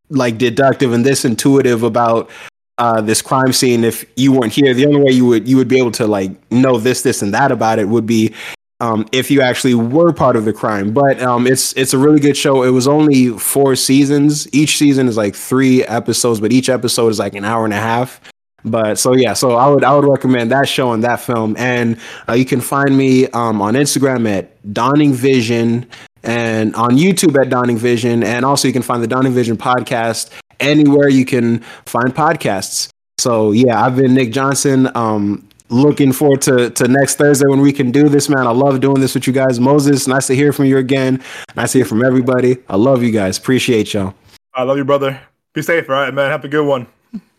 like 0.10 0.38
deductive 0.38 0.92
and 0.92 1.06
this 1.06 1.24
intuitive 1.24 1.84
about 1.84 2.30
uh, 2.78 3.02
this 3.02 3.22
crime 3.22 3.54
scene 3.54 3.84
if 3.84 4.06
you 4.16 4.32
weren't 4.32 4.54
here? 4.54 4.74
The 4.74 4.86
only 4.86 5.02
way 5.02 5.12
you 5.12 5.26
would 5.26 5.48
you 5.48 5.58
would 5.58 5.68
be 5.68 5.78
able 5.78 5.92
to 5.94 6.08
like 6.08 6.32
know 6.52 6.78
this, 6.78 7.02
this, 7.02 7.22
and 7.22 7.34
that 7.34 7.52
about 7.52 7.80
it 7.80 7.88
would 7.88 8.06
be 8.06 8.34
um, 8.82 9.06
if 9.12 9.30
you 9.30 9.42
actually 9.42 9.76
were 9.76 10.12
part 10.12 10.36
of 10.36 10.44
the 10.44 10.52
crime. 10.52 10.92
But 10.92 11.22
um, 11.22 11.46
it's 11.48 11.74
it's 11.74 11.94
a 11.94 11.98
really 11.98 12.20
good 12.20 12.36
show. 12.36 12.64
It 12.64 12.72
was 12.72 12.88
only 12.88 13.30
four 13.38 13.76
seasons. 13.76 14.52
Each 14.54 14.78
season 14.78 15.08
is 15.08 15.16
like 15.16 15.36
three 15.36 15.86
episodes, 15.86 16.40
but 16.40 16.52
each 16.52 16.68
episode 16.68 17.10
is 17.10 17.20
like 17.20 17.36
an 17.36 17.46
hour 17.46 17.64
and 17.64 17.74
a 17.74 17.80
half. 17.80 18.20
But 18.64 19.00
so 19.00 19.16
yeah, 19.16 19.34
so 19.34 19.56
I 19.56 19.68
would 19.68 19.84
I 19.84 19.96
would 19.96 20.08
recommend 20.08 20.52
that 20.52 20.68
show 20.68 20.92
and 20.92 21.04
that 21.04 21.20
film. 21.20 21.56
And 21.58 21.98
uh, 22.28 22.34
you 22.34 22.46
can 22.46 22.62
find 22.62 22.98
me 22.98 23.28
um, 23.28 23.62
on 23.62 23.76
Instagram 23.76 24.28
at 24.30 24.74
Dawning 24.74 25.14
Vision 25.14 25.88
and 26.24 26.76
on 26.76 26.92
YouTube 26.92 27.40
at 27.40 27.50
Dawning 27.50 27.78
Vision, 27.78 28.24
and 28.24 28.46
also 28.46 28.68
you 28.68 28.74
can 28.74 28.84
find 28.84 29.02
the 29.02 29.08
Dawning 29.08 29.34
Vision 29.34 29.58
podcast 29.58 30.32
anywhere 30.62 31.10
you 31.10 31.26
can 31.26 31.60
find 31.86 32.14
podcasts. 32.16 32.90
So 33.18 33.52
yeah, 33.52 33.84
I've 33.84 33.96
been 33.96 34.14
Nick 34.14 34.32
Johnson. 34.32 34.90
Um, 34.96 35.48
looking 35.70 36.12
forward 36.12 36.42
to, 36.44 36.70
to 36.70 36.88
next 36.88 37.16
Thursday 37.16 37.48
when 37.48 37.62
we 37.62 37.72
can 37.72 37.92
do 37.92 38.10
this, 38.10 38.30
man. 38.30 38.48
I 38.48 38.52
love 38.52 38.80
doing 38.82 39.00
this 39.02 39.16
with 39.16 39.28
you 39.28 39.34
guys. 39.34 39.60
Moses, 39.60 40.08
nice 40.08 40.28
to 40.28 40.36
hear 40.36 40.52
from 40.54 40.66
you 40.66 40.78
again. 40.78 41.22
Nice 41.56 41.74
to 41.74 41.80
hear 41.80 41.86
from 41.86 42.04
everybody. 42.04 42.58
I 42.68 42.76
love 42.78 43.04
you 43.04 43.12
guys. 43.12 43.38
Appreciate 43.38 43.94
y'all. 43.94 44.14
I 44.54 44.64
love 44.64 44.78
you, 44.78 44.86
brother. 44.86 45.20
Be 45.54 45.62
safe, 45.62 45.90
all 45.90 45.96
right, 45.96 46.14
man. 46.14 46.30
Have 46.30 46.44
a 46.46 46.48
good 46.48 46.66
one. 46.66 46.88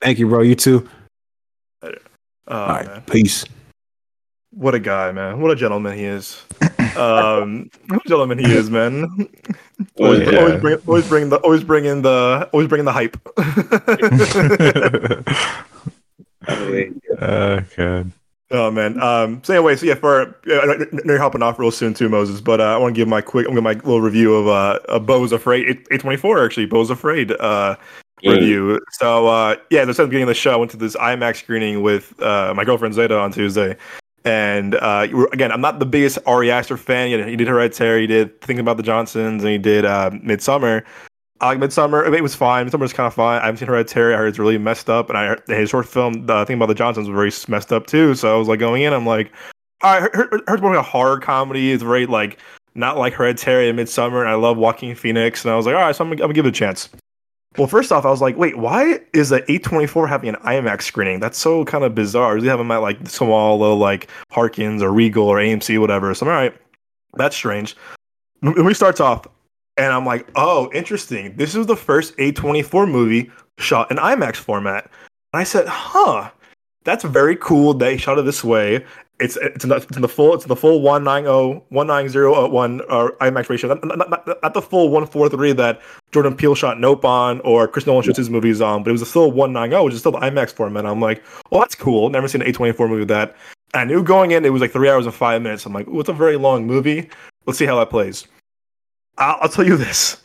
Thank 0.01 0.19
you, 0.19 0.29
bro. 0.29 0.43
You 0.43 0.55
too. 0.55 0.89
Oh, 1.83 1.91
All 2.49 2.67
right. 2.69 2.87
man. 2.87 3.03
Peace. 3.03 3.45
What 4.51 4.75
a 4.75 4.81
guy, 4.81 5.13
man. 5.13 5.41
What 5.41 5.51
a 5.51 5.57
gentleman 5.57 5.97
he 5.97 6.05
is. 6.05 6.43
Um, 6.97 7.71
gentleman 8.07 8.39
he 8.39 8.53
is, 8.53 8.71
man. 8.71 9.29
Always, 9.99 10.21
Yeah. 10.21 10.39
always 10.39 10.61
bring, 10.61 10.79
always 10.87 11.09
bring 11.09 11.29
the, 11.29 11.37
always 11.39 11.65
bring 11.65 11.85
in 11.85 12.03
the, 12.03 12.49
always 12.53 12.69
bring 12.69 12.81
in 12.81 12.85
the 12.85 12.93
hype. 12.93 13.17
oh 16.49 17.61
god. 17.77 18.13
Oh 18.51 18.71
man. 18.71 19.01
Um. 19.01 19.41
So 19.45 19.55
anyway, 19.55 19.77
so 19.77 19.87
yeah, 19.87 19.95
for 19.95 20.37
uh, 20.47 20.85
you're 21.05 21.19
hopping 21.19 21.43
off 21.43 21.59
real 21.59 21.71
soon 21.71 21.95
too, 21.95 22.09
Moses. 22.09 22.41
But 22.41 22.61
uh, 22.61 22.65
I 22.65 22.77
want 22.77 22.95
to 22.95 23.01
give 23.01 23.09
my 23.09 23.23
quick, 23.23 23.47
I'm 23.47 23.55
gonna 23.55 23.63
my 23.63 23.73
little 23.73 24.01
review 24.03 24.35
of 24.35 24.47
uh, 24.49 24.79
a 24.89 25.01
Beau's 25.01 25.33
Afraid, 25.33 25.85
A24 25.91 26.45
actually, 26.45 26.67
Beau's 26.67 26.91
Afraid 26.91 27.33
uh 27.33 27.77
review. 28.25 28.79
So 28.93 29.27
uh, 29.27 29.57
yeah, 29.71 29.81
as 29.81 29.89
I 29.89 29.93
said 29.93 30.03
at 30.03 30.05
the 30.05 30.09
beginning 30.09 30.25
of 30.25 30.29
the 30.29 30.35
show, 30.35 30.53
I 30.53 30.57
went 30.57 30.71
to 30.73 30.77
this 30.77 30.95
IMAX 30.97 31.37
screening 31.37 31.83
with 31.83 32.21
uh 32.23 32.53
my 32.55 32.65
girlfriend 32.65 32.95
Zeta 32.95 33.19
on 33.19 33.33
Tuesday, 33.33 33.75
and 34.25 34.75
uh, 34.77 35.07
again, 35.33 35.51
I'm 35.53 35.61
not 35.61 35.79
the 35.79 35.87
biggest 35.87 36.19
Ari 36.27 36.51
Aster 36.51 36.77
fan. 36.77 37.09
He 37.09 37.17
did, 37.17 37.29
he 37.29 37.37
did 37.37 37.49
Hereditary, 37.49 38.03
he 38.03 38.07
did 38.07 38.41
Thinking 38.41 38.61
About 38.61 38.77
the 38.77 38.83
Johnsons, 38.83 39.43
and 39.43 39.51
he 39.51 39.59
did 39.59 39.85
uh, 39.85 40.11
Midsommar. 40.11 40.85
I 41.41 41.47
like 41.47 41.59
Midsommar. 41.59 42.13
It 42.13 42.23
was 42.23 42.37
fine. 42.37 42.69
Midsommar 42.69 42.81
was 42.81 42.93
kind 42.93 43.09
of 43.09 43.15
fine. 43.15 43.41
I 43.43 43.47
haven't 43.47 43.59
seen 43.59 43.69
Hereditary. 43.69 44.15
I 44.15 44.17
heard 44.19 44.29
it's 44.29 44.39
really 44.39 44.59
messed 44.59 44.89
up, 44.89 45.09
and 45.09 45.19
I 45.19 45.27
heard 45.29 45.43
his 45.49 45.71
short 45.71 45.89
film, 45.89 46.27
the 46.27 46.45
thing 46.45 46.57
about 46.57 46.67
the 46.67 46.75
Johnsons, 46.75 47.09
was 47.09 47.15
very 47.15 47.33
messed 47.53 47.73
up 47.73 47.87
too. 47.87 48.15
So 48.15 48.33
I 48.33 48.39
was 48.39 48.47
like 48.47 48.61
going 48.61 48.83
in, 48.83 48.93
I'm 48.93 49.07
like, 49.07 49.33
all 49.83 50.01
right, 50.01 50.15
heard, 50.15 50.43
heard 50.47 50.63
more 50.63 50.75
like 50.75 50.85
a 50.85 50.89
horror 50.89 51.19
comedy. 51.19 51.73
It's 51.73 51.83
very 51.83 52.07
like 52.07 52.39
not 52.77 52.97
like 52.97 53.13
Hereditary 53.15 53.69
and 53.69 53.79
Midsommar, 53.79 54.21
and 54.21 54.29
I 54.29 54.35
love 54.35 54.57
Joaquin 54.57 54.95
Phoenix, 54.95 55.45
and 55.45 55.53
I 55.53 55.57
was 55.57 55.67
like, 55.67 55.75
all 55.75 55.81
right, 55.81 55.97
so 55.97 56.05
I'm 56.05 56.13
I'm 56.13 56.19
gonna 56.19 56.33
give 56.33 56.47
it 56.47 56.51
a 56.51 56.53
chance. 56.53 56.89
Well, 57.59 57.67
first 57.67 57.93
off, 57.93 58.07
I 58.07 58.11
was 58.11 58.23
like, 58.23 58.37
wait, 58.37 58.57
why 58.57 59.01
is 59.13 59.29
the 59.29 59.43
A24 59.43 60.09
having 60.09 60.31
an 60.31 60.37
IMAX 60.37 60.83
screening? 60.83 61.21
That's 61.21 61.37
so 61.37 61.65
kind 61.65 61.85
of 61.85 61.95
bizarre. 61.95 62.41
They 62.41 62.49
have 62.49 62.59
them 62.59 62.71
at 62.71 62.79
like 62.79 63.07
small 63.07 63.59
little 63.59 63.77
like 63.77 64.09
Harkins 64.31 64.83
or 64.83 64.91
Regal 64.91 65.29
or 65.29 65.37
AMC, 65.37 65.79
whatever. 65.79 66.15
So 66.15 66.27
I'm 66.27 66.33
all 66.33 66.39
right. 66.39 66.55
That's 67.15 67.37
strange. 67.37 67.77
Movie 68.41 68.75
starts 68.75 69.01
off, 69.01 69.27
and 69.77 69.93
I'm 69.93 70.07
like, 70.07 70.29
oh, 70.35 70.71
interesting. 70.73 71.37
This 71.37 71.55
is 71.55 71.67
the 71.67 71.77
first 71.77 72.17
A24 72.17 72.91
movie 72.91 73.31
shot 73.59 73.91
in 73.91 73.99
IMAX 73.99 74.37
format. 74.37 74.91
And 75.33 75.41
I 75.41 75.45
said, 75.45 75.69
huh, 75.69 76.31
that's 76.85 77.05
very 77.05 77.37
cool 77.37 77.79
he 77.79 77.99
shot 77.99 78.19
it 78.19 78.25
this 78.25 78.43
way. 78.43 78.85
It's 79.23 79.37
it's 79.37 79.65
in 79.65 79.71
the, 79.71 79.77
it's 79.77 79.97
in 79.97 80.03
the 80.03 80.09
full 80.09 80.35
it's 80.35 80.45
in 80.45 80.49
the 80.49 80.57
full 80.57 80.75
oh, 80.75 80.79
190 80.79 81.65
190 81.69 82.85
uh, 82.89 83.09
IMAX 83.21 83.49
ratio, 83.49 83.75
not, 83.75 83.85
not, 83.85 84.11
not, 84.11 84.27
not 84.43 84.55
the 84.55 84.63
full 84.63 84.89
143 84.89 85.53
that 85.53 85.81
Jordan 86.11 86.37
Peele 86.37 86.55
shot 86.55 86.81
Nope 86.81 87.05
on 87.05 87.41
or 87.41 87.69
Chris 87.69 87.87
Nolan 87.87 88.03
shoots 88.03 88.19
his 88.19 88.31
movies 88.31 88.61
on, 88.61 88.83
but 88.83 88.91
it 88.91 88.93
was 88.93 89.09
still 89.09 89.31
190, 89.31 89.85
which 89.85 89.95
is 89.95 90.01
still 90.01 90.13
the 90.13 90.19
IMAX 90.19 90.53
format. 90.53 90.85
I'm 90.85 91.01
like, 91.01 91.23
well, 91.51 91.61
that's 91.61 91.75
cool. 91.75 92.11
Never 92.11 92.27
seen 92.27 92.43
an 92.43 92.53
A24 92.53 92.89
movie 92.89 93.01
with 93.01 93.09
that. 93.09 93.37
I 93.75 93.85
knew 93.85 94.03
going 94.03 94.33
in 94.33 94.45
it 94.45 94.51
was 94.51 94.61
like 94.61 94.73
three 94.73 94.91
hours 94.91 95.07
and 95.07 95.15
five 95.15 95.41
minutes. 95.41 95.65
I'm 95.65 95.73
like, 95.73 95.87
oh, 95.89 96.01
it's 96.01 96.09
a 96.09 96.13
very 96.13 96.37
long 96.37 96.67
movie. 96.67 97.09
Let's 97.47 97.59
see 97.59 97.67
how 97.67 97.79
that 97.79 97.91
plays. 97.91 98.27
I'll, 99.19 99.39
I'll 99.43 99.49
tell 99.49 99.67
you 99.67 99.77
this. 99.77 100.22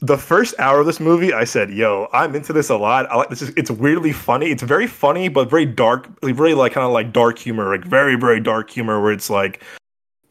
The 0.00 0.16
first 0.16 0.54
hour 0.60 0.78
of 0.80 0.86
this 0.86 1.00
movie, 1.00 1.32
I 1.32 1.42
said, 1.42 1.70
"Yo, 1.70 2.08
I'm 2.12 2.36
into 2.36 2.52
this 2.52 2.70
a 2.70 2.76
lot. 2.76 3.10
I 3.10 3.16
like 3.16 3.30
this. 3.30 3.42
Is, 3.42 3.48
it's 3.56 3.70
weirdly 3.70 4.12
funny. 4.12 4.46
It's 4.50 4.62
very 4.62 4.86
funny, 4.86 5.28
but 5.28 5.50
very 5.50 5.66
dark. 5.66 6.08
Really, 6.22 6.54
like 6.54 6.72
kind 6.72 6.86
of 6.86 6.92
like 6.92 7.12
dark 7.12 7.36
humor, 7.36 7.68
like 7.76 7.84
very 7.84 8.14
very 8.14 8.38
dark 8.38 8.70
humor, 8.70 9.02
where 9.02 9.10
it's 9.10 9.28
like, 9.28 9.62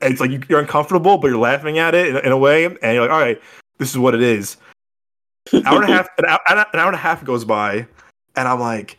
it's 0.02 0.22
like 0.22 0.32
you- 0.32 0.42
you're 0.48 0.60
uncomfortable, 0.62 1.18
but 1.18 1.28
you're 1.28 1.38
laughing 1.38 1.80
at 1.80 1.96
it 1.96 2.08
in, 2.08 2.18
in 2.18 2.32
a 2.32 2.38
way, 2.38 2.64
and 2.66 2.78
you're 2.82 3.02
like, 3.02 3.12
all 3.12 3.20
right, 3.20 3.42
this 3.78 3.90
is 3.92 3.98
what 3.98 4.16
it 4.16 4.22
is. 4.22 4.56
An 5.52 5.66
hour 5.68 5.82
and 5.82 5.92
a 5.92 5.94
half, 5.94 6.08
an 6.18 6.26
hour, 6.26 6.40
an 6.48 6.58
hour 6.80 6.88
and 6.88 6.96
a 6.96 7.00
half 7.00 7.24
goes 7.26 7.44
by, 7.44 7.86
and 8.38 8.48
I'm 8.48 8.62
like, 8.62 8.98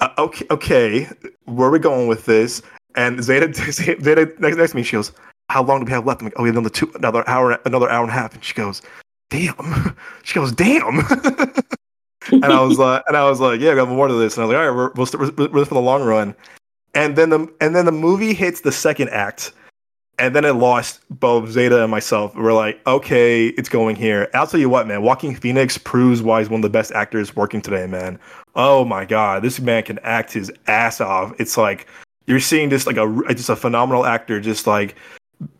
uh, 0.00 0.10
okay, 0.18 0.44
okay, 0.50 1.08
where 1.46 1.68
are 1.68 1.72
we 1.72 1.78
going 1.78 2.08
with 2.08 2.26
this? 2.26 2.60
And 2.94 3.22
Zeta, 3.24 3.52
Zeta 3.72 4.32
next, 4.38 4.56
next 4.58 4.70
to 4.72 4.76
me, 4.76 4.82
she 4.82 4.96
goes, 4.96 5.12
"How 5.48 5.62
long 5.62 5.80
do 5.80 5.86
we 5.86 5.92
have 5.92 6.04
left?" 6.04 6.20
I'm 6.20 6.26
like, 6.26 6.34
"Oh, 6.36 6.42
we 6.42 6.50
have 6.50 6.56
another 6.56 6.68
two, 6.68 6.90
another 6.94 7.26
hour, 7.26 7.58
another 7.64 7.88
hour 7.88 8.02
and 8.02 8.10
a 8.10 8.14
half." 8.14 8.34
And 8.34 8.44
she 8.44 8.52
goes, 8.52 8.82
"Damn," 9.30 9.96
she 10.22 10.34
goes, 10.34 10.52
"Damn." 10.52 10.98
and 12.32 12.44
I 12.44 12.60
was 12.60 12.78
like, 12.78 13.02
and 13.08 13.16
I 13.16 13.28
was 13.28 13.40
like, 13.40 13.60
"Yeah, 13.60 13.70
we 13.70 13.76
got 13.76 13.88
more 13.88 14.08
to 14.08 14.14
this." 14.14 14.36
And 14.36 14.44
I 14.44 14.46
was 14.46 14.54
like, 14.54 14.62
"All 14.62 14.70
right, 14.70 14.92
we're 14.96 15.28
we're, 15.28 15.30
we're, 15.36 15.48
we're 15.52 15.64
for 15.64 15.74
the 15.74 15.80
long 15.80 16.04
run." 16.04 16.34
And 16.94 17.16
then 17.16 17.30
the 17.30 17.52
and 17.60 17.74
then 17.74 17.86
the 17.86 17.92
movie 17.92 18.34
hits 18.34 18.60
the 18.60 18.72
second 18.72 19.10
act, 19.10 19.52
and 20.18 20.34
then 20.36 20.44
it 20.44 20.52
lost 20.52 21.00
both 21.08 21.48
Zeta 21.48 21.82
and 21.82 21.90
myself. 21.90 22.34
We're 22.34 22.52
like, 22.52 22.80
"Okay, 22.86 23.48
it's 23.48 23.68
going 23.68 23.96
here." 23.96 24.28
I'll 24.34 24.46
tell 24.46 24.60
you 24.60 24.68
what, 24.68 24.86
man. 24.86 25.02
Joaquin 25.02 25.34
Phoenix 25.34 25.78
proves 25.78 26.20
why 26.20 26.40
he's 26.40 26.50
one 26.50 26.58
of 26.58 26.62
the 26.62 26.70
best 26.70 26.92
actors 26.92 27.34
working 27.34 27.62
today, 27.62 27.86
man. 27.86 28.18
Oh 28.54 28.84
my 28.84 29.04
god, 29.04 29.42
this 29.42 29.60
man 29.60 29.84
can 29.84 29.98
act 30.00 30.32
his 30.32 30.52
ass 30.66 31.00
off. 31.00 31.32
It's 31.38 31.56
like 31.56 31.86
you're 32.26 32.40
seeing 32.40 32.70
just 32.70 32.86
like 32.86 32.96
a 32.96 33.34
just 33.34 33.48
a 33.48 33.56
phenomenal 33.56 34.04
actor 34.04 34.40
just 34.40 34.66
like 34.66 34.96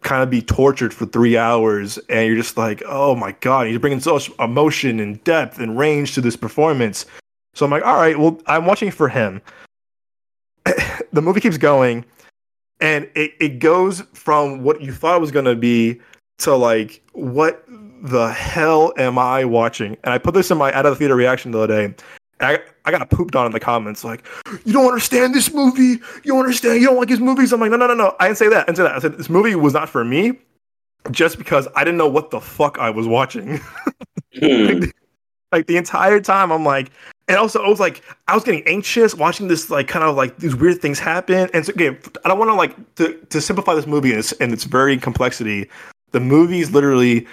kind 0.02 0.22
of 0.22 0.30
be 0.30 0.42
tortured 0.42 0.92
for 0.92 1.06
three 1.06 1.36
hours 1.36 1.98
and 2.08 2.26
you're 2.26 2.36
just 2.36 2.56
like 2.56 2.82
oh 2.86 3.14
my 3.14 3.32
god 3.40 3.66
he's 3.66 3.78
bringing 3.78 4.00
so 4.00 4.14
much 4.14 4.30
emotion 4.38 5.00
and 5.00 5.22
depth 5.24 5.58
and 5.58 5.78
range 5.78 6.14
to 6.14 6.20
this 6.20 6.36
performance. 6.36 7.06
So 7.54 7.64
i'm 7.64 7.70
like 7.70 7.84
all 7.84 7.96
right 7.96 8.18
well 8.18 8.40
i'm 8.46 8.66
watching 8.66 8.90
for 8.90 9.08
him. 9.08 9.40
The 11.12 11.22
movie 11.22 11.40
keeps 11.40 11.58
going 11.58 12.04
and 12.80 13.10
it, 13.16 13.32
it 13.40 13.58
goes 13.58 14.02
from 14.12 14.62
what 14.62 14.80
you 14.80 14.92
thought 14.92 15.20
was 15.20 15.32
going 15.32 15.46
to 15.46 15.56
be 15.56 16.00
to 16.38 16.54
like 16.54 17.02
what 17.14 17.64
the 18.02 18.30
hell 18.30 18.92
am 18.96 19.18
i 19.18 19.44
watching? 19.44 19.96
And 20.04 20.14
i 20.14 20.18
put 20.18 20.34
this 20.34 20.52
in 20.52 20.58
my 20.58 20.72
out 20.72 20.86
of 20.86 20.92
the 20.92 20.96
theater 20.96 21.16
reaction 21.16 21.50
the 21.50 21.58
other 21.58 21.88
day 21.88 21.94
I, 22.40 22.58
I 22.84 22.90
got 22.90 23.10
pooped 23.10 23.36
on 23.36 23.46
in 23.46 23.52
the 23.52 23.60
comments 23.60 24.02
like 24.04 24.26
you 24.64 24.72
don't 24.72 24.86
understand 24.86 25.34
this 25.34 25.52
movie. 25.52 26.02
You 26.24 26.32
don't 26.32 26.40
understand 26.40 26.80
you 26.80 26.86
don't 26.86 26.96
like 26.96 27.08
his 27.08 27.20
movies. 27.20 27.52
I'm 27.52 27.60
like 27.60 27.70
no 27.70 27.76
no 27.76 27.86
no 27.86 27.94
no. 27.94 28.16
I 28.18 28.28
didn't 28.28 28.38
say 28.38 28.48
that. 28.48 28.62
I 28.62 28.64
didn't 28.64 28.76
say 28.76 28.82
that. 28.84 28.96
I 28.96 28.98
said 28.98 29.18
this 29.18 29.30
movie 29.30 29.54
was 29.54 29.74
not 29.74 29.88
for 29.88 30.04
me 30.04 30.38
just 31.10 31.38
because 31.38 31.66
i 31.76 31.84
didn't 31.84 31.96
know 31.96 32.08
what 32.08 32.30
the 32.30 32.40
fuck 32.40 32.78
i 32.78 32.90
was 32.90 33.06
watching. 33.06 33.60
Hmm. 34.38 34.84
like 35.52 35.66
the 35.66 35.76
entire 35.76 36.20
time 36.20 36.52
i'm 36.52 36.64
like 36.64 36.92
and 37.26 37.36
also 37.36 37.60
i 37.64 37.68
was 37.68 37.80
like 37.80 38.04
i 38.28 38.34
was 38.34 38.44
getting 38.44 38.62
anxious 38.68 39.14
watching 39.14 39.48
this 39.48 39.70
like 39.70 39.88
kind 39.88 40.04
of 40.04 40.14
like 40.14 40.36
these 40.38 40.54
weird 40.54 40.80
things 40.80 40.98
happen. 40.98 41.50
And 41.52 41.66
so 41.66 41.72
again 41.72 41.98
i 42.24 42.28
don't 42.28 42.38
want 42.38 42.50
to 42.50 42.54
like 42.54 42.94
to, 42.96 43.14
to 43.30 43.40
simplify 43.40 43.74
this 43.74 43.86
movie 43.86 44.10
and 44.10 44.20
its, 44.20 44.32
and 44.32 44.52
its 44.52 44.64
very 44.64 44.96
complexity 44.96 45.68
the 46.12 46.20
movie 46.20 46.60
is 46.60 46.72
literally 46.72 47.26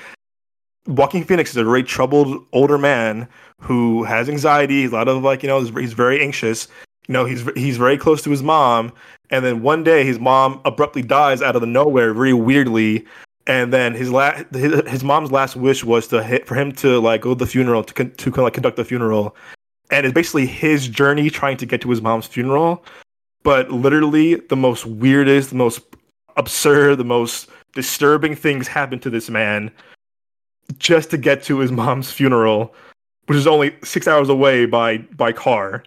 Joaquin 0.87 1.25
Phoenix 1.25 1.49
is 1.51 1.57
a 1.57 1.65
very 1.65 1.83
troubled 1.83 2.45
older 2.53 2.77
man 2.77 3.27
who 3.59 4.03
has 4.03 4.29
anxiety, 4.29 4.85
a 4.85 4.89
lot 4.89 5.07
of 5.07 5.23
like 5.23 5.43
you 5.43 5.49
know 5.49 5.59
he's, 5.61 5.93
very 5.93 6.21
anxious. 6.21 6.67
You 7.07 7.13
know 7.13 7.25
he's 7.25 7.43
he's 7.55 7.77
very 7.77 7.97
close 7.97 8.21
to 8.23 8.29
his 8.29 8.43
mom, 8.43 8.91
and 9.29 9.43
then 9.43 9.61
one 9.61 9.83
day 9.83 10.03
his 10.03 10.19
mom 10.19 10.61
abruptly 10.65 11.01
dies 11.01 11.41
out 11.41 11.55
of 11.55 11.61
the 11.61 11.67
nowhere, 11.67 12.13
very 12.13 12.33
weirdly. 12.33 13.05
And 13.47 13.71
then 13.71 13.93
his 13.93 14.11
last 14.11 14.45
his, 14.53 14.81
his 14.89 15.03
mom's 15.03 15.31
last 15.31 15.55
wish 15.55 15.83
was 15.83 16.07
to 16.09 16.21
hit, 16.21 16.45
for 16.45 16.55
him 16.55 16.71
to 16.73 16.99
like 16.99 17.21
go 17.21 17.33
to 17.33 17.39
the 17.39 17.45
funeral 17.45 17.83
to 17.83 17.93
con- 17.93 18.11
to 18.11 18.29
like 18.41 18.53
conduct 18.53 18.75
the 18.75 18.85
funeral, 18.85 19.35
and 19.89 20.05
it's 20.05 20.13
basically 20.13 20.45
his 20.45 20.87
journey 20.87 21.29
trying 21.29 21.57
to 21.57 21.65
get 21.65 21.81
to 21.81 21.89
his 21.89 22.01
mom's 22.01 22.27
funeral. 22.27 22.83
But 23.43 23.71
literally, 23.71 24.35
the 24.35 24.57
most 24.57 24.85
weirdest, 24.85 25.51
the 25.51 25.55
most 25.55 25.79
absurd, 26.35 26.97
the 26.97 27.05
most 27.05 27.49
disturbing 27.73 28.35
things 28.35 28.67
happen 28.67 28.99
to 28.99 29.09
this 29.09 29.29
man 29.29 29.71
just 30.77 31.09
to 31.11 31.17
get 31.17 31.43
to 31.43 31.59
his 31.59 31.71
mom's 31.71 32.11
funeral, 32.11 32.73
which 33.27 33.37
is 33.37 33.47
only 33.47 33.75
six 33.83 34.07
hours 34.07 34.29
away 34.29 34.65
by 34.65 34.97
by 34.97 35.31
car. 35.31 35.83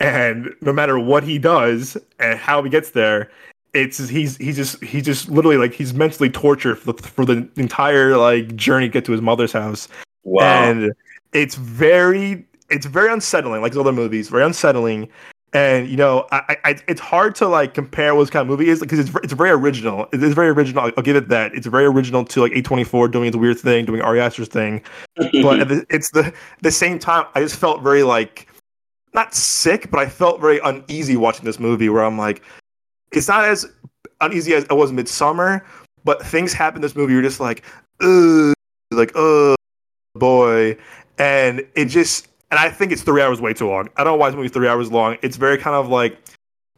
And 0.00 0.54
no 0.60 0.72
matter 0.72 0.98
what 0.98 1.22
he 1.22 1.38
does 1.38 1.96
and 2.18 2.38
how 2.38 2.62
he 2.62 2.70
gets 2.70 2.90
there, 2.90 3.30
it's 3.74 4.08
he's 4.08 4.36
he's 4.36 4.56
just 4.56 4.82
he's 4.82 5.04
just 5.04 5.28
literally 5.28 5.56
like 5.56 5.72
he's 5.72 5.94
mentally 5.94 6.30
tortured 6.30 6.76
for 6.76 6.92
the, 6.92 7.02
for 7.02 7.24
the 7.24 7.48
entire 7.56 8.16
like 8.16 8.54
journey 8.56 8.88
to 8.88 8.92
get 8.92 9.04
to 9.06 9.12
his 9.12 9.20
mother's 9.20 9.52
house. 9.52 9.88
Wow. 10.24 10.42
And 10.42 10.92
it's 11.32 11.54
very 11.54 12.46
it's 12.70 12.86
very 12.86 13.12
unsettling, 13.12 13.62
like 13.62 13.72
his 13.72 13.78
other 13.78 13.92
movies, 13.92 14.28
very 14.28 14.44
unsettling. 14.44 15.08
And 15.54 15.88
you 15.88 15.96
know, 15.96 16.26
I, 16.32 16.56
I 16.64 16.76
it's 16.88 17.00
hard 17.00 17.36
to 17.36 17.46
like 17.46 17.74
compare 17.74 18.12
what 18.16 18.22
this 18.22 18.30
kind 18.30 18.42
of 18.42 18.48
movie 18.48 18.68
is 18.68 18.80
because 18.80 18.98
it's 18.98 19.10
it's 19.22 19.32
very 19.32 19.50
original. 19.50 20.08
It 20.12 20.20
is 20.20 20.34
very 20.34 20.48
original. 20.48 20.90
I'll, 20.96 21.02
give 21.04 21.14
it 21.14 21.28
that. 21.28 21.54
It's 21.54 21.68
very 21.68 21.84
original 21.84 22.24
to 22.24 22.40
like 22.40 22.52
A24 22.52 23.12
doing 23.12 23.28
its 23.28 23.36
weird 23.36 23.60
thing, 23.60 23.84
doing 23.84 24.00
Ari 24.00 24.20
Aster's 24.20 24.48
thing. 24.48 24.82
But 25.14 25.60
at 25.60 25.68
the, 25.68 25.86
it's 25.90 26.10
the 26.10 26.34
the 26.62 26.72
same 26.72 26.98
time, 26.98 27.26
I 27.36 27.40
just 27.40 27.54
felt 27.54 27.82
very 27.82 28.02
like 28.02 28.48
not 29.14 29.32
sick, 29.32 29.92
but 29.92 30.00
I 30.00 30.08
felt 30.08 30.40
very 30.40 30.58
uneasy 30.58 31.16
watching 31.16 31.44
this 31.44 31.60
movie. 31.60 31.88
Where 31.88 32.02
I'm 32.02 32.18
like, 32.18 32.42
it's 33.12 33.28
not 33.28 33.44
as 33.44 33.64
uneasy 34.20 34.54
as 34.54 34.64
it 34.64 34.72
was 34.72 34.90
Midsommar, 34.90 35.62
but 36.02 36.20
things 36.26 36.52
happen 36.52 36.78
in 36.78 36.82
this 36.82 36.96
movie. 36.96 37.12
You're 37.12 37.22
just 37.22 37.38
like, 37.38 37.62
ugh, 38.00 38.54
like, 38.90 39.12
oh 39.14 39.54
boy, 40.16 40.76
and 41.16 41.64
it 41.76 41.84
just 41.84 42.26
and 42.50 42.58
I 42.60 42.70
think 42.70 42.92
it's 42.92 43.02
three 43.02 43.22
hours 43.22 43.40
way 43.40 43.52
too 43.54 43.68
long. 43.68 43.88
I 43.96 44.04
don't 44.04 44.14
know 44.14 44.16
why 44.16 44.30
this 44.30 44.36
movie's 44.36 44.52
three 44.52 44.68
hours 44.68 44.90
long. 44.92 45.16
It's 45.22 45.36
very 45.36 45.58
kind 45.58 45.76
of 45.76 45.88
like, 45.88 46.18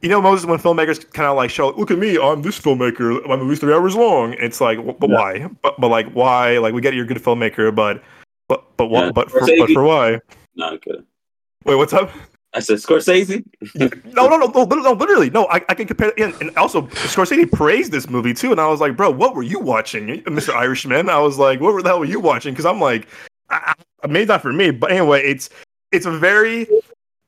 you 0.03 0.09
know, 0.09 0.21
Moses 0.21 0.47
when 0.47 0.59
filmmakers 0.59 1.11
kind 1.13 1.29
of 1.29 1.37
like 1.37 1.51
show, 1.51 1.71
look 1.71 1.91
at 1.91 1.99
me, 1.99 2.19
I'm 2.19 2.43
this 2.43 2.61
filmmaker. 2.61 3.27
My 3.27 3.37
movie's 3.37 3.61
three 3.61 3.73
hours 3.75 3.95
long. 3.97 4.35
It's 4.35 4.61
like, 4.61 4.79
but 4.99 5.11
Yeah. 5.11 5.17
why? 5.17 5.49
But 5.63 5.81
but 5.81 5.89
like 5.89 6.11
why? 6.13 6.59
Like 6.59 6.75
we 6.75 6.81
get 6.81 6.95
you're 6.95 7.05
a 7.05 7.09
good 7.09 7.23
filmmaker, 7.23 7.75
but 7.75 8.03
but 8.49 8.65
but 8.77 8.87
what? 8.87 9.05
Yeah. 9.07 9.11
But 9.13 9.31
for 9.31 9.41
but 9.41 9.71
for 9.71 9.83
why? 9.85 10.21
Not 10.55 10.83
good. 10.83 11.05
Wait, 11.65 11.75
what's 11.75 11.93
up? 11.93 12.11
I 12.55 12.61
said 12.61 12.79
Scorsese. 12.79 13.45
No, 14.15 14.29
no, 14.29 14.39
no, 14.39 14.47
no, 14.47 14.65
no, 14.65 14.77
no, 14.77 14.93
literally, 14.93 15.29
no. 15.29 15.47
I, 15.49 15.57
I 15.69 15.75
can 15.75 15.87
compare, 15.87 16.13
and, 16.17 16.33
and 16.41 16.57
also 16.57 16.83
Scorsese 16.83 17.53
praised 17.53 17.93
this 17.93 18.09
movie 18.09 18.33
too, 18.33 18.51
and 18.51 18.59
I 18.59 18.69
was 18.69 18.81
like, 18.81 18.97
bro, 18.97 19.11
what 19.11 19.35
were 19.35 19.43
you 19.43 19.59
watching, 19.59 20.23
Mr. 20.23 20.55
Irishman? 20.55 21.11
I 21.11 21.19
was 21.19 21.39
like, 21.39 21.61
what 21.61 21.83
the 21.83 21.91
hell 21.91 21.99
were 21.99 22.07
you 22.07 22.19
watching? 22.19 22.55
Because 22.55 22.65
I'm 22.65 22.81
like, 22.81 23.09
I, 23.51 23.75
maybe 24.09 24.27
not 24.27 24.43
for 24.43 24.53
me, 24.53 24.71
but 24.71 24.91
anyway, 24.93 25.23
it's 25.23 25.51
it's 25.93 26.07
a 26.07 26.11
very. 26.11 26.67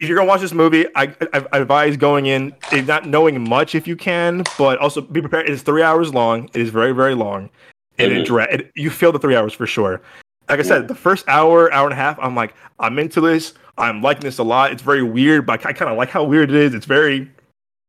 If 0.01 0.09
you're 0.09 0.17
gonna 0.17 0.29
watch 0.29 0.41
this 0.43 0.53
movie, 0.53 0.87
I, 0.95 1.13
I, 1.33 1.45
I 1.53 1.59
advise 1.59 1.97
going 1.97 2.27
in 2.27 2.55
eh, 2.71 2.83
not 2.83 3.07
knowing 3.07 3.49
much 3.49 3.75
if 3.75 3.89
you 3.89 3.97
can, 3.97 4.45
but 4.57 4.79
also 4.79 5.01
be 5.01 5.21
prepared. 5.21 5.49
It 5.49 5.53
is 5.53 5.63
three 5.63 5.83
hours 5.83 6.15
long. 6.15 6.45
It 6.55 6.61
is 6.61 6.71
very, 6.71 6.93
very 6.93 7.15
long, 7.17 7.51
and 7.99 8.13
it, 8.13 8.19
Mhm. 8.23 8.27
dra- 8.27 8.53
it 8.53 8.71
you 8.77 8.91
feel 8.91 9.11
the 9.11 9.19
three 9.19 9.35
hours 9.35 9.53
for 9.53 9.67
sure. 9.67 10.01
Like 10.49 10.61
I 10.61 10.63
said, 10.63 10.87
the 10.89 10.95
first 10.95 11.27
hour, 11.29 11.73
hour 11.73 11.85
and 11.87 11.93
a 11.93 11.97
half, 11.97 12.17
I'm 12.21 12.35
like, 12.37 12.55
I'm 12.79 12.99
into 13.01 13.21
this. 13.21 13.55
I'm 13.77 14.01
liking 14.01 14.23
this 14.23 14.39
a 14.39 14.43
lot. 14.45 14.71
It's 14.73 14.83
very 14.83 15.03
weird, 15.03 15.45
but 15.47 15.67
I 15.67 15.73
kind 15.73 15.91
of 15.91 15.97
like 15.99 16.11
how 16.11 16.23
weird 16.25 16.51
it 16.51 16.57
is. 16.57 16.75
It's 16.75 16.87
very, 16.87 17.29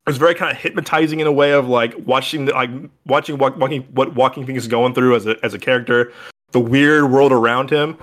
it's 0.07 0.17
very 0.17 0.33
kind 0.35 0.51
of 0.51 0.57
hypnotizing 0.57 1.19
in 1.19 1.27
a 1.27 1.31
way 1.31 1.51
of 1.53 1.67
like 1.69 1.93
watching 2.05 2.45
the 2.45 2.53
like 2.53 2.71
watching 3.05 3.37
what 3.37 3.57
walking 3.59 3.83
what 3.93 4.15
Joaquin 4.15 4.45
Phoenix 4.47 4.63
is 4.63 4.67
going 4.67 4.95
through 4.95 5.15
as 5.15 5.27
a 5.27 5.35
as 5.43 5.53
a 5.53 5.59
character, 5.59 6.11
the 6.51 6.59
weird 6.59 7.11
world 7.11 7.31
around 7.31 7.69
him. 7.69 7.97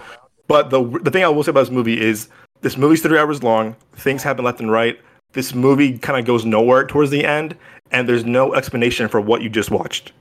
But 0.49 0.71
the 0.71 0.83
the 1.03 1.11
thing 1.11 1.25
I 1.25 1.29
will 1.29 1.43
say 1.43 1.51
about 1.51 1.63
this 1.63 1.71
movie 1.71 2.01
is 2.01 2.29
this 2.61 2.77
movie's 2.77 3.03
three 3.03 3.19
hours 3.19 3.43
long. 3.43 3.77
Things 3.95 4.23
happen 4.23 4.45
left 4.45 4.61
and 4.61 4.71
right. 4.71 4.99
This 5.33 5.55
movie 5.55 5.99
kind 5.99 6.19
of 6.19 6.25
goes 6.25 6.45
nowhere 6.45 6.87
towards 6.87 7.11
the 7.11 7.25
end, 7.25 7.57
and 7.91 8.09
there's 8.09 8.25
no 8.25 8.55
explanation 8.55 9.09
for 9.09 9.21
what 9.21 9.43
you 9.43 9.49
just 9.49 9.71
watched. 9.71 10.13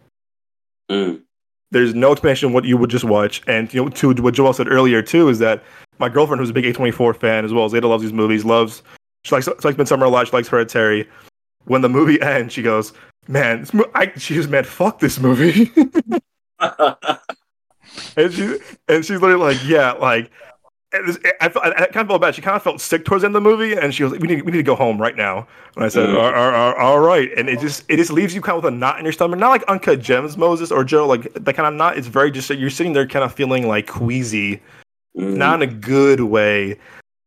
Mm. 0.90 1.22
There's 1.72 1.94
no 1.94 2.12
explanation 2.12 2.54
what 2.54 2.66
you 2.66 2.78
would 2.78 2.90
just 2.90 3.06
watch. 3.06 3.42
And 3.48 3.74
you 3.74 3.84
know, 3.84 3.90
to 3.90 4.14
what 4.14 4.34
Joel 4.34 4.54
said 4.54 4.68
earlier 4.68 5.02
too, 5.02 5.30
is 5.30 5.40
that 5.40 5.64
my 6.00 6.10
girlfriend, 6.10 6.40
who's 6.40 6.50
a 6.50 6.54
big 6.54 6.66
A24 6.66 7.18
fan 7.18 7.46
as 7.46 7.54
well 7.54 7.66
as 7.66 7.74
Ada, 7.74 7.88
loves 7.88 8.04
these 8.04 8.14
movies. 8.14 8.44
Loves 8.46 8.82
she 9.24 9.34
likes 9.34 9.46
she 9.46 9.52
likes 9.68 9.78
Midsommar 9.78 10.06
a 10.06 10.10
lot. 10.10 10.28
She 10.28 10.34
likes 10.34 10.48
Hereditary. 10.48 11.08
When 11.66 11.82
the 11.82 11.90
movie 11.90 12.22
ends, 12.22 12.54
she 12.54 12.62
goes, 12.62 12.94
"Man, 13.28 13.62
this 13.62 13.74
mo- 13.74 13.90
I, 13.94 14.12
she 14.18 14.36
goes, 14.36 14.48
man, 14.48 14.64
fuck 14.64 15.00
this 15.00 15.20
movie." 15.20 15.72
and 18.18 18.34
she 18.34 18.58
and 18.88 19.06
she's 19.06 19.22
literally 19.22 19.54
like, 19.54 19.64
"Yeah, 19.66 19.92
like." 19.94 20.32
this- 20.92 21.20
I, 21.42 21.50
felt, 21.50 21.66
I 21.66 21.88
kind 21.88 21.98
of 21.98 22.08
felt 22.08 22.22
bad. 22.22 22.36
She 22.36 22.42
kind 22.42 22.56
of 22.56 22.64
felt 22.64 22.80
sick 22.80 23.04
towards 23.04 23.24
the 23.24 23.26
end 23.26 23.36
of 23.36 23.44
the 23.44 23.50
movie, 23.50 23.74
and 23.74 23.94
she 23.94 24.04
was 24.04 24.14
like, 24.14 24.22
"We 24.22 24.30
need, 24.30 24.44
we 24.44 24.52
need 24.54 24.60
to 24.60 24.64
go 24.64 24.76
home 24.76 25.02
right 25.02 25.16
now." 25.18 25.46
And 25.76 25.84
I 25.84 25.90
said, 25.90 26.08
Mm. 26.08 26.16
"All- 26.18 26.34
all- 26.34 26.54
all- 26.54 26.74
"All 26.76 27.00
right." 27.00 27.30
And 27.36 27.50
it 27.50 27.60
just, 27.60 27.84
it 27.90 27.98
just 27.98 28.12
leaves 28.14 28.34
you 28.34 28.40
kind 28.40 28.58
of 28.58 28.64
with 28.64 28.74
a 28.74 28.78
knot 28.78 28.98
in 28.98 29.04
your 29.04 29.12
stomach. 29.12 29.38
Not 29.38 29.50
like 29.50 29.64
uncut 29.64 30.00
gems, 30.00 30.38
Moses 30.38 30.72
or 30.72 30.86
Joe, 30.86 31.06
like 31.06 31.34
that 31.34 31.54
kind 31.54 31.68
of 31.68 31.74
knot. 31.74 31.98
It's 31.98 32.08
very 32.08 32.32
just 32.32 32.50
you're 32.50 32.70
sitting 32.70 32.94
there, 32.94 33.06
kind 33.06 33.26
of 33.26 33.34
feeling 33.34 33.68
like 33.68 33.88
queasy, 33.88 34.62
Mm. 35.18 35.36
not 35.36 35.62
in 35.62 35.70
a 35.70 35.74
good 35.74 36.22
way. 36.22 36.78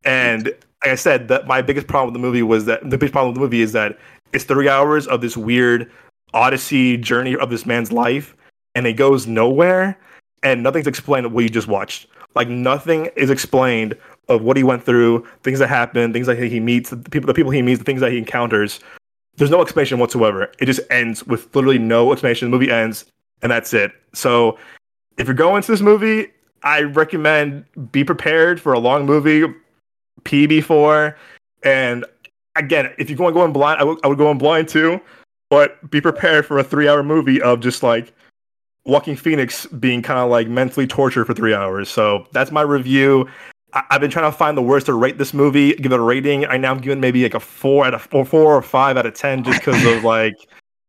And 0.05 0.47
like 0.47 0.93
I 0.93 0.95
said, 0.95 1.29
that 1.29 1.47
my 1.47 1.61
biggest 1.61 1.89
problem 1.89 2.15
with 2.15 2.23
the 2.23 2.27
movie 2.27 2.43
was 2.43 2.65
that 2.67 2.81
the 2.89 2.97
biggest 2.97 3.13
problem 3.13 3.29
with 3.33 3.35
the 3.35 3.41
movie 3.43 3.61
is 3.61 3.73
that 3.73 3.99
it's 4.33 4.45
three 4.45 4.69
hours 4.69 5.07
of 5.07 5.21
this 5.21 5.37
weird 5.37 5.91
odyssey 6.33 6.97
journey 6.97 7.37
of 7.37 7.51
this 7.51 7.67
man's 7.67 7.93
life, 7.93 8.35
and 8.75 8.87
it 8.87 8.95
goes 8.95 9.27
nowhere, 9.27 9.99
and 10.43 10.63
nothing's 10.63 10.87
explained 10.87 11.27
of 11.27 11.33
what 11.33 11.45
you 11.45 11.51
just 11.51 11.69
watched. 11.69 12.07
Like 12.35 12.49
nothing 12.49 13.07
is 13.17 13.31
explained 13.31 13.97
of 14.29 14.43
what 14.43 14.57
he 14.57 14.63
went 14.63 14.85
through, 14.85 15.27
things 15.43 15.59
that 15.59 15.69
happen, 15.69 16.13
things 16.13 16.27
that 16.27 16.39
he 16.39 16.61
meets, 16.61 16.91
the 16.91 16.97
people, 16.97 17.27
the 17.27 17.35
people 17.35 17.51
he 17.51 17.63
meets, 17.63 17.79
the 17.79 17.85
things 17.85 18.01
that 18.01 18.13
he 18.13 18.19
encounters. 18.19 18.81
There's 19.37 19.51
no 19.51 19.63
explanation 19.63 19.99
whatsoever. 19.99 20.53
It 20.59 20.67
just 20.67 20.81
ends 20.91 21.27
with 21.27 21.55
literally 21.55 21.79
no 21.79 22.13
explanation. 22.13 22.51
The 22.51 22.57
movie 22.57 22.71
ends, 22.71 23.07
and 23.43 23.51
that's 23.51 23.73
it. 23.73 23.93
So, 24.13 24.59
if 25.17 25.27
you're 25.27 25.35
going 25.35 25.63
to 25.63 25.71
this 25.71 25.81
movie, 25.81 26.29
I 26.63 26.83
recommend 26.83 27.65
be 27.93 28.05
prepared 28.05 28.61
for 28.61 28.73
a 28.73 28.79
long 28.79 29.07
movie, 29.07 29.45
pee 30.25 30.47
before, 30.47 31.17
and 31.63 32.05
again, 32.57 32.93
if 32.99 33.09
you're 33.09 33.17
going 33.17 33.35
going 33.35 33.53
blind, 33.53 33.81
I 33.81 33.85
would, 33.85 33.99
I 34.05 34.09
would 34.09 34.19
go 34.19 34.31
in 34.31 34.39
blind 34.39 34.69
too, 34.69 35.01
but 35.51 35.91
be 35.91 36.01
prepared 36.01 36.45
for 36.47 36.59
a 36.59 36.65
three 36.65 36.89
hour 36.89 37.03
movie 37.03 37.41
of 37.41 37.61
just 37.61 37.83
like 37.83 38.13
Joaquin 38.89 39.17
Phoenix 39.17 39.67
being 39.67 40.03
kind 40.03 40.19
of 40.19 40.31
like 40.31 40.49
mentally 40.49 40.87
tortured 40.87 41.27
for 41.27 41.35
three 41.35 41.55
hours. 41.55 41.89
So 41.89 42.27
that's 42.33 42.51
my 42.51 42.63
review. 42.63 43.29
I- 43.75 43.85
I've 43.91 44.01
been 44.01 44.11
trying 44.11 44.31
to 44.31 44.37
find 44.37 44.57
the 44.57 44.63
words 44.63 44.87
to 44.87 44.95
rate 44.95 45.19
this 45.19 45.35
movie, 45.35 45.75
give 45.75 45.93
it 45.93 45.99
a 46.01 46.03
rating. 46.03 46.47
I 46.47 46.57
now 46.57 46.73
I'm 46.73 46.79
giving 46.81 46.99
maybe 46.99 47.23
like 47.23 47.35
a 47.35 47.41
four 47.41 47.85
out 47.87 47.93
of 47.95 48.03
four, 48.03 48.25
four 48.25 48.55
or 48.55 48.63
five 48.63 48.97
out 48.97 49.07
of 49.07 49.15
ten, 49.15 49.45
just 49.45 49.61
because 49.61 49.85
of 49.85 50.05
like 50.17 50.35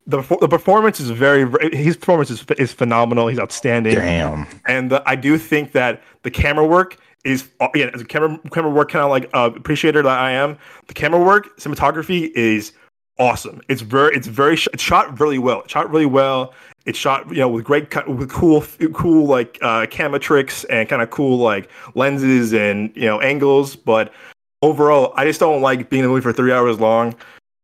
the 0.07 0.21
the 0.39 0.47
performance 0.47 0.99
is 0.99 1.09
very, 1.09 1.45
his 1.75 1.97
performance 1.97 2.31
is 2.31 2.43
is 2.57 2.71
phenomenal. 2.71 3.27
He's 3.27 3.37
outstanding 3.39 3.95
Damn. 3.95 4.47
and 4.65 4.93
uh, 4.93 5.03
I 5.05 5.15
do 5.15 5.37
think 5.37 5.73
that 5.73 6.01
the 6.23 6.31
camera 6.31 6.65
work 6.65 6.97
is 7.25 7.49
uh, 7.59 7.67
yeah, 7.75 7.91
as 7.93 7.99
a 8.01 8.05
camera 8.05 8.39
camera 8.51 8.71
work 8.71 8.89
kind 8.91 9.03
of 9.03 9.11
like 9.11 9.29
uh, 9.33 9.51
appreciator 9.55 10.01
that 10.01 10.17
I 10.17 10.31
am. 10.31 10.57
The 10.87 10.93
camera 10.93 11.19
work, 11.21 11.57
cinematography 11.59 12.31
is 12.31 12.71
awesome. 13.19 13.61
It's 13.67 13.81
very 13.81 14.15
it's 14.15 14.27
very 14.27 14.55
sh- 14.55 14.69
it's 14.73 14.81
shot 14.81 15.19
really 15.19 15.37
well. 15.37 15.61
It's 15.63 15.73
shot 15.73 15.91
really 15.91 16.05
well. 16.05 16.53
It's 16.89 16.97
shot 16.97 17.29
you 17.29 17.37
know 17.37 17.47
with 17.47 17.65
great 17.65 17.91
cut 17.91 18.09
with 18.09 18.31
cool 18.31 18.65
cool 18.93 19.27
like 19.27 19.59
uh, 19.61 19.85
camera 19.85 20.19
tricks 20.19 20.63
and 20.65 20.89
kind 20.89 21.03
of 21.03 21.11
cool 21.11 21.37
like 21.37 21.69
lenses 21.93 22.51
and 22.51 22.91
you 22.95 23.05
know 23.05 23.21
angles. 23.21 23.75
But 23.75 24.11
overall, 24.63 25.13
I 25.15 25.25
just 25.25 25.39
don't 25.39 25.61
like 25.61 25.91
being 25.91 26.03
in 26.03 26.09
a 26.09 26.09
movie 26.09 26.23
for 26.23 26.33
three 26.33 26.51
hours 26.51 26.79
long. 26.79 27.15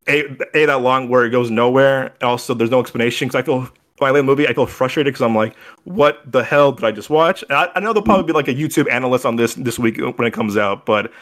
A, 0.08 0.26
a 0.54 0.66
that 0.66 0.80
long 0.82 1.08
where 1.08 1.24
it 1.24 1.30
goes 1.30 1.50
nowhere. 1.50 2.14
Also, 2.22 2.54
there's 2.54 2.70
no 2.70 2.78
explanation 2.78 3.26
because 3.26 3.40
I 3.40 3.44
feel 3.44 3.68
when 3.98 4.10
I 4.10 4.12
leave 4.12 4.22
a 4.22 4.26
movie, 4.26 4.46
I 4.46 4.52
feel 4.52 4.66
frustrated 4.66 5.12
because 5.12 5.24
I'm 5.24 5.34
like, 5.34 5.56
what 5.82 6.20
the 6.30 6.44
hell 6.44 6.70
did 6.70 6.84
I 6.84 6.92
just 6.92 7.10
watch? 7.10 7.42
I, 7.50 7.68
I 7.74 7.80
know 7.80 7.92
there'll 7.92 8.04
probably 8.04 8.26
be 8.26 8.32
like 8.32 8.46
a 8.46 8.54
YouTube 8.54 8.88
analyst 8.90 9.26
on 9.26 9.34
this 9.34 9.54
this 9.54 9.76
week 9.76 9.98
when 9.98 10.28
it 10.28 10.34
comes 10.34 10.56
out, 10.56 10.86
but 10.86 11.12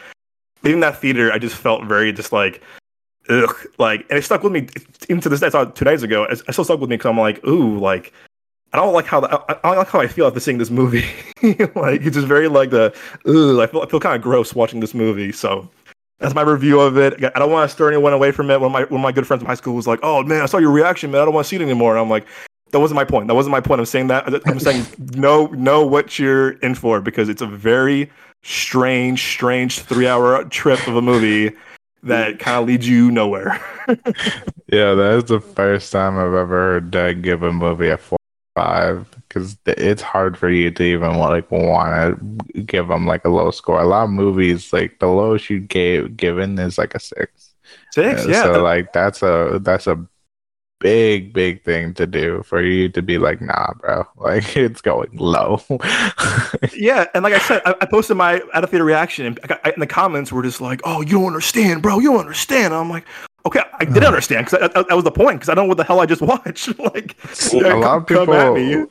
leaving 0.61 0.81
that 0.81 1.01
theater, 1.01 1.31
I 1.31 1.39
just 1.39 1.55
felt 1.55 1.85
very 1.85 2.13
just 2.13 2.31
like, 2.31 2.61
ugh, 3.29 3.55
like, 3.77 4.05
and 4.09 4.17
it 4.19 4.23
stuck 4.23 4.43
with 4.43 4.53
me 4.53 4.67
even 5.09 5.21
to 5.21 5.29
this 5.29 5.39
day. 5.39 5.47
I 5.47 5.49
saw 5.49 5.65
two 5.65 5.85
days 5.85 6.03
ago. 6.03 6.23
It, 6.23 6.41
it 6.47 6.51
still 6.53 6.63
stuck 6.63 6.79
with 6.79 6.89
me 6.89 6.97
because 6.97 7.09
I'm 7.09 7.19
like, 7.19 7.45
ooh, 7.45 7.77
like, 7.79 8.13
I 8.73 8.77
don't 8.77 8.93
like 8.93 9.05
how 9.05 9.19
the, 9.21 9.29
I, 9.29 9.53
I 9.63 9.69
don't 9.69 9.77
like 9.77 9.87
how 9.87 10.01
I 10.01 10.07
feel 10.07 10.27
after 10.27 10.39
seeing 10.39 10.57
this 10.57 10.69
movie. 10.69 11.05
like, 11.43 12.01
it's 12.01 12.15
just 12.15 12.27
very 12.27 12.47
like 12.47 12.69
the, 12.69 12.95
ooh, 13.27 13.61
I 13.61 13.67
feel 13.67 13.81
I 13.81 13.87
feel 13.87 13.99
kind 13.99 14.15
of 14.15 14.21
gross 14.21 14.53
watching 14.55 14.79
this 14.79 14.93
movie. 14.93 15.31
So. 15.31 15.69
That's 16.19 16.33
my 16.33 16.43
review 16.43 16.79
of 16.79 16.97
it. 16.97 17.21
I 17.21 17.39
don't 17.39 17.51
want 17.51 17.69
to 17.69 17.75
stir 17.75 17.89
anyone 17.89 18.13
away 18.13 18.31
from 18.31 18.49
it. 18.49 18.61
One 18.61 18.67
of 18.67 18.71
my 18.71 18.83
one 18.83 19.01
of 19.01 19.03
my 19.03 19.11
good 19.11 19.27
friends 19.27 19.41
from 19.41 19.47
high 19.47 19.55
school 19.55 19.75
was 19.75 19.85
like, 19.85 19.99
"Oh 20.01 20.23
man, 20.23 20.41
I 20.41 20.45
saw 20.45 20.59
your 20.59 20.71
reaction, 20.71 21.11
man. 21.11 21.19
I 21.19 21.25
don't 21.25 21.33
want 21.33 21.43
to 21.43 21.49
see 21.49 21.57
it 21.57 21.61
anymore." 21.61 21.91
And 21.91 21.99
I'm 21.99 22.09
like, 22.09 22.25
that 22.71 22.79
wasn't 22.79 22.95
my 22.95 23.05
point. 23.05 23.27
That 23.27 23.35
wasn't 23.35 23.51
my 23.51 23.61
point. 23.61 23.79
I'm 23.79 23.85
saying 23.85 24.07
that. 24.07 24.47
I'm 24.47 24.59
saying 24.59 24.85
know 25.13 25.47
know 25.47 25.85
what 25.85 26.17
you're 26.17 26.51
in 26.59 26.75
for 26.75 27.01
because 27.01 27.29
it's 27.29 27.41
a 27.41 27.45
very 27.45 28.09
strange, 28.43 29.23
strange 29.23 29.79
three 29.79 30.07
hour 30.07 30.43
trip 30.45 30.85
of 30.87 30.95
a 30.95 31.01
movie 31.01 31.55
that 32.05 32.39
kind 32.39 32.57
of 32.61 32.67
leads 32.67 32.87
you 32.87 33.11
nowhere. 33.11 33.59
Yeah, 34.71 34.95
that 34.95 35.11
is 35.17 35.23
the 35.25 35.39
first 35.39 35.91
time 35.91 36.17
I've 36.17 36.33
ever 36.33 36.47
heard 36.47 36.91
Doug 36.91 37.21
give 37.21 37.43
a 37.43 37.53
movie 37.53 37.89
a 37.89 37.97
four 37.97 38.17
or 38.55 38.61
five 38.63 39.07
because 39.27 39.57
it's 39.67 40.01
hard 40.01 40.37
for 40.37 40.49
you 40.49 40.71
to 40.71 40.83
even 40.83 41.17
like 41.17 41.51
want 41.51 42.19
to 42.55 42.61
give 42.63 42.87
them 42.87 43.05
like 43.05 43.25
a 43.25 43.29
low 43.29 43.51
score. 43.51 43.79
A 43.81 43.85
lot 43.87 44.05
of 44.05 44.09
movies, 44.09 44.73
like 44.73 44.99
the 44.99 45.07
lowest 45.07 45.49
you 45.49 45.59
gave 45.59 46.17
given 46.17 46.57
is 46.59 46.77
like 46.77 46.95
a 46.95 46.99
six. 46.99 47.53
Six, 47.91 48.25
Uh, 48.25 48.29
yeah. 48.29 48.43
So 48.43 48.63
like 48.63 48.91
that's 48.93 49.21
a 49.21 49.59
that's 49.61 49.87
a 49.87 50.03
big 50.85 51.33
big 51.33 51.63
thing 51.63 51.95
to 51.95 52.05
do 52.05 52.43
for 52.43 52.61
you 52.61 52.87
to 52.89 53.01
be 53.01 53.17
like, 53.17 53.41
nah, 53.41 53.73
bro, 53.79 54.03
like 54.17 54.55
it's 54.55 54.81
going 54.81 55.09
low. 55.17 55.59
Yeah, 56.73 57.05
and 57.13 57.23
like 57.23 57.33
I 57.33 57.39
said, 57.39 57.61
I, 57.65 57.75
I 57.81 57.85
posted 57.85 58.17
my 58.17 58.41
out 58.53 58.63
of 58.63 58.69
theater 58.69 58.85
reaction, 58.85 59.25
and 59.25 59.39
I 59.43 59.47
got, 59.47 59.61
I, 59.65 59.69
in 59.71 59.79
the 59.79 59.87
comments 59.87 60.31
were 60.31 60.43
just 60.43 60.61
like, 60.61 60.81
"Oh, 60.83 61.01
you 61.01 61.13
don't 61.13 61.25
understand, 61.27 61.81
bro. 61.81 61.99
You 61.99 62.11
don't 62.11 62.19
understand." 62.21 62.65
And 62.73 62.75
I'm 62.75 62.89
like, 62.89 63.05
"Okay, 63.45 63.61
I 63.79 63.85
did 63.85 63.97
uh-huh. 63.97 64.07
understand 64.07 64.45
because 64.45 64.59
that, 64.59 64.73
that 64.87 64.95
was 64.95 65.03
the 65.03 65.11
point 65.11 65.39
because 65.39 65.49
I 65.49 65.55
don't 65.55 65.65
know 65.65 65.69
what 65.69 65.77
the 65.77 65.83
hell 65.83 65.99
I 65.99 66.05
just 66.05 66.21
watched." 66.33 66.77
like, 66.79 67.15
a 67.53 67.57
yeah, 67.57 67.73
lot 67.73 67.97
of 67.97 68.05
come- 68.05 68.25
come 68.27 68.35
at 68.35 68.53
me. 68.53 68.85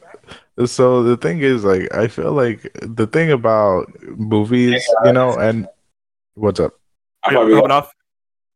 people. 0.56 0.66
So 0.66 1.02
the 1.02 1.16
thing 1.16 1.40
is, 1.40 1.64
like, 1.64 1.92
I 1.94 2.06
feel 2.08 2.32
like 2.32 2.70
the 2.82 3.06
thing 3.06 3.30
about 3.30 3.86
movies, 4.16 4.84
you 5.04 5.12
know, 5.12 5.34
and 5.36 5.66
what's 6.34 6.60
up? 6.60 6.72
I'm 7.24 7.34
Yeah, 7.34 7.40
coming 7.40 7.70
off. 7.70 7.92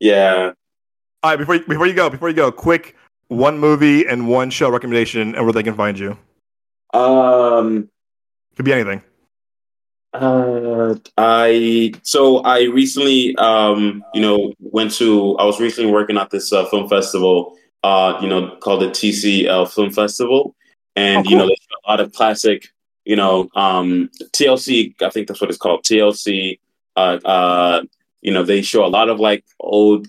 yeah. 0.01 0.52
All 1.23 1.31
right, 1.32 1.36
before 1.36 1.56
you, 1.56 1.65
before 1.66 1.86
you 1.86 1.94
go, 1.94 2.09
before 2.10 2.28
you 2.28 2.36
go, 2.36 2.52
quick 2.52 2.94
one 3.28 3.59
movie 3.59 4.06
and 4.06 4.28
one 4.28 4.50
show 4.50 4.70
recommendation, 4.70 5.34
and 5.34 5.44
where 5.44 5.52
they 5.52 5.62
can 5.62 5.74
find 5.74 5.98
you. 5.98 6.16
Um. 6.92 7.88
Could 8.56 8.64
be 8.64 8.72
anything. 8.72 9.02
Uh, 10.12 10.94
I 11.18 11.92
so 12.02 12.38
I 12.38 12.62
recently, 12.64 13.36
um, 13.36 14.02
you 14.14 14.20
know, 14.20 14.55
went 14.59 14.92
to. 14.94 15.36
I 15.36 15.44
was 15.44 15.60
recently 15.60 15.92
working 15.92 16.16
at 16.16 16.30
this 16.30 16.52
uh, 16.52 16.64
film 16.66 16.88
festival, 16.88 17.56
uh, 17.84 18.18
you 18.20 18.28
know, 18.28 18.56
called 18.56 18.82
the 18.82 18.88
TCL 18.88 19.72
Film 19.72 19.90
Festival, 19.90 20.56
and 20.96 21.26
Oh, 21.26 21.30
you 21.30 21.36
know, 21.36 21.46
there's 21.46 21.66
a 21.84 21.90
lot 21.90 22.00
of 22.00 22.12
classic, 22.12 22.68
you 23.05 23.16
know, 23.16 23.48
um, 23.55 24.09
TLC. 24.32 24.94
I 25.02 25.10
think 25.10 25.28
that's 25.28 25.40
what 25.40 25.50
it's 25.50 25.59
called, 25.59 25.84
TLC. 25.84 26.59
Uh, 26.96 27.18
uh, 27.24 27.82
you 28.22 28.32
know, 28.32 28.42
they 28.42 28.62
show 28.62 28.84
a 28.84 28.88
lot 28.88 29.10
of 29.10 29.20
like 29.20 29.44
old 29.60 30.09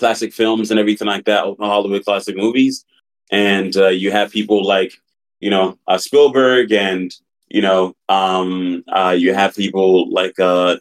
classic 0.00 0.32
films 0.32 0.70
and 0.70 0.80
everything 0.80 1.06
like 1.06 1.26
that, 1.26 1.44
Hollywood 1.60 2.04
classic 2.04 2.36
movies, 2.36 2.84
and 3.30 3.76
uh, 3.76 3.88
you 3.88 4.10
have 4.10 4.32
people 4.32 4.66
like, 4.66 4.92
you 5.38 5.50
know, 5.50 5.78
uh, 5.86 5.98
Spielberg 5.98 6.72
and 6.72 7.14
you 7.50 7.60
know 7.60 7.94
um 8.08 8.82
uh 8.88 9.14
you 9.16 9.34
have 9.34 9.54
people 9.54 10.10
like 10.10 10.38
uh 10.38 10.76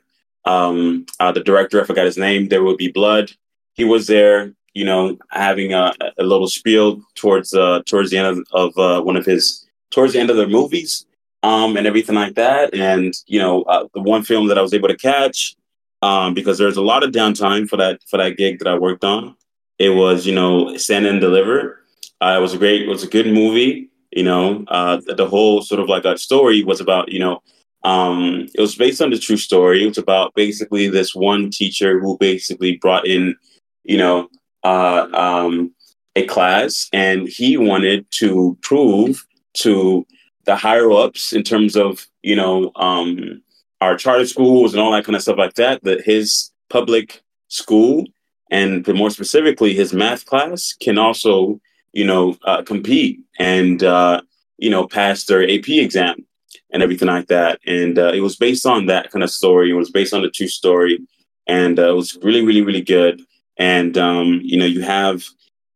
um 0.46 1.06
uh 1.20 1.32
the 1.32 1.44
director 1.44 1.82
i 1.82 1.84
forgot 1.84 2.06
his 2.06 2.18
name 2.18 2.48
there 2.48 2.64
will 2.64 2.78
be 2.78 2.92
blood. 2.92 3.32
He 3.74 3.84
was 3.84 4.08
there 4.08 4.54
you 4.74 4.86
know 4.86 5.18
having 5.32 5.74
a, 5.74 5.94
a 6.18 6.24
little 6.24 6.48
spiel 6.48 7.02
towards 7.16 7.54
uh 7.54 7.82
towards 7.86 8.12
the 8.12 8.18
end 8.18 8.46
of, 8.54 8.72
of 8.78 9.06
one 9.06 9.18
of 9.18 9.26
his 9.26 9.68
towards 9.92 10.14
the 10.14 10.20
end 10.20 10.30
of 10.30 10.38
their 10.38 10.48
movies 10.48 11.06
um 11.44 11.76
and 11.76 11.88
everything 11.88 12.16
like 12.16 12.36
that. 12.36 12.74
And 12.74 13.14
you 13.26 13.40
know 13.40 13.66
the 13.94 14.02
one 14.02 14.24
film 14.24 14.48
that 14.48 14.58
i 14.58 14.62
was 14.62 14.74
able 14.74 14.90
to 14.90 14.98
catch 14.98 15.56
um 16.02 16.34
because 16.34 16.58
there's 16.58 16.78
a 16.78 16.82
lot 16.82 17.04
of 17.04 17.12
downtime 17.12 17.68
for 17.68 17.78
that 17.78 18.02
for 18.08 18.18
that 18.18 18.38
gig 18.38 18.60
that 18.60 18.68
i 18.68 18.78
worked 18.78 19.04
on. 19.04 19.36
It 19.78 19.90
was 19.90 20.26
you 20.26 20.36
know 20.36 20.76
Stand 20.78 21.06
and 21.06 21.22
Deliver. 21.22 21.84
Uh, 22.22 22.36
it 22.38 22.42
was 22.42 22.54
a 22.54 22.58
great 22.58 22.84
it 22.84 22.90
was 22.90 23.04
a 23.04 23.08
good 23.08 23.28
movie 23.28 23.90
you 24.12 24.24
know. 24.24 24.66
Uh 24.68 25.02
the, 25.06 25.28
whole 25.28 25.62
sort 25.62 25.80
of 25.80 25.88
like 25.88 26.06
a 26.06 26.18
story 26.18 26.64
was 26.64 26.82
about 26.82 27.12
you 27.12 27.20
know 27.20 27.42
um 27.84 28.48
it 28.54 28.62
was 28.62 28.76
based 28.76 29.02
on 29.02 29.10
the 29.10 29.18
true 29.18 29.38
story. 29.38 29.84
It 29.84 29.88
was 29.88 29.98
about 29.98 30.34
basically 30.36 30.90
this 30.90 31.16
one 31.16 31.50
teacher 31.50 32.00
who 32.00 32.18
basically 32.18 32.78
brought 32.78 33.08
in 33.08 33.36
you 33.84 33.98
know 33.98 34.30
uh 34.64 35.08
um 35.14 35.74
a 36.16 36.26
class 36.26 36.90
and 36.92 37.28
he 37.28 37.56
wanted 37.56 38.06
to 38.12 38.58
prove 38.62 39.26
to 39.54 40.06
the 40.46 40.56
higher 40.56 40.92
ups 40.92 41.34
in 41.34 41.44
terms 41.44 41.76
of 41.76 42.08
you 42.24 42.36
know 42.36 42.72
um 42.76 43.42
our 43.82 43.98
charter 43.98 44.26
schools 44.26 44.74
and 44.74 44.82
all 44.82 44.92
that 44.92 45.06
kind 45.06 45.16
of 45.16 45.22
stuff 45.22 45.38
like 45.38 45.56
that 45.56 45.84
that 45.84 46.02
his 46.02 46.52
public 46.70 47.22
school 47.48 48.06
and 48.52 48.88
more 48.88 49.10
specifically 49.10 49.74
his 49.74 49.94
math 49.94 50.26
class 50.26 50.74
can 50.80 50.98
also 50.98 51.60
you 51.94 52.06
know, 52.06 52.38
uh, 52.44 52.62
compete 52.64 53.20
and, 53.40 53.84
uh, 53.84 54.22
you 54.58 54.70
know, 54.70 54.88
pass 54.88 55.26
their 55.26 55.44
AP 55.44 55.70
exam 55.70 56.26
and 56.72 56.84
everything 56.84 57.08
like 57.08 57.28
that. 57.28 57.60
And 57.66 57.98
uh, 57.98 58.12
it 58.14 58.22
was 58.22 58.36
based 58.36 58.66
on 58.66 58.86
that 58.88 59.12
kind 59.12 59.24
of 59.24 59.32
story. 59.32 59.72
It 59.72 59.76
was 59.76 59.92
based 59.92 60.14
on 60.14 60.22
the 60.22 60.30
true 60.30 60.48
story. 60.48 61.00
And 61.48 61.80
uh, 61.80 61.90
it 61.90 61.96
was 61.96 62.18
really, 62.22 62.46
really, 62.46 62.62
really 62.62 62.82
good. 62.82 63.22
And, 63.58 63.98
um, 63.98 64.40
you 64.44 64.58
know, 64.58 64.66
you 64.66 64.82
have, 64.82 65.24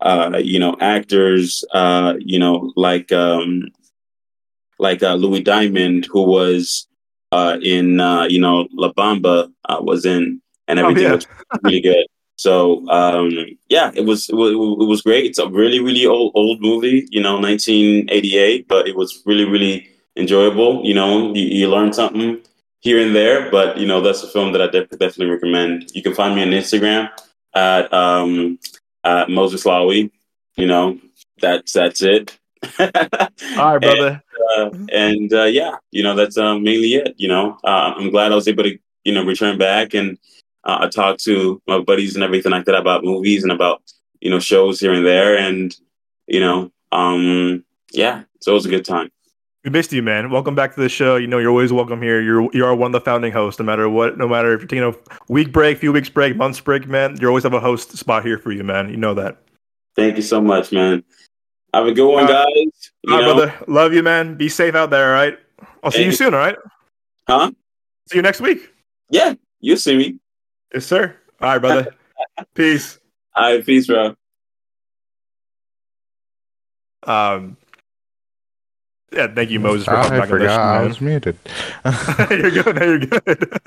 uh, 0.02 0.40
you 0.42 0.60
know, 0.60 0.78
actors, 0.80 1.64
uh, 1.74 2.16
you 2.20 2.40
know, 2.40 2.72
like, 2.76 3.12
um, 3.12 3.70
like 4.80 5.02
Louis 5.02 5.42
Diamond, 5.42 6.06
who 6.06 6.24
was 6.24 6.88
uh, 7.34 7.58
in, 7.62 8.00
uh, 8.00 8.24
you 8.24 8.40
know, 8.40 8.68
La 8.74 8.92
Bamba 8.94 9.52
uh, 9.66 9.80
was 9.82 10.06
in, 10.06 10.42
and 10.68 10.80
everything 10.80 11.04
yeah. 11.04 11.16
was 11.16 11.28
really 11.64 11.82
good. 11.82 12.06
So 12.36 12.88
um, 12.90 13.32
yeah, 13.70 13.92
it 13.96 14.06
was 14.06 14.30
it 14.30 14.36
was 14.36 14.52
it 14.52 14.88
was 14.88 15.02
great. 15.02 15.26
It's 15.26 15.40
a 15.40 15.48
really 15.48 15.80
really 15.80 16.06
old 16.06 16.32
old 16.36 16.62
movie, 16.62 17.08
you 17.10 17.22
know, 17.22 17.40
1988, 17.40 18.68
but 18.68 18.88
it 18.88 18.96
was 18.96 19.22
really 19.26 19.46
really 19.46 19.88
enjoyable. 20.16 20.84
You 20.84 20.94
know, 20.94 21.34
you, 21.34 21.46
you 21.60 21.70
learn 21.70 21.94
something 21.94 22.42
here 22.82 23.00
and 23.00 23.16
there, 23.16 23.50
but 23.50 23.78
you 23.78 23.88
know 23.88 24.02
that's 24.02 24.24
a 24.24 24.28
film 24.28 24.52
that 24.54 24.62
I 24.62 24.68
def- 24.68 24.90
definitely 24.90 25.32
recommend. 25.32 25.90
You 25.94 26.04
can 26.04 26.14
find 26.14 26.36
me 26.36 26.42
on 26.42 26.50
Instagram 26.50 27.10
at 27.56 27.94
um, 27.94 28.60
at 29.04 29.30
Moses 29.30 29.64
Lawi. 29.64 30.12
You 30.58 30.68
know, 30.68 31.00
that's 31.40 31.74
that's 31.74 32.02
it. 32.02 32.38
All 32.80 33.78
right, 33.78 33.82
brother. 33.82 34.24
uh, 34.58 34.70
and 34.92 35.34
uh, 35.34 35.44
yeah, 35.44 35.76
you 35.92 36.04
know 36.04 36.16
that's 36.16 36.38
uh, 36.38 36.58
mainly 36.58 36.96
it. 36.96 37.16
You 37.18 37.28
know, 37.28 37.58
uh, 37.64 37.94
I'm 37.98 38.10
glad 38.10 38.32
I 38.32 38.36
was 38.36 38.48
able 38.48 38.64
to 38.64 38.78
you 39.04 39.14
know 39.14 39.24
return 39.24 39.58
back 39.58 39.94
and 39.94 40.18
uh, 40.64 40.78
I 40.82 40.90
talked 40.90 41.24
to 41.26 41.62
my 41.68 41.80
buddies 41.80 42.16
and 42.16 42.24
everything 42.24 42.52
like 42.52 42.66
that 42.66 42.76
about 42.76 43.04
movies 43.04 43.44
and 43.44 43.52
about 43.52 43.82
you 44.22 44.30
know 44.30 44.40
shows 44.40 44.80
here 44.80 44.94
and 44.94 45.06
there, 45.06 45.38
and 45.38 45.76
you 46.28 46.40
know, 46.40 46.72
um, 46.92 47.64
yeah, 47.92 48.24
so 48.40 48.52
it 48.52 48.56
was 48.56 48.66
a 48.66 48.70
good 48.70 48.86
time. 48.86 49.12
We 49.64 49.72
missed 49.72 49.94
you, 49.94 50.04
man. 50.04 50.30
Welcome 50.30 50.56
back 50.56 50.76
to 50.76 50.82
the 50.82 50.90
show. 50.90 51.16
You 51.16 51.28
know 51.28 51.38
you're 51.40 51.50
always 51.50 51.74
welcome 51.74 52.02
here. 52.02 52.22
You're 52.22 52.50
you 52.54 52.66
are 52.66 52.76
one 52.76 52.94
of 52.94 52.94
the 52.94 53.06
founding 53.06 53.32
hosts, 53.32 53.60
no 53.60 53.66
matter 53.66 53.90
what. 53.90 54.18
No 54.18 54.28
matter 54.28 54.54
if 54.54 54.62
you're 54.62 54.68
taking 54.68 54.84
a 54.84 55.32
week 55.32 55.52
break, 55.52 55.78
few 55.78 55.92
weeks 55.92 56.10
break, 56.10 56.36
months 56.36 56.60
break, 56.60 56.88
man. 56.88 57.18
You 57.20 57.28
always 57.28 57.44
have 57.44 57.54
a 57.54 57.60
host 57.60 57.98
spot 57.98 58.26
here 58.26 58.38
for 58.38 58.52
you, 58.52 58.64
man. 58.64 58.90
You 58.90 58.98
know 58.98 59.14
that. 59.16 59.38
Thank 59.96 60.16
you 60.16 60.24
so 60.24 60.42
much, 60.42 60.72
man. 60.72 61.04
Have 61.74 61.88
a 61.88 61.92
good 61.92 62.08
one, 62.12 62.28
guys. 62.28 62.46
You 62.56 63.14
all 63.14 63.20
right, 63.20 63.26
know, 63.26 63.34
brother. 63.36 63.54
Love 63.68 63.94
you, 63.94 64.04
man. 64.04 64.36
Be 64.36 64.48
safe 64.50 64.76
out 64.76 64.90
there. 64.92 65.08
All 65.16 65.22
right. 65.22 65.38
I'll 65.84 65.92
see 65.92 66.06
you 66.06 66.12
soon. 66.12 66.34
All 66.34 66.40
right. 66.40 66.56
huh? 67.28 67.52
See 68.10 68.18
you 68.18 68.22
next 68.22 68.42
week. 68.42 68.72
Yeah, 69.10 69.34
you 69.60 69.76
see 69.78 69.98
me. 69.98 70.20
Yes, 70.74 70.86
sir. 70.86 71.16
All 71.42 71.50
right, 71.50 71.58
brother. 71.60 71.96
Peace. 72.54 73.00
All 73.36 73.44
right, 73.52 73.66
peace, 73.66 73.88
bro. 73.88 74.16
Um. 77.04 77.58
Yeah, 79.12 79.28
thank 79.34 79.52
you, 79.52 79.60
Moses, 79.60 79.86
for 79.86 79.92
coming 79.92 80.14
I 80.14 80.20
back 80.20 80.22
on 80.22 80.40
the 80.40 80.46
forgot 80.46 80.60
I 80.60 80.84
was 80.86 81.02
muted. 81.02 81.38
you're 82.32 82.50
good. 82.52 82.76
No, 82.76 82.84
you're 82.84 83.00
good. 83.00 83.22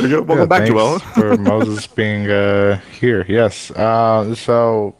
you're 0.00 0.08
good. 0.08 0.28
Welcome 0.28 0.38
Yeah, 0.38 0.44
back, 0.46 0.58
thanks 0.62 0.70
Joel. 0.74 0.98
for 0.98 1.36
Moses 1.38 1.86
being 1.86 2.30
uh, 2.30 2.78
here. 3.00 3.24
Yes. 3.26 3.70
Uh, 3.70 4.34
so, 4.34 4.96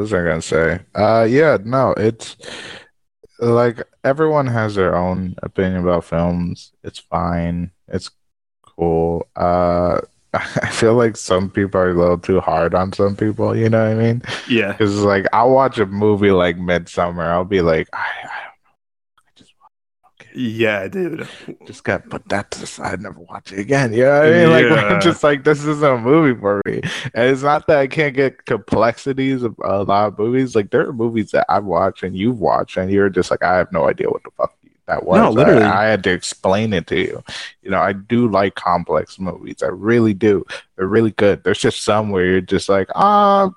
what 0.00 0.04
was 0.04 0.14
I 0.14 0.24
gonna 0.24 0.40
say? 0.40 0.80
Uh, 0.94 1.26
yeah, 1.28 1.58
no, 1.62 1.92
it's 1.94 2.34
like 3.38 3.82
everyone 4.02 4.46
has 4.46 4.74
their 4.74 4.96
own 4.96 5.34
opinion 5.42 5.82
about 5.82 6.04
films. 6.04 6.72
It's 6.82 6.98
fine. 6.98 7.70
It's 7.86 8.10
cool. 8.62 9.28
Uh, 9.36 10.00
I 10.32 10.70
feel 10.70 10.94
like 10.94 11.18
some 11.18 11.50
people 11.50 11.78
are 11.82 11.90
a 11.90 11.94
little 11.94 12.16
too 12.18 12.40
hard 12.40 12.74
on 12.74 12.94
some 12.94 13.14
people. 13.14 13.54
You 13.54 13.68
know 13.68 13.84
what 13.84 13.98
I 13.98 14.02
mean? 14.02 14.22
Yeah. 14.48 14.72
Because 14.72 15.02
like 15.02 15.26
I'll 15.34 15.50
watch 15.50 15.78
a 15.78 15.84
movie 15.84 16.30
like 16.30 16.56
Midsommar, 16.56 17.26
I'll 17.26 17.44
be 17.44 17.60
like, 17.60 17.86
I, 17.92 17.98
I 17.98 18.30
don't 18.30 18.30
know, 18.32 18.32
I 18.32 18.32
just 18.32 18.48
okay 18.48 18.49
Yeah, 20.34 20.88
dude. 20.88 21.28
just 21.66 21.84
got 21.84 22.08
put 22.08 22.28
that 22.28 22.50
to 22.52 22.60
the 22.60 22.66
side, 22.66 23.00
never 23.00 23.20
watch 23.20 23.52
it 23.52 23.58
again. 23.58 23.92
You 23.92 24.04
know 24.04 24.18
what 24.18 24.28
I 24.28 24.30
mean? 24.30 24.50
Like 24.50 24.64
Yeah. 24.64 24.94
I'm 24.94 25.00
just 25.00 25.22
like 25.22 25.44
this 25.44 25.64
isn't 25.64 25.84
a 25.84 25.98
movie 25.98 26.38
for 26.38 26.60
me. 26.66 26.80
And 27.14 27.30
it's 27.30 27.42
not 27.42 27.66
that 27.66 27.78
I 27.78 27.86
can't 27.86 28.14
get 28.14 28.44
complexities 28.44 29.42
of 29.42 29.54
a 29.64 29.82
lot 29.82 30.08
of 30.08 30.18
movies. 30.18 30.54
Like 30.54 30.70
there 30.70 30.86
are 30.86 30.92
movies 30.92 31.30
that 31.32 31.46
I've 31.48 31.64
watched 31.64 32.02
and 32.02 32.16
you've 32.16 32.38
watched, 32.38 32.76
and 32.76 32.90
you're 32.90 33.10
just 33.10 33.30
like, 33.30 33.42
I 33.42 33.56
have 33.56 33.72
no 33.72 33.88
idea 33.88 34.08
what 34.08 34.22
the 34.22 34.30
fuck 34.36 34.54
that 34.86 35.04
was. 35.04 35.18
No, 35.18 35.30
literally. 35.30 35.62
I, 35.62 35.86
I 35.86 35.88
had 35.88 36.04
to 36.04 36.10
explain 36.10 36.72
it 36.72 36.86
to 36.88 36.98
you. 36.98 37.22
You 37.62 37.70
know, 37.70 37.80
I 37.80 37.92
do 37.92 38.28
like 38.28 38.54
complex 38.56 39.18
movies. 39.18 39.62
I 39.62 39.68
really 39.68 40.14
do. 40.14 40.44
They're 40.76 40.86
really 40.86 41.12
good. 41.12 41.44
There's 41.44 41.60
just 41.60 41.82
some 41.82 42.10
where 42.10 42.26
you're 42.26 42.40
just 42.40 42.68
like, 42.68 42.88
ah. 42.94 43.50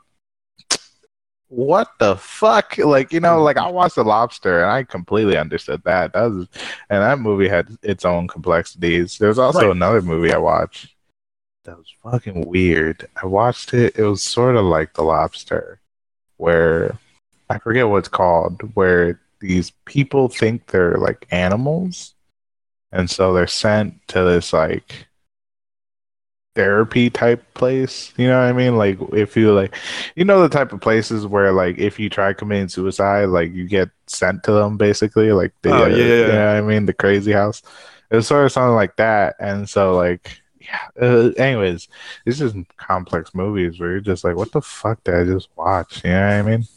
What 1.55 1.89
the 1.99 2.15
fuck? 2.15 2.77
Like, 2.77 3.13
you 3.13 3.19
know, 3.19 3.41
like 3.41 3.57
I 3.57 3.65
mm-hmm. 3.65 3.75
watched 3.75 3.95
The 3.95 4.03
Lobster 4.03 4.63
and 4.63 4.71
I 4.71 4.83
completely 4.83 5.37
understood 5.37 5.83
that. 5.83 6.13
That 6.13 6.31
was, 6.31 6.47
and 6.89 7.01
that 7.03 7.19
movie 7.19 7.47
had 7.47 7.67
its 7.83 8.05
own 8.05 8.27
complexities. 8.27 9.17
There's 9.17 9.37
also 9.37 9.61
Right. 9.61 9.71
another 9.71 10.01
movie 10.01 10.33
I 10.33 10.37
watched 10.37 10.95
that 11.63 11.77
was 11.77 11.93
fucking 12.03 12.47
weird. 12.47 13.07
I 13.21 13.25
watched 13.25 13.73
it. 13.73 13.97
It 13.97 14.03
was 14.03 14.23
sort 14.23 14.55
of 14.55 14.65
like 14.65 14.93
The 14.93 15.03
Lobster, 15.03 15.79
where 16.37 16.97
I 17.49 17.59
forget 17.59 17.87
what 17.87 17.99
it's 17.99 18.07
called, 18.07 18.61
where 18.75 19.21
these 19.39 19.71
people 19.85 20.29
think 20.29 20.67
they're 20.67 20.97
like 20.97 21.27
animals, 21.31 22.15
and 22.91 23.09
so 23.09 23.33
they're 23.33 23.47
sent 23.47 24.07
to 24.09 24.23
this 24.23 24.53
like 24.53 25.07
therapy 26.55 27.09
type 27.09 27.43
place. 27.53 28.13
You 28.17 28.27
know 28.27 28.39
what 28.39 28.47
I 28.47 28.53
mean? 28.53 28.77
Like 28.77 28.97
if 29.13 29.35
you 29.35 29.53
like, 29.53 29.75
you 30.15 30.25
know 30.25 30.41
the 30.41 30.49
type 30.49 30.73
of 30.73 30.81
places 30.81 31.25
where 31.27 31.51
like 31.51 31.77
if 31.77 31.99
you 31.99 32.09
try 32.09 32.33
committing 32.33 32.69
suicide, 32.69 33.25
like 33.25 33.53
you 33.53 33.67
get 33.67 33.89
sent 34.07 34.43
to 34.43 34.51
them 34.51 34.77
basically. 34.77 35.31
Like 35.31 35.53
the 35.61 35.71
Oh, 35.71 35.83
uh, 35.83 35.87
yeah, 35.87 36.05
yeah, 36.05 36.25
you 36.25 36.31
know 36.33 36.57
I 36.57 36.61
mean? 36.61 36.85
The 36.85 36.93
crazy 36.93 37.31
house. 37.31 37.61
It 38.11 38.15
was 38.17 38.27
sort 38.27 38.45
of 38.45 38.51
something 38.51 38.75
like 38.75 38.95
that, 38.97 39.35
and 39.39 39.69
so 39.69 39.95
like. 39.95 40.39
Yeah. 40.63 40.79
Uh, 41.01 41.31
anyways, 41.35 41.89
it's 42.25 42.37
just 42.37 42.55
complex 42.77 43.35
movies 43.35 43.81
where 43.81 43.91
you're 43.91 43.99
just 43.99 44.23
like, 44.23 44.37
what 44.37 44.53
the 44.53 44.61
fuck 44.61 45.03
did 45.03 45.15
I 45.15 45.25
just 45.25 45.49
watch? 45.57 46.01
You 46.05 46.11
know 46.11 46.21
what 46.25 46.33
I 46.33 46.41
mean? 46.41 46.67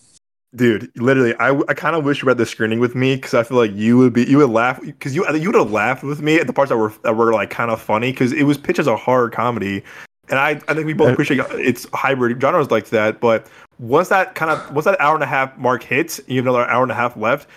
Dude, 0.56 0.90
literally, 0.96 1.34
I, 1.34 1.50
I 1.68 1.74
kind 1.74 1.94
of 1.94 2.04
wish 2.04 2.22
you 2.22 2.28
read 2.28 2.38
the 2.38 2.46
screening 2.46 2.80
with 2.80 2.94
me 2.94 3.16
because 3.16 3.34
I 3.34 3.42
feel 3.42 3.58
like 3.58 3.74
you 3.74 3.98
would 3.98 4.14
be 4.14 4.24
you 4.24 4.38
would 4.38 4.48
laugh 4.48 4.80
because 4.80 5.14
you 5.14 5.26
you 5.36 5.50
would 5.50 5.54
have 5.54 5.70
laughed 5.70 6.02
with 6.02 6.22
me 6.22 6.36
at 6.40 6.46
the 6.46 6.52
parts 6.54 6.70
that 6.70 6.78
were 6.78 6.94
that 7.02 7.14
were 7.14 7.34
like 7.34 7.50
kind 7.50 7.70
of 7.70 7.78
funny 7.78 8.10
because 8.10 8.32
it 8.32 8.44
was 8.44 8.56
pitched 8.56 8.78
as 8.78 8.86
a 8.86 8.96
horror 8.96 9.28
comedy, 9.28 9.84
and 10.30 10.38
I 10.38 10.60
I 10.68 10.72
think 10.72 10.86
we 10.86 10.94
both 10.94 11.10
Uh, 11.10 11.12
appreciate 11.12 11.44
it's 11.52 11.86
hybrid 11.92 12.40
genres 12.40 12.70
like 12.70 12.88
that. 12.88 13.20
But 13.20 13.48
once 13.78 14.08
that 14.08 14.34
kind 14.34 14.50
of 14.50 14.72
once 14.72 14.86
that 14.86 14.98
hour 14.98 15.14
and 15.14 15.22
a 15.22 15.26
half 15.26 15.54
mark 15.58 15.82
hits, 15.82 16.20
you 16.26 16.36
have 16.36 16.46
another 16.46 16.66
hour 16.66 16.82
and 16.82 16.92
a 16.92 16.94
half 16.94 17.18
left. 17.18 17.48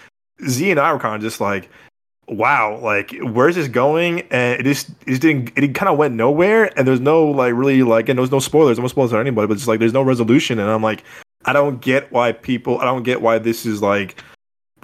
Z 0.45 0.69
and 0.69 0.79
I 0.79 0.91
were 0.91 0.99
kind 0.99 1.15
of 1.15 1.21
just 1.21 1.39
like, 1.39 1.69
wow, 2.27 2.79
like 2.81 3.15
where's 3.21 3.55
this 3.55 3.69
going? 3.69 4.21
And 4.31 4.59
it 4.59 4.63
just 4.63 4.89
it 4.89 5.07
just 5.07 5.21
didn't 5.21 5.57
it 5.57 5.73
kind 5.73 5.89
of 5.89 5.97
went 5.97 6.15
nowhere. 6.15 6.77
And 6.77 6.85
there's 6.85 6.99
no 6.99 7.25
like 7.25 7.53
really 7.53 7.81
like 7.83 8.09
and 8.09 8.19
there's 8.19 8.31
no 8.31 8.39
spoilers, 8.39 8.77
no 8.77 8.87
spoilers 8.87 9.11
for 9.11 9.21
anybody, 9.21 9.47
but 9.47 9.53
it's 9.53 9.67
like 9.67 9.79
there's 9.79 9.93
no 9.93 10.01
resolution. 10.01 10.59
And 10.59 10.69
I'm 10.69 10.83
like, 10.83 11.05
I 11.45 11.53
don't 11.53 11.81
get 11.81 12.11
why 12.11 12.31
people 12.31 12.79
I 12.79 12.85
don't 12.85 13.03
get 13.03 13.21
why 13.21 13.39
this 13.39 13.65
is 13.65 13.81
like 13.81 14.21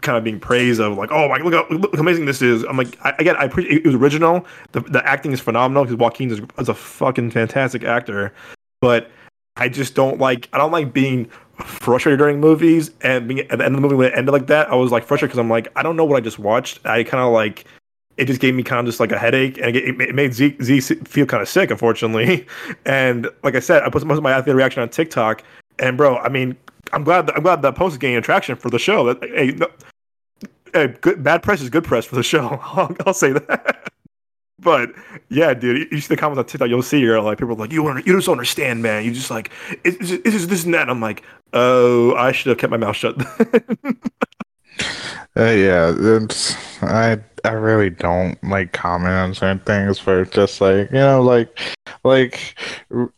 kind 0.02 0.18
of 0.18 0.24
being 0.24 0.40
praised 0.40 0.80
of 0.80 0.98
like, 0.98 1.12
oh 1.12 1.28
my 1.28 1.38
look 1.38 1.54
how, 1.54 1.76
look 1.76 1.94
how 1.96 2.02
amazing 2.02 2.26
this 2.26 2.42
is. 2.42 2.64
I'm 2.64 2.78
like, 2.78 2.98
I, 3.04 3.14
again, 3.20 3.36
I 3.38 3.46
appreciate 3.46 3.78
it 3.78 3.86
was 3.86 3.96
original. 3.96 4.46
The 4.72 4.82
the 4.82 5.06
acting 5.08 5.32
is 5.32 5.40
phenomenal 5.40 5.84
because 5.84 5.98
Joaquin 5.98 6.32
is, 6.32 6.42
is 6.58 6.70
a 6.70 6.74
fucking 6.74 7.32
fantastic 7.32 7.84
actor, 7.84 8.34
but 8.82 9.10
I 9.58 9.70
just 9.70 9.96
don't 9.96 10.20
like 10.20 10.50
I 10.54 10.58
don't 10.58 10.72
like 10.72 10.94
being 10.94 11.26
frustrated 11.64 12.20
during 12.20 12.40
movies 12.40 12.92
and 13.02 13.28
being 13.28 13.40
at 13.40 13.58
the 13.58 13.66
end 13.66 13.76
of 13.76 13.82
the 13.82 13.82
movie 13.82 13.96
when 13.96 14.08
it 14.08 14.18
ended 14.18 14.34
like 14.34 14.48
that. 14.48 14.70
I 14.70 14.76
was 14.76 14.92
like 14.92 15.06
frustrated 15.06 15.32
because 15.32 15.40
I'm 15.40 15.50
like 15.50 15.68
I 15.76 15.84
don't 15.84 15.96
know 15.96 16.06
what 16.06 16.18
I 16.18 16.22
just 16.22 16.40
watched. 16.40 16.86
I 16.86 17.04
kind 17.04 17.24
of 17.24 17.32
like 17.32 17.66
it 18.18 18.26
just 18.26 18.40
gave 18.40 18.56
me 18.56 18.64
kind 18.64 18.80
of 18.80 18.86
just 18.86 19.00
like 19.00 19.12
a 19.12 19.20
headache 19.20 19.58
and 19.58 19.76
it, 19.76 20.16
made 20.16 20.34
Z, 20.34 20.56
Z 20.62 20.80
feel 20.80 21.26
kind 21.26 21.42
of 21.42 21.50
sick, 21.50 21.70
unfortunately. 21.70 22.48
And 22.86 23.28
like 23.44 23.56
I 23.56 23.60
said, 23.60 23.84
I 23.84 23.90
put 23.90 24.06
most 24.06 24.18
of 24.18 24.24
my 24.24 24.32
athlete 24.32 24.56
reaction 24.56 24.82
on 24.82 24.90
TikTok. 24.90 25.44
And 25.80 25.98
bro, 25.98 26.18
I 26.18 26.30
mean, 26.30 26.56
I'm 26.94 27.04
glad 27.04 27.30
I'm 27.32 27.44
glad 27.44 27.62
that 27.62 27.76
post 27.76 27.94
is 27.94 27.98
gaining 27.98 28.18
attraction 28.18 28.56
for 28.56 28.70
the 28.70 28.80
show. 28.80 29.14
That 29.14 29.24
hey, 29.30 29.52
no, 29.52 29.68
hey 30.74 30.96
good 31.02 31.24
bad 31.24 31.44
press 31.44 31.62
is 31.62 31.70
good 31.70 31.84
press 31.84 32.06
for 32.06 32.16
the 32.16 32.24
show. 32.24 32.48
I'll, 32.64 32.96
I'll 33.06 33.14
say 33.14 33.34
that. 33.34 33.92
But 34.60 34.92
yeah, 35.30 35.54
dude, 35.54 35.92
you- 35.92 36.00
see 36.00 36.08
the 36.08 36.18
comments 36.18 36.40
on 36.40 36.46
TikTok, 36.46 36.70
you'll 36.70 36.82
see 36.82 37.00
you're 37.00 37.22
like 37.22 37.38
people 37.38 37.54
are 37.54 37.58
like, 37.58 37.72
you 37.72 37.88
you 37.98 38.14
just 38.16 38.26
don't 38.26 38.34
understand, 38.34 38.82
man. 38.82 39.04
You 39.04 39.12
just 39.12 39.30
like 39.30 39.52
it's 39.84 40.12
it's 40.12 40.46
this 40.48 40.64
and 40.64 40.74
that. 40.74 40.90
I'm 40.90 41.02
like, 41.02 41.24
oh, 41.54 42.16
I 42.16 42.32
should 42.32 42.50
have 42.50 42.58
kept 42.58 42.72
my 42.72 42.78
mouth 42.78 42.96
shut. 42.96 43.16
Uh, 45.38 45.52
yeah, 45.52 45.94
it's, 45.94 46.56
I 46.88 47.20
I 47.44 47.52
really 47.52 47.90
don't 47.90 48.42
like 48.44 48.74
comment 48.74 49.14
on 49.14 49.34
certain 49.36 49.60
things 49.60 50.02
it's 50.06 50.32
just 50.32 50.62
like 50.62 50.90
you 50.90 50.98
know 50.98 51.22
like 51.22 51.76
like 52.04 52.56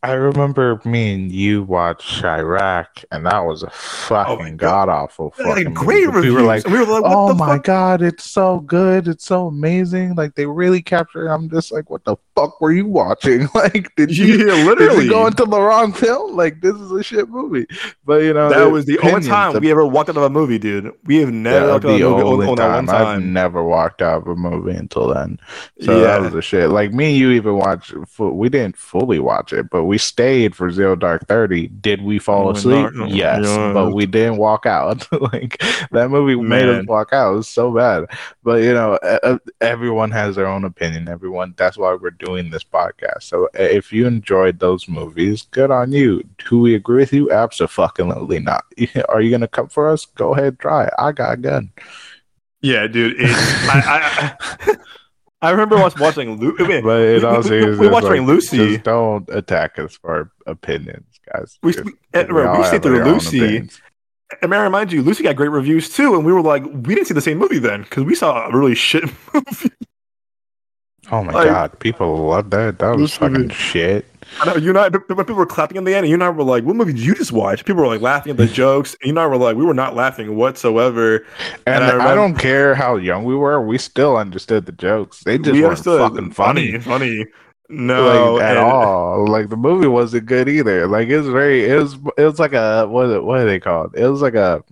I 0.03 0.13
remember 0.13 0.81
me 0.85 1.13
and 1.13 1.31
you 1.31 1.63
watched 1.63 2.21
Chi-Raq 2.21 3.05
and 3.11 3.25
that 3.25 3.39
was 3.39 3.63
a 3.63 3.67
oh 3.67 3.69
fucking 3.69 4.57
God. 4.57 4.87
god 4.87 4.89
awful 4.89 5.31
fucking 5.31 5.73
great 5.73 6.07
movie. 6.07 6.29
We 6.29 6.33
were 6.33 6.41
like, 6.41 6.65
we 6.67 6.79
were 6.79 6.85
like, 6.85 7.03
oh 7.05 7.33
my 7.33 7.55
fuck? 7.55 7.63
god, 7.65 8.01
it's 8.01 8.23
so 8.23 8.59
good, 8.61 9.07
it's 9.07 9.25
so 9.25 9.47
amazing. 9.47 10.15
Like 10.15 10.35
they 10.35 10.45
really 10.45 10.81
captured. 10.81 11.27
I'm 11.27 11.49
just 11.49 11.71
like, 11.71 11.89
what 11.89 12.03
the 12.05 12.15
fuck 12.35 12.59
were 12.61 12.71
you 12.71 12.85
watching? 12.85 13.47
Like, 13.57 13.95
did 13.95 14.15
you 14.15 14.25
Yeah, 14.25 14.55
did 14.55 14.65
literally. 14.67 15.05
you 15.05 15.09
go 15.09 15.25
into 15.25 15.43
the 15.43 15.59
wrong 15.59 15.91
film? 15.91 16.35
Like 16.35 16.61
this 16.61 16.75
is 16.75 16.91
a 16.91 17.01
shit 17.01 17.27
movie. 17.27 17.65
But 18.05 18.21
you 18.21 18.33
know 18.33 18.49
that 18.49 18.71
was 18.71 18.85
the 18.85 18.99
only 18.99 19.27
time 19.27 19.59
we 19.59 19.71
ever 19.71 19.85
walked 19.85 20.09
out 20.09 20.17
of 20.17 20.23
a 20.23 20.29
movie, 20.29 20.59
dude. 20.59 20.93
We 21.05 21.17
have 21.17 21.31
never 21.31 21.65
yeah, 21.65 21.71
walked 21.71 21.85
out 21.85 21.89
of 21.89 22.01
a 22.01 22.23
movie 22.23 22.47
on, 22.47 22.49
on 22.49 22.55
that 22.57 22.75
one 22.75 22.85
time. 22.85 22.95
I've 22.95 23.05
time. 23.05 23.33
Never 23.57 23.67
walked 23.67 24.01
out 24.01 24.21
of 24.21 24.27
a 24.27 24.35
movie 24.35 24.75
until 24.77 25.07
then. 25.13 25.39
So 25.81 25.99
that 26.01 26.21
was 26.21 26.33
the 26.33 26.41
shit. 26.41 26.69
Like 26.69 26.93
me 26.93 27.09
and 27.09 27.15
you 27.17 27.31
even 27.31 27.55
watched. 27.55 27.93
We 28.19 28.49
didn't 28.49 28.77
fully 28.77 29.19
watch 29.19 29.53
it, 29.53 29.69
but 29.69 29.85
we 29.85 29.97
stayed 29.97 30.55
for 30.55 30.69
Zero 30.71 30.95
Dark 30.95 31.27
Thirty. 31.27 31.67
Did 31.67 32.01
we 32.03 32.19
fall 32.19 32.47
Oh, 32.47 32.51
asleep? 32.51 32.89
yes, 33.07 33.45
yeah. 33.45 33.73
but 33.73 33.93
we 33.93 34.05
didn't 34.05 34.37
walk 34.37 34.65
out. 34.65 35.07
like 35.33 35.57
that 35.91 36.09
movie 36.09 36.35
made 36.35 36.67
us 36.69 36.85
walk 36.85 37.13
out. 37.13 37.33
It 37.33 37.37
was 37.37 37.49
so 37.49 37.71
bad. 37.71 38.05
But 38.43 38.61
you 38.61 38.73
know, 38.73 38.99
everyone 39.61 40.11
has 40.11 40.35
their 40.35 40.47
own 40.47 40.63
opinion. 40.63 41.07
Everyone. 41.09 41.53
That's 41.57 41.77
why 41.77 41.95
we're 41.95 42.11
doing 42.11 42.49
this 42.49 42.63
podcast. 42.63 43.23
So 43.23 43.49
if 43.53 43.91
you 43.91 44.05
enjoyed 44.07 44.59
those 44.59 44.87
movies, 44.87 45.47
good 45.51 45.71
on 45.71 45.91
you. 45.91 46.23
Do 46.49 46.59
we 46.59 46.75
agree 46.75 47.01
with 47.01 47.13
you? 47.13 47.31
Absolutely 47.31 48.39
not. 48.39 48.65
Are 49.09 49.21
you 49.21 49.31
gonna 49.31 49.47
come 49.47 49.67
for 49.69 49.89
us? 49.89 50.05
Go 50.05 50.33
ahead, 50.35 50.59
try. 50.59 50.89
I 50.99 51.11
got 51.11 51.33
a 51.33 51.37
gun. 51.37 51.71
Yeah, 52.61 52.87
dude. 52.87 53.15
It's, 53.19 53.33
I, 53.69 54.35
I, 54.67 54.75
I 55.41 55.49
remember 55.51 55.77
once 55.77 55.97
watching 55.99 56.37
Lu- 56.39 56.55
wait, 56.59 56.83
But 56.83 57.01
in 57.01 57.23
all 57.25 57.31
we- 57.33 57.37
we- 57.37 57.43
seriousness, 57.43 57.79
we 57.79 57.87
watched 57.87 58.03
like, 58.05 58.11
during 58.13 58.25
Lucy. 58.27 58.57
Just 58.73 58.83
don't 58.83 59.29
attack 59.29 59.77
us 59.79 59.95
for 59.97 60.31
opinions, 60.47 61.05
guys. 61.31 61.59
We- 61.61 61.73
Just- 61.73 61.85
we- 61.85 61.93
and 62.13 62.29
eh, 62.29 62.33
we 62.33 62.41
right, 62.41 62.57
we 62.57 62.63
stayed 62.65 62.73
have 62.73 62.81
through 62.83 63.03
Lucy. 63.03 63.69
And 64.41 64.49
may 64.49 64.57
I 64.57 64.63
remind 64.63 64.91
you, 64.91 65.03
Lucy 65.03 65.23
got 65.23 65.35
great 65.37 65.51
reviews 65.51 65.89
too, 65.95 66.15
and 66.15 66.25
we 66.25 66.33
were 66.33 66.41
like, 66.41 66.63
we 66.65 66.95
didn't 66.95 67.05
see 67.07 67.13
the 67.13 67.21
same 67.21 67.37
movie 67.37 67.59
then 67.59 67.83
because 67.83 68.03
we 68.03 68.13
saw 68.15 68.47
a 68.47 68.57
really 68.57 68.75
shit 68.75 69.03
movie. 69.33 69.71
Oh 71.11 71.23
my 71.23 71.31
Like- 71.31 71.47
god, 71.47 71.79
people 71.79 72.27
love 72.27 72.49
that. 72.49 72.79
That 72.79 72.97
was 72.97 73.13
fucking 73.15 73.47
was- 73.47 73.55
shit. 73.55 74.05
I 74.41 74.45
know 74.45 74.55
you 74.57 74.69
and 74.69 74.77
I, 74.77 74.89
when 74.89 75.01
people 75.25 75.35
were 75.35 75.45
clapping 75.45 75.77
in 75.77 75.85
the 75.85 75.95
end, 75.95 75.99
and 76.03 76.09
you 76.09 76.15
and 76.15 76.23
I 76.23 76.29
were 76.29 76.43
like, 76.43 76.65
"What 76.65 76.75
movie 76.75 76.91
did 76.91 77.01
you 77.01 77.15
just 77.15 77.31
watch?" 77.31 77.63
People 77.63 77.81
were 77.83 77.87
like 77.87 78.01
laughing 78.01 78.31
at 78.31 78.35
the 78.37 78.45
jokes, 78.63 78.93
and 79.01 79.07
you 79.07 79.11
and 79.11 79.19
I 79.19 79.25
were 79.27 79.37
like, 79.37 79.55
"We 79.55 79.63
were 79.63 79.73
not 79.73 79.95
laughing 79.95 80.35
whatsoever." 80.35 81.25
And, 81.65 81.81
And 81.83 82.01
I 82.01 82.11
I, 82.11 82.15
don't 82.15 82.35
care 82.35 82.75
how 82.75 82.97
young 82.97 83.23
we 83.23 83.35
were, 83.35 83.65
we 83.65 83.77
still 83.77 84.17
understood 84.17 84.65
the 84.65 84.73
jokes. 84.73 85.23
They 85.23 85.37
just 85.37 85.53
we 85.53 85.61
weren't 85.61 85.79
fucking 85.79 86.31
funny. 86.31 86.77
funny. 86.79 87.25
No, 87.69 88.35
like, 88.35 88.43
at 88.45 88.55
and- 88.55 88.65
all. 88.65 89.27
Like 89.27 89.49
the 89.49 89.57
movie 89.57 89.87
wasn't 89.87 90.25
good 90.25 90.47
either. 90.47 90.87
Like 90.87 91.09
it 91.09 91.17
was 91.17 91.27
very 91.27 91.65
it 91.69 91.75
was 91.75 91.95
it 92.17 92.23
was 92.23 92.39
like 92.39 92.53
a 92.53 92.85
what 92.87 93.07
are- 93.07 93.21
what 93.21 93.39
are 93.41 93.45
they 93.45 93.59
called? 93.59 93.93
It 93.95 94.07
was 94.07 94.21
like 94.21 94.35
a 94.35 94.63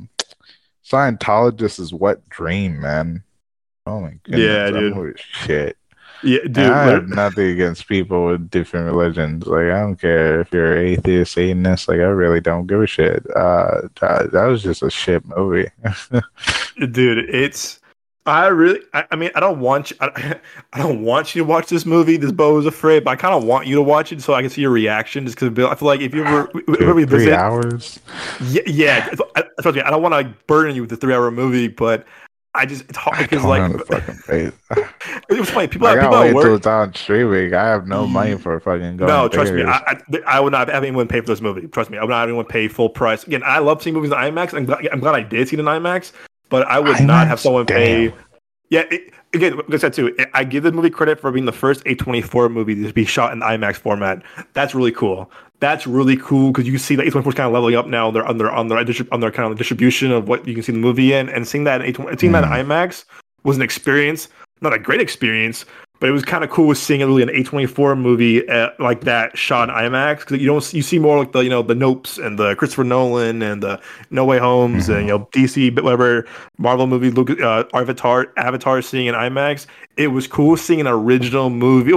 Scientologist's 0.90 1.94
wet 1.94 2.28
dream, 2.30 2.80
man. 2.80 3.24
Oh 3.86 4.00
my 4.02 4.18
god! 4.24 4.40
Yeah, 4.40 4.70
dude. 4.72 5.20
shit. 5.20 5.78
Yeah, 6.24 6.40
dude. 6.44 6.58
And 6.58 6.74
I 6.74 6.86
have 6.86 7.08
nothing 7.08 7.48
against 7.48 7.88
people 7.88 8.26
with 8.26 8.50
different 8.50 8.86
religions. 8.88 9.46
Like 9.46 9.66
I 9.66 9.80
don't 9.80 9.96
care 9.96 10.42
if 10.42 10.52
you're 10.52 10.78
atheist, 10.78 11.34
Satanist. 11.34 11.88
Like 11.88 12.00
I 12.00 12.04
really 12.04 12.42
don't 12.42 12.68
give 12.68 12.82
a 12.82 12.88
shit. 12.88 13.26
Uh, 13.36 13.82
that, 14.02 14.32
that 14.32 14.46
was 14.46 14.64
just 14.64 14.82
a 14.84 14.90
shit 14.90 15.26
movie. 15.26 15.70
dude 16.92 17.30
it's 17.30 17.80
i 18.26 18.48
really 18.48 18.80
i, 18.94 19.06
I 19.12 19.16
mean 19.16 19.32
i 19.36 19.40
don't 19.40 19.60
want 19.60 19.92
you 19.92 19.98
I, 20.02 20.40
I 20.74 20.80
don't 20.80 21.04
want 21.04 21.36
you 21.36 21.44
to 21.44 21.48
watch 21.48 21.68
this 21.68 21.86
movie 21.86 22.18
this 22.18 22.32
Beau 22.32 22.58
is 22.58 22.66
afraid 22.66 23.04
but 23.04 23.12
i 23.12 23.16
kind 23.16 23.34
of 23.34 23.44
want 23.44 23.68
you 23.68 23.76
to 23.76 23.82
watch 23.82 24.12
it 24.12 24.22
so 24.22 24.34
i 24.34 24.42
can 24.42 24.50
see 24.50 24.62
your 24.62 24.72
reaction 24.72 25.26
just 25.26 25.40
because 25.40 25.58
i 25.72 25.76
feel 25.76 25.88
like 25.88 26.02
if 26.02 26.14
you 26.14 26.26
ever 26.26 26.50
if 26.56 26.80
you 26.80 26.90
ever 26.90 27.00
Dude, 27.00 27.10
three 27.10 27.34
hours. 27.34 28.00
yeah, 28.50 28.64
yeah 28.66 29.10
I, 29.36 29.44
trust 29.62 29.76
me, 29.76 29.82
I 29.82 29.90
don't 29.90 30.02
want 30.02 30.14
to 30.14 30.34
burden 30.48 30.76
you 30.76 30.82
with 30.82 30.90
the 30.90 30.98
three 30.98 31.14
hour 31.14 31.30
movie 31.32 31.68
but 31.68 32.06
i 32.56 32.66
just 32.66 32.84
it's 32.90 32.98
hard 32.98 33.18
because 33.20 33.44
like 33.44 33.72
fucking 33.86 34.16
face. 34.16 34.52
it 35.30 35.40
was 35.40 35.50
funny 35.50 35.68
people 35.68 35.88
I 35.88 35.96
gotta 35.96 36.08
people 36.08 36.20
wait 36.22 36.34
work 36.34 36.58
it's 36.58 36.68
on 36.68 36.94
streaming. 36.94 37.54
I 37.54 37.64
have 37.64 37.88
no 37.88 38.08
money 38.08 38.32
mm. 38.32 38.40
for 38.40 38.56
a 38.56 38.62
fucking 38.62 38.98
going. 38.98 39.08
no, 39.08 39.28
trust 39.28 39.54
me. 39.54 39.64
I, 39.64 39.78
I, 39.78 40.20
I 40.26 40.40
would 40.40 40.52
not 40.52 40.68
have 40.70 40.84
anyone 40.84 41.08
pay 41.08 41.22
for 41.22 41.28
this 41.28 41.42
movie. 41.42 41.68
Trust 41.68 41.90
me, 41.90 41.98
I 41.98 42.02
would 42.02 42.10
not 42.10 42.22
have 42.22 42.30
anyone 42.30 42.46
pay 42.46 42.68
full 42.68 42.90
price. 42.90 43.24
Again, 43.24 43.44
I 43.46 43.60
love 43.60 43.82
seeing 43.82 43.94
movies 43.94 44.12
in 44.12 44.18
IMAX. 44.18 44.54
I'm 44.54 44.66
glad, 44.66 44.88
I'm 44.88 45.00
glad 45.00 45.16
I 45.16 45.24
did 45.24 45.48
see 45.48 45.56
it 45.56 45.60
in 45.60 45.66
IMAX, 45.66 46.12
but 46.50 46.68
I 46.68 46.80
would 46.80 47.00
not 47.02 47.28
have 47.28 47.40
IMAX? 47.40 47.42
someone 47.42 47.66
pay. 47.66 48.14
Yeah, 48.70 48.84
it, 48.90 49.14
again, 49.34 49.58
like 49.58 49.74
I 49.74 49.78
said 49.78 49.94
too, 49.94 50.16
I 50.34 50.44
give 50.44 50.64
the 50.64 50.72
movie 50.72 50.90
credit 50.90 51.20
for 51.20 51.32
being 51.32 51.46
the 51.46 51.52
first 51.52 51.84
A24 51.86 52.52
movie 52.52 52.84
to 52.84 52.94
be 52.94 53.06
shot 53.06 53.34
in 53.34 53.42
IMAX 53.42 53.76
format. 53.76 54.24
That's 54.54 54.74
really 54.74 54.92
cool. 54.92 55.30
That's 55.60 55.88
really 55.88 56.18
cool 56.18 56.52
because 56.52 56.68
you 56.68 56.78
see 56.78 56.96
that 56.96 57.06
A24 57.06 57.28
is 57.28 57.34
kind 57.36 57.48
of 57.48 57.54
leveling 57.54 57.76
up 57.76 57.88
now. 57.88 58.12
They're 58.12 58.26
on 58.26 58.38
their 58.38 58.52
on 58.52 58.68
their 58.68 58.84
on 59.12 59.20
their 59.20 59.32
kind 59.32 59.52
of 59.52 59.58
distribution 59.58 60.12
of 60.12 60.28
what 60.28 60.48
you 60.48 60.54
can 60.54 60.64
see 60.64 60.74
the 60.74 60.80
movie 60.80 61.14
in, 61.14 61.30
and 61.30 61.48
seeing 61.48 61.64
that 61.64 61.82
in 61.82 61.94
A20, 61.94 62.20
seeing 62.20 62.34
that 62.34 62.44
in 62.44 62.50
Mm. 62.50 62.66
IMAX 62.66 63.06
was 63.44 63.56
an 63.56 63.64
experience. 63.64 64.28
Not 64.62 64.74
a 64.74 64.80
great 64.80 65.02
experience, 65.02 65.66
but 66.00 66.10
it 66.10 66.12
was 66.12 66.24
kind 66.24 66.44
of 66.44 66.50
cool 66.50 66.74
seeing 66.76 67.00
really 67.02 67.24
an 67.24 67.30
A24 67.30 67.98
movie 67.98 68.48
uh, 68.50 68.70
like 68.80 69.02
that 69.02 69.38
shot 69.38 69.70
in 69.70 69.76
IMAX 69.76 70.20
because 70.20 70.40
you 70.40 70.48
don't 70.48 70.74
you 70.74 70.82
see 70.82 71.00
more 71.00 71.18
like 71.18 71.32
the 71.32 71.40
you 71.40 71.50
know 71.50 71.62
the 71.62 71.74
Nopes 71.74 72.24
and 72.24 72.38
the 72.38 72.56
Christopher 72.56 72.84
Nolan 72.84 73.42
and 73.42 73.64
the 73.64 73.80
No 74.12 74.26
Way 74.26 74.38
Homes 74.38 74.90
and 74.90 75.02
you 75.02 75.08
know 75.08 75.20
DC 75.32 75.82
whatever 75.82 76.26
Marvel 76.58 76.88
movie 76.88 77.12
Luke 77.12 77.40
uh, 77.42 77.64
Avatar 77.74 78.28
Avatar 78.38 78.82
seeing 78.82 79.08
in 79.08 79.16
IMAX. 79.16 79.68
It 79.98 80.08
was 80.08 80.28
cool 80.28 80.58
seeing 80.58 80.82
an 80.82 80.88
original 80.88 81.50
movie. 81.50 81.92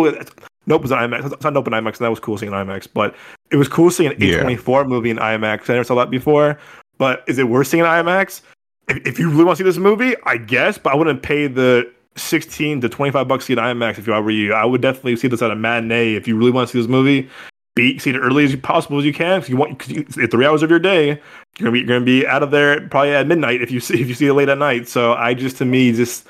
Nope 0.67 0.83
was 0.83 0.91
an 0.91 0.99
IMAX. 0.99 1.33
It's 1.33 1.45
not 1.45 1.55
Nope 1.55 1.67
in 1.67 1.73
IMAX, 1.73 1.97
and 1.97 2.05
that 2.05 2.11
was 2.11 2.21
cool 2.21 2.39
seeing 2.39 2.53
an 2.53 2.67
IMAX. 2.67 2.87
But 2.93 3.15
it 3.51 3.57
was 3.57 3.69
cool 3.69 3.91
seeing 3.91 4.13
an 4.13 4.21
Yeah. 4.21 4.43
A24 4.43 4.87
movie 4.87 5.11
in 5.11 5.17
IMAX. 5.17 5.71
I 5.71 5.75
never 5.75 5.85
saw 5.85 5.95
that 5.97 6.11
before. 6.11 6.59
But 6.99 7.25
is 7.27 7.39
it 7.39 7.49
worth 7.49 7.69
seeing 7.69 7.83
in 7.83 7.89
IMAX? 7.89 8.43
If, 8.89 9.07
if 9.07 9.19
you 9.19 9.31
really 9.31 9.45
want 9.45 9.59
to 9.59 9.65
see 9.65 9.69
this 9.69 9.79
movie, 9.79 10.15
I 10.25 10.37
guess, 10.37 10.79
but 10.79 10.93
I 10.93 10.97
wouldn't 10.97 11.23
pay 11.23 11.47
the 11.47 11.91
16 12.17 12.81
to 12.81 12.89
25 12.89 13.29
bucks 13.29 13.47
to 13.47 13.55
see 13.55 13.61
an 13.61 13.65
IMAX 13.65 13.99
if 13.99 14.09
I 14.09 14.19
were 14.21 14.31
you. 14.31 14.53
I 14.53 14.65
would 14.65 14.81
definitely 14.81 15.17
see 15.17 15.29
this 15.29 15.43
at 15.43 15.51
a 15.51 15.57
matinee 15.57 16.15
if 16.15 16.27
you 16.27 16.37
really 16.37 16.51
want 16.51 16.69
to 16.69 16.73
see 16.73 16.81
this 16.81 16.89
movie. 16.89 17.29
Be 17.77 17.99
see 17.99 18.11
it 18.11 18.19
early 18.19 18.45
as 18.45 18.57
possible 18.57 18.99
as 18.99 19.05
you 19.05 19.13
can. 19.13 19.39
If 19.39 19.49
you 19.49 19.57
want, 19.57 19.79
cause 19.79 19.91
you, 19.91 20.01
it's 20.01 20.17
three 20.17 20.45
hours 20.45 20.63
of 20.65 20.71
your 20.71 20.81
day. 20.81 21.07
You're 21.07 21.21
gonna 21.61 21.73
be 21.73 21.79
you're 21.79 21.87
gonna 21.87 22.05
be 22.05 22.27
out 22.27 22.43
of 22.43 22.51
there 22.51 22.81
probably 22.89 23.15
at 23.15 23.27
midnight 23.29 23.63
if 23.63 23.71
you 23.71 23.79
see 23.79 23.95
if 24.01 24.09
you 24.09 24.15
see 24.15 24.27
it 24.27 24.35
late 24.35 24.49
at 24.49 24.59
night. 24.59 24.89
So 24.89 25.15
I 25.15 25.35
just 25.35 25.57
to 25.59 25.65
me 25.65 25.93
just 25.93 26.27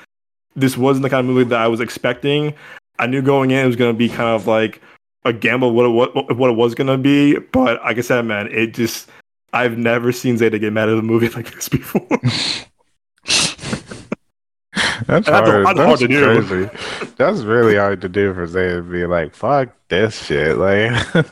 this 0.55 0.77
wasn't 0.77 1.03
the 1.03 1.09
kind 1.09 1.27
of 1.27 1.33
movie 1.33 1.49
that 1.49 1.59
I 1.59 1.67
was 1.67 1.79
expecting. 1.79 2.53
I 2.99 3.07
knew 3.07 3.21
going 3.23 3.49
in 3.49 3.63
it 3.63 3.65
was 3.65 3.75
gonna 3.75 3.93
be 3.93 4.09
kind 4.09 4.29
of 4.29 4.45
like 4.45 4.79
a 5.25 5.33
gamble 5.33 5.73
what 5.73 5.85
it, 5.85 5.89
what, 5.89 6.37
what 6.37 6.49
it 6.49 6.55
was 6.55 6.75
gonna 6.75 6.97
be, 6.97 7.37
but 7.37 7.81
like 7.81 7.97
I 7.97 8.01
said, 8.01 8.25
man, 8.25 8.47
it 8.51 8.73
just 8.73 9.09
I've 9.53 9.77
never 9.77 10.11
seen 10.11 10.37
Zeta 10.37 10.59
get 10.59 10.73
mad 10.73 10.89
at 10.89 10.97
a 10.97 11.01
movie 11.01 11.29
like 11.35 11.51
this 11.53 11.69
before. 11.69 12.07
That's 15.07 15.25
That's 15.25 15.49
hard. 15.49 15.65
hard 15.65 15.77
That's 15.77 16.01
to 16.01 16.07
do. 16.07 16.69
That's 17.17 17.39
really 17.39 17.75
hard 17.75 18.01
to 18.01 18.09
do 18.09 18.33
for 18.33 18.45
Zay 18.45 18.69
to 18.69 18.83
be 18.83 19.05
like, 19.05 19.33
"Fuck 19.33 19.69
this 19.87 20.25
shit." 20.25 20.57
Like, 20.57 20.91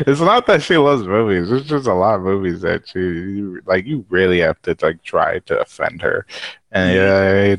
it's 0.00 0.20
not 0.20 0.46
that 0.46 0.62
she 0.62 0.76
loves 0.76 1.06
movies. 1.06 1.50
It's 1.50 1.66
just 1.66 1.86
a 1.86 1.94
lot 1.94 2.16
of 2.16 2.22
movies 2.22 2.60
that 2.60 2.86
she 2.86 2.98
you, 2.98 3.62
like. 3.64 3.86
You 3.86 4.04
really 4.10 4.40
have 4.40 4.60
to 4.62 4.76
like 4.82 5.02
try 5.02 5.38
to 5.40 5.60
offend 5.60 6.02
her, 6.02 6.26
and 6.72 6.94
yeah, 6.94 7.56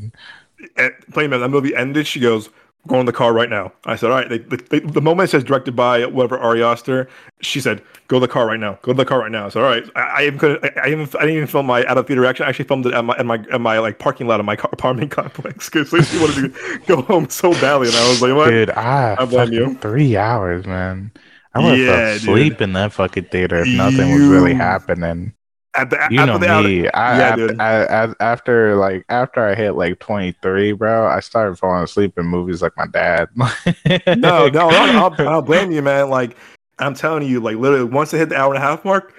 and 0.76 0.94
playing 1.12 1.30
that 1.30 1.48
movie 1.48 1.74
ended, 1.74 2.06
she 2.06 2.20
goes, 2.20 2.50
"Go 2.86 3.00
in 3.00 3.06
the 3.06 3.12
car 3.12 3.32
right 3.32 3.48
now." 3.50 3.72
I 3.86 3.96
said, 3.96 4.10
"All 4.10 4.16
right." 4.16 4.28
They, 4.28 4.38
they, 4.38 4.80
the 4.80 5.00
moment 5.00 5.28
it 5.28 5.30
says 5.30 5.44
directed 5.44 5.74
by 5.76 6.04
whatever 6.06 6.38
Ari 6.38 6.62
Aster, 6.62 7.08
she 7.40 7.60
said, 7.60 7.82
"Go 8.08 8.16
to 8.16 8.20
the 8.26 8.32
car 8.32 8.46
right 8.46 8.60
now. 8.60 8.78
Go 8.82 8.92
to 8.92 8.96
the 8.96 9.04
car 9.04 9.20
right 9.20 9.30
now." 9.32 9.48
Said, 9.48 9.62
"All 9.62 9.68
right." 9.68 9.84
I, 9.96 10.00
I 10.00 10.26
even 10.26 10.38
couldn't. 10.38 10.64
I, 10.64 10.82
I 10.82 10.86
even 10.88 11.00
I 11.00 11.20
didn't 11.22 11.36
even 11.36 11.46
film 11.46 11.66
my 11.66 11.84
out 11.86 11.98
of 11.98 12.06
theater 12.06 12.22
reaction. 12.22 12.46
I 12.46 12.50
actually 12.50 12.66
filmed 12.66 12.86
it 12.86 12.94
at 12.94 13.04
my 13.04 13.16
at 13.16 13.26
my 13.26 13.44
at 13.52 13.60
my 13.60 13.78
like 13.78 13.98
parking 13.98 14.26
lot 14.26 14.40
of 14.40 14.46
my 14.46 14.56
car, 14.56 14.70
apartment 14.72 15.10
complex 15.12 15.68
because 15.70 15.88
she 15.88 16.18
wanted 16.18 16.54
to 16.54 16.78
go 16.86 17.02
home 17.02 17.28
so 17.28 17.52
badly, 17.52 17.88
and 17.88 17.96
I 17.96 18.08
was 18.08 18.22
like, 18.22 18.34
"What?" 18.34 18.50
dude, 18.50 18.70
I, 18.70 19.16
I 19.18 19.24
blame 19.24 19.52
you. 19.52 19.78
three 19.80 20.16
hours, 20.16 20.66
man. 20.66 21.12
I 21.54 21.60
would 21.60 21.70
have 21.70 21.78
Yeah, 21.78 22.18
fell 22.18 22.18
dude. 22.18 22.60
in 22.60 22.72
that 22.74 22.92
fucking 22.92 23.24
theater 23.26 23.56
if 23.62 23.72
nothing 23.72 24.10
was 24.10 24.26
really 24.26 24.54
happening. 24.54 25.34
At 25.76 25.90
the, 25.90 25.96
You 26.10 26.20
after 26.20 26.26
know 26.32 26.38
the 26.62 26.68
me. 26.68 26.88
I, 26.90 27.18
Yeah, 27.18 27.24
after, 27.30 27.46
dude. 27.48 27.60
I, 27.60 27.84
I- 27.84 28.14
after 28.20 28.76
like 28.76 29.04
after 29.08 29.44
I 29.46 29.54
hit 29.54 29.72
like 29.72 29.98
twenty 29.98 30.32
three, 30.42 30.72
bro, 30.72 31.06
I 31.06 31.20
started 31.20 31.58
falling 31.58 31.82
asleep 31.84 32.16
in 32.18 32.26
movies 32.26 32.62
like 32.62 32.76
my 32.76 32.86
dad. 32.86 33.28
no, 33.36 34.48
no, 34.48 34.68
I'll, 34.70 35.12
I'll, 35.20 35.28
I'll 35.28 35.42
blame 35.42 35.72
you, 35.72 35.82
man. 35.82 36.10
Like 36.10 36.36
I'm 36.78 36.94
telling 36.94 37.26
you, 37.28 37.40
like 37.40 37.56
literally, 37.56 37.84
once 37.84 38.10
they 38.12 38.18
hit 38.18 38.28
the 38.28 38.36
hour 38.36 38.54
and 38.54 38.62
a 38.62 38.66
half 38.66 38.84
mark, 38.84 39.12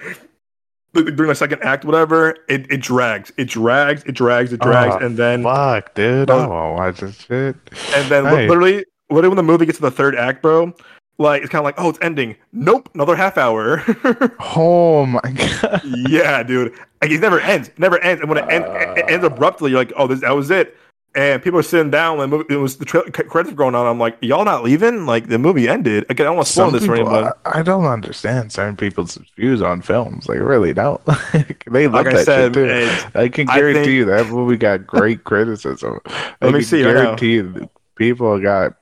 during 0.93 1.27
the 1.27 1.35
second 1.35 1.61
act, 1.61 1.83
whatever, 1.83 2.37
it, 2.47 2.71
it 2.71 2.81
drags, 2.81 3.31
it 3.37 3.45
drags, 3.49 4.03
it 4.05 4.13
drags, 4.13 4.53
it 4.53 4.61
drags, 4.61 4.95
Oh, 4.99 5.05
and 5.05 5.17
then 5.17 5.43
Fuck, 5.43 5.93
dude. 5.93 6.27
Bro. 6.27 6.39
I 6.39 6.47
won't 6.47 6.77
watch 6.77 6.99
this 7.01 7.17
shit. 7.17 7.55
and 7.95 8.09
then 8.09 8.23
Hey. 8.25 8.47
literally, 8.47 8.85
literally 9.09 9.27
when 9.29 9.35
the 9.37 9.43
movie 9.43 9.65
gets 9.65 9.77
to 9.77 9.81
the 9.81 9.91
third 9.91 10.15
act, 10.15 10.41
bro, 10.41 10.73
like 11.17 11.41
it's 11.43 11.51
kind 11.51 11.59
of 11.61 11.65
like, 11.65 11.75
oh, 11.77 11.89
it's 11.89 11.99
ending. 12.01 12.35
Nope, 12.51 12.89
another 12.93 13.15
half 13.15 13.37
hour. 13.37 13.83
Oh 14.57 15.05
my 15.05 15.19
god. 15.21 15.81
yeah, 16.09 16.41
dude, 16.43 16.73
like, 17.01 17.11
it 17.11 17.19
never 17.19 17.39
ends, 17.39 17.67
it 17.69 17.77
never 17.79 17.99
ends, 17.99 18.21
and 18.21 18.29
when 18.29 18.37
it, 18.39 18.49
end, 18.49 18.65
it 18.97 19.05
ends 19.09 19.25
abruptly, 19.25 19.71
you're 19.71 19.79
like, 19.79 19.91
oh, 19.97 20.07
this 20.07 20.21
that 20.21 20.31
was 20.35 20.49
it. 20.49 20.77
And 21.13 21.41
people 21.41 21.57
are 21.59 21.63
sitting 21.63 21.89
down, 21.91 22.19
and 22.19 22.45
it 22.49 22.57
was 22.57 22.75
the 22.77 22.83
tra- 22.83 23.09
credits 23.09 23.51
were 23.51 23.55
going 23.57 23.73
on. 23.73 23.87
I'm 23.87 23.97
like, 23.97 24.17
y'all 24.21 24.43
not 24.43 24.63
leaving? 24.65 25.05
Like 25.05 25.27
the 25.29 25.39
movie 25.39 25.67
ended. 25.69 26.05
Again, 26.09 26.25
I 26.25 26.29
don't 26.29 26.35
want 26.35 26.47
to 26.47 26.51
spoil 26.53 26.71
this 26.71 26.85
for 26.85 26.93
anyone. 26.95 27.31
I, 27.45 27.59
I 27.59 27.61
don't 27.61 27.85
understand 27.85 28.51
certain 28.51 28.75
people's 28.75 29.17
views 29.37 29.61
on 29.61 29.81
films. 29.81 30.27
Like, 30.27 30.39
really 30.39 30.73
don't. 30.73 31.01
they 31.71 31.87
love 31.87 32.05
Like 32.05 32.07
I 32.07 32.13
that 32.15 32.25
said, 32.25 32.53
shit 32.53 33.11
too. 33.13 33.17
I 33.19 33.29
can 33.29 33.49
I 33.49 33.55
guarantee 33.55 33.79
think- 33.83 33.91
you 33.93 34.05
that 34.05 34.27
movie 34.27 34.57
got 34.57 34.85
great 34.85 35.23
criticism. 35.23 35.99
I 36.05 36.35
Let 36.41 36.53
me 36.53 36.61
see 36.61 36.83
right 36.83 36.93
guarantee 36.93 37.33
you 37.35 37.43
that 37.53 37.69
people 37.95 38.39
got 38.39 38.75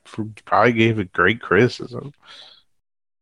probably 0.44 0.72
gave 0.72 0.98
it 0.98 1.12
great 1.12 1.40
criticism. 1.40 2.12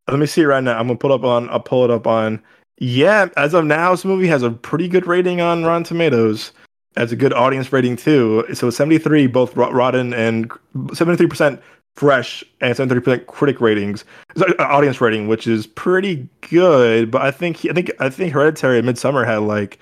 Let 0.08 0.18
me 0.18 0.26
see 0.26 0.44
right 0.44 0.62
now. 0.62 0.78
I'm 0.78 0.86
gonna 0.86 0.98
pull 0.98 1.12
up 1.12 1.24
on. 1.24 1.48
I'll 1.50 1.60
pull 1.60 1.84
it 1.84 1.90
up 1.90 2.06
on. 2.06 2.42
Yeah, 2.78 3.28
as 3.36 3.54
of 3.54 3.64
now, 3.64 3.92
this 3.92 4.04
movie 4.04 4.26
has 4.26 4.42
a 4.42 4.50
pretty 4.50 4.88
good 4.88 5.06
rating 5.06 5.40
on 5.40 5.64
Rotten 5.64 5.84
Tomatoes. 5.84 6.52
Has 6.96 7.12
a 7.12 7.16
good 7.16 7.32
audience 7.32 7.72
rating 7.72 7.96
too. 7.96 8.44
So 8.54 8.70
73 8.70 9.26
both 9.28 9.56
rotten 9.56 10.12
and 10.12 10.50
73 10.92 11.26
percent 11.26 11.62
fresh 11.94 12.42
and 12.60 12.76
73 12.76 13.00
percent 13.00 13.26
critic 13.28 13.60
ratings. 13.60 14.04
So, 14.36 14.46
uh, 14.58 14.64
audience 14.64 15.00
rating, 15.00 15.28
which 15.28 15.46
is 15.46 15.66
pretty 15.66 16.28
good. 16.50 17.10
But 17.10 17.22
I 17.22 17.30
think 17.30 17.64
I 17.64 17.72
think 17.72 17.90
I 18.00 18.10
think 18.10 18.32
Hereditary 18.32 18.78
and 18.78 18.88
Midsommar 18.88 19.24
had 19.26 19.38
like 19.38 19.78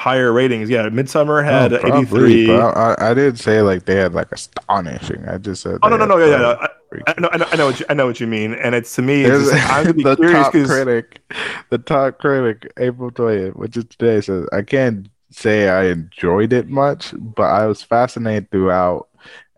higher 0.00 0.32
ratings. 0.32 0.70
Yeah, 0.70 0.88
Midsommar 0.88 1.44
had 1.44 1.72
Oh, 1.74 1.78
probably, 1.78 2.42
83. 2.44 2.56
I, 2.56 3.10
I 3.10 3.14
didn't 3.14 3.36
say 3.36 3.60
like 3.60 3.84
they 3.84 3.96
had 3.96 4.14
like 4.14 4.32
astonishing. 4.32 5.28
I 5.28 5.36
just 5.38 5.62
said 5.62 5.78
Oh 5.82 5.88
no 5.88 5.96
no 5.98 6.06
no 6.06 6.16
yeah 6.18 6.40
yeah. 6.40 6.66
I, 7.06 7.12
I 7.16 7.20
know, 7.20 7.28
I 7.32 7.36
know 7.36 7.46
I 7.52 7.56
know 7.56 7.66
what 7.66 7.80
you, 7.80 7.86
I 7.90 7.94
know 7.94 8.06
what 8.06 8.18
you 8.18 8.26
mean, 8.26 8.54
and 8.54 8.74
it's 8.74 8.94
to 8.96 9.02
me. 9.02 9.22
It's 9.24 9.50
just, 9.50 9.70
I'm 9.70 9.84
the 10.02 10.16
top 10.16 10.52
'cause- 10.52 10.66
critic, 10.66 11.20
the 11.68 11.78
top 11.78 12.18
critic, 12.18 12.72
April 12.78 13.10
20th, 13.12 13.54
which 13.56 13.76
is 13.76 13.84
today, 13.84 14.20
says, 14.22 14.48
I 14.52 14.62
can't 14.62 15.08
say 15.30 15.68
I 15.68 15.84
enjoyed 15.86 16.52
it 16.52 16.68
much, 16.68 17.14
but 17.16 17.44
I 17.44 17.66
was 17.66 17.82
fascinated 17.82 18.50
throughout, 18.50 19.06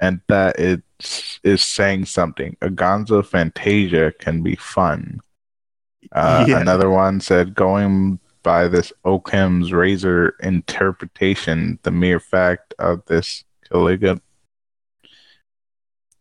and 0.00 0.20
that 0.28 0.58
it 0.58 0.82
is 1.44 1.62
saying 1.62 2.04
something. 2.06 2.56
A 2.60 2.68
Gonzo 2.68 3.24
Fantasia 3.24 4.12
can 4.18 4.42
be 4.42 4.56
fun. 4.56 5.20
Uh, 6.12 6.44
Yeah. 6.48 6.60
Another 6.60 6.90
one 6.90 7.20
said, 7.20 7.54
going 7.54 8.18
by 8.42 8.68
this 8.68 8.92
Occam's 9.04 9.72
razor 9.72 10.36
interpretation, 10.42 11.78
the 11.82 11.90
mere 11.90 12.20
fact 12.20 12.74
of 12.78 13.04
this 13.06 13.44
Caligula. 13.70 14.20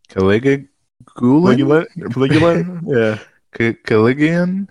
Caligula? 0.10 0.66
Caligula, 1.18 1.86
Caligula, 2.12 2.82
yeah. 2.86 3.20
Ca- 3.58 3.78
Caligian 3.86 4.70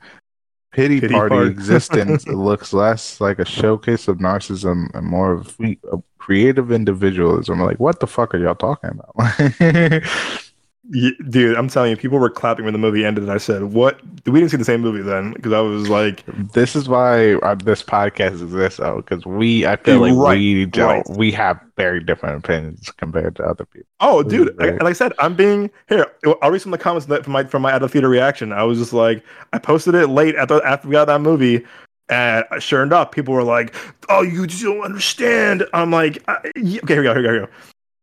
pity, 0.72 1.00
Pity 1.00 1.12
party 1.12 1.34
party. 1.34 1.50
existence 1.50 2.26
looks 2.28 2.72
less 2.72 3.20
like 3.20 3.38
a 3.38 3.44
showcase 3.44 4.06
of 4.08 4.18
narcissism 4.18 4.94
and 4.94 5.06
more 5.06 5.32
of 5.32 5.56
a 5.60 5.76
creative 6.18 6.70
individualism. 6.70 7.60
Like, 7.60 7.80
what 7.80 8.00
the 8.00 8.06
fuck 8.06 8.34
are 8.34 8.38
y'all 8.38 8.54
talking 8.54 8.90
about? 8.90 10.02
Yeah, 10.92 11.10
dude, 11.28 11.56
I'm 11.56 11.68
telling 11.68 11.90
you, 11.90 11.96
people 11.96 12.18
were 12.18 12.28
clapping 12.28 12.64
when 12.64 12.72
the 12.74 12.78
movie 12.78 13.04
ended, 13.04 13.22
and 13.22 13.32
I 13.32 13.38
said, 13.38 13.62
"What? 13.62 14.00
We 14.26 14.40
didn't 14.40 14.50
see 14.50 14.56
the 14.56 14.64
same 14.64 14.80
movie 14.80 15.02
then?" 15.02 15.34
Because 15.34 15.52
I 15.52 15.60
was 15.60 15.88
like, 15.88 16.24
this 16.52 16.74
is 16.74 16.88
why 16.88 17.34
uh, 17.34 17.54
this 17.54 17.80
podcast 17.82 18.42
exists, 18.42 18.78
though, 18.80 18.96
because 18.96 19.24
we, 19.24 19.64
I 19.66 19.76
feel 19.76 20.00
like 20.00 20.14
Right, 20.14 20.34
we 20.38 20.66
don't, 20.66 20.88
right. 21.08 21.16
we 21.16 21.30
have 21.30 21.60
very 21.76 22.02
different 22.02 22.44
opinions 22.44 22.90
compared 22.96 23.36
to 23.36 23.44
other 23.44 23.64
people. 23.66 23.86
"Oh, 24.00 24.24
dude!" 24.24 24.48
Right. 24.58 24.72
Like, 24.72 24.82
like 24.82 24.90
I 24.90 24.94
said, 24.94 25.12
I'm 25.20 25.36
being 25.36 25.70
here. 25.88 26.06
I'll 26.42 26.50
read 26.50 26.60
some 26.60 26.72
of 26.72 26.78
the 26.80 26.82
comments 26.82 27.06
that- 27.06 27.22
from 27.22 27.34
my 27.34 27.44
from 27.44 27.62
my 27.62 27.72
out 27.72 27.84
of 27.84 27.92
theater 27.92 28.08
reaction. 28.08 28.52
I 28.52 28.64
was 28.64 28.78
just 28.78 28.92
like, 28.92 29.22
I 29.52 29.58
posted 29.58 29.94
it 29.94 30.08
late 30.08 30.34
after 30.34 30.60
after 30.64 30.88
we 30.88 30.92
got 30.92 31.04
that 31.04 31.20
movie, 31.20 31.64
and 32.08 32.44
sure 32.58 32.82
enough, 32.82 33.12
people 33.12 33.32
were 33.32 33.44
like, 33.44 33.76
"Oh, 34.08 34.22
you 34.22 34.44
just 34.48 34.64
don't 34.64 34.80
understand." 34.80 35.64
I'm 35.72 35.92
like, 35.92 36.18
"Okay, 36.28 36.50
here 36.56 36.80
we 36.82 36.86
go. 36.86 36.94
Here 36.94 37.04
we 37.04 37.12
go. 37.12 37.14
Here 37.22 37.32
we 37.42 37.46
go." 37.46 37.52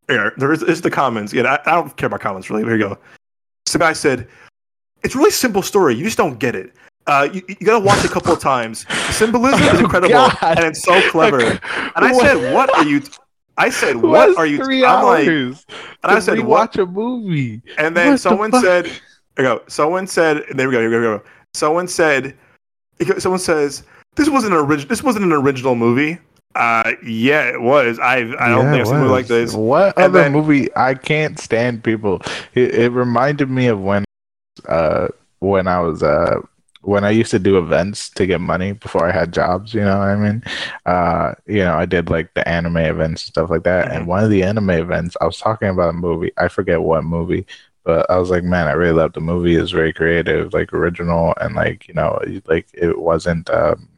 Here, 0.07 0.33
there 0.37 0.53
is, 0.53 0.63
is 0.63 0.81
the 0.81 0.89
comments. 0.89 1.33
Yeah, 1.33 1.43
I, 1.65 1.71
I 1.71 1.75
don't 1.75 1.95
care 1.97 2.07
about 2.07 2.21
comments 2.21 2.49
really. 2.49 2.63
Here 2.63 2.75
you 2.75 2.89
go. 2.89 2.97
Some 3.65 3.79
guy 3.79 3.93
said, 3.93 4.27
"It's 5.03 5.15
a 5.15 5.17
really 5.17 5.31
simple 5.31 5.61
story. 5.61 5.95
You 5.95 6.03
just 6.05 6.17
don't 6.17 6.39
get 6.39 6.55
it. 6.55 6.73
Uh, 7.07 7.27
you, 7.31 7.41
you 7.47 7.55
gotta 7.65 7.83
watch 7.83 7.99
it 8.03 8.11
a 8.11 8.13
couple 8.13 8.33
of 8.33 8.39
times. 8.39 8.85
The 8.85 9.11
symbolism 9.11 9.61
is 9.61 9.79
incredible, 9.81 10.13
God. 10.13 10.37
and 10.41 10.65
it's 10.65 10.81
so 10.81 10.99
clever." 11.11 11.41
And 11.41 11.59
I 11.95 12.13
said, 12.13 12.53
"What 12.53 12.73
are 12.75 12.85
you?" 12.85 13.01
I 13.57 13.69
said, 13.69 13.97
"What 13.97 14.37
are 14.37 14.45
you?" 14.45 14.57
Three 14.63 14.85
I'm 14.85 15.03
like, 15.03 15.27
and 15.27 15.55
I 16.03 16.19
said, 16.19 16.39
"Watch 16.39 16.77
a 16.77 16.85
movie. 16.85 17.61
And 17.77 17.95
then 17.97 18.11
What 18.11 18.19
someone 18.19 18.51
fuck? 18.51 18.63
said, 18.63 18.85
"Here 18.85 19.01
we 19.37 19.43
go." 19.43 19.61
Someone 19.67 20.07
said, 20.07 20.43
"There 20.53 20.67
we 20.67 20.73
go. 20.73 20.79
Here 20.79 20.89
we 20.89 21.17
go." 21.17 21.23
Someone 21.53 21.87
said, 21.87 22.37
"Someone 23.17 23.39
says 23.39 23.83
this 24.15 24.29
wasn't 24.29 24.53
an 24.53 24.59
original. 24.59 24.87
This 24.87 25.03
wasn't 25.03 25.25
an 25.25 25.33
original 25.33 25.75
movie." 25.75 26.19
Uh, 26.57 26.93
yeah, 27.05 27.49
it 27.49 27.61
was. 27.61 27.99
I 27.99 28.15
I 28.39 28.49
don't 28.49 28.65
Yeah, 28.65 28.71
think 28.71 28.81
I've 28.81 28.87
seen 28.87 28.95
a 28.95 28.99
movie 28.99 29.11
like 29.11 29.27
this. 29.27 29.53
What 29.53 29.95
And 29.97 30.05
other 30.05 30.23
then- 30.23 30.31
movie? 30.33 30.69
I 30.75 30.95
can't 30.95 31.37
stand 31.39 31.83
people. 31.83 32.21
It, 32.55 32.73
it 32.73 32.89
reminded 32.91 33.49
me 33.49 33.67
of 33.67 33.79
when, 33.79 34.03
uh, 34.67 35.07
when 35.39 35.67
I 35.67 35.79
was 35.81 36.01
uh, 36.01 36.41
when 36.81 37.03
I 37.03 37.11
used 37.11 37.31
to 37.31 37.39
do 37.39 37.57
events 37.57 38.09
to 38.11 38.25
get 38.25 38.39
money 38.41 38.71
before 38.71 39.05
I 39.07 39.11
had 39.11 39.33
jobs. 39.33 39.73
You 39.73 39.81
know 39.81 39.97
what 39.99 40.07
I 40.07 40.15
mean? 40.15 40.43
Uh, 40.85 41.33
you 41.45 41.59
know, 41.65 41.75
I 41.75 41.85
did 41.85 42.09
like 42.09 42.33
the 42.33 42.47
anime 42.47 42.77
events 42.77 43.23
and 43.25 43.33
stuff 43.33 43.49
like 43.49 43.63
that. 43.63 43.85
Mm-hmm. 43.87 43.95
And 43.97 44.07
one 44.07 44.23
of 44.23 44.29
the 44.29 44.41
anime 44.43 44.69
events, 44.71 45.15
I 45.21 45.25
was 45.25 45.37
talking 45.37 45.67
about 45.69 45.89
a 45.89 45.93
movie. 45.93 46.31
I 46.37 46.47
forget 46.47 46.81
what 46.81 47.03
movie, 47.03 47.45
But 47.83 48.09
I 48.09 48.17
was 48.17 48.29
like, 48.31 48.43
man, 48.43 48.67
I 48.67 48.71
really 48.73 48.93
love 48.93 49.13
the 49.13 49.21
movie. 49.21 49.55
It's 49.55 49.71
very 49.71 49.93
creative, 49.93 50.53
like 50.53 50.73
original, 50.73 51.33
and 51.39 51.55
like 51.55 51.87
you 51.87 51.93
know, 51.93 52.19
like 52.47 52.67
it 52.73 52.97
wasn't. 52.99 53.49
Um, 53.49 53.89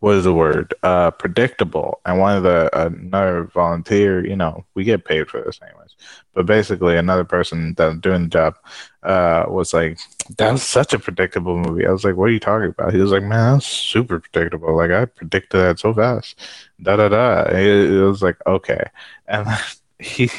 what 0.00 0.16
is 0.16 0.24
the 0.24 0.32
word? 0.32 0.72
Uh, 0.82 1.10
predictable. 1.10 2.00
And 2.06 2.18
one 2.18 2.36
of 2.38 2.42
the 2.42 2.70
another 2.86 3.44
volunteer, 3.44 4.26
you 4.26 4.34
know, 4.34 4.64
we 4.74 4.82
get 4.84 5.04
paid 5.04 5.28
for 5.28 5.42
this 5.42 5.60
anyways. 5.62 5.94
But 6.34 6.46
basically, 6.46 6.96
another 6.96 7.24
person 7.24 7.74
that 7.74 7.86
was 7.86 7.98
doing 7.98 8.22
the 8.24 8.28
job 8.28 8.56
uh, 9.02 9.44
was 9.48 9.74
like, 9.74 9.98
"That 10.38 10.52
was 10.52 10.62
such 10.62 10.94
a 10.94 10.98
predictable 10.98 11.58
movie." 11.58 11.86
I 11.86 11.92
was 11.92 12.04
like, 12.04 12.16
"What 12.16 12.30
are 12.30 12.32
you 12.32 12.40
talking 12.40 12.70
about?" 12.70 12.94
He 12.94 13.00
was 13.00 13.12
like, 13.12 13.22
"Man, 13.22 13.54
that's 13.54 13.66
super 13.66 14.20
predictable. 14.20 14.74
Like 14.76 14.90
I 14.90 15.04
predicted 15.04 15.60
that 15.60 15.78
so 15.78 15.92
fast." 15.92 16.40
Da 16.82 16.96
da 16.96 17.08
da. 17.08 17.42
It, 17.50 17.90
it 17.92 18.02
was 18.02 18.22
like 18.22 18.36
okay, 18.46 18.84
and 19.28 19.46
he. 19.98 20.30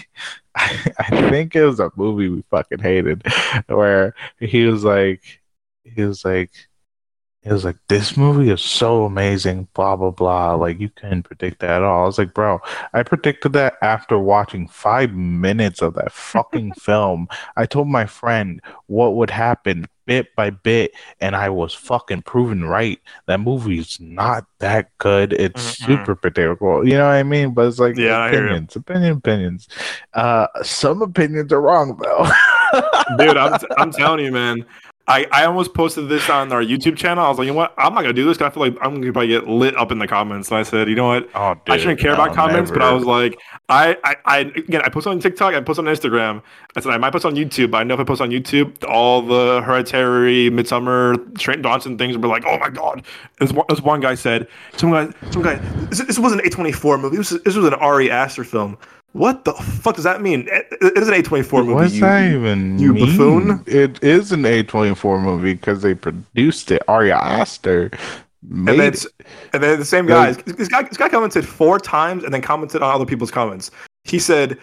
I, 0.55 0.91
I 0.99 1.29
think 1.29 1.55
it 1.55 1.63
was 1.63 1.79
a 1.79 1.91
movie 1.95 2.27
we 2.27 2.43
fucking 2.49 2.79
hated, 2.79 3.23
where 3.67 4.13
he 4.39 4.65
was 4.65 4.83
like, 4.83 5.21
he 5.85 6.03
was 6.03 6.25
like, 6.25 6.51
it 7.43 7.51
was 7.51 7.65
like 7.65 7.77
this 7.88 8.15
movie 8.15 8.51
is 8.51 8.61
so 8.61 9.03
amazing, 9.05 9.68
blah 9.73 9.95
blah 9.95 10.11
blah. 10.11 10.53
Like 10.53 10.80
you 10.80 10.89
couldn't 10.89 11.23
predict 11.23 11.59
that 11.61 11.69
at 11.77 11.84
all. 11.84 12.03
I 12.03 12.05
was 12.05 12.18
like, 12.19 12.34
bro, 12.34 12.59
I 12.93 13.01
predicted 13.03 13.53
that 13.53 13.76
after 13.81 14.19
watching 14.19 14.68
five 14.68 15.13
minutes 15.13 15.81
of 15.81 15.95
that 15.95 16.11
fucking 16.11 16.73
film. 16.80 17.27
I 17.57 17.65
told 17.65 17.88
my 17.88 18.05
friend 18.05 18.61
what 18.88 19.15
would 19.15 19.31
happen 19.31 19.88
bit 20.05 20.35
by 20.35 20.49
bit, 20.51 20.91
and 21.19 21.35
I 21.35 21.49
was 21.49 21.73
fucking 21.73 22.23
proven 22.23 22.65
right. 22.65 22.99
That 23.27 23.39
movie's 23.39 23.99
not 23.99 24.45
that 24.59 24.95
good. 24.99 25.34
It's 25.34 25.80
Mm-mm. 25.80 25.85
super 25.85 26.15
predictable. 26.15 26.88
You 26.88 26.93
know 26.95 27.05
what 27.05 27.13
I 27.13 27.23
mean? 27.23 27.53
But 27.55 27.68
it's 27.68 27.80
like 27.80 27.97
Yeah, 27.97 28.19
I 28.19 28.30
hear 28.30 28.49
you. 28.49 28.57
opinions, 28.57 28.76
opinion, 28.76 29.13
opinions. 29.18 29.68
Uh, 30.13 30.47
some 30.63 31.01
opinions 31.01 31.51
are 31.51 31.61
wrong 31.61 31.97
though. 32.03 32.27
dude 33.18 33.35
i'm, 33.38 33.59
I'm 33.77 33.91
telling 33.91 34.23
you 34.26 34.31
man 34.31 34.65
I, 35.07 35.25
I 35.31 35.45
almost 35.45 35.73
posted 35.73 36.09
this 36.09 36.29
on 36.29 36.51
our 36.51 36.63
YouTube 36.63 36.95
channel. 36.95 37.25
I 37.25 37.29
was 37.29 37.37
like, 37.37 37.47
you 37.47 37.51
know 37.51 37.57
what? 37.57 37.73
I'm 37.77 37.93
not 37.93 38.01
gonna 38.01 38.13
do 38.13 38.25
this 38.25 38.37
because 38.37 38.51
I 38.51 38.53
feel 38.53 38.63
like 38.63 38.77
I'm 38.81 38.95
gonna 38.95 39.11
probably 39.11 39.29
get 39.29 39.47
lit 39.47 39.75
up 39.75 39.91
in 39.91 39.99
the 39.99 40.07
comments. 40.07 40.49
And 40.49 40.59
I 40.59 40.63
said, 40.63 40.87
you 40.87 40.95
know 40.95 41.07
what? 41.07 41.29
Oh, 41.33 41.55
I 41.67 41.77
shouldn't 41.77 41.99
dude, 41.99 42.05
care 42.05 42.13
about 42.13 42.29
no, 42.29 42.35
comments, 42.35 42.71
but 42.71 42.81
I 42.81 42.93
was 42.93 43.03
like, 43.03 43.39
I, 43.67 43.97
I, 44.03 44.15
I 44.25 44.37
again, 44.39 44.81
I 44.83 44.89
post 44.89 45.07
on 45.07 45.19
TikTok, 45.19 45.53
I 45.53 45.61
post 45.61 45.79
on 45.79 45.85
Instagram. 45.85 46.43
I 46.75 46.79
said 46.79 46.91
I 46.91 46.97
might 46.97 47.11
post 47.11 47.25
on 47.25 47.35
YouTube, 47.35 47.71
but 47.71 47.79
I 47.79 47.83
know 47.83 47.95
if 47.95 47.99
I 47.99 48.03
post 48.03 48.21
on 48.21 48.29
YouTube, 48.29 48.87
all 48.87 49.21
the 49.21 49.61
Hereditary, 49.63 50.49
Midsommar, 50.51 51.37
Trent 51.37 51.63
Johnson 51.63 51.97
things 51.97 52.15
will 52.15 52.21
be 52.21 52.27
like, 52.27 52.45
oh 52.45 52.59
my 52.59 52.69
god. 52.69 53.03
As 53.39 53.51
one, 53.51 53.65
as 53.69 53.81
one 53.81 54.01
guy 54.01 54.15
said, 54.15 54.47
some 54.77 54.91
guy, 54.91 55.11
some 55.31 55.41
guy, 55.41 55.55
this, 55.89 55.99
this 55.99 56.19
wasn't 56.19 56.41
an 56.41 56.49
A24 56.49 57.01
movie. 57.01 57.17
This 57.17 57.31
was, 57.31 57.43
this 57.43 57.55
was 57.55 57.65
an 57.65 57.73
Ari 57.73 58.11
Aster 58.11 58.43
film. 58.43 58.77
What 59.13 59.43
the 59.43 59.53
fuck 59.53 59.95
does 59.95 60.05
that 60.05 60.21
mean? 60.21 60.47
It, 60.49 60.67
it 60.81 60.97
is 60.97 61.07
an 61.09 61.13
A24 61.15 61.51
movie. 61.65 61.73
What's 61.73 61.93
you- 61.95 62.01
that 62.01 62.31
even 62.31 62.79
you 62.79 62.93
mean? 62.93 63.05
buffoon? 63.05 63.63
It 63.67 64.01
is 64.03 64.31
an 64.31 64.43
A24 64.43 65.21
movie 65.21 65.53
because 65.53 65.81
they 65.81 65.93
produced 65.93 66.71
it. 66.71 66.81
Ari 66.88 67.11
Aster 67.11 67.91
made 68.41 68.71
And 68.71 68.79
then, 68.79 68.93
it. 68.93 69.05
and 69.53 69.61
then 69.63 69.79
the 69.79 69.85
same 69.85 70.05
guy, 70.05 70.31
this 70.31 70.67
guy, 70.69 70.83
this 70.83 70.97
guy 70.97 71.09
commented 71.09 71.45
four 71.47 71.77
times 71.77 72.23
and 72.23 72.33
then 72.33 72.41
commented 72.41 72.81
on 72.81 72.93
other 72.95 73.05
people's 73.05 73.31
comments. 73.31 73.69
He 74.05 74.17
said 74.17 74.57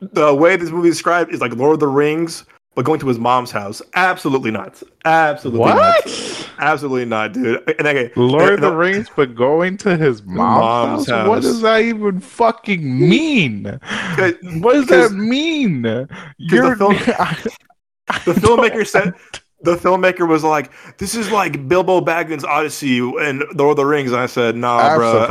the 0.00 0.34
way 0.34 0.56
this 0.56 0.70
movie 0.70 0.88
is 0.90 0.96
described 0.96 1.32
is 1.32 1.40
like 1.40 1.54
Lord 1.56 1.72
of 1.74 1.80
the 1.80 1.88
Rings, 1.88 2.44
but 2.74 2.84
going 2.84 3.00
to 3.00 3.08
his 3.08 3.18
mom's 3.18 3.50
house. 3.50 3.80
Absolutely 3.94 4.50
not. 4.50 4.82
Absolutely 5.06 5.64
not. 5.66 5.76
What? 6.04 6.45
Absolutely 6.58 7.04
not, 7.04 7.32
dude. 7.32 7.62
And 7.78 7.86
okay, 7.86 8.10
Lord 8.16 8.54
of 8.54 8.60
the 8.60 8.72
Rings, 8.72 9.08
but 9.14 9.34
going 9.34 9.76
to 9.78 9.96
his 9.96 10.22
Mom's 10.26 11.06
mom's, 11.06 11.08
house? 11.08 11.28
What 11.28 11.42
does 11.42 11.60
that 11.62 11.82
even 11.82 12.20
fucking 12.20 12.82
mean? 13.08 13.64
What 13.64 14.72
does 14.74 14.86
that 14.86 15.12
mean? 15.12 16.08
You're 16.38 16.76
film- 16.76 16.96
I- 17.18 17.36
I 18.08 18.18
The 18.24 18.32
filmmaker 18.34 18.86
said 18.86 19.14
the 19.62 19.74
filmmaker 19.76 20.28
was 20.28 20.44
like, 20.44 20.70
"This 20.98 21.14
is 21.14 21.30
like 21.30 21.66
Bilbo 21.68 22.00
Baggins' 22.00 22.44
Odyssey 22.44 22.98
and 22.98 23.42
Lord 23.54 23.70
of 23.72 23.76
the 23.76 23.86
Rings." 23.86 24.12
And 24.12 24.20
I 24.20 24.26
said, 24.26 24.54
"Nah, 24.56 24.96
bro." 24.96 25.26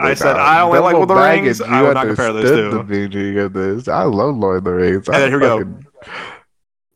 I 0.00 0.14
said. 0.14 0.36
I 0.36 0.60
only 0.60 0.80
like 0.80 0.94
Lord 0.94 1.08
of 1.10 1.16
the 1.16 1.22
Rings. 1.22 1.60
Baggins, 1.60 1.68
I 1.68 1.80
you 1.80 1.86
would 1.86 1.94
not 1.94 2.06
compare 2.06 2.28
understood 2.30 2.72
two. 2.72 2.78
the 2.78 2.84
meaning 2.84 3.38
of 3.38 3.52
this. 3.52 3.88
I 3.88 4.02
love 4.04 4.36
Lord 4.36 4.58
of 4.58 4.64
the 4.64 4.72
Rings. 4.72 5.08
And 5.08 5.16
then 5.16 5.22
I 5.22 5.28
here 5.28 5.38
we 5.38 5.64
go. 5.64 5.80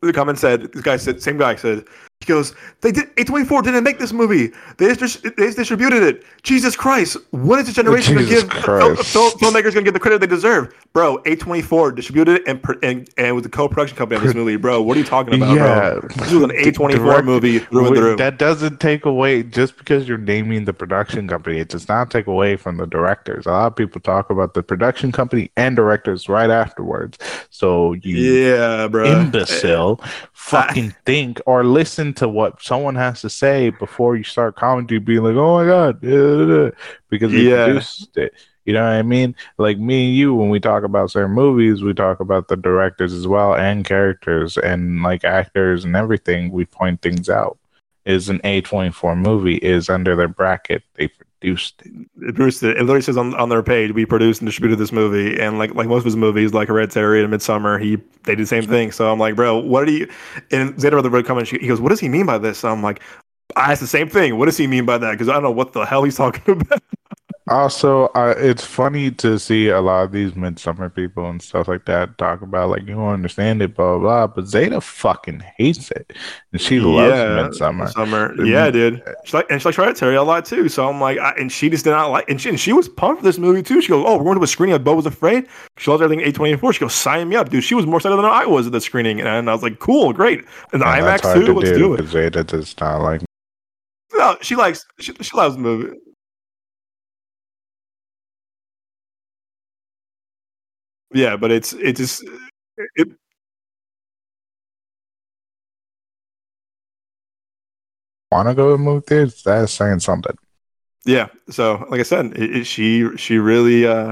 The 0.02 0.12
comment 0.12 0.38
said, 0.38 0.72
"This 0.72 0.82
guy 0.82 0.96
said, 0.96 1.22
same 1.22 1.38
guy 1.38 1.56
said." 1.56 1.84
He 2.24 2.32
goes, 2.32 2.54
"They 2.80 2.90
did 2.90 3.14
A24 3.16 3.62
didn't 3.64 3.84
make 3.84 3.98
this 3.98 4.12
movie. 4.12 4.50
They 4.78 4.94
just 4.94 5.22
they 5.36 5.50
distributed 5.50 6.02
it. 6.02 6.24
Jesus 6.42 6.74
Christ, 6.76 7.16
when 7.32 7.60
is 7.60 7.66
this 7.66 7.74
generation 7.74 8.14
gonna 8.14 8.26
Jesus 8.26 8.44
give 8.44 8.50
Christ. 8.52 9.12
fil- 9.12 9.30
filmmakers 9.32 9.74
gonna 9.74 9.82
get 9.82 9.92
the 9.94 10.00
credit 10.00 10.20
they 10.20 10.26
deserve, 10.26 10.74
bro? 10.94 11.18
A24 11.24 11.94
distributed 11.94 12.36
it 12.36 12.42
and 12.46 12.64
and 12.82 13.08
and 13.18 13.34
was 13.34 13.42
the 13.42 13.48
co-production 13.50 13.96
company 13.96 14.18
on 14.20 14.26
this 14.26 14.34
movie, 14.34 14.56
bro. 14.56 14.80
What 14.80 14.96
are 14.96 15.00
you 15.00 15.06
talking 15.06 15.34
about, 15.34 15.54
Yeah. 15.54 15.90
bro? 16.00 16.08
This 16.16 16.32
was 16.32 16.42
an 16.44 16.50
A24 16.52 16.96
Direct- 16.96 17.24
movie 17.26 17.66
Wait. 17.70 18.16
That 18.16 18.38
doesn't 18.38 18.80
take 18.80 19.04
away 19.04 19.42
just 19.42 19.76
because 19.76 20.08
you're 20.08 20.16
naming 20.18 20.64
the 20.64 20.72
production 20.72 21.28
company. 21.28 21.58
It 21.58 21.68
does 21.68 21.88
not 21.88 22.10
take 22.10 22.26
away 22.26 22.56
from 22.56 22.78
the 22.78 22.86
directors. 22.86 23.44
A 23.46 23.50
lot 23.50 23.66
of 23.66 23.76
people 23.76 24.00
talk 24.00 24.30
about 24.30 24.54
the 24.54 24.62
production 24.62 25.12
company 25.12 25.50
and 25.56 25.76
directors 25.76 26.28
right 26.28 26.48
afterwards. 26.50 27.18
So 27.50 27.92
you 27.94 28.16
yeah, 28.16 28.86
bro. 28.88 29.04
imbecile 29.04 30.00
fucking 30.32 30.94
think 31.04 31.40
or 31.46 31.64
listen 31.64 32.13
to 32.16 32.28
what 32.28 32.62
someone 32.62 32.94
has 32.96 33.20
to 33.22 33.30
say 33.30 33.70
before 33.70 34.16
you 34.16 34.24
start 34.24 34.56
commenting, 34.56 35.04
being 35.04 35.22
like, 35.22 35.36
"Oh 35.36 35.58
my 35.58 35.66
god," 35.66 36.00
da, 36.00 36.10
da, 36.10 36.46
da," 36.70 36.76
because 37.10 37.32
we 37.32 37.48
Yeah. 37.48 37.64
produced 37.64 38.16
it. 38.16 38.34
You 38.64 38.72
know 38.72 38.82
what 38.82 38.92
I 38.92 39.02
mean? 39.02 39.34
Like 39.58 39.78
me 39.78 40.06
and 40.08 40.16
you, 40.16 40.34
when 40.34 40.48
we 40.48 40.58
talk 40.58 40.84
about 40.84 41.10
certain 41.10 41.34
movies, 41.34 41.82
we 41.82 41.92
talk 41.92 42.20
about 42.20 42.48
the 42.48 42.56
directors 42.56 43.12
as 43.12 43.26
well 43.26 43.54
and 43.54 43.84
characters 43.84 44.56
and 44.56 45.02
like 45.02 45.22
actors 45.24 45.84
and 45.84 45.94
everything. 45.94 46.50
We 46.50 46.64
point 46.64 47.02
things 47.02 47.28
out. 47.28 47.58
Is 48.06 48.28
an 48.28 48.40
A 48.44 48.60
twenty 48.62 48.90
four 48.90 49.16
movie 49.16 49.56
is 49.56 49.88
under 49.90 50.14
their 50.16 50.28
bracket. 50.28 50.82
They 50.94 51.10
produced 51.44 51.82
produced 52.34 52.62
it. 52.62 52.76
It 52.76 52.80
literally 52.80 53.02
says 53.02 53.16
on, 53.16 53.34
on 53.34 53.48
their 53.48 53.62
page, 53.62 53.92
we 53.92 54.06
produced 54.06 54.40
and 54.40 54.48
distributed 54.48 54.78
this 54.78 54.92
movie. 54.92 55.38
And 55.38 55.58
like 55.58 55.74
like 55.74 55.88
most 55.88 56.00
of 56.00 56.04
his 56.06 56.16
movies, 56.16 56.54
like 56.54 56.68
Hereditary 56.68 57.22
and 57.22 57.32
Midsommar, 57.32 57.80
he 57.80 57.96
they 58.24 58.34
did 58.34 58.40
the 58.40 58.46
same 58.46 58.64
thing. 58.64 58.92
So 58.92 59.10
I'm 59.12 59.18
like, 59.18 59.36
bro, 59.36 59.58
what 59.58 59.84
do 59.86 59.92
you? 59.92 60.08
And 60.50 60.78
Zeta 60.80 61.00
the 61.02 61.10
red 61.10 61.26
comment, 61.26 61.48
he 61.48 61.66
goes, 61.66 61.80
what 61.80 61.90
does 61.90 62.00
he 62.00 62.08
mean 62.08 62.26
by 62.26 62.38
this? 62.38 62.64
I'm 62.64 62.82
like, 62.82 63.02
I 63.56 63.72
asked 63.72 63.80
the 63.82 63.86
same 63.86 64.08
thing. 64.08 64.38
What 64.38 64.46
does 64.46 64.56
he 64.56 64.66
mean 64.66 64.86
by 64.86 64.98
that? 64.98 65.12
Because 65.12 65.28
I 65.28 65.34
don't 65.34 65.42
know 65.42 65.50
what 65.50 65.72
the 65.72 65.84
hell 65.84 66.04
he's 66.04 66.16
talking 66.16 66.60
about. 66.60 66.82
Also, 67.48 68.06
uh, 68.14 68.34
it's 68.38 68.64
funny 68.64 69.10
to 69.10 69.38
see 69.38 69.68
a 69.68 69.78
lot 69.82 70.04
of 70.04 70.12
these 70.12 70.32
Midsommar 70.32 70.94
people 70.94 71.28
and 71.28 71.42
stuff 71.42 71.68
like 71.68 71.84
that 71.84 72.16
talk 72.16 72.40
about 72.40 72.70
like 72.70 72.80
you 72.82 72.94
don't 72.94 73.08
understand 73.08 73.60
it, 73.60 73.74
blah 73.74 73.98
blah. 73.98 74.26
blah. 74.26 74.34
But 74.34 74.46
Zeta 74.46 74.80
fucking 74.80 75.42
hates 75.58 75.90
it, 75.90 76.14
and 76.52 76.60
she 76.60 76.80
loves 76.80 77.12
Midsommar. 77.58 77.90
Summer. 77.90 78.34
Yeah, 78.42 78.70
dude. 78.70 79.02
She 79.24 79.36
like 79.36 79.46
and 79.50 79.60
she 79.60 79.68
likes 79.68 79.76
Hereditary 79.76 80.16
a 80.16 80.22
lot 80.22 80.46
too. 80.46 80.70
So 80.70 80.88
I'm 80.88 80.98
like, 81.02 81.18
I, 81.18 81.32
and 81.32 81.52
she 81.52 81.68
just 81.68 81.84
did 81.84 81.90
not 81.90 82.06
like, 82.06 82.30
and 82.30 82.40
she, 82.40 82.48
and 82.48 82.58
she 82.58 82.72
was 82.72 82.88
pumped 82.88 83.20
for 83.20 83.26
this 83.26 83.36
movie 83.36 83.62
too. 83.62 83.82
She 83.82 83.88
goes, 83.88 84.04
oh, 84.06 84.16
we're 84.16 84.24
going 84.24 84.38
to 84.38 84.42
a 84.42 84.46
screening 84.46 84.76
of 84.76 84.82
Beau 84.82 84.94
was 84.94 85.04
Afraid. 85.04 85.46
She 85.76 85.90
loves 85.90 86.02
everything 86.02 86.24
A24. 86.24 86.72
She 86.72 86.80
goes, 86.80 86.94
sign 86.94 87.28
me 87.28 87.36
up, 87.36 87.50
dude. 87.50 87.62
She 87.62 87.74
was 87.74 87.84
more 87.84 87.96
excited 87.98 88.16
than 88.16 88.24
I 88.24 88.46
was 88.46 88.64
at 88.66 88.72
the 88.72 88.80
screening, 88.80 89.20
and 89.20 89.28
I 89.50 89.52
was 89.52 89.62
like, 89.62 89.80
cool, 89.80 90.14
great. 90.14 90.44
And 90.72 90.80
the 90.80 90.86
And 90.88 91.04
IMAX 91.04 91.34
too. 91.34 91.44
to 91.44 91.52
Let's 91.52 91.70
do 91.70 91.76
do 91.78 91.94
it. 91.94 92.06
Zeta 92.08 92.42
does 92.42 92.74
not 92.80 93.02
like. 93.02 93.20
No, 94.14 94.38
she 94.40 94.56
likes 94.56 94.86
she, 94.98 95.12
she 95.20 95.36
loves 95.36 95.56
the 95.56 95.60
movie. 95.60 95.94
Yeah, 101.14 101.36
but 101.36 101.50
it's 101.52 101.72
it 101.74 101.96
just 101.96 102.24
it, 102.96 103.08
Want 108.30 108.48
to 108.48 108.54
go 108.54 108.72
to 108.72 108.78
move 108.78 109.06
theaters? 109.06 109.42
That's 109.44 109.72
saying 109.72 110.00
something. 110.00 110.36
yeah. 111.04 111.28
So 111.50 111.86
like 111.90 112.00
I 112.00 112.04
said, 112.04 112.26
it, 112.36 112.56
it, 112.58 112.64
she 112.64 113.16
she 113.16 113.38
really 113.38 113.86
uh 113.86 114.08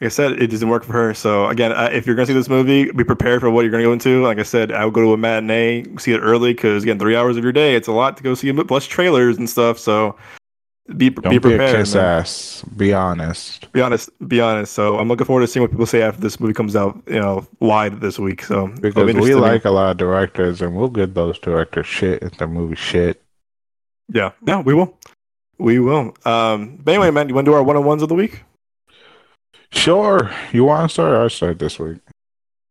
like 0.00 0.06
I 0.06 0.08
said, 0.08 0.32
it 0.42 0.48
doesn't 0.48 0.68
work 0.68 0.84
for 0.84 0.92
her. 0.94 1.14
So 1.14 1.46
again, 1.48 1.72
uh, 1.72 1.90
if 1.92 2.06
you're 2.06 2.16
gonna 2.16 2.26
see 2.26 2.32
this 2.32 2.48
movie, 2.48 2.90
be 2.92 3.04
prepared 3.04 3.40
for 3.40 3.50
what 3.50 3.62
you're 3.62 3.70
gonna 3.70 3.82
go 3.84 3.92
into. 3.92 4.22
Like 4.22 4.38
I 4.38 4.44
said, 4.44 4.72
I 4.72 4.84
would 4.86 4.94
go 4.94 5.02
to 5.02 5.12
a 5.12 5.18
matinee, 5.18 5.84
see 5.98 6.12
it 6.12 6.20
early, 6.20 6.54
because 6.54 6.82
again, 6.82 6.98
three 6.98 7.16
hours 7.16 7.36
of 7.36 7.44
your 7.44 7.52
day, 7.52 7.74
it's 7.76 7.88
a 7.88 7.92
lot 7.92 8.16
to 8.16 8.22
go 8.22 8.34
see. 8.34 8.48
a 8.48 8.64
Plus 8.64 8.86
trailers 8.86 9.36
and 9.38 9.48
stuff. 9.48 9.78
So 9.78 10.16
be 10.96 11.10
Don't 11.10 11.30
be 11.30 11.30
be, 11.30 11.36
a 11.36 11.40
prepared. 11.40 11.76
kiss 11.76 11.94
man. 11.94 12.04
ass. 12.04 12.64
Be 12.76 12.92
honest. 12.92 13.70
Be 13.72 13.80
honest. 13.80 14.10
Be 14.28 14.40
honest. 14.40 14.72
So 14.72 14.98
I'm 14.98 15.08
looking 15.08 15.26
forward 15.26 15.42
to 15.42 15.46
seeing 15.46 15.62
what 15.62 15.70
people 15.70 15.86
say 15.86 16.02
after 16.02 16.20
this 16.20 16.40
movie 16.40 16.54
comes 16.54 16.74
out. 16.74 17.00
You 17.06 17.20
know, 17.20 17.46
wide 17.60 18.00
this 18.00 18.18
week. 18.18 18.42
So 18.42 18.68
be 18.68 18.90
Because 18.90 19.14
we 19.14 19.34
like 19.34 19.64
a 19.64 19.70
lot 19.70 19.92
of 19.92 19.96
directors, 19.98 20.60
and 20.62 20.74
we'll 20.76 20.88
give 20.88 21.14
those 21.14 21.38
directors 21.38 21.86
shit 21.86 22.22
if 22.22 22.36
their 22.38 22.48
movie 22.48 22.74
shit. 22.76 23.22
Yeah, 24.12 24.32
yeah, 24.46 24.60
we 24.60 24.74
will. 24.74 24.98
We 25.58 25.78
will. 25.78 26.14
Um, 26.24 26.78
but 26.82 26.94
anyway, 26.94 27.10
man, 27.10 27.28
you 27.28 27.34
want 27.34 27.44
to 27.44 27.50
do 27.52 27.54
our 27.54 27.62
one 27.62 27.76
on 27.76 27.84
ones 27.84 28.02
of 28.02 28.08
the 28.08 28.14
week? 28.14 28.42
Sure. 29.72 30.30
You 30.52 30.64
want 30.64 30.90
to 30.90 30.92
start? 30.92 31.14
I 31.14 31.28
start 31.28 31.58
this 31.60 31.78
week. 31.78 31.98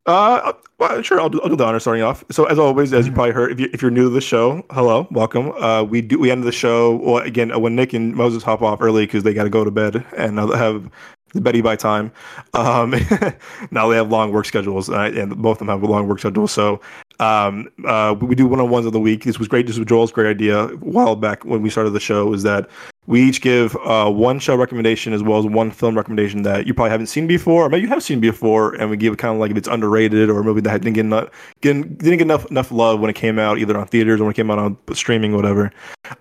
Uh, 0.10 0.54
well, 0.80 1.04
sure. 1.04 1.22
I'll 1.22 1.30
do, 1.30 1.40
I'll 1.44 1.50
do 1.50 1.56
the 1.56 1.64
honor 1.64 1.80
starting 1.80 2.02
off. 2.02 2.24
So, 2.32 2.46
as 2.46 2.58
always, 2.58 2.94
as 2.94 3.06
you 3.06 3.14
probably 3.14 3.32
heard, 3.32 3.52
if, 3.52 3.60
you, 3.60 3.70
if 3.74 3.80
you're 3.84 3.92
new 3.92 4.06
to 4.06 4.10
the 4.10 4.22
show, 4.22 4.66
hello, 4.72 5.08
welcome. 5.12 5.52
Uh, 5.52 5.84
we 5.84 6.02
do 6.02 6.18
we 6.18 6.32
end 6.32 6.44
the 6.44 6.52
show 6.52 6.96
well 6.96 7.18
again 7.18 7.52
uh, 7.52 7.60
when 7.60 7.76
Nick 7.76 7.94
and 7.94 8.16
Moses 8.16 8.42
hop 8.42 8.64
off 8.64 8.82
early 8.82 9.06
because 9.06 9.22
they 9.22 9.36
got 9.36 9.44
to 9.44 9.52
go 9.52 9.64
to 9.64 9.70
bed 9.70 10.04
and 10.18 10.40
uh, 10.40 10.48
have 10.58 10.90
the 11.36 11.42
Betty 11.42 11.62
by 11.62 11.76
time. 11.76 12.12
Um, 12.56 12.96
now 13.72 13.88
they 13.88 13.98
have 13.98 14.10
long 14.10 14.32
work 14.32 14.46
schedules, 14.46 14.90
uh, 14.90 15.12
and 15.14 15.40
both 15.40 15.58
of 15.58 15.60
them 15.60 15.68
have 15.68 15.84
a 15.84 15.86
long 15.86 16.08
work 16.08 16.18
schedule. 16.18 16.48
So 16.48 16.82
um, 17.20 17.70
uh, 17.86 18.16
we 18.20 18.36
do 18.36 18.48
one 18.48 18.60
on 18.60 18.70
ones 18.70 18.86
of 18.86 18.94
the 18.94 19.00
week. 19.00 19.24
This 19.24 19.40
was 19.40 19.48
great. 19.48 19.68
This 19.68 19.78
was 19.78 19.86
Joel's 19.86 20.12
great 20.12 20.30
idea 20.30 20.68
a 20.68 20.78
while 20.78 21.16
back 21.16 21.44
when 21.46 21.62
we 21.62 21.70
started 21.70 21.92
the 21.92 22.00
show. 22.00 22.34
Is 22.34 22.44
that 22.44 22.70
we 23.08 23.24
each 23.24 23.42
give 23.42 23.76
uh, 23.78 24.10
one 24.10 24.38
show 24.38 24.56
recommendation 24.56 25.14
as 25.14 25.24
well 25.24 25.40
as 25.40 25.46
one 25.46 25.72
film 25.72 25.98
recommendation 25.98 26.44
that 26.44 26.68
you 26.68 26.76
probably 26.76 26.92
haven't 26.92 27.08
seen 27.08 27.26
before, 27.26 27.66
or 27.66 27.70
maybe 27.70 27.82
you 27.82 27.88
have 27.88 28.04
seen 28.04 28.20
before, 28.20 28.76
and 28.76 28.90
we 28.90 28.98
give 28.98 29.18
kind 29.18 29.34
of 29.34 29.40
like 29.40 29.50
if 29.50 29.58
it's 29.58 29.68
underrated 29.68 30.30
or 30.30 30.40
a 30.40 30.44
movie 30.44 30.62
that 30.62 30.82
didn't 30.82 30.94
get 30.94 31.06
enough, 31.06 31.30
didn't, 31.62 31.98
didn't 31.98 32.20
get 32.20 32.22
enough 32.22 32.46
enough 32.52 32.72
love 32.72 33.00
when 33.00 33.10
it 33.10 33.16
came 33.16 33.40
out, 33.40 33.58
either 33.58 33.76
on 33.76 33.88
theaters 33.88 34.22
or 34.22 34.26
when 34.26 34.32
it 34.32 34.36
came 34.36 34.52
out 34.52 34.60
on 34.60 34.78
streaming, 34.94 35.36
whatever. 35.36 35.72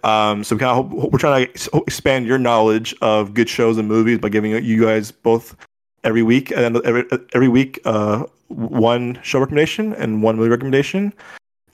Um, 0.02 0.42
so 0.42 0.56
we 0.56 0.60
kind 0.60 0.78
of 0.78 0.90
hope, 0.90 1.12
we're 1.12 1.18
trying 1.18 1.52
to 1.52 1.82
expand 1.86 2.26
your 2.26 2.38
knowledge 2.38 2.94
of 3.02 3.34
good 3.34 3.50
shows 3.50 3.76
and 3.76 3.86
movies 3.86 4.18
by 4.18 4.30
giving 4.30 4.52
you 4.64 4.82
guys 4.82 5.10
both 5.10 5.56
every 6.04 6.22
week 6.22 6.50
and 6.50 6.76
every 6.84 7.04
every 7.34 7.48
week 7.48 7.80
uh, 7.84 8.24
one 8.48 9.18
show 9.22 9.40
recommendation 9.40 9.94
and 9.94 10.22
one 10.22 10.36
movie 10.36 10.50
recommendation. 10.50 11.12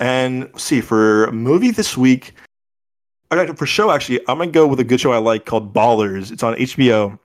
And 0.01 0.51
see 0.57 0.81
for 0.81 1.31
movie 1.33 1.71
this 1.71 1.97
week. 1.97 2.35
I 3.31 3.47
got 3.47 3.57
for 3.59 3.67
show, 3.67 3.91
actually, 3.91 4.21
I'm 4.29 4.39
gonna 4.39 4.51
go 4.51 4.67
with 4.67 4.81
a 4.81 4.85
good 4.85 5.01
show 5.01 5.13
I 5.13 5.19
like 5.19 5.45
called 5.45 5.73
Ballers. 5.73 6.31
It's 6.31 6.43
on 6.43 6.55
HBO 6.55 7.19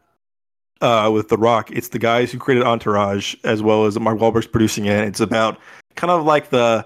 uh, 0.81 1.09
with 1.13 1.29
The 1.29 1.37
Rock. 1.37 1.71
It's 1.71 1.89
the 1.89 1.99
guys 1.99 2.31
who 2.31 2.37
created 2.37 2.65
Entourage, 2.65 3.35
as 3.43 3.61
well 3.61 3.85
as 3.85 3.99
Mark 3.99 4.17
Wahlberg's 4.17 4.47
producing 4.47 4.85
it. 4.85 5.07
It's 5.07 5.19
about 5.19 5.59
kind 5.95 6.11
of 6.11 6.25
like 6.25 6.49
the 6.49 6.85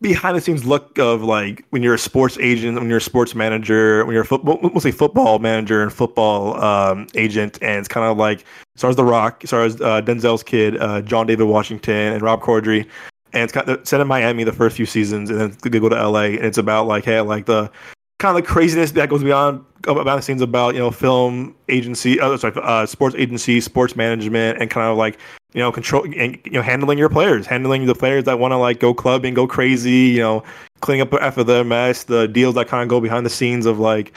behind 0.00 0.36
the 0.36 0.40
scenes 0.40 0.64
look 0.64 0.98
of 0.98 1.22
like 1.22 1.64
when 1.70 1.82
you're 1.82 1.94
a 1.94 1.98
sports 1.98 2.38
agent, 2.38 2.78
when 2.78 2.88
you're 2.88 2.98
a 2.98 3.02
sports 3.02 3.34
manager, 3.34 4.04
when 4.04 4.14
you're 4.14 4.22
a 4.22 4.26
football, 4.26 4.58
mostly 4.62 4.92
football 4.92 5.38
manager 5.38 5.82
and 5.82 5.92
football 5.92 6.62
um, 6.62 7.06
agent, 7.14 7.58
and 7.60 7.78
it's 7.78 7.88
kind 7.88 8.10
of 8.10 8.16
like 8.16 8.44
stars 8.76 8.96
The 8.96 9.04
Rock, 9.04 9.42
stars 9.44 9.80
uh, 9.80 10.00
Denzel's 10.00 10.42
kid, 10.42 10.76
uh, 10.78 11.02
John 11.02 11.26
David 11.26 11.44
Washington, 11.44 12.14
and 12.14 12.22
Rob 12.22 12.40
Corddry. 12.40 12.88
And 13.32 13.44
it's 13.44 13.52
kind 13.52 13.68
of 13.68 13.86
set 13.86 14.00
in 14.00 14.08
Miami 14.08 14.42
the 14.42 14.52
first 14.52 14.76
few 14.76 14.86
seasons, 14.86 15.30
and 15.30 15.40
then 15.40 15.56
they 15.62 15.78
go 15.78 15.88
to 15.88 16.08
LA, 16.08 16.24
and 16.24 16.44
it's 16.44 16.58
about 16.58 16.86
like 16.86 17.04
hey, 17.04 17.20
like 17.20 17.46
the 17.46 17.70
kind 18.20 18.36
of 18.36 18.44
the 18.44 18.48
craziness 18.48 18.92
that 18.92 19.08
goes 19.08 19.24
beyond 19.24 19.64
about 19.88 20.16
the 20.16 20.20
scenes 20.20 20.42
about 20.42 20.74
you 20.74 20.80
know 20.80 20.90
film 20.90 21.56
agency, 21.68 22.20
uh, 22.20 22.36
sorry, 22.36 22.54
uh, 22.62 22.86
sports 22.86 23.16
agency, 23.16 23.60
sports 23.60 23.96
management, 23.96 24.60
and 24.60 24.70
kind 24.70 24.90
of 24.90 24.96
like 24.96 25.18
you 25.52 25.60
know, 25.60 25.72
control 25.72 26.04
and 26.16 26.38
you 26.44 26.52
know, 26.52 26.62
handling 26.62 26.98
your 26.98 27.08
players, 27.08 27.46
handling 27.46 27.86
the 27.86 27.94
players 27.94 28.24
that 28.24 28.38
want 28.38 28.52
to 28.52 28.56
like 28.56 28.78
go 28.78 28.94
clubbing, 28.94 29.34
go 29.34 29.46
crazy, 29.46 29.90
you 29.90 30.20
know, 30.20 30.44
cleaning 30.80 31.02
up 31.02 31.12
after 31.14 31.42
their 31.42 31.64
mess, 31.64 32.04
the 32.04 32.28
deals 32.28 32.54
that 32.54 32.68
kind 32.68 32.82
of 32.82 32.88
go 32.88 33.00
behind 33.00 33.26
the 33.26 33.30
scenes 33.30 33.66
of 33.66 33.80
like 33.80 34.16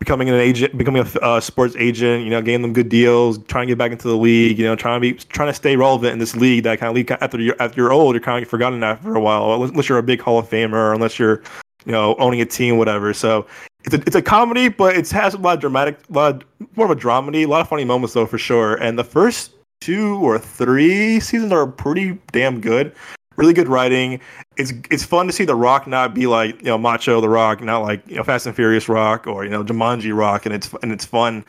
becoming 0.00 0.28
an 0.28 0.34
agent, 0.34 0.76
becoming 0.76 1.06
a 1.06 1.20
uh, 1.20 1.40
sports 1.40 1.76
agent, 1.78 2.24
you 2.24 2.30
know, 2.30 2.42
getting 2.42 2.62
them 2.62 2.72
good 2.72 2.88
deals, 2.88 3.38
trying 3.44 3.68
to 3.68 3.70
get 3.70 3.78
back 3.78 3.92
into 3.92 4.08
the 4.08 4.16
league, 4.16 4.58
you 4.58 4.64
know, 4.64 4.74
trying 4.74 5.00
to 5.00 5.00
be 5.00 5.14
trying 5.14 5.48
to 5.48 5.54
stay 5.54 5.76
relevant 5.76 6.12
in 6.12 6.18
this 6.18 6.34
league 6.34 6.64
that 6.64 6.80
kind 6.80 6.90
of 6.90 6.96
league 6.96 7.10
after 7.10 7.40
you're 7.40 7.56
after 7.60 7.80
you're 7.80 7.92
old, 7.92 8.14
you're 8.14 8.22
kind 8.22 8.42
of 8.42 8.48
forgotten 8.48 8.82
after 8.82 9.14
a 9.14 9.20
while, 9.20 9.62
unless 9.62 9.88
you're 9.88 9.98
a 9.98 10.02
big 10.02 10.20
Hall 10.20 10.40
of 10.40 10.48
Famer, 10.48 10.92
unless 10.92 11.18
you're 11.18 11.42
you 11.84 11.92
know 11.92 12.14
owning 12.16 12.40
a 12.40 12.46
team, 12.46 12.78
whatever. 12.78 13.12
So 13.14 13.46
it's 13.84 13.94
a, 13.94 14.00
it's 14.00 14.16
a 14.16 14.22
comedy, 14.22 14.68
but 14.68 14.96
it 14.96 15.08
has 15.10 15.34
a 15.34 15.38
lot 15.38 15.54
of 15.54 15.60
dramatic, 15.60 15.98
a 16.08 16.12
lot 16.12 16.34
of, 16.34 16.76
more 16.76 16.86
of 16.86 16.92
a 16.92 17.00
dramedy, 17.00 17.44
a 17.44 17.46
lot 17.46 17.60
of 17.60 17.68
funny 17.68 17.84
moments 17.84 18.14
though 18.14 18.26
for 18.26 18.38
sure. 18.38 18.76
And 18.76 18.98
the 18.98 19.04
first 19.04 19.52
two 19.80 20.16
or 20.16 20.38
three 20.38 21.18
seasons 21.20 21.52
are 21.52 21.66
pretty 21.66 22.18
damn 22.30 22.60
good. 22.60 22.94
Really 23.36 23.54
good 23.54 23.68
writing. 23.68 24.20
It's 24.56 24.72
it's 24.90 25.04
fun 25.04 25.26
to 25.26 25.32
see 25.32 25.44
The 25.44 25.54
Rock 25.54 25.86
not 25.86 26.14
be 26.14 26.26
like 26.26 26.58
you 26.60 26.66
know 26.66 26.78
Macho 26.78 27.20
The 27.20 27.28
Rock, 27.28 27.62
not 27.62 27.78
like 27.78 28.06
you 28.06 28.16
know 28.16 28.24
Fast 28.24 28.46
and 28.46 28.54
Furious 28.54 28.88
Rock 28.88 29.26
or 29.26 29.44
you 29.44 29.50
know 29.50 29.64
Jumanji 29.64 30.16
Rock, 30.16 30.46
and 30.46 30.54
it's 30.54 30.72
and 30.82 30.92
it's 30.92 31.06
fun, 31.06 31.44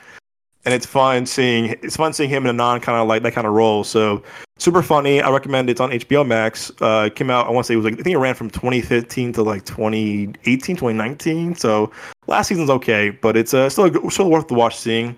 and 0.65 0.73
it's 0.73 0.85
fun 0.85 1.25
seeing 1.25 1.75
it's 1.81 1.97
fun 1.97 2.13
seeing 2.13 2.29
him 2.29 2.43
in 2.43 2.49
a 2.49 2.53
non 2.53 2.79
kind 2.79 2.97
of 2.97 3.07
like 3.07 3.23
that 3.23 3.33
kind 3.33 3.45
of 3.47 3.53
role. 3.53 3.83
So 3.83 4.23
super 4.57 4.81
funny. 4.81 5.21
I 5.21 5.29
recommend 5.29 5.69
it. 5.69 5.73
It's 5.73 5.81
on 5.81 5.91
HBO 5.91 6.25
Max. 6.25 6.71
Uh, 6.81 7.05
it 7.07 7.15
came 7.15 7.29
out 7.29 7.47
I 7.47 7.51
want 7.51 7.65
to 7.65 7.67
say 7.67 7.73
it 7.73 7.77
was 7.77 7.85
like 7.85 7.99
I 7.99 8.03
think 8.03 8.15
it 8.15 8.19
ran 8.19 8.35
from 8.35 8.49
2015 8.49 9.33
to 9.33 9.43
like 9.43 9.65
2018, 9.65 10.75
2019. 10.75 11.55
So 11.55 11.91
last 12.27 12.47
season's 12.47 12.69
okay, 12.69 13.09
but 13.09 13.35
it's 13.35 13.53
uh, 13.53 13.69
still 13.69 14.09
still 14.09 14.29
worth 14.29 14.47
the 14.47 14.53
watch 14.53 14.77
seeing. 14.77 15.15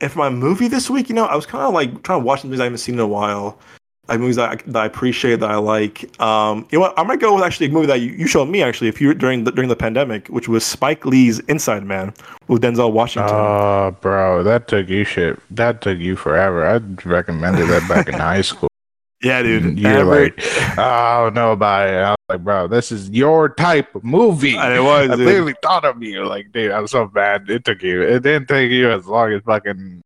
And 0.00 0.10
for 0.10 0.18
my 0.18 0.30
movie 0.30 0.66
this 0.66 0.90
week, 0.90 1.08
you 1.08 1.14
know, 1.14 1.26
I 1.26 1.36
was 1.36 1.46
kind 1.46 1.64
of 1.64 1.72
like 1.72 2.02
trying 2.02 2.20
to 2.20 2.24
watch 2.24 2.42
the 2.42 2.48
things 2.48 2.60
I 2.60 2.64
haven't 2.64 2.78
seen 2.78 2.96
in 2.96 3.00
a 3.00 3.06
while. 3.06 3.58
Like 4.08 4.18
movies 4.18 4.34
that 4.34 4.50
I, 4.50 4.70
that 4.72 4.82
I 4.82 4.86
appreciate 4.86 5.38
that 5.40 5.50
I 5.50 5.56
like. 5.56 6.20
Um, 6.20 6.66
you 6.70 6.78
know 6.78 6.80
what? 6.80 6.98
I 6.98 7.04
might 7.04 7.20
go 7.20 7.36
with 7.36 7.44
actually 7.44 7.66
a 7.66 7.68
movie 7.70 7.86
that 7.86 8.00
you, 8.00 8.10
you 8.10 8.26
showed 8.26 8.48
me 8.48 8.60
actually 8.60 8.88
if 8.88 9.00
you 9.00 9.14
during 9.14 9.44
the 9.44 9.52
during 9.52 9.68
the 9.68 9.76
pandemic, 9.76 10.26
which 10.26 10.48
was 10.48 10.64
Spike 10.64 11.06
Lee's 11.06 11.38
Inside 11.40 11.84
Man 11.84 12.12
with 12.48 12.62
Denzel 12.62 12.92
Washington. 12.92 13.32
Oh, 13.32 13.86
uh, 13.86 13.90
bro, 13.92 14.42
that 14.42 14.66
took 14.66 14.88
you 14.88 15.04
shit. 15.04 15.38
That 15.54 15.82
took 15.82 15.98
you 15.98 16.16
forever. 16.16 16.66
I 16.66 16.78
recommended 17.08 17.68
that 17.68 17.88
back 17.88 18.08
in 18.08 18.14
high 18.14 18.42
school. 18.42 18.68
Yeah, 19.22 19.40
dude. 19.42 19.78
You're 19.78 20.00
Ever. 20.00 20.24
like, 20.24 20.34
oh, 20.76 20.82
I 20.82 21.22
don't 21.22 21.34
know 21.34 21.52
about 21.52 21.88
it. 21.88 21.94
I 21.94 22.10
was 22.10 22.16
like, 22.28 22.42
bro, 22.42 22.66
this 22.66 22.90
is 22.90 23.08
your 23.10 23.50
type 23.50 23.94
of 23.94 24.02
movie. 24.02 24.56
And 24.56 24.74
it 24.74 24.80
was. 24.80 25.10
I 25.10 25.14
literally 25.14 25.54
thought 25.62 25.84
of 25.84 26.02
you. 26.02 26.24
Like, 26.24 26.50
dude, 26.50 26.72
I'm 26.72 26.88
so 26.88 27.06
bad. 27.06 27.48
It 27.48 27.64
took 27.64 27.84
you. 27.84 28.02
It 28.02 28.24
didn't 28.24 28.48
take 28.48 28.72
you 28.72 28.90
as 28.90 29.06
long 29.06 29.32
as 29.32 29.42
fucking 29.42 30.02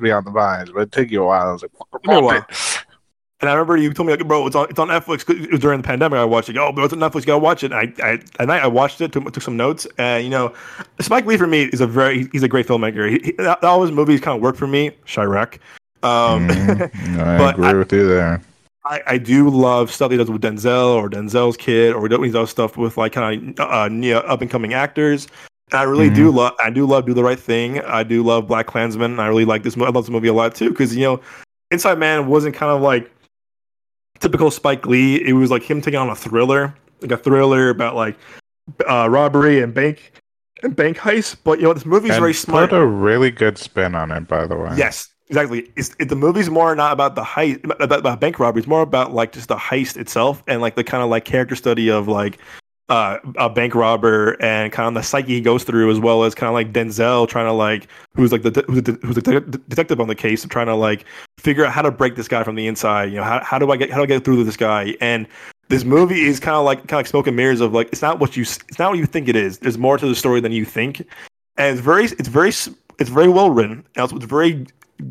me 0.00 0.10
on 0.10 0.24
the 0.24 0.30
vines, 0.30 0.70
but 0.70 0.80
it 0.80 0.92
took 0.92 1.10
you 1.10 1.24
a 1.24 1.26
while. 1.26 1.48
I 1.48 1.52
was 1.52 1.62
like, 1.62 2.22
what? 2.22 2.75
And 3.40 3.50
I 3.50 3.52
remember 3.52 3.76
you 3.76 3.92
told 3.92 4.06
me, 4.06 4.14
like, 4.14 4.26
bro, 4.26 4.46
it's 4.46 4.56
on, 4.56 4.70
it's 4.70 4.78
on 4.78 4.88
Netflix. 4.88 5.28
It 5.28 5.50
was 5.50 5.60
during 5.60 5.82
the 5.82 5.86
pandemic. 5.86 6.18
I 6.18 6.24
watched 6.24 6.48
it. 6.48 6.56
Oh, 6.56 6.72
bro, 6.72 6.84
it's 6.84 6.94
on 6.94 7.00
Netflix. 7.00 7.20
You 7.20 7.26
gotta 7.26 7.38
watch 7.38 7.62
it. 7.62 7.70
And 7.70 7.94
I, 8.00 8.06
I, 8.06 8.12
at 8.38 8.48
night, 8.48 8.62
I 8.62 8.66
watched 8.66 9.00
it, 9.02 9.12
took, 9.12 9.30
took 9.30 9.42
some 9.42 9.58
notes. 9.58 9.86
And, 9.98 10.24
you 10.24 10.30
know, 10.30 10.54
Spike 11.00 11.26
Lee 11.26 11.36
for 11.36 11.46
me 11.46 11.64
is 11.64 11.82
a 11.82 11.86
very, 11.86 12.28
he's 12.32 12.42
a 12.42 12.48
great 12.48 12.66
filmmaker. 12.66 13.10
He, 13.10 13.32
he, 13.36 13.46
all 13.62 13.82
his 13.82 13.92
movies 13.92 14.20
kind 14.20 14.36
of 14.36 14.42
work 14.42 14.56
for 14.56 14.66
me. 14.66 14.90
Chi-Raq. 15.06 15.58
Um, 16.02 16.48
mm, 16.48 17.18
I 17.20 17.50
agree 17.50 17.66
I, 17.66 17.72
with 17.74 17.92
you 17.92 18.08
there. 18.08 18.40
I, 18.86 19.02
I 19.06 19.18
do 19.18 19.50
love 19.50 19.90
stuff 19.90 20.12
he 20.12 20.16
does 20.16 20.30
with 20.30 20.42
Denzel 20.42 20.94
or 20.94 21.10
Denzel's 21.10 21.56
kid, 21.56 21.92
or 21.92 22.08
he 22.08 22.30
does 22.30 22.50
stuff 22.50 22.76
with 22.76 22.96
like 22.96 23.12
kind 23.12 23.58
of 23.58 23.70
uh, 23.70 24.16
up 24.26 24.40
and 24.40 24.50
coming 24.50 24.74
actors. 24.74 25.26
And 25.72 25.80
I 25.80 25.82
really 25.82 26.06
mm-hmm. 26.06 26.14
do 26.14 26.30
love. 26.30 26.54
I 26.62 26.70
do 26.70 26.86
love 26.86 27.06
Do 27.06 27.12
the 27.14 27.24
Right 27.24 27.38
Thing. 27.38 27.80
I 27.80 28.04
do 28.04 28.22
love 28.22 28.46
Black 28.46 28.66
Klansman. 28.66 29.18
I 29.18 29.26
really 29.26 29.44
like 29.44 29.64
this. 29.64 29.76
I 29.76 29.80
love 29.80 29.94
this 29.94 30.08
movie 30.08 30.28
a 30.28 30.32
lot 30.32 30.54
too 30.54 30.70
because 30.70 30.94
you 30.94 31.02
know, 31.02 31.20
Inside 31.72 31.98
Man 31.98 32.28
wasn't 32.28 32.54
kind 32.54 32.70
of 32.70 32.80
like 32.80 33.10
typical 34.20 34.50
Spike 34.50 34.86
Lee. 34.86 35.16
It 35.26 35.32
was 35.32 35.50
like 35.50 35.62
him 35.62 35.80
taking 35.80 35.98
on 35.98 36.08
a 36.08 36.16
thriller, 36.16 36.74
like 37.00 37.12
a 37.12 37.16
thriller 37.16 37.70
about 37.70 37.94
like 37.94 38.16
uh, 38.88 39.08
robbery 39.10 39.60
and 39.62 39.72
bank 39.72 40.12
and 40.62 40.74
bank 40.74 40.96
heist. 40.96 41.36
But 41.44 41.58
you 41.58 41.64
know, 41.64 41.74
this 41.74 41.86
movie's 41.86 42.12
and 42.12 42.20
very 42.20 42.34
smart. 42.34 42.70
Put 42.70 42.78
a 42.78 42.86
really 42.86 43.30
good 43.30 43.58
spin 43.58 43.94
on 43.94 44.10
it, 44.12 44.28
by 44.28 44.46
the 44.46 44.56
way. 44.56 44.74
Yes, 44.76 45.08
Exactly. 45.28 45.68
It's, 45.76 45.94
it, 45.98 46.08
the 46.08 46.16
movie's 46.16 46.48
more 46.48 46.74
not 46.76 46.92
about 46.92 47.16
the 47.16 47.22
heist, 47.22 47.64
about, 47.64 47.98
about 47.98 48.20
bank 48.20 48.38
robbery. 48.38 48.60
It's 48.60 48.68
more 48.68 48.82
about 48.82 49.12
like 49.12 49.32
just 49.32 49.48
the 49.48 49.56
heist 49.56 49.96
itself 49.96 50.42
and 50.46 50.60
like 50.60 50.76
the 50.76 50.84
kind 50.84 51.02
of 51.02 51.10
like 51.10 51.24
character 51.24 51.56
study 51.56 51.90
of 51.90 52.06
like 52.06 52.38
uh, 52.88 53.18
a 53.36 53.50
bank 53.50 53.74
robber 53.74 54.36
and 54.40 54.72
kind 54.72 54.88
of 54.88 54.94
the 54.94 55.02
psyche 55.02 55.34
he 55.34 55.40
goes 55.40 55.64
through, 55.64 55.90
as 55.90 55.98
well 55.98 56.24
as 56.24 56.34
kind 56.34 56.48
of 56.48 56.54
like 56.54 56.72
Denzel 56.72 57.28
trying 57.28 57.46
to 57.46 57.52
like 57.52 57.88
who's 58.14 58.32
like 58.32 58.42
the 58.42 58.64
who's 58.68 58.82
the, 58.82 58.92
who's 59.02 59.16
the 59.16 59.60
detective 59.68 60.00
on 60.00 60.08
the 60.08 60.14
case, 60.14 60.44
trying 60.46 60.66
to 60.66 60.74
like 60.74 61.04
figure 61.38 61.64
out 61.64 61.72
how 61.72 61.82
to 61.82 61.90
break 61.90 62.14
this 62.14 62.28
guy 62.28 62.44
from 62.44 62.54
the 62.54 62.66
inside. 62.66 63.10
You 63.10 63.16
know, 63.16 63.24
how, 63.24 63.42
how 63.42 63.58
do 63.58 63.70
I 63.70 63.76
get 63.76 63.90
how 63.90 63.96
do 63.96 64.02
I 64.04 64.06
get 64.06 64.24
through 64.24 64.36
to 64.36 64.44
this 64.44 64.56
guy? 64.56 64.96
And 65.00 65.26
this 65.68 65.84
movie 65.84 66.22
is 66.22 66.38
kind 66.38 66.56
of 66.56 66.64
like 66.64 66.78
kind 66.78 66.92
of 66.92 66.98
like 66.98 67.06
smoke 67.08 67.26
and 67.26 67.36
mirrors 67.36 67.60
of 67.60 67.72
like 67.72 67.88
it's 67.88 68.02
not 68.02 68.20
what 68.20 68.36
you 68.36 68.42
it's 68.42 68.78
not 68.78 68.90
what 68.90 68.98
you 68.98 69.06
think 69.06 69.28
it 69.28 69.36
is. 69.36 69.58
There's 69.58 69.78
more 69.78 69.98
to 69.98 70.06
the 70.06 70.14
story 70.14 70.40
than 70.40 70.52
you 70.52 70.64
think, 70.64 71.00
and 71.56 71.76
it's 71.76 71.80
very 71.80 72.04
it's 72.04 72.28
very 72.28 72.50
it's 72.50 73.10
very 73.10 73.28
well 73.28 73.50
written. 73.50 73.84
It's 73.96 74.12
very 74.12 74.66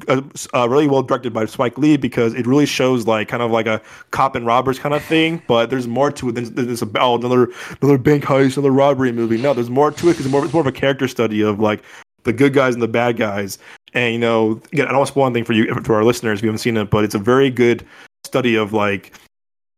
uh, 0.08 0.22
uh, 0.54 0.68
really 0.68 0.88
well 0.88 1.04
directed 1.04 1.34
by 1.34 1.46
Spike 1.46 1.78
Lee 1.78 1.98
because 1.98 2.34
it 2.34 2.48
really 2.48 2.66
shows 2.66 3.06
like 3.06 3.28
kind 3.28 3.44
of 3.44 3.52
like 3.52 3.68
a 3.68 3.82
cop 4.12 4.36
and 4.36 4.46
robbers 4.46 4.80
kind 4.80 4.96
of 4.96 5.04
thing, 5.04 5.42
but 5.48 5.70
there's 5.70 5.88
more 5.88 6.12
to 6.12 6.30
it 6.30 6.32
than, 6.34 6.54
this 6.56 6.82
about 6.82 7.02
oh, 7.02 7.16
another 7.16 7.52
another 7.82 7.98
bank 7.98 8.24
heist, 8.24 8.58
another 8.58 8.72
robbery 8.72 9.12
movie. 9.12 9.38
No, 9.38 9.54
there's 9.54 9.70
more 9.70 9.92
to 9.92 10.08
it 10.10 10.14
because 10.14 10.26
it's 10.26 10.32
more, 10.32 10.44
it's 10.44 10.54
more 10.54 10.62
of 10.62 10.68
a 10.68 10.72
character 10.72 11.08
study 11.08 11.42
of 11.42 11.60
like 11.60 11.84
the 12.24 12.34
good 12.34 12.54
guys 12.54 12.74
and 12.74 12.82
the 12.82 12.88
bad 12.88 13.18
guys. 13.18 13.58
And 13.94 14.14
you 14.14 14.20
know, 14.20 14.62
again, 14.74 14.88
I 14.88 14.90
don't 14.90 14.98
want 14.98 15.08
to 15.08 15.12
spoil 15.12 15.26
anything 15.28 15.46
for 15.46 15.54
you 15.54 15.74
for 15.84 15.96
our 15.96 16.04
listeners 16.04 16.40
if 16.40 16.44
you 16.44 16.50
haven't 16.50 16.60
seen 16.60 16.78
it, 16.78 16.90
but 16.90 17.04
it's 17.04 17.16
a 17.16 17.20
very 17.20 17.50
good 17.50 17.86
study 18.26 18.56
of 18.56 18.74
like 18.74 19.14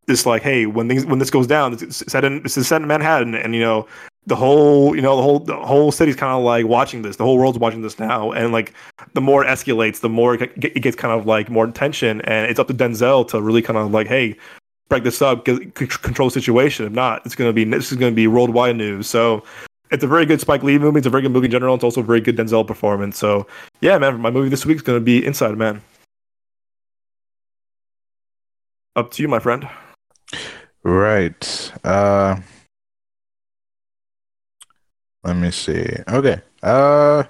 this 0.08 0.26
like 0.26 0.42
hey 0.42 0.66
when 0.66 0.88
things 0.88 1.06
when 1.06 1.20
this 1.20 1.30
goes 1.30 1.46
down 1.46 1.74
it's 1.74 1.98
set 2.10 2.24
in 2.24 2.38
it's 2.46 2.54
set 2.54 2.82
in 2.82 2.88
manhattan 2.88 3.36
and 3.36 3.54
you 3.54 3.60
know 3.60 3.86
the 4.28 4.36
whole 4.36 4.96
you 4.96 5.02
know 5.02 5.16
the 5.16 5.22
whole 5.22 5.40
the 5.40 5.56
whole 5.56 5.92
city's 5.92 6.16
kind 6.16 6.38
of 6.38 6.44
like 6.44 6.66
watching 6.68 7.02
this 7.02 7.16
the 7.16 7.24
whole 7.24 7.38
world's 7.38 7.58
watching 7.58 7.82
this 7.82 7.98
now 7.98 8.32
and 8.34 8.52
like 8.52 8.74
the 9.14 9.22
more 9.22 9.44
it 9.44 9.48
escalates 9.48 10.02
the 10.02 10.10
more 10.10 10.36
it 10.36 10.82
gets 10.82 10.96
kind 10.96 11.18
of 11.18 11.26
like 11.26 11.50
more 11.50 11.66
tension 11.68 12.22
and 12.22 12.52
it's 12.52 12.60
up 12.60 12.68
to 12.68 12.74
denzel 12.74 13.26
to 13.28 13.42
really 13.42 13.62
kind 13.62 13.80
of 13.80 13.92
like 13.92 14.06
hey 14.06 14.36
break 14.90 15.04
this 15.04 15.22
up 15.22 15.46
control 15.46 16.30
the 16.30 16.34
situation. 16.34 16.86
If 16.86 16.92
not 16.92 17.26
it's 17.26 17.36
going 17.36 17.50
to 17.50 17.54
be 17.54 17.64
this 17.64 17.92
is 17.92 17.98
going 17.98 18.12
to 18.12 18.16
be 18.16 18.28
worldwide 18.28 18.76
news. 18.76 19.08
So 19.08 19.44
it's 19.92 20.04
a 20.04 20.08
very 20.08 20.26
good 20.26 20.42
spike 20.42 20.64
lee 20.64 20.78
movie 20.78 20.98
it's 20.98 21.08
a 21.08 21.10
very 21.10 21.24
good 21.24 21.32
movie 21.32 21.46
in 21.46 21.52
general 21.52 21.76
it's 21.76 21.84
also 21.84 22.02
a 22.02 22.04
very 22.04 22.22
good 22.22 22.38
denzel 22.38 22.66
performance. 22.66 23.18
So 23.18 23.48
yeah 23.82 23.98
man 23.98 24.20
my 24.20 24.30
movie 24.30 24.50
this 24.50 24.66
week 24.66 24.78
is 24.78 24.82
going 24.82 25.00
to 25.00 25.04
be 25.04 25.26
inside 25.26 25.58
man. 25.58 25.82
Up 28.96 29.12
to 29.12 29.22
you 29.22 29.28
my 29.28 29.40
friend. 29.40 29.68
Right 30.84 31.72
uh 31.84 32.38
let 35.24 35.36
me 35.36 35.52
see. 35.52 35.86
Okay. 36.08 36.42
Uh, 36.64 37.24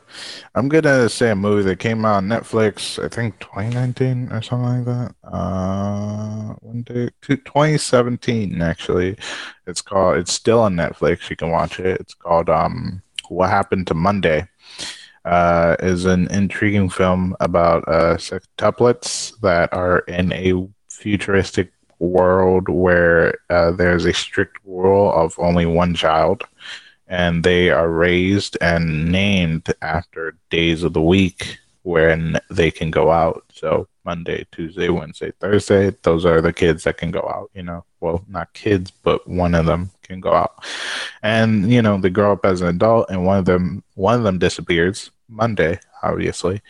I'm 0.56 0.70
gonna 0.70 1.10
say 1.10 1.32
a 1.32 1.36
movie 1.36 1.64
that 1.64 1.80
came 1.80 2.06
out 2.06 2.18
on 2.18 2.28
Netflix. 2.28 3.04
I 3.04 3.10
think 3.10 3.40
2019 3.40 4.32
or 4.32 4.42
something 4.42 4.86
like 4.86 4.86
that. 4.86 5.16
Uh, 5.24 6.54
when 6.62 6.84
did 6.84 7.14
2017 7.22 8.62
actually? 8.62 9.18
It's 9.66 9.82
called. 9.82 10.18
It's 10.18 10.32
still 10.32 10.62
on 10.62 10.76
Netflix. 10.76 11.30
You 11.30 11.36
can 11.36 11.52
watch 11.52 11.80
it. 11.80 12.00
It's 12.00 12.14
called 12.14 12.50
um, 12.50 13.02
What 13.30 13.50
Happened 13.50 13.88
to 13.88 13.94
Monday. 13.94 14.48
Uh, 15.26 15.76
is 15.82 16.06
an 16.06 16.32
intriguing 16.32 16.88
film 16.88 17.36
about 17.42 17.84
uh 17.90 18.16
sextuplets 18.16 19.38
that 19.42 19.74
are 19.74 20.00
in 20.08 20.32
a 20.32 20.54
futuristic 20.90 21.74
world 22.00 22.70
where 22.70 23.38
uh, 23.50 23.72
there's 23.72 24.06
a 24.06 24.14
strict 24.14 24.58
rule 24.64 25.12
of 25.12 25.38
only 25.38 25.66
one 25.66 25.94
child 25.94 26.44
and 27.08 27.44
they 27.44 27.70
are 27.70 27.90
raised 27.90 28.58
and 28.62 29.12
named 29.12 29.74
after 29.82 30.36
days 30.50 30.84
of 30.84 30.94
the 30.94 31.02
week 31.02 31.58
when 31.84 32.38
they 32.50 32.70
can 32.70 32.92
go 32.92 33.12
out. 33.12 33.46
So 33.54 33.88
Monday, 34.04 34.46
Tuesday, 34.52 34.90
Wednesday, 34.90 35.32
Thursday, 35.40 35.96
those 36.04 36.26
are 36.26 36.42
the 36.42 36.52
kids 36.52 36.84
that 36.84 36.98
can 36.98 37.12
go 37.12 37.22
out, 37.34 37.50
you 37.54 37.64
know. 37.64 37.86
Well, 38.00 38.24
not 38.28 38.54
kids, 38.54 38.92
but 38.92 39.28
one 39.28 39.56
of 39.56 39.66
them 39.66 39.92
can 40.04 40.20
go 40.20 40.34
out. 40.34 40.64
And, 41.24 41.72
you 41.72 41.82
know, 41.82 41.98
they 41.98 42.10
grow 42.10 42.34
up 42.34 42.46
as 42.46 42.62
an 42.62 42.68
adult 42.68 43.10
and 43.10 43.26
one 43.26 43.38
of 43.40 43.46
them 43.46 43.84
one 43.96 44.16
of 44.16 44.24
them 44.24 44.38
disappears 44.38 45.12
Monday, 45.30 45.80
obviously. 46.04 46.62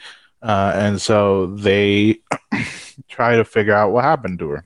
Uh, 0.41 0.71
and 0.75 1.01
so 1.01 1.47
they 1.47 2.19
try 3.07 3.35
to 3.35 3.43
figure 3.43 3.73
out 3.73 3.91
what 3.91 4.03
happened 4.03 4.39
to 4.39 4.49
her 4.49 4.65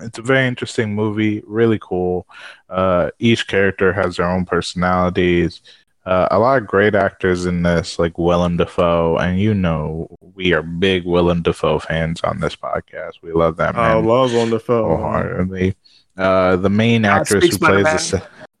it's 0.00 0.18
a 0.18 0.22
very 0.22 0.46
interesting 0.46 0.94
movie, 0.94 1.42
really 1.46 1.78
cool. 1.80 2.26
Uh, 2.68 3.10
each 3.18 3.46
character 3.46 3.92
has 3.92 4.16
their 4.16 4.28
own 4.28 4.44
personalities. 4.44 5.62
Uh, 6.04 6.28
a 6.30 6.38
lot 6.38 6.60
of 6.60 6.68
great 6.68 6.94
actors 6.94 7.46
in 7.46 7.62
this, 7.62 7.98
like 7.98 8.18
Willem 8.18 8.58
Dafoe, 8.58 9.16
and 9.16 9.40
you 9.40 9.54
know 9.54 10.14
we 10.34 10.52
are 10.52 10.62
big 10.62 11.06
Willem 11.06 11.40
Dafoe 11.42 11.78
fans 11.78 12.20
on 12.22 12.40
this 12.40 12.54
podcast. 12.54 13.22
We 13.22 13.32
love 13.32 13.56
that 13.56 13.74
man. 13.74 13.84
I 13.84 13.94
love 13.94 14.32
Willem 14.32 14.50
Dafoe. 14.50 14.96
Wholeheartedly. 14.96 15.76
Uh, 16.16 16.56
the 16.56 16.70
main 16.70 17.04
actress 17.04 17.44
who 17.44 17.58
plays 17.58 17.84
the, 17.84 17.98
se- 17.98 18.22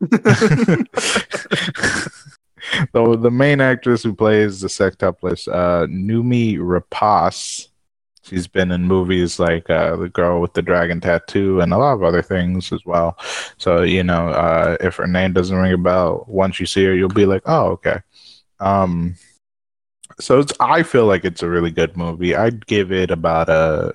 the 2.92 3.16
the 3.20 3.30
main 3.30 3.60
actress 3.60 4.02
who 4.02 4.14
plays 4.14 4.60
the 4.60 4.68
sextuplet, 4.68 5.46
uh, 5.48 5.86
Noomi 5.86 6.56
Rapace 6.58 7.68
She's 8.24 8.46
been 8.46 8.70
in 8.70 8.84
movies 8.84 9.38
like 9.38 9.68
uh, 9.68 9.96
The 9.96 10.08
Girl 10.08 10.40
with 10.40 10.54
the 10.54 10.62
Dragon 10.62 10.98
Tattoo 10.98 11.60
and 11.60 11.74
a 11.74 11.78
lot 11.78 11.92
of 11.92 12.02
other 12.02 12.22
things 12.22 12.72
as 12.72 12.84
well. 12.86 13.18
So, 13.58 13.82
you 13.82 14.02
know, 14.02 14.28
uh, 14.28 14.78
if 14.80 14.96
her 14.96 15.06
name 15.06 15.34
doesn't 15.34 15.56
ring 15.56 15.74
a 15.74 15.78
bell, 15.78 16.24
once 16.26 16.58
you 16.58 16.64
see 16.64 16.84
her, 16.86 16.94
you'll 16.94 17.10
be 17.10 17.26
like, 17.26 17.42
oh, 17.44 17.66
okay. 17.72 18.00
Um, 18.60 19.16
so 20.18 20.40
it's, 20.40 20.54
I 20.58 20.84
feel 20.84 21.04
like 21.04 21.26
it's 21.26 21.42
a 21.42 21.48
really 21.50 21.70
good 21.70 21.98
movie. 21.98 22.34
I'd 22.34 22.66
give 22.66 22.92
it 22.92 23.10
about 23.10 23.50
a, 23.50 23.92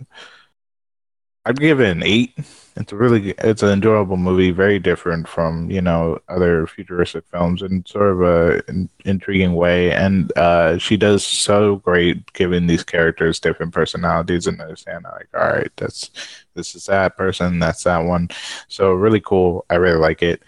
I'd 1.44 1.60
give 1.60 1.80
it 1.80 1.90
an 1.90 2.04
eight 2.04 2.38
it's 2.76 2.92
a 2.92 2.96
really 2.96 3.32
it's 3.40 3.64
an 3.64 3.70
enjoyable 3.70 4.18
movie, 4.18 4.52
very 4.52 4.80
different 4.80 5.28
from 5.28 5.70
you 5.70 5.82
know 5.82 6.20
other 6.30 6.68
futuristic 6.68 7.26
films 7.32 7.62
in 7.62 7.86
sort 7.86 8.12
of 8.12 8.22
a 8.22 8.64
in, 8.70 8.90
intriguing 9.06 9.54
way. 9.54 9.92
And 9.92 10.32
uh, 10.38 10.78
she 10.78 10.98
does 10.98 11.26
so 11.26 11.78
great 11.78 12.32
giving 12.34 12.68
these 12.68 12.84
characters 12.84 13.40
different 13.40 13.74
personalities 13.74 14.48
and 14.48 14.62
understand 14.62 15.06
like, 15.06 15.28
all 15.34 15.50
right, 15.50 15.72
that's 15.76 16.12
this 16.54 16.76
is 16.76 16.86
that 16.86 17.18
person, 17.18 17.60
that's 17.60 17.84
that 17.84 18.00
one. 18.00 18.30
So 18.68 18.94
really 18.94 19.22
cool. 19.22 19.66
I 19.70 19.76
really 19.76 20.00
like 20.00 20.22
it 20.22 20.42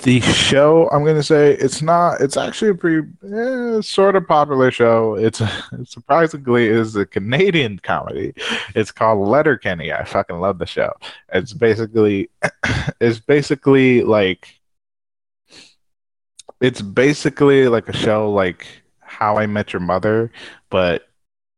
the 0.00 0.20
show 0.20 0.88
i'm 0.90 1.04
gonna 1.04 1.22
say 1.22 1.54
it's 1.54 1.82
not 1.82 2.20
it's 2.20 2.36
actually 2.36 2.70
a 2.70 2.74
pretty 2.74 3.08
eh, 3.32 3.80
sort 3.80 4.14
of 4.16 4.26
popular 4.26 4.70
show. 4.70 5.14
It's 5.14 5.42
surprisingly 5.84 6.66
is 6.66 6.94
a 6.96 7.06
canadian 7.06 7.78
comedy. 7.80 8.34
It's 8.74 8.92
called 8.92 9.26
Letterkenny. 9.26 9.92
I 9.92 10.04
fucking 10.04 10.38
love 10.38 10.58
the 10.58 10.66
show. 10.66 10.92
It's 11.32 11.52
basically 11.52 12.30
it's 13.00 13.18
basically 13.18 14.02
like 14.02 14.60
it's 16.60 16.82
basically 16.82 17.68
like 17.68 17.88
a 17.88 17.92
show 17.92 18.30
like 18.30 18.66
how 19.00 19.38
i 19.38 19.46
met 19.46 19.72
your 19.72 19.80
mother 19.80 20.30
but 20.70 21.08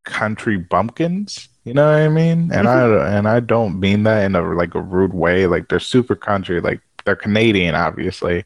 country 0.05 0.57
bumpkins 0.59 1.49
you 1.65 1.75
know 1.75 1.85
what 1.85 2.01
i 2.01 2.09
mean? 2.09 2.51
And 2.53 2.67
i 2.67 3.17
and 3.17 3.29
i 3.29 3.39
don't 3.39 3.79
mean 3.79 4.05
that 4.05 4.25
in 4.25 4.35
a 4.35 4.43
like 4.55 4.75
a 4.75 4.81
rude 4.81 5.13
way. 5.13 5.47
Like 5.47 5.69
they're 5.69 5.79
super 5.79 6.17
country 6.17 6.61
like 6.61 6.81
they're 7.05 7.17
Canadian, 7.17 7.75
obviously, 7.75 8.45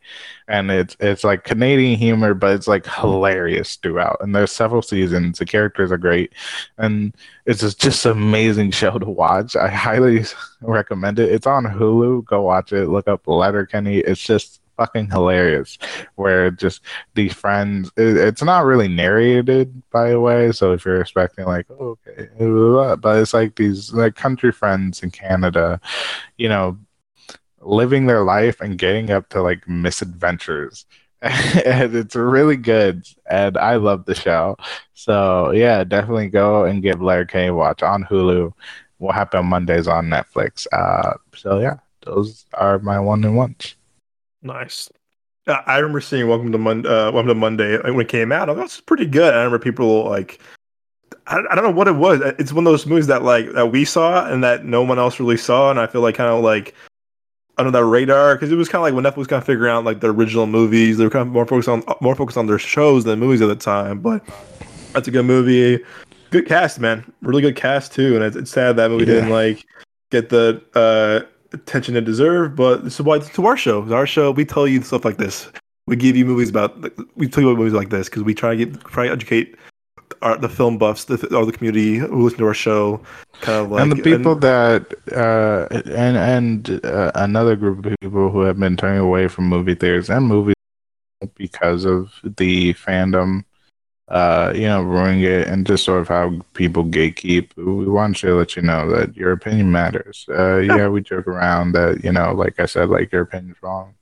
and 0.48 0.70
it's 0.70 0.97
it's 1.01 1.24
like 1.24 1.44
Canadian 1.44 1.98
humor, 1.98 2.35
but 2.35 2.55
it's 2.55 2.68
like 2.68 2.86
hilarious 2.86 3.76
throughout. 3.76 4.18
And 4.20 4.35
there's 4.35 4.52
several 4.52 4.82
seasons. 4.82 5.39
The 5.39 5.47
characters 5.47 5.93
are 5.93 5.98
great, 5.98 6.32
and 6.78 7.14
it's 7.47 7.60
just, 7.60 7.81
just 7.81 8.05
an 8.06 8.12
amazing 8.12 8.70
show 8.72 8.98
to 8.98 9.09
watch. 9.09 9.56
I 9.56 9.68
highly 9.68 10.24
recommend 10.60 11.18
it. 11.18 11.32
It's 11.32 11.47
on 11.47 11.64
Hulu. 11.64 12.24
Go 12.24 12.43
watch 12.43 12.72
it. 12.72 12.89
Look 12.89 13.09
up 13.09 13.26
Letterkenny. 13.26 13.98
It's 13.98 14.20
just 14.20 14.60
fucking 14.76 15.09
hilarious 15.10 15.78
where 16.16 16.51
just 16.51 16.82
these 17.14 17.32
friends 17.32 17.90
it, 17.97 18.16
it's 18.16 18.43
not 18.43 18.64
really 18.64 18.89
narrated 18.89 19.82
by 19.90 20.10
the 20.10 20.20
way 20.20 20.51
so 20.51 20.72
if 20.72 20.85
you're 20.85 21.01
expecting 21.01 21.44
like 21.44 21.66
oh, 21.70 21.97
okay 22.09 22.28
but 23.01 23.18
it's 23.18 23.35
like 23.35 23.55
these 23.56 23.93
like 23.93 24.14
country 24.16 24.51
friends 24.51 25.02
in 25.02 25.10
canada 25.10 25.81
you 26.39 26.48
know 26.48 26.76
living 27.64 28.06
their 28.06 28.22
life 28.22 28.60
and 28.60 28.78
getting 28.78 29.10
up 29.10 29.28
to 29.30 29.42
like 29.42 29.68
misadventures. 29.68 30.86
and 31.22 31.94
it's 31.94 32.14
really 32.14 32.56
good 32.56 33.06
and 33.30 33.56
I 33.56 33.76
love 33.76 34.04
the 34.04 34.14
show. 34.14 34.56
So 34.92 35.52
yeah, 35.52 35.82
definitely 35.84 36.28
go 36.28 36.64
and 36.64 36.82
give 36.82 37.00
Letterkenny 37.00 37.48
a 37.48 37.54
watch 37.54 37.82
on 37.82 38.04
Hulu. 38.04 38.52
What 38.98 39.14
happened 39.14 39.48
Mondays 39.48 39.88
on 39.88 40.06
Netflix. 40.06 40.66
Uh 40.72 41.14
so 41.34 41.58
yeah, 41.58 41.78
those 42.02 42.44
are 42.54 42.78
my 42.78 43.00
one 43.00 43.24
and 43.24 43.36
ones. 43.36 43.74
Nice. 44.42 44.90
Uh, 45.46 45.60
I 45.66 45.78
remember 45.78 46.00
seeing 46.00 46.28
Welcome 46.28 46.52
to 46.52 46.58
Monday. 46.58 46.88
Uh, 46.88 47.10
Welcome 47.10 47.28
to 47.28 47.34
Monday 47.34 47.78
when 47.78 48.00
it 48.00 48.08
came 48.08 48.32
out. 48.32 48.48
I 48.48 48.52
was 48.52 48.80
pretty 48.80 49.06
good. 49.06 49.34
I 49.34 49.38
remember 49.38 49.58
people 49.58 50.04
like, 50.04 50.40
I, 51.26 51.38
I 51.50 51.54
don't 51.54 51.64
know 51.64 51.70
what 51.70 51.88
it 51.88 51.96
was. 51.96 52.20
It's 52.38 52.52
one 52.52 52.66
of 52.66 52.72
those 52.72 52.86
movies 52.86 53.06
that 53.08 53.22
like 53.22 53.52
that 53.52 53.72
we 53.72 53.84
saw 53.84 54.26
and 54.30 54.42
that 54.44 54.64
no 54.64 54.82
one 54.82 54.98
else 54.98 55.20
really 55.20 55.36
saw, 55.36 55.70
and 55.70 55.78
I 55.78 55.86
feel 55.86 56.00
like 56.00 56.14
kind 56.14 56.30
of 56.30 56.42
like 56.42 56.74
under 57.59 57.70
that 57.70 57.85
radar 57.85 58.35
because 58.35 58.51
it 58.51 58.56
was 58.56 58.68
kind 58.68 58.81
of 58.81 58.82
like 58.82 58.94
when 58.94 59.05
Netflix 59.05 59.18
was 59.18 59.26
kind 59.26 59.40
of 59.40 59.47
figuring 59.47 59.70
out 59.70 59.85
like 59.85 60.01
the 60.01 60.12
original 60.12 60.47
movies. 60.47 60.98
They 60.98 61.05
were 61.05 61.10
kind 61.10 61.26
of 61.26 61.32
more 61.32 61.47
focused 61.47 61.68
on 61.68 61.82
more 62.01 62.14
focused 62.14 62.39
on 62.39 62.47
their 62.47 62.59
shows 62.59 63.05
than 63.05 63.18
movies 63.18 63.40
at 63.40 63.47
the 63.47 63.56
time. 63.56 64.01
But 64.01 64.26
that's 64.93 65.09
a 65.09 65.10
good 65.10 65.24
movie. 65.24 65.82
Good 66.31 66.47
cast, 66.47 66.81
man. 66.81 67.10
Really 67.22 67.43
good 67.43 67.56
cast 67.56 67.93
too. 67.93 68.16
And 68.16 68.24
it's, 68.24 68.36
it's 68.36 68.51
sad 68.51 68.76
that 68.76 68.90
movie 68.90 69.05
yeah. 69.05 69.14
didn't 69.14 69.31
like 69.31 69.64
get 70.10 70.31
the 70.31 70.62
uh, 70.74 71.26
attention 71.52 71.97
it 71.97 72.05
deserved. 72.05 72.56
But 72.56 72.85
this 72.85 72.94
is 72.94 73.02
why 73.02 73.16
it's 73.16 73.39
our 73.39 73.56
show. 73.56 73.82
It's 73.82 73.93
our 73.93 74.06
show. 74.06 74.32
We 74.32 74.44
tell 74.44 74.66
you 74.66 74.82
stuff 74.82 75.05
like 75.05 75.18
this. 75.18 75.51
We 75.86 75.97
give 75.97 76.16
you 76.16 76.24
movies 76.24 76.51
about. 76.51 76.76
We 77.16 77.28
tell 77.28 77.43
you 77.43 77.51
about 77.51 77.59
movies 77.59 77.74
like 77.74 77.90
this 77.90 78.09
because 78.09 78.22
we 78.22 78.35
try 78.35 78.56
to 78.56 78.66
get 78.66 78.81
try 78.85 79.06
to 79.06 79.12
educate 79.12 79.55
our, 80.22 80.36
the 80.39 80.48
film 80.48 80.78
buffs, 80.78 81.05
the, 81.05 81.14
or 81.36 81.47
the 81.47 81.52
community 81.52 81.97
who 81.97 82.24
listen 82.24 82.39
to 82.39 82.47
our 82.47 82.55
show, 82.55 83.01
kind 83.40 83.64
of 83.64 83.70
like, 83.70 83.82
and 83.82 83.93
the 83.93 84.02
people 84.02 84.32
and, 84.32 84.40
that 84.43 84.94
uh, 85.12 85.66
and 85.90 86.16
and 86.16 86.85
uh, 86.85 87.12
another 87.14 87.56
group 87.56 87.85
of 87.85 87.94
people 88.01 88.31
who 88.31 88.40
have 88.40 88.59
been 88.59 88.76
turning 88.76 89.01
away 89.01 89.28
from 89.28 89.48
movie 89.48 89.74
theaters 89.74 90.10
and 90.10 90.26
movies 90.26 90.55
because 91.36 91.85
of 91.85 92.12
the 92.22 92.74
fandom, 92.74 93.44
uh, 94.09 94.52
you 94.55 94.62
know, 94.62 94.82
ruining 94.82 95.22
it, 95.22 95.47
and 95.47 95.66
just 95.66 95.85
sort 95.85 96.01
of 96.01 96.09
how 96.09 96.40
people 96.55 96.85
gatekeep. 96.85 97.51
We 97.56 97.86
want 97.86 98.16
to 98.18 98.35
let 98.35 98.56
you 98.56 98.62
know 98.62 98.89
that 98.90 99.16
your 99.16 99.32
opinion 99.32 99.70
matters. 99.70 100.26
Uh, 100.28 100.59
yeah. 100.59 100.76
yeah, 100.76 100.89
we 100.89 101.02
joke 101.02 101.28
around 101.28 101.72
that 101.72 102.02
you 102.02 102.12
know, 102.12 102.32
like 102.32 102.60
I 102.60 102.66
said, 102.66 102.89
like 102.89 103.12
your 103.12 103.22
opinion's 103.22 103.62
wrong. 103.62 103.94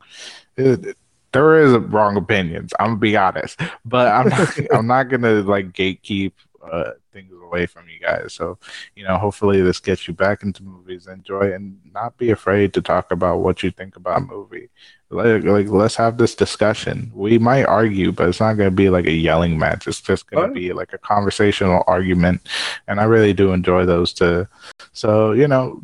It, 0.56 0.96
there 1.32 1.58
is 1.58 1.72
wrong 1.72 2.16
opinions. 2.16 2.72
I'm 2.78 2.88
gonna 2.88 2.98
be 2.98 3.16
honest, 3.16 3.60
but 3.84 4.08
I'm 4.08 4.28
not, 4.28 4.58
I'm 4.72 4.86
not 4.86 5.04
gonna 5.04 5.42
like 5.42 5.72
gatekeep 5.72 6.32
uh, 6.70 6.92
things 7.12 7.32
away 7.42 7.66
from 7.66 7.88
you 7.88 7.98
guys. 7.98 8.32
So, 8.32 8.58
you 8.94 9.04
know, 9.04 9.18
hopefully 9.18 9.60
this 9.60 9.80
gets 9.80 10.06
you 10.06 10.14
back 10.14 10.42
into 10.42 10.62
movies, 10.62 11.06
enjoy, 11.06 11.52
and 11.52 11.78
not 11.92 12.16
be 12.16 12.30
afraid 12.30 12.72
to 12.74 12.82
talk 12.82 13.10
about 13.10 13.40
what 13.40 13.62
you 13.62 13.70
think 13.70 13.96
about 13.96 14.18
a 14.18 14.24
movie. 14.24 14.68
Like, 15.10 15.44
like 15.44 15.68
let's 15.68 15.96
have 15.96 16.18
this 16.18 16.34
discussion. 16.34 17.10
We 17.14 17.38
might 17.38 17.64
argue, 17.64 18.12
but 18.12 18.28
it's 18.28 18.40
not 18.40 18.54
gonna 18.54 18.70
be 18.70 18.90
like 18.90 19.06
a 19.06 19.12
yelling 19.12 19.58
match. 19.58 19.86
It's 19.86 20.00
just 20.00 20.30
gonna 20.30 20.52
be 20.52 20.72
like 20.72 20.92
a 20.92 20.98
conversational 20.98 21.84
argument, 21.86 22.42
and 22.86 23.00
I 23.00 23.04
really 23.04 23.32
do 23.32 23.52
enjoy 23.52 23.84
those 23.84 24.12
too. 24.12 24.46
So, 24.92 25.32
you 25.32 25.48
know, 25.48 25.82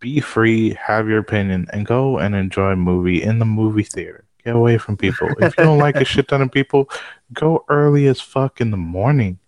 be 0.00 0.20
free, 0.20 0.74
have 0.74 1.08
your 1.08 1.18
opinion, 1.18 1.66
and 1.72 1.86
go 1.86 2.18
and 2.18 2.34
enjoy 2.34 2.72
a 2.72 2.76
movie 2.76 3.22
in 3.22 3.38
the 3.38 3.44
movie 3.44 3.82
theater 3.82 4.23
Get 4.44 4.56
away 4.56 4.76
from 4.78 4.96
people. 4.96 5.28
If 5.40 5.56
you 5.56 5.64
don't 5.64 5.78
like 5.78 5.96
a 5.96 6.04
shit 6.04 6.28
ton 6.28 6.42
of 6.42 6.52
people, 6.52 6.90
go 7.32 7.64
early 7.68 8.06
as 8.06 8.20
fuck 8.20 8.60
in 8.60 8.70
the 8.70 8.76
morning. 8.76 9.38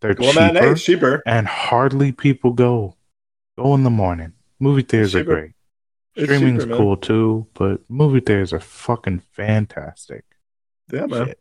They're 0.00 0.14
well, 0.18 0.32
cheaper, 0.32 0.52
man, 0.52 0.76
cheaper, 0.76 1.22
and 1.26 1.46
hardly 1.46 2.12
people 2.12 2.52
go. 2.52 2.96
Go 3.58 3.74
in 3.74 3.82
the 3.84 3.90
morning. 3.90 4.32
Movie 4.58 4.82
theaters 4.82 5.14
are 5.14 5.24
great. 5.24 5.52
Streaming's 6.18 6.64
cheaper, 6.64 6.76
cool 6.76 6.96
too, 6.96 7.46
but 7.54 7.80
movie 7.90 8.20
theaters 8.20 8.52
are 8.54 8.60
fucking 8.60 9.22
fantastic. 9.32 10.24
Yeah, 10.92 11.06
man. 11.06 11.26
Shit. 11.26 11.38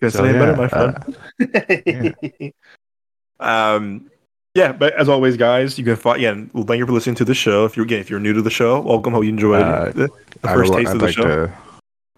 Guess 0.00 0.12
So, 0.14 0.24
it 0.24 0.28
ain't 0.28 0.38
better, 0.38 0.52
yeah, 0.52 0.94
my 1.38 1.98
friend. 2.38 2.54
um, 3.40 4.10
yeah, 4.54 4.72
but 4.72 4.94
as 4.94 5.08
always, 5.08 5.36
guys, 5.36 5.78
you 5.78 5.84
can 5.84 5.96
find. 5.96 6.16
Again, 6.18 6.50
well, 6.54 6.64
thank 6.64 6.78
you 6.78 6.86
for 6.86 6.92
listening 6.92 7.16
to 7.16 7.24
the 7.24 7.34
show. 7.34 7.64
If 7.66 7.76
you're 7.76 7.84
again, 7.86 8.00
if 8.00 8.08
you're 8.10 8.20
new 8.20 8.32
to 8.32 8.42
the 8.42 8.50
show, 8.50 8.80
welcome. 8.80 9.12
Hope 9.12 9.24
you 9.24 9.30
enjoyed 9.30 9.62
Uh, 9.62 9.84
the, 9.92 10.08
the 10.40 10.48
first 10.48 10.72
li- 10.72 10.78
taste 10.78 10.88
I'd 10.90 10.94
of 10.94 11.00
the 11.00 11.06
like 11.06 11.14
show. 11.14 11.46
to 11.46 11.52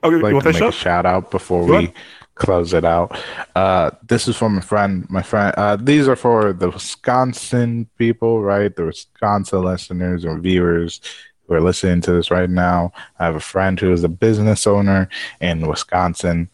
okay, 0.04 0.16
like 0.16 0.30
you 0.30 0.34
want 0.34 0.44
to 0.44 0.52
make 0.52 0.58
show? 0.58 0.68
a 0.68 0.72
shout 0.72 1.06
out 1.06 1.30
before 1.30 1.66
Go 1.66 1.78
we 1.78 1.92
close 2.34 2.72
it 2.72 2.84
out. 2.84 3.18
Uh, 3.54 3.90
this 4.02 4.26
is 4.28 4.36
from 4.36 4.58
a 4.58 4.62
friend. 4.62 5.06
My 5.10 5.22
friend. 5.22 5.54
Uh, 5.56 5.76
these 5.76 6.08
are 6.08 6.16
for 6.16 6.52
the 6.52 6.70
Wisconsin 6.70 7.88
people, 7.98 8.42
right? 8.42 8.74
The 8.74 8.86
Wisconsin 8.86 9.62
listeners 9.62 10.24
or 10.24 10.38
viewers 10.38 11.00
who 11.46 11.54
are 11.54 11.60
listening 11.60 12.00
to 12.02 12.12
this 12.12 12.30
right 12.30 12.50
now. 12.50 12.92
I 13.18 13.26
have 13.26 13.36
a 13.36 13.40
friend 13.40 13.78
who 13.78 13.92
is 13.92 14.04
a 14.04 14.08
business 14.08 14.66
owner 14.66 15.08
in 15.40 15.66
Wisconsin. 15.66 16.48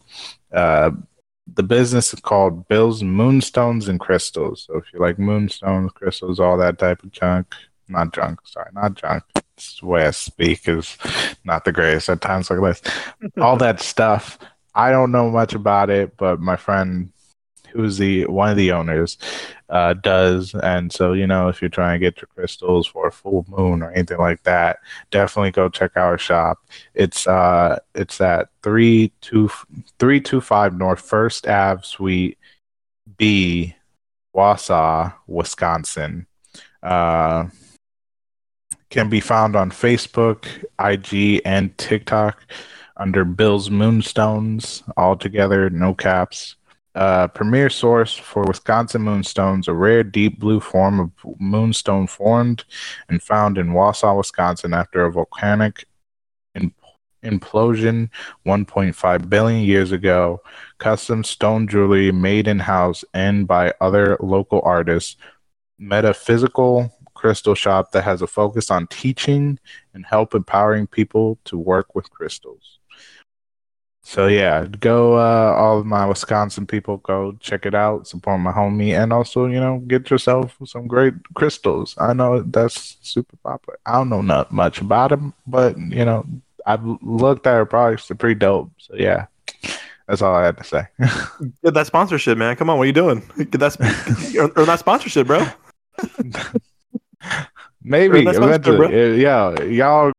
Uh, 0.51 0.91
the 1.55 1.63
business 1.63 2.13
is 2.13 2.19
called 2.19 2.67
Bill's 2.67 3.01
Moonstones 3.01 3.87
and 3.87 3.99
Crystals. 3.99 4.65
So 4.67 4.77
if 4.77 4.85
you 4.93 4.99
like 4.99 5.17
moonstones, 5.17 5.91
crystals, 5.93 6.39
all 6.39 6.57
that 6.57 6.77
type 6.77 7.03
of 7.03 7.11
junk, 7.11 7.55
not 7.87 8.13
junk. 8.13 8.39
Sorry, 8.43 8.69
not 8.73 8.93
junk. 8.93 9.23
This 9.59 9.73
is 9.73 9.79
the 9.81 9.87
way 9.87 10.05
I 10.05 10.11
speak 10.11 10.69
is 10.69 10.97
not 11.43 11.65
the 11.65 11.73
greatest 11.73 12.07
at 12.07 12.21
times 12.21 12.49
like 12.49 12.61
this. 12.61 12.81
All 13.37 13.57
that 13.57 13.79
stuff. 13.81 14.39
I 14.73 14.89
don't 14.89 15.11
know 15.11 15.29
much 15.29 15.53
about 15.53 15.89
it, 15.89 16.15
but 16.15 16.39
my 16.39 16.55
friend, 16.55 17.11
who's 17.71 17.97
the 17.97 18.25
one 18.27 18.49
of 18.49 18.55
the 18.55 18.71
owners, 18.71 19.17
uh, 19.67 19.95
does. 19.95 20.55
And 20.55 20.93
so, 20.93 21.11
you 21.11 21.27
know, 21.27 21.49
if 21.49 21.61
you're 21.61 21.67
trying 21.67 21.99
to 21.99 22.05
get 22.05 22.21
your 22.21 22.29
crystals 22.33 22.87
for 22.87 23.07
a 23.07 23.11
full 23.11 23.45
moon 23.49 23.83
or 23.83 23.91
anything 23.91 24.17
like 24.17 24.43
that, 24.43 24.79
definitely 25.11 25.51
go 25.51 25.67
check 25.67 25.91
our 25.97 26.17
shop. 26.17 26.59
It's 26.93 27.27
uh, 27.27 27.79
it's 27.93 28.21
at 28.21 28.47
three 28.63 29.11
two 29.19 29.49
three 29.99 30.21
two 30.21 30.39
five 30.39 30.73
North 30.77 31.01
First 31.01 31.45
Ave 31.49 31.83
Suite 31.83 32.37
B, 33.17 33.75
Wausau, 34.33 35.13
Wisconsin. 35.27 36.27
Uh, 36.81 37.47
can 38.89 39.09
be 39.09 39.19
found 39.19 39.55
on 39.55 39.69
Facebook, 39.69 40.45
IG, 40.79 41.41
and 41.45 41.77
TikTok 41.77 42.43
under 42.97 43.23
Bill's 43.23 43.69
Moonstones, 43.69 44.83
all 44.97 45.15
together, 45.15 45.69
no 45.69 45.93
caps. 45.93 46.55
Uh, 46.95 47.27
premier 47.27 47.69
source 47.69 48.15
for 48.15 48.43
Wisconsin 48.43 49.03
moonstones, 49.03 49.67
a 49.67 49.73
rare 49.73 50.03
deep 50.03 50.39
blue 50.39 50.59
form 50.59 50.99
of 50.99 51.11
moonstone 51.39 52.07
formed 52.07 52.65
and 53.07 53.21
found 53.21 53.57
in 53.57 53.69
Wausau, 53.69 54.17
Wisconsin 54.17 54.73
after 54.73 55.05
a 55.05 55.11
volcanic 55.11 55.85
im- 56.55 56.73
implosion 57.23 58.09
1.5 58.45 59.29
billion 59.29 59.61
years 59.61 59.91
ago. 59.91 60.41
Custom 60.79 61.23
stone 61.23 61.67
jewelry 61.67 62.11
made 62.11 62.47
in 62.47 62.59
house 62.59 63.05
and 63.13 63.47
by 63.47 63.71
other 63.79 64.17
local 64.19 64.61
artists. 64.65 65.15
Metaphysical 65.77 66.91
crystal 67.19 67.53
shop 67.53 67.91
that 67.91 68.03
has 68.03 68.21
a 68.21 68.27
focus 68.27 68.71
on 68.71 68.87
teaching 68.87 69.59
and 69.93 70.05
help 70.05 70.33
empowering 70.33 70.87
people 70.87 71.37
to 71.43 71.57
work 71.57 71.93
with 71.93 72.09
crystals. 72.09 72.79
So 74.01 74.27
yeah, 74.27 74.65
go 74.79 75.17
uh, 75.17 75.53
all 75.55 75.79
of 75.79 75.85
my 75.85 76.05
Wisconsin 76.05 76.65
people 76.65 76.97
go 76.97 77.37
check 77.41 77.65
it 77.65 77.75
out, 77.75 78.07
support 78.07 78.39
my 78.39 78.51
homie, 78.51 78.97
and 78.97 79.11
also 79.11 79.45
you 79.45 79.59
know 79.59 79.79
get 79.85 80.09
yourself 80.09 80.57
some 80.65 80.87
great 80.87 81.13
crystals. 81.35 81.95
I 81.99 82.13
know 82.13 82.41
that's 82.41 82.97
super 83.01 83.37
popular. 83.43 83.77
I 83.85 83.93
don't 83.93 84.09
know 84.09 84.21
not 84.21 84.51
much 84.51 84.81
about 84.81 85.09
them, 85.11 85.33
but 85.45 85.77
you 85.77 86.05
know 86.05 86.25
I've 86.65 86.83
looked 87.01 87.45
at 87.45 87.53
her 87.53 87.65
products; 87.65 88.07
they're 88.07 88.17
pretty 88.17 88.39
dope. 88.39 88.71
So 88.79 88.95
yeah, 88.95 89.27
that's 90.07 90.23
all 90.23 90.33
I 90.33 90.45
had 90.45 90.57
to 90.57 90.63
say. 90.63 90.87
Get 91.63 91.75
that 91.75 91.85
sponsorship, 91.87 92.37
man. 92.37 92.55
Come 92.55 92.69
on, 92.69 92.77
what 92.77 92.85
are 92.85 92.87
you 92.87 92.93
doing? 92.93 93.21
Get 93.37 93.59
that 93.59 93.73
sp- 93.75 93.85
earn, 94.39 94.51
earn 94.55 94.65
that 94.65 94.79
sponsorship, 94.79 95.27
bro. 95.27 95.45
Maybe 97.89 98.23
That's 98.23 98.37
my 98.37 98.53
sponsor, 98.53 98.83
eventually, 98.83 99.21
yeah, 99.23 99.61
y'all 99.63 100.11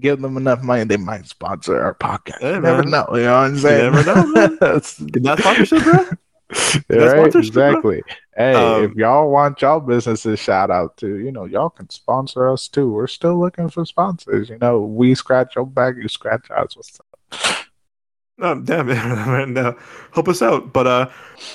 give 0.00 0.20
them 0.20 0.36
enough 0.36 0.62
money, 0.62 0.84
they 0.84 0.98
might 0.98 1.26
sponsor 1.26 1.80
our 1.80 1.94
podcast. 1.94 2.42
Yeah, 2.42 2.56
you 2.56 2.60
never 2.60 2.82
know. 2.82 3.06
You 3.12 3.22
know 3.22 3.32
what 3.32 3.44
I'm 3.50 3.58
saying? 3.58 3.92
never 3.92 4.04
know. 4.04 4.56
That's- 4.60 4.96
that 5.12 5.38
sponsorship, 5.38 5.82
bro. 5.82 5.94
right, 6.90 7.32
bro. 7.32 7.40
exactly. 7.40 8.02
Hey, 8.36 8.54
Um, 8.54 8.84
if 8.84 8.94
y'all 8.96 9.30
want 9.30 9.62
y'all 9.62 9.80
businesses 9.80 10.38
shout 10.38 10.70
out 10.70 10.98
to, 10.98 11.16
you 11.18 11.32
know, 11.32 11.46
y'all 11.46 11.70
can 11.70 11.88
sponsor 11.88 12.50
us 12.50 12.68
too. 12.68 12.90
We're 12.92 13.06
still 13.06 13.38
looking 13.40 13.70
for 13.70 13.86
sponsors. 13.86 14.50
You 14.50 14.58
know, 14.58 14.80
we 14.80 15.14
scratch 15.14 15.56
your 15.56 15.66
back, 15.66 15.94
you 15.96 16.08
scratch 16.08 16.50
ours. 16.50 16.76
What's 16.76 17.00
up? 17.00 17.64
Oh, 18.40 18.54
damn 18.54 18.88
it. 18.90 19.58
uh, 19.58 19.72
help 20.12 20.28
us 20.28 20.42
out. 20.42 20.72
But 20.72 20.86
uh, 20.86 21.10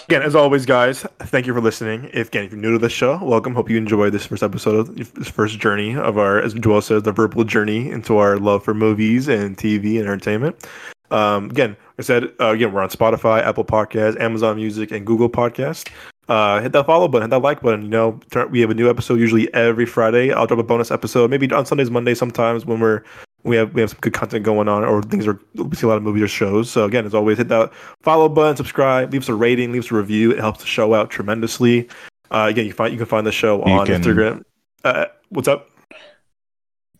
again, 0.07 0.21
as 0.21 0.35
always, 0.35 0.65
guys, 0.65 1.05
thank 1.19 1.47
you 1.47 1.53
for 1.53 1.61
listening. 1.61 2.09
If 2.13 2.27
again, 2.27 2.43
if 2.45 2.51
you're 2.51 2.59
new 2.59 2.73
to 2.73 2.77
the 2.77 2.89
show, 2.89 3.23
welcome. 3.23 3.55
Hope 3.55 3.69
you 3.69 3.77
enjoy 3.77 4.09
this 4.09 4.25
first 4.25 4.43
episode 4.43 4.89
of 4.89 5.13
this 5.13 5.29
first 5.29 5.59
journey 5.59 5.95
of 5.95 6.17
our, 6.17 6.41
as 6.41 6.53
Joel 6.53 6.81
says, 6.81 7.03
the 7.03 7.13
verbal 7.13 7.45
journey 7.45 7.89
into 7.89 8.17
our 8.17 8.37
love 8.37 8.65
for 8.65 8.73
movies 8.73 9.29
and 9.29 9.55
TV 9.57 9.97
and 9.97 10.09
entertainment. 10.09 10.67
Um, 11.09 11.49
again, 11.51 11.69
like 11.71 11.99
I 11.99 12.01
said, 12.01 12.23
uh, 12.39 12.49
again, 12.49 12.73
we're 12.73 12.81
on 12.81 12.89
Spotify, 12.89 13.41
Apple 13.43 13.63
Podcasts, 13.63 14.19
Amazon 14.19 14.57
Music, 14.57 14.91
and 14.91 15.05
Google 15.05 15.29
Podcast. 15.29 15.89
Uh, 16.27 16.59
hit 16.61 16.71
that 16.71 16.85
follow 16.85 17.07
button, 17.07 17.29
hit 17.29 17.29
that 17.31 17.39
like 17.41 17.61
button. 17.61 17.83
You 17.83 17.89
know, 17.89 18.19
we 18.49 18.59
have 18.61 18.69
a 18.71 18.73
new 18.73 18.89
episode 18.89 19.19
usually 19.19 19.53
every 19.53 19.85
Friday. 19.85 20.33
I'll 20.33 20.47
drop 20.47 20.59
a 20.59 20.63
bonus 20.63 20.91
episode, 20.91 21.29
maybe 21.29 21.49
on 21.51 21.65
Sundays, 21.65 21.91
Mondays, 21.91 22.17
sometimes 22.17 22.65
when 22.65 22.79
we're 22.79 23.03
we 23.43 23.55
have 23.57 23.73
we 23.73 23.81
have 23.81 23.89
some 23.91 23.99
good 24.01 24.13
content 24.13 24.43
going 24.45 24.67
on, 24.67 24.83
or 24.83 25.01
things 25.01 25.27
are 25.27 25.39
we 25.55 25.75
see 25.75 25.85
a 25.85 25.89
lot 25.89 25.97
of 25.97 26.03
movies 26.03 26.23
or 26.23 26.27
shows. 26.27 26.69
So 26.69 26.85
again, 26.85 27.05
as 27.05 27.13
always, 27.13 27.37
hit 27.37 27.49
that 27.49 27.73
follow 28.01 28.29
button, 28.29 28.55
subscribe, 28.55 29.11
leave 29.11 29.21
us 29.23 29.29
a 29.29 29.35
rating, 29.35 29.71
leave 29.71 29.83
us 29.85 29.91
a 29.91 29.95
review. 29.95 30.31
It 30.31 30.39
helps 30.39 30.59
the 30.61 30.65
show 30.65 30.93
out 30.93 31.09
tremendously. 31.09 31.89
Uh, 32.31 32.47
again, 32.49 32.65
you 32.65 32.73
find 32.73 32.91
you 32.91 32.97
can 32.97 33.05
find 33.05 33.27
the 33.27 33.31
show 33.31 33.57
You 33.65 33.73
on 33.73 33.85
can- 33.87 34.01
Instagram. 34.01 34.43
Uh, 34.83 35.05
what's 35.29 35.47
up? 35.47 35.69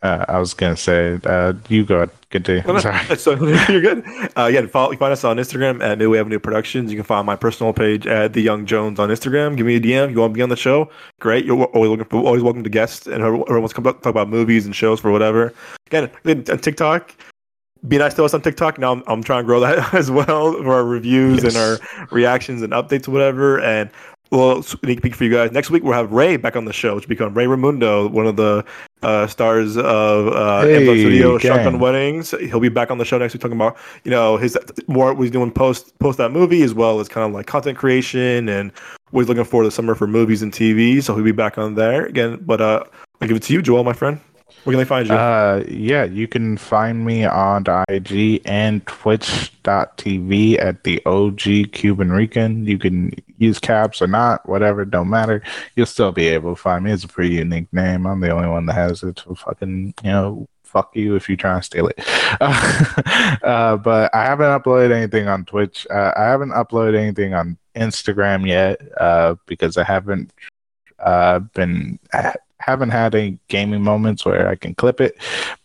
Uh, 0.04 0.26
I 0.28 0.38
was 0.38 0.54
gonna 0.54 0.76
say, 0.76 1.18
uh, 1.26 1.54
you 1.70 1.86
go 1.86 1.96
ahead, 1.96 2.10
continue. 2.30 2.62
No, 2.68 2.74
no, 2.74 2.80
Sorry. 2.80 3.16
so 3.18 3.36
you're 3.72 3.82
good. 3.82 4.04
Uh, 4.38 4.44
again, 4.44 4.68
follow, 4.68 4.92
you 4.92 4.98
find 4.98 5.14
us 5.14 5.24
on 5.24 5.38
Instagram 5.38 5.82
at 5.82 5.98
New 5.98 6.14
Avenue 6.16 6.40
Productions. 6.40 6.92
You 6.92 6.98
can 6.98 7.06
find 7.06 7.26
my 7.26 7.38
personal 7.38 7.72
page 7.72 8.06
at 8.06 8.34
The 8.34 8.42
Young 8.42 8.66
Jones 8.66 9.00
on 9.00 9.08
Instagram. 9.10 9.56
Give 9.56 9.66
me 9.66 9.78
a 9.78 9.80
DM. 9.80 10.12
You 10.12 10.20
want 10.20 10.34
to 10.34 10.36
be 10.38 10.42
on 10.42 10.50
the 10.50 10.58
show? 10.58 10.90
Great. 11.22 11.46
You're 11.46 11.64
always 11.64 11.90
looking 11.90 12.06
for, 12.06 12.22
always 12.22 12.44
welcome 12.44 12.64
to 12.66 12.70
guests 12.70 13.08
and 13.08 13.24
whoever 13.24 13.60
wants 13.62 13.72
to 13.72 13.76
come 13.82 13.88
up, 13.88 14.02
talk 14.02 14.12
about 14.12 14.28
movies 14.28 14.66
and 14.66 14.76
shows 14.76 15.00
for 15.00 15.10
whatever. 15.10 15.54
Again, 15.88 16.12
on 16.26 16.58
TikTok. 16.60 17.16
Be 17.88 17.98
nice 17.98 18.14
to 18.16 18.24
us 18.26 18.34
on 18.34 18.42
TikTok. 18.42 18.80
Now 18.80 18.92
I'm, 18.94 19.04
I'm 19.08 19.24
trying 19.24 19.44
to 19.44 19.46
grow 19.46 19.60
that 19.62 19.94
as 19.94 20.12
well 20.12 20.54
for 20.54 20.74
our 20.74 20.84
reviews 20.86 21.44
Yes. 21.44 21.56
and 21.56 21.64
our 21.64 22.08
reactions 22.12 22.62
and 22.62 22.72
updates, 22.74 23.08
or 23.08 23.12
whatever. 23.12 23.60
And 23.62 23.90
well, 24.32 24.64
sneak 24.64 25.02
peek 25.02 25.14
for 25.16 25.26
you 25.26 25.30
guys. 25.32 25.52
Next 25.52 25.70
week 25.70 25.84
we'll 25.84 25.94
have 25.94 26.12
Ray 26.12 26.38
back 26.38 26.56
on 26.56 26.66
the 26.66 26.74
show, 26.74 26.96
which 26.96 27.08
become 27.08 27.34
Ray 27.34 27.46
Ramundo, 27.46 28.10
one 28.10 28.26
of 28.26 28.36
the 28.38 28.64
uh, 29.04 29.28
stars 29.28 29.78
of 29.78 30.28
uh, 30.28 30.62
Hey, 30.62 30.84
Studio. 30.84 31.38
Shotgun 31.38 31.80
Weddings. 31.80 32.32
He'll 32.32 32.60
be 32.60 32.70
back 32.70 32.92
on 32.92 32.98
the 32.98 33.06
show 33.06 33.18
next 33.18 33.34
week 33.34 33.42
talking 33.42 33.58
about 33.58 33.78
you 34.04 34.12
know 34.12 34.38
his 34.38 34.58
more 34.88 35.14
what 35.14 35.22
he's 35.24 35.32
doing 35.32 35.52
post 35.52 35.98
post 36.00 36.18
that 36.18 36.32
movie 36.32 36.64
as 36.64 36.74
well 36.74 37.00
as 37.00 37.08
kind 37.08 37.28
of 37.28 37.34
like 37.34 37.46
content 37.46 37.78
creation 37.78 38.50
and 38.50 38.72
what 39.12 39.22
he's 39.22 39.30
looking 39.30 39.44
for 39.44 39.64
the 39.64 39.72
summer 39.72 39.96
for 39.96 40.08
movies 40.08 40.42
and 40.42 40.52
TV. 40.52 41.02
So 41.04 41.16
he'll 41.16 41.24
be 41.24 41.32
back 41.32 41.58
on 41.58 41.76
there 41.76 42.06
again. 42.06 42.40
But 42.46 42.62
uh, 42.62 42.84
I'll 43.22 43.28
give 43.28 43.38
it 43.38 43.44
to 43.44 43.54
you, 43.54 43.62
Joel, 43.62 43.84
my 43.84 43.94
friend. 43.94 44.20
Where 44.64 44.74
can 44.74 44.80
they 44.80 44.86
find 44.86 45.08
you? 45.08 45.14
Uh, 45.14 45.64
yeah, 45.68 46.06
you 46.06 46.28
can 46.28 46.58
find 46.58 47.06
me 47.06 47.26
on 47.26 47.66
IG 47.90 48.42
and 48.46 48.86
Twitch.tv 48.88 50.60
at 50.60 50.84
the 50.84 51.02
OG 51.06 51.72
Cuban 51.74 52.12
Rican. 52.12 52.66
You 52.66 52.78
can 52.78 53.14
use 53.38 53.60
caps 53.60 54.02
or 54.02 54.08
not, 54.08 54.48
whatever, 54.48 54.86
don't 54.86 55.10
matter. 55.10 55.44
You'll 55.76 55.86
still 55.86 56.14
be 56.14 56.28
able 56.28 56.56
to 56.56 56.62
find 56.62 56.86
me. 56.86 56.92
It's 56.92 57.04
a 57.04 57.10
pretty 57.10 57.36
unique 57.36 57.72
name. 57.74 58.08
I'm 58.08 58.22
the 58.22 58.32
only 58.32 58.48
one 58.48 58.66
that 58.68 58.74
has 58.74 59.04
it. 59.04 59.20
So 59.20 59.36
fucking, 59.36 59.96
you 60.02 60.10
know, 60.10 60.48
fuck 60.64 60.96
you 60.96 61.16
if 61.16 61.30
you 61.30 61.38
try 61.38 61.56
and 61.56 61.64
steal 61.64 61.88
it. 61.88 62.00
uh, 62.42 63.78
but 63.78 64.14
I 64.16 64.24
haven't 64.24 64.48
uploaded 64.48 64.92
anything 64.92 65.28
on 65.28 65.46
Twitch. 65.46 65.86
Uh, 65.90 66.14
I 66.16 66.24
haven't 66.24 66.52
uploaded 66.52 66.98
anything 66.98 67.34
on 67.34 67.58
Instagram 67.76 68.48
yet 68.48 68.82
uh, 69.00 69.36
because 69.46 69.78
I 69.78 69.84
haven't 69.84 70.32
uh, 71.00 71.40
been 71.40 72.00
haven't 72.66 72.90
had 72.90 73.16
any 73.16 73.40
gaming 73.48 73.84
moments 73.84 74.26
where 74.26 74.48
I 74.48 74.56
can 74.56 74.76
clip 74.76 75.02
it, 75.02 75.18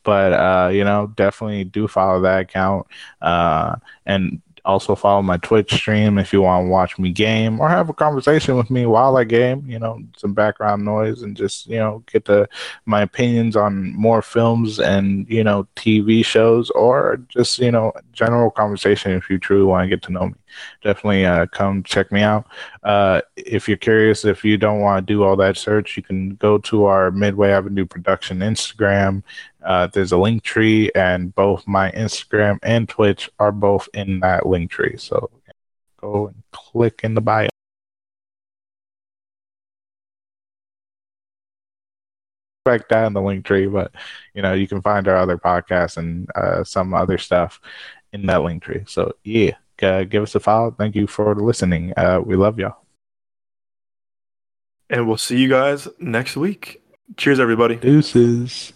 but 0.03 0.33
uh, 0.33 0.71
you 0.73 0.85
know, 0.85 1.13
definitely 1.17 1.65
do 1.65 1.89
follow 1.89 2.21
that 2.23 2.41
account, 2.41 2.87
uh, 3.23 3.77
and 4.07 4.41
also 4.69 4.95
follow 4.95 5.23
my 5.23 5.39
Twitch 5.39 5.73
stream 5.73 6.19
if 6.19 6.33
you 6.33 6.43
want 6.43 6.67
to 6.67 6.71
watch 6.71 6.99
me 6.99 7.11
game 7.11 7.59
or 7.59 7.69
have 7.69 7.89
a 7.89 7.95
conversation 7.95 8.55
with 8.57 8.71
me 8.71 8.85
while 8.85 9.17
I 9.17 9.25
game. 9.25 9.65
You 9.67 9.79
know, 9.79 9.99
some 10.17 10.35
background 10.35 10.85
noise 10.85 11.23
and 11.23 11.37
just 11.37 11.67
you 11.67 11.79
know 11.79 12.05
get 12.07 12.27
the 12.27 12.49
my 12.85 13.03
opinions 13.03 13.57
on 13.57 13.95
more 13.95 14.21
films 14.21 14.79
and 14.79 15.29
you 15.29 15.43
know 15.43 15.67
TV 15.75 16.25
shows 16.25 16.71
or 16.71 17.19
just 17.29 17.59
you 17.59 17.73
know 17.73 17.93
general 18.13 18.51
conversation 18.51 19.13
if 19.13 19.31
you 19.31 19.39
truly 19.39 19.65
want 19.65 19.85
to 19.85 19.89
get 19.89 20.03
to 20.03 20.13
know 20.13 20.29
me. 20.29 20.35
Definitely 20.83 21.25
uh, 21.25 21.47
come 21.47 21.83
check 21.83 22.13
me 22.13 22.21
out. 22.21 22.47
Uh, 22.89 23.21
if 23.37 23.69
you're 23.69 23.77
curious, 23.77 24.25
if 24.25 24.43
you 24.43 24.57
don't 24.57 24.81
want 24.81 25.07
to 25.07 25.13
do 25.13 25.23
all 25.23 25.37
that 25.37 25.59
search, 25.59 25.95
you 25.95 26.03
can 26.03 26.31
go 26.37 26.57
to 26.57 26.87
our 26.87 27.11
Midway 27.11 27.51
Avenue 27.51 27.85
Production 27.85 28.39
Instagram. 28.39 29.23
Uh, 29.63 29.89
there's 29.89 30.13
a 30.13 30.17
link 30.17 30.43
tree, 30.43 30.91
and 30.95 31.35
both 31.35 31.69
my 31.69 31.91
Instagram 31.93 32.59
and 32.63 32.89
Twitch 32.89 33.29
are 33.39 33.53
both 33.53 33.91
in 33.93 34.21
that 34.21 34.47
link 34.47 34.71
tree. 34.71 34.95
So 34.97 35.29
go 36.01 36.29
and 36.29 36.43
click 36.51 37.03
in 37.05 37.13
the 37.13 37.21
bio. 37.21 37.51
Back 42.65 42.89
down 42.89 43.13
the 43.13 43.21
link 43.21 43.45
tree, 43.45 43.67
but 43.67 43.93
you 44.33 44.41
know 44.41 44.55
you 44.55 44.67
can 44.67 44.81
find 44.81 45.07
our 45.09 45.17
other 45.19 45.37
podcasts 45.37 45.99
and 45.99 46.27
uh, 46.35 46.65
some 46.65 46.95
other 46.95 47.19
stuff 47.19 47.61
in 48.15 48.25
that 48.27 48.43
link 48.43 48.63
tree. 48.63 48.85
So 48.87 49.13
yeah, 49.25 49.57
uh, 49.83 50.05
give 50.05 50.23
us 50.23 50.35
a 50.35 50.41
follow. 50.41 50.71
Thank 50.71 50.95
you 50.95 51.07
for 51.07 51.35
listening. 51.35 51.93
Uh, 51.97 52.21
we 52.25 52.37
love 52.37 52.59
y'all. 52.59 52.85
And 54.91 55.07
we'll 55.07 55.19
see 55.19 55.39
you 55.39 55.49
guys 55.49 55.87
next 55.99 56.37
week. 56.37 56.83
Cheers, 57.17 57.41
everybody. 57.41 57.77
Deuces. 57.77 58.73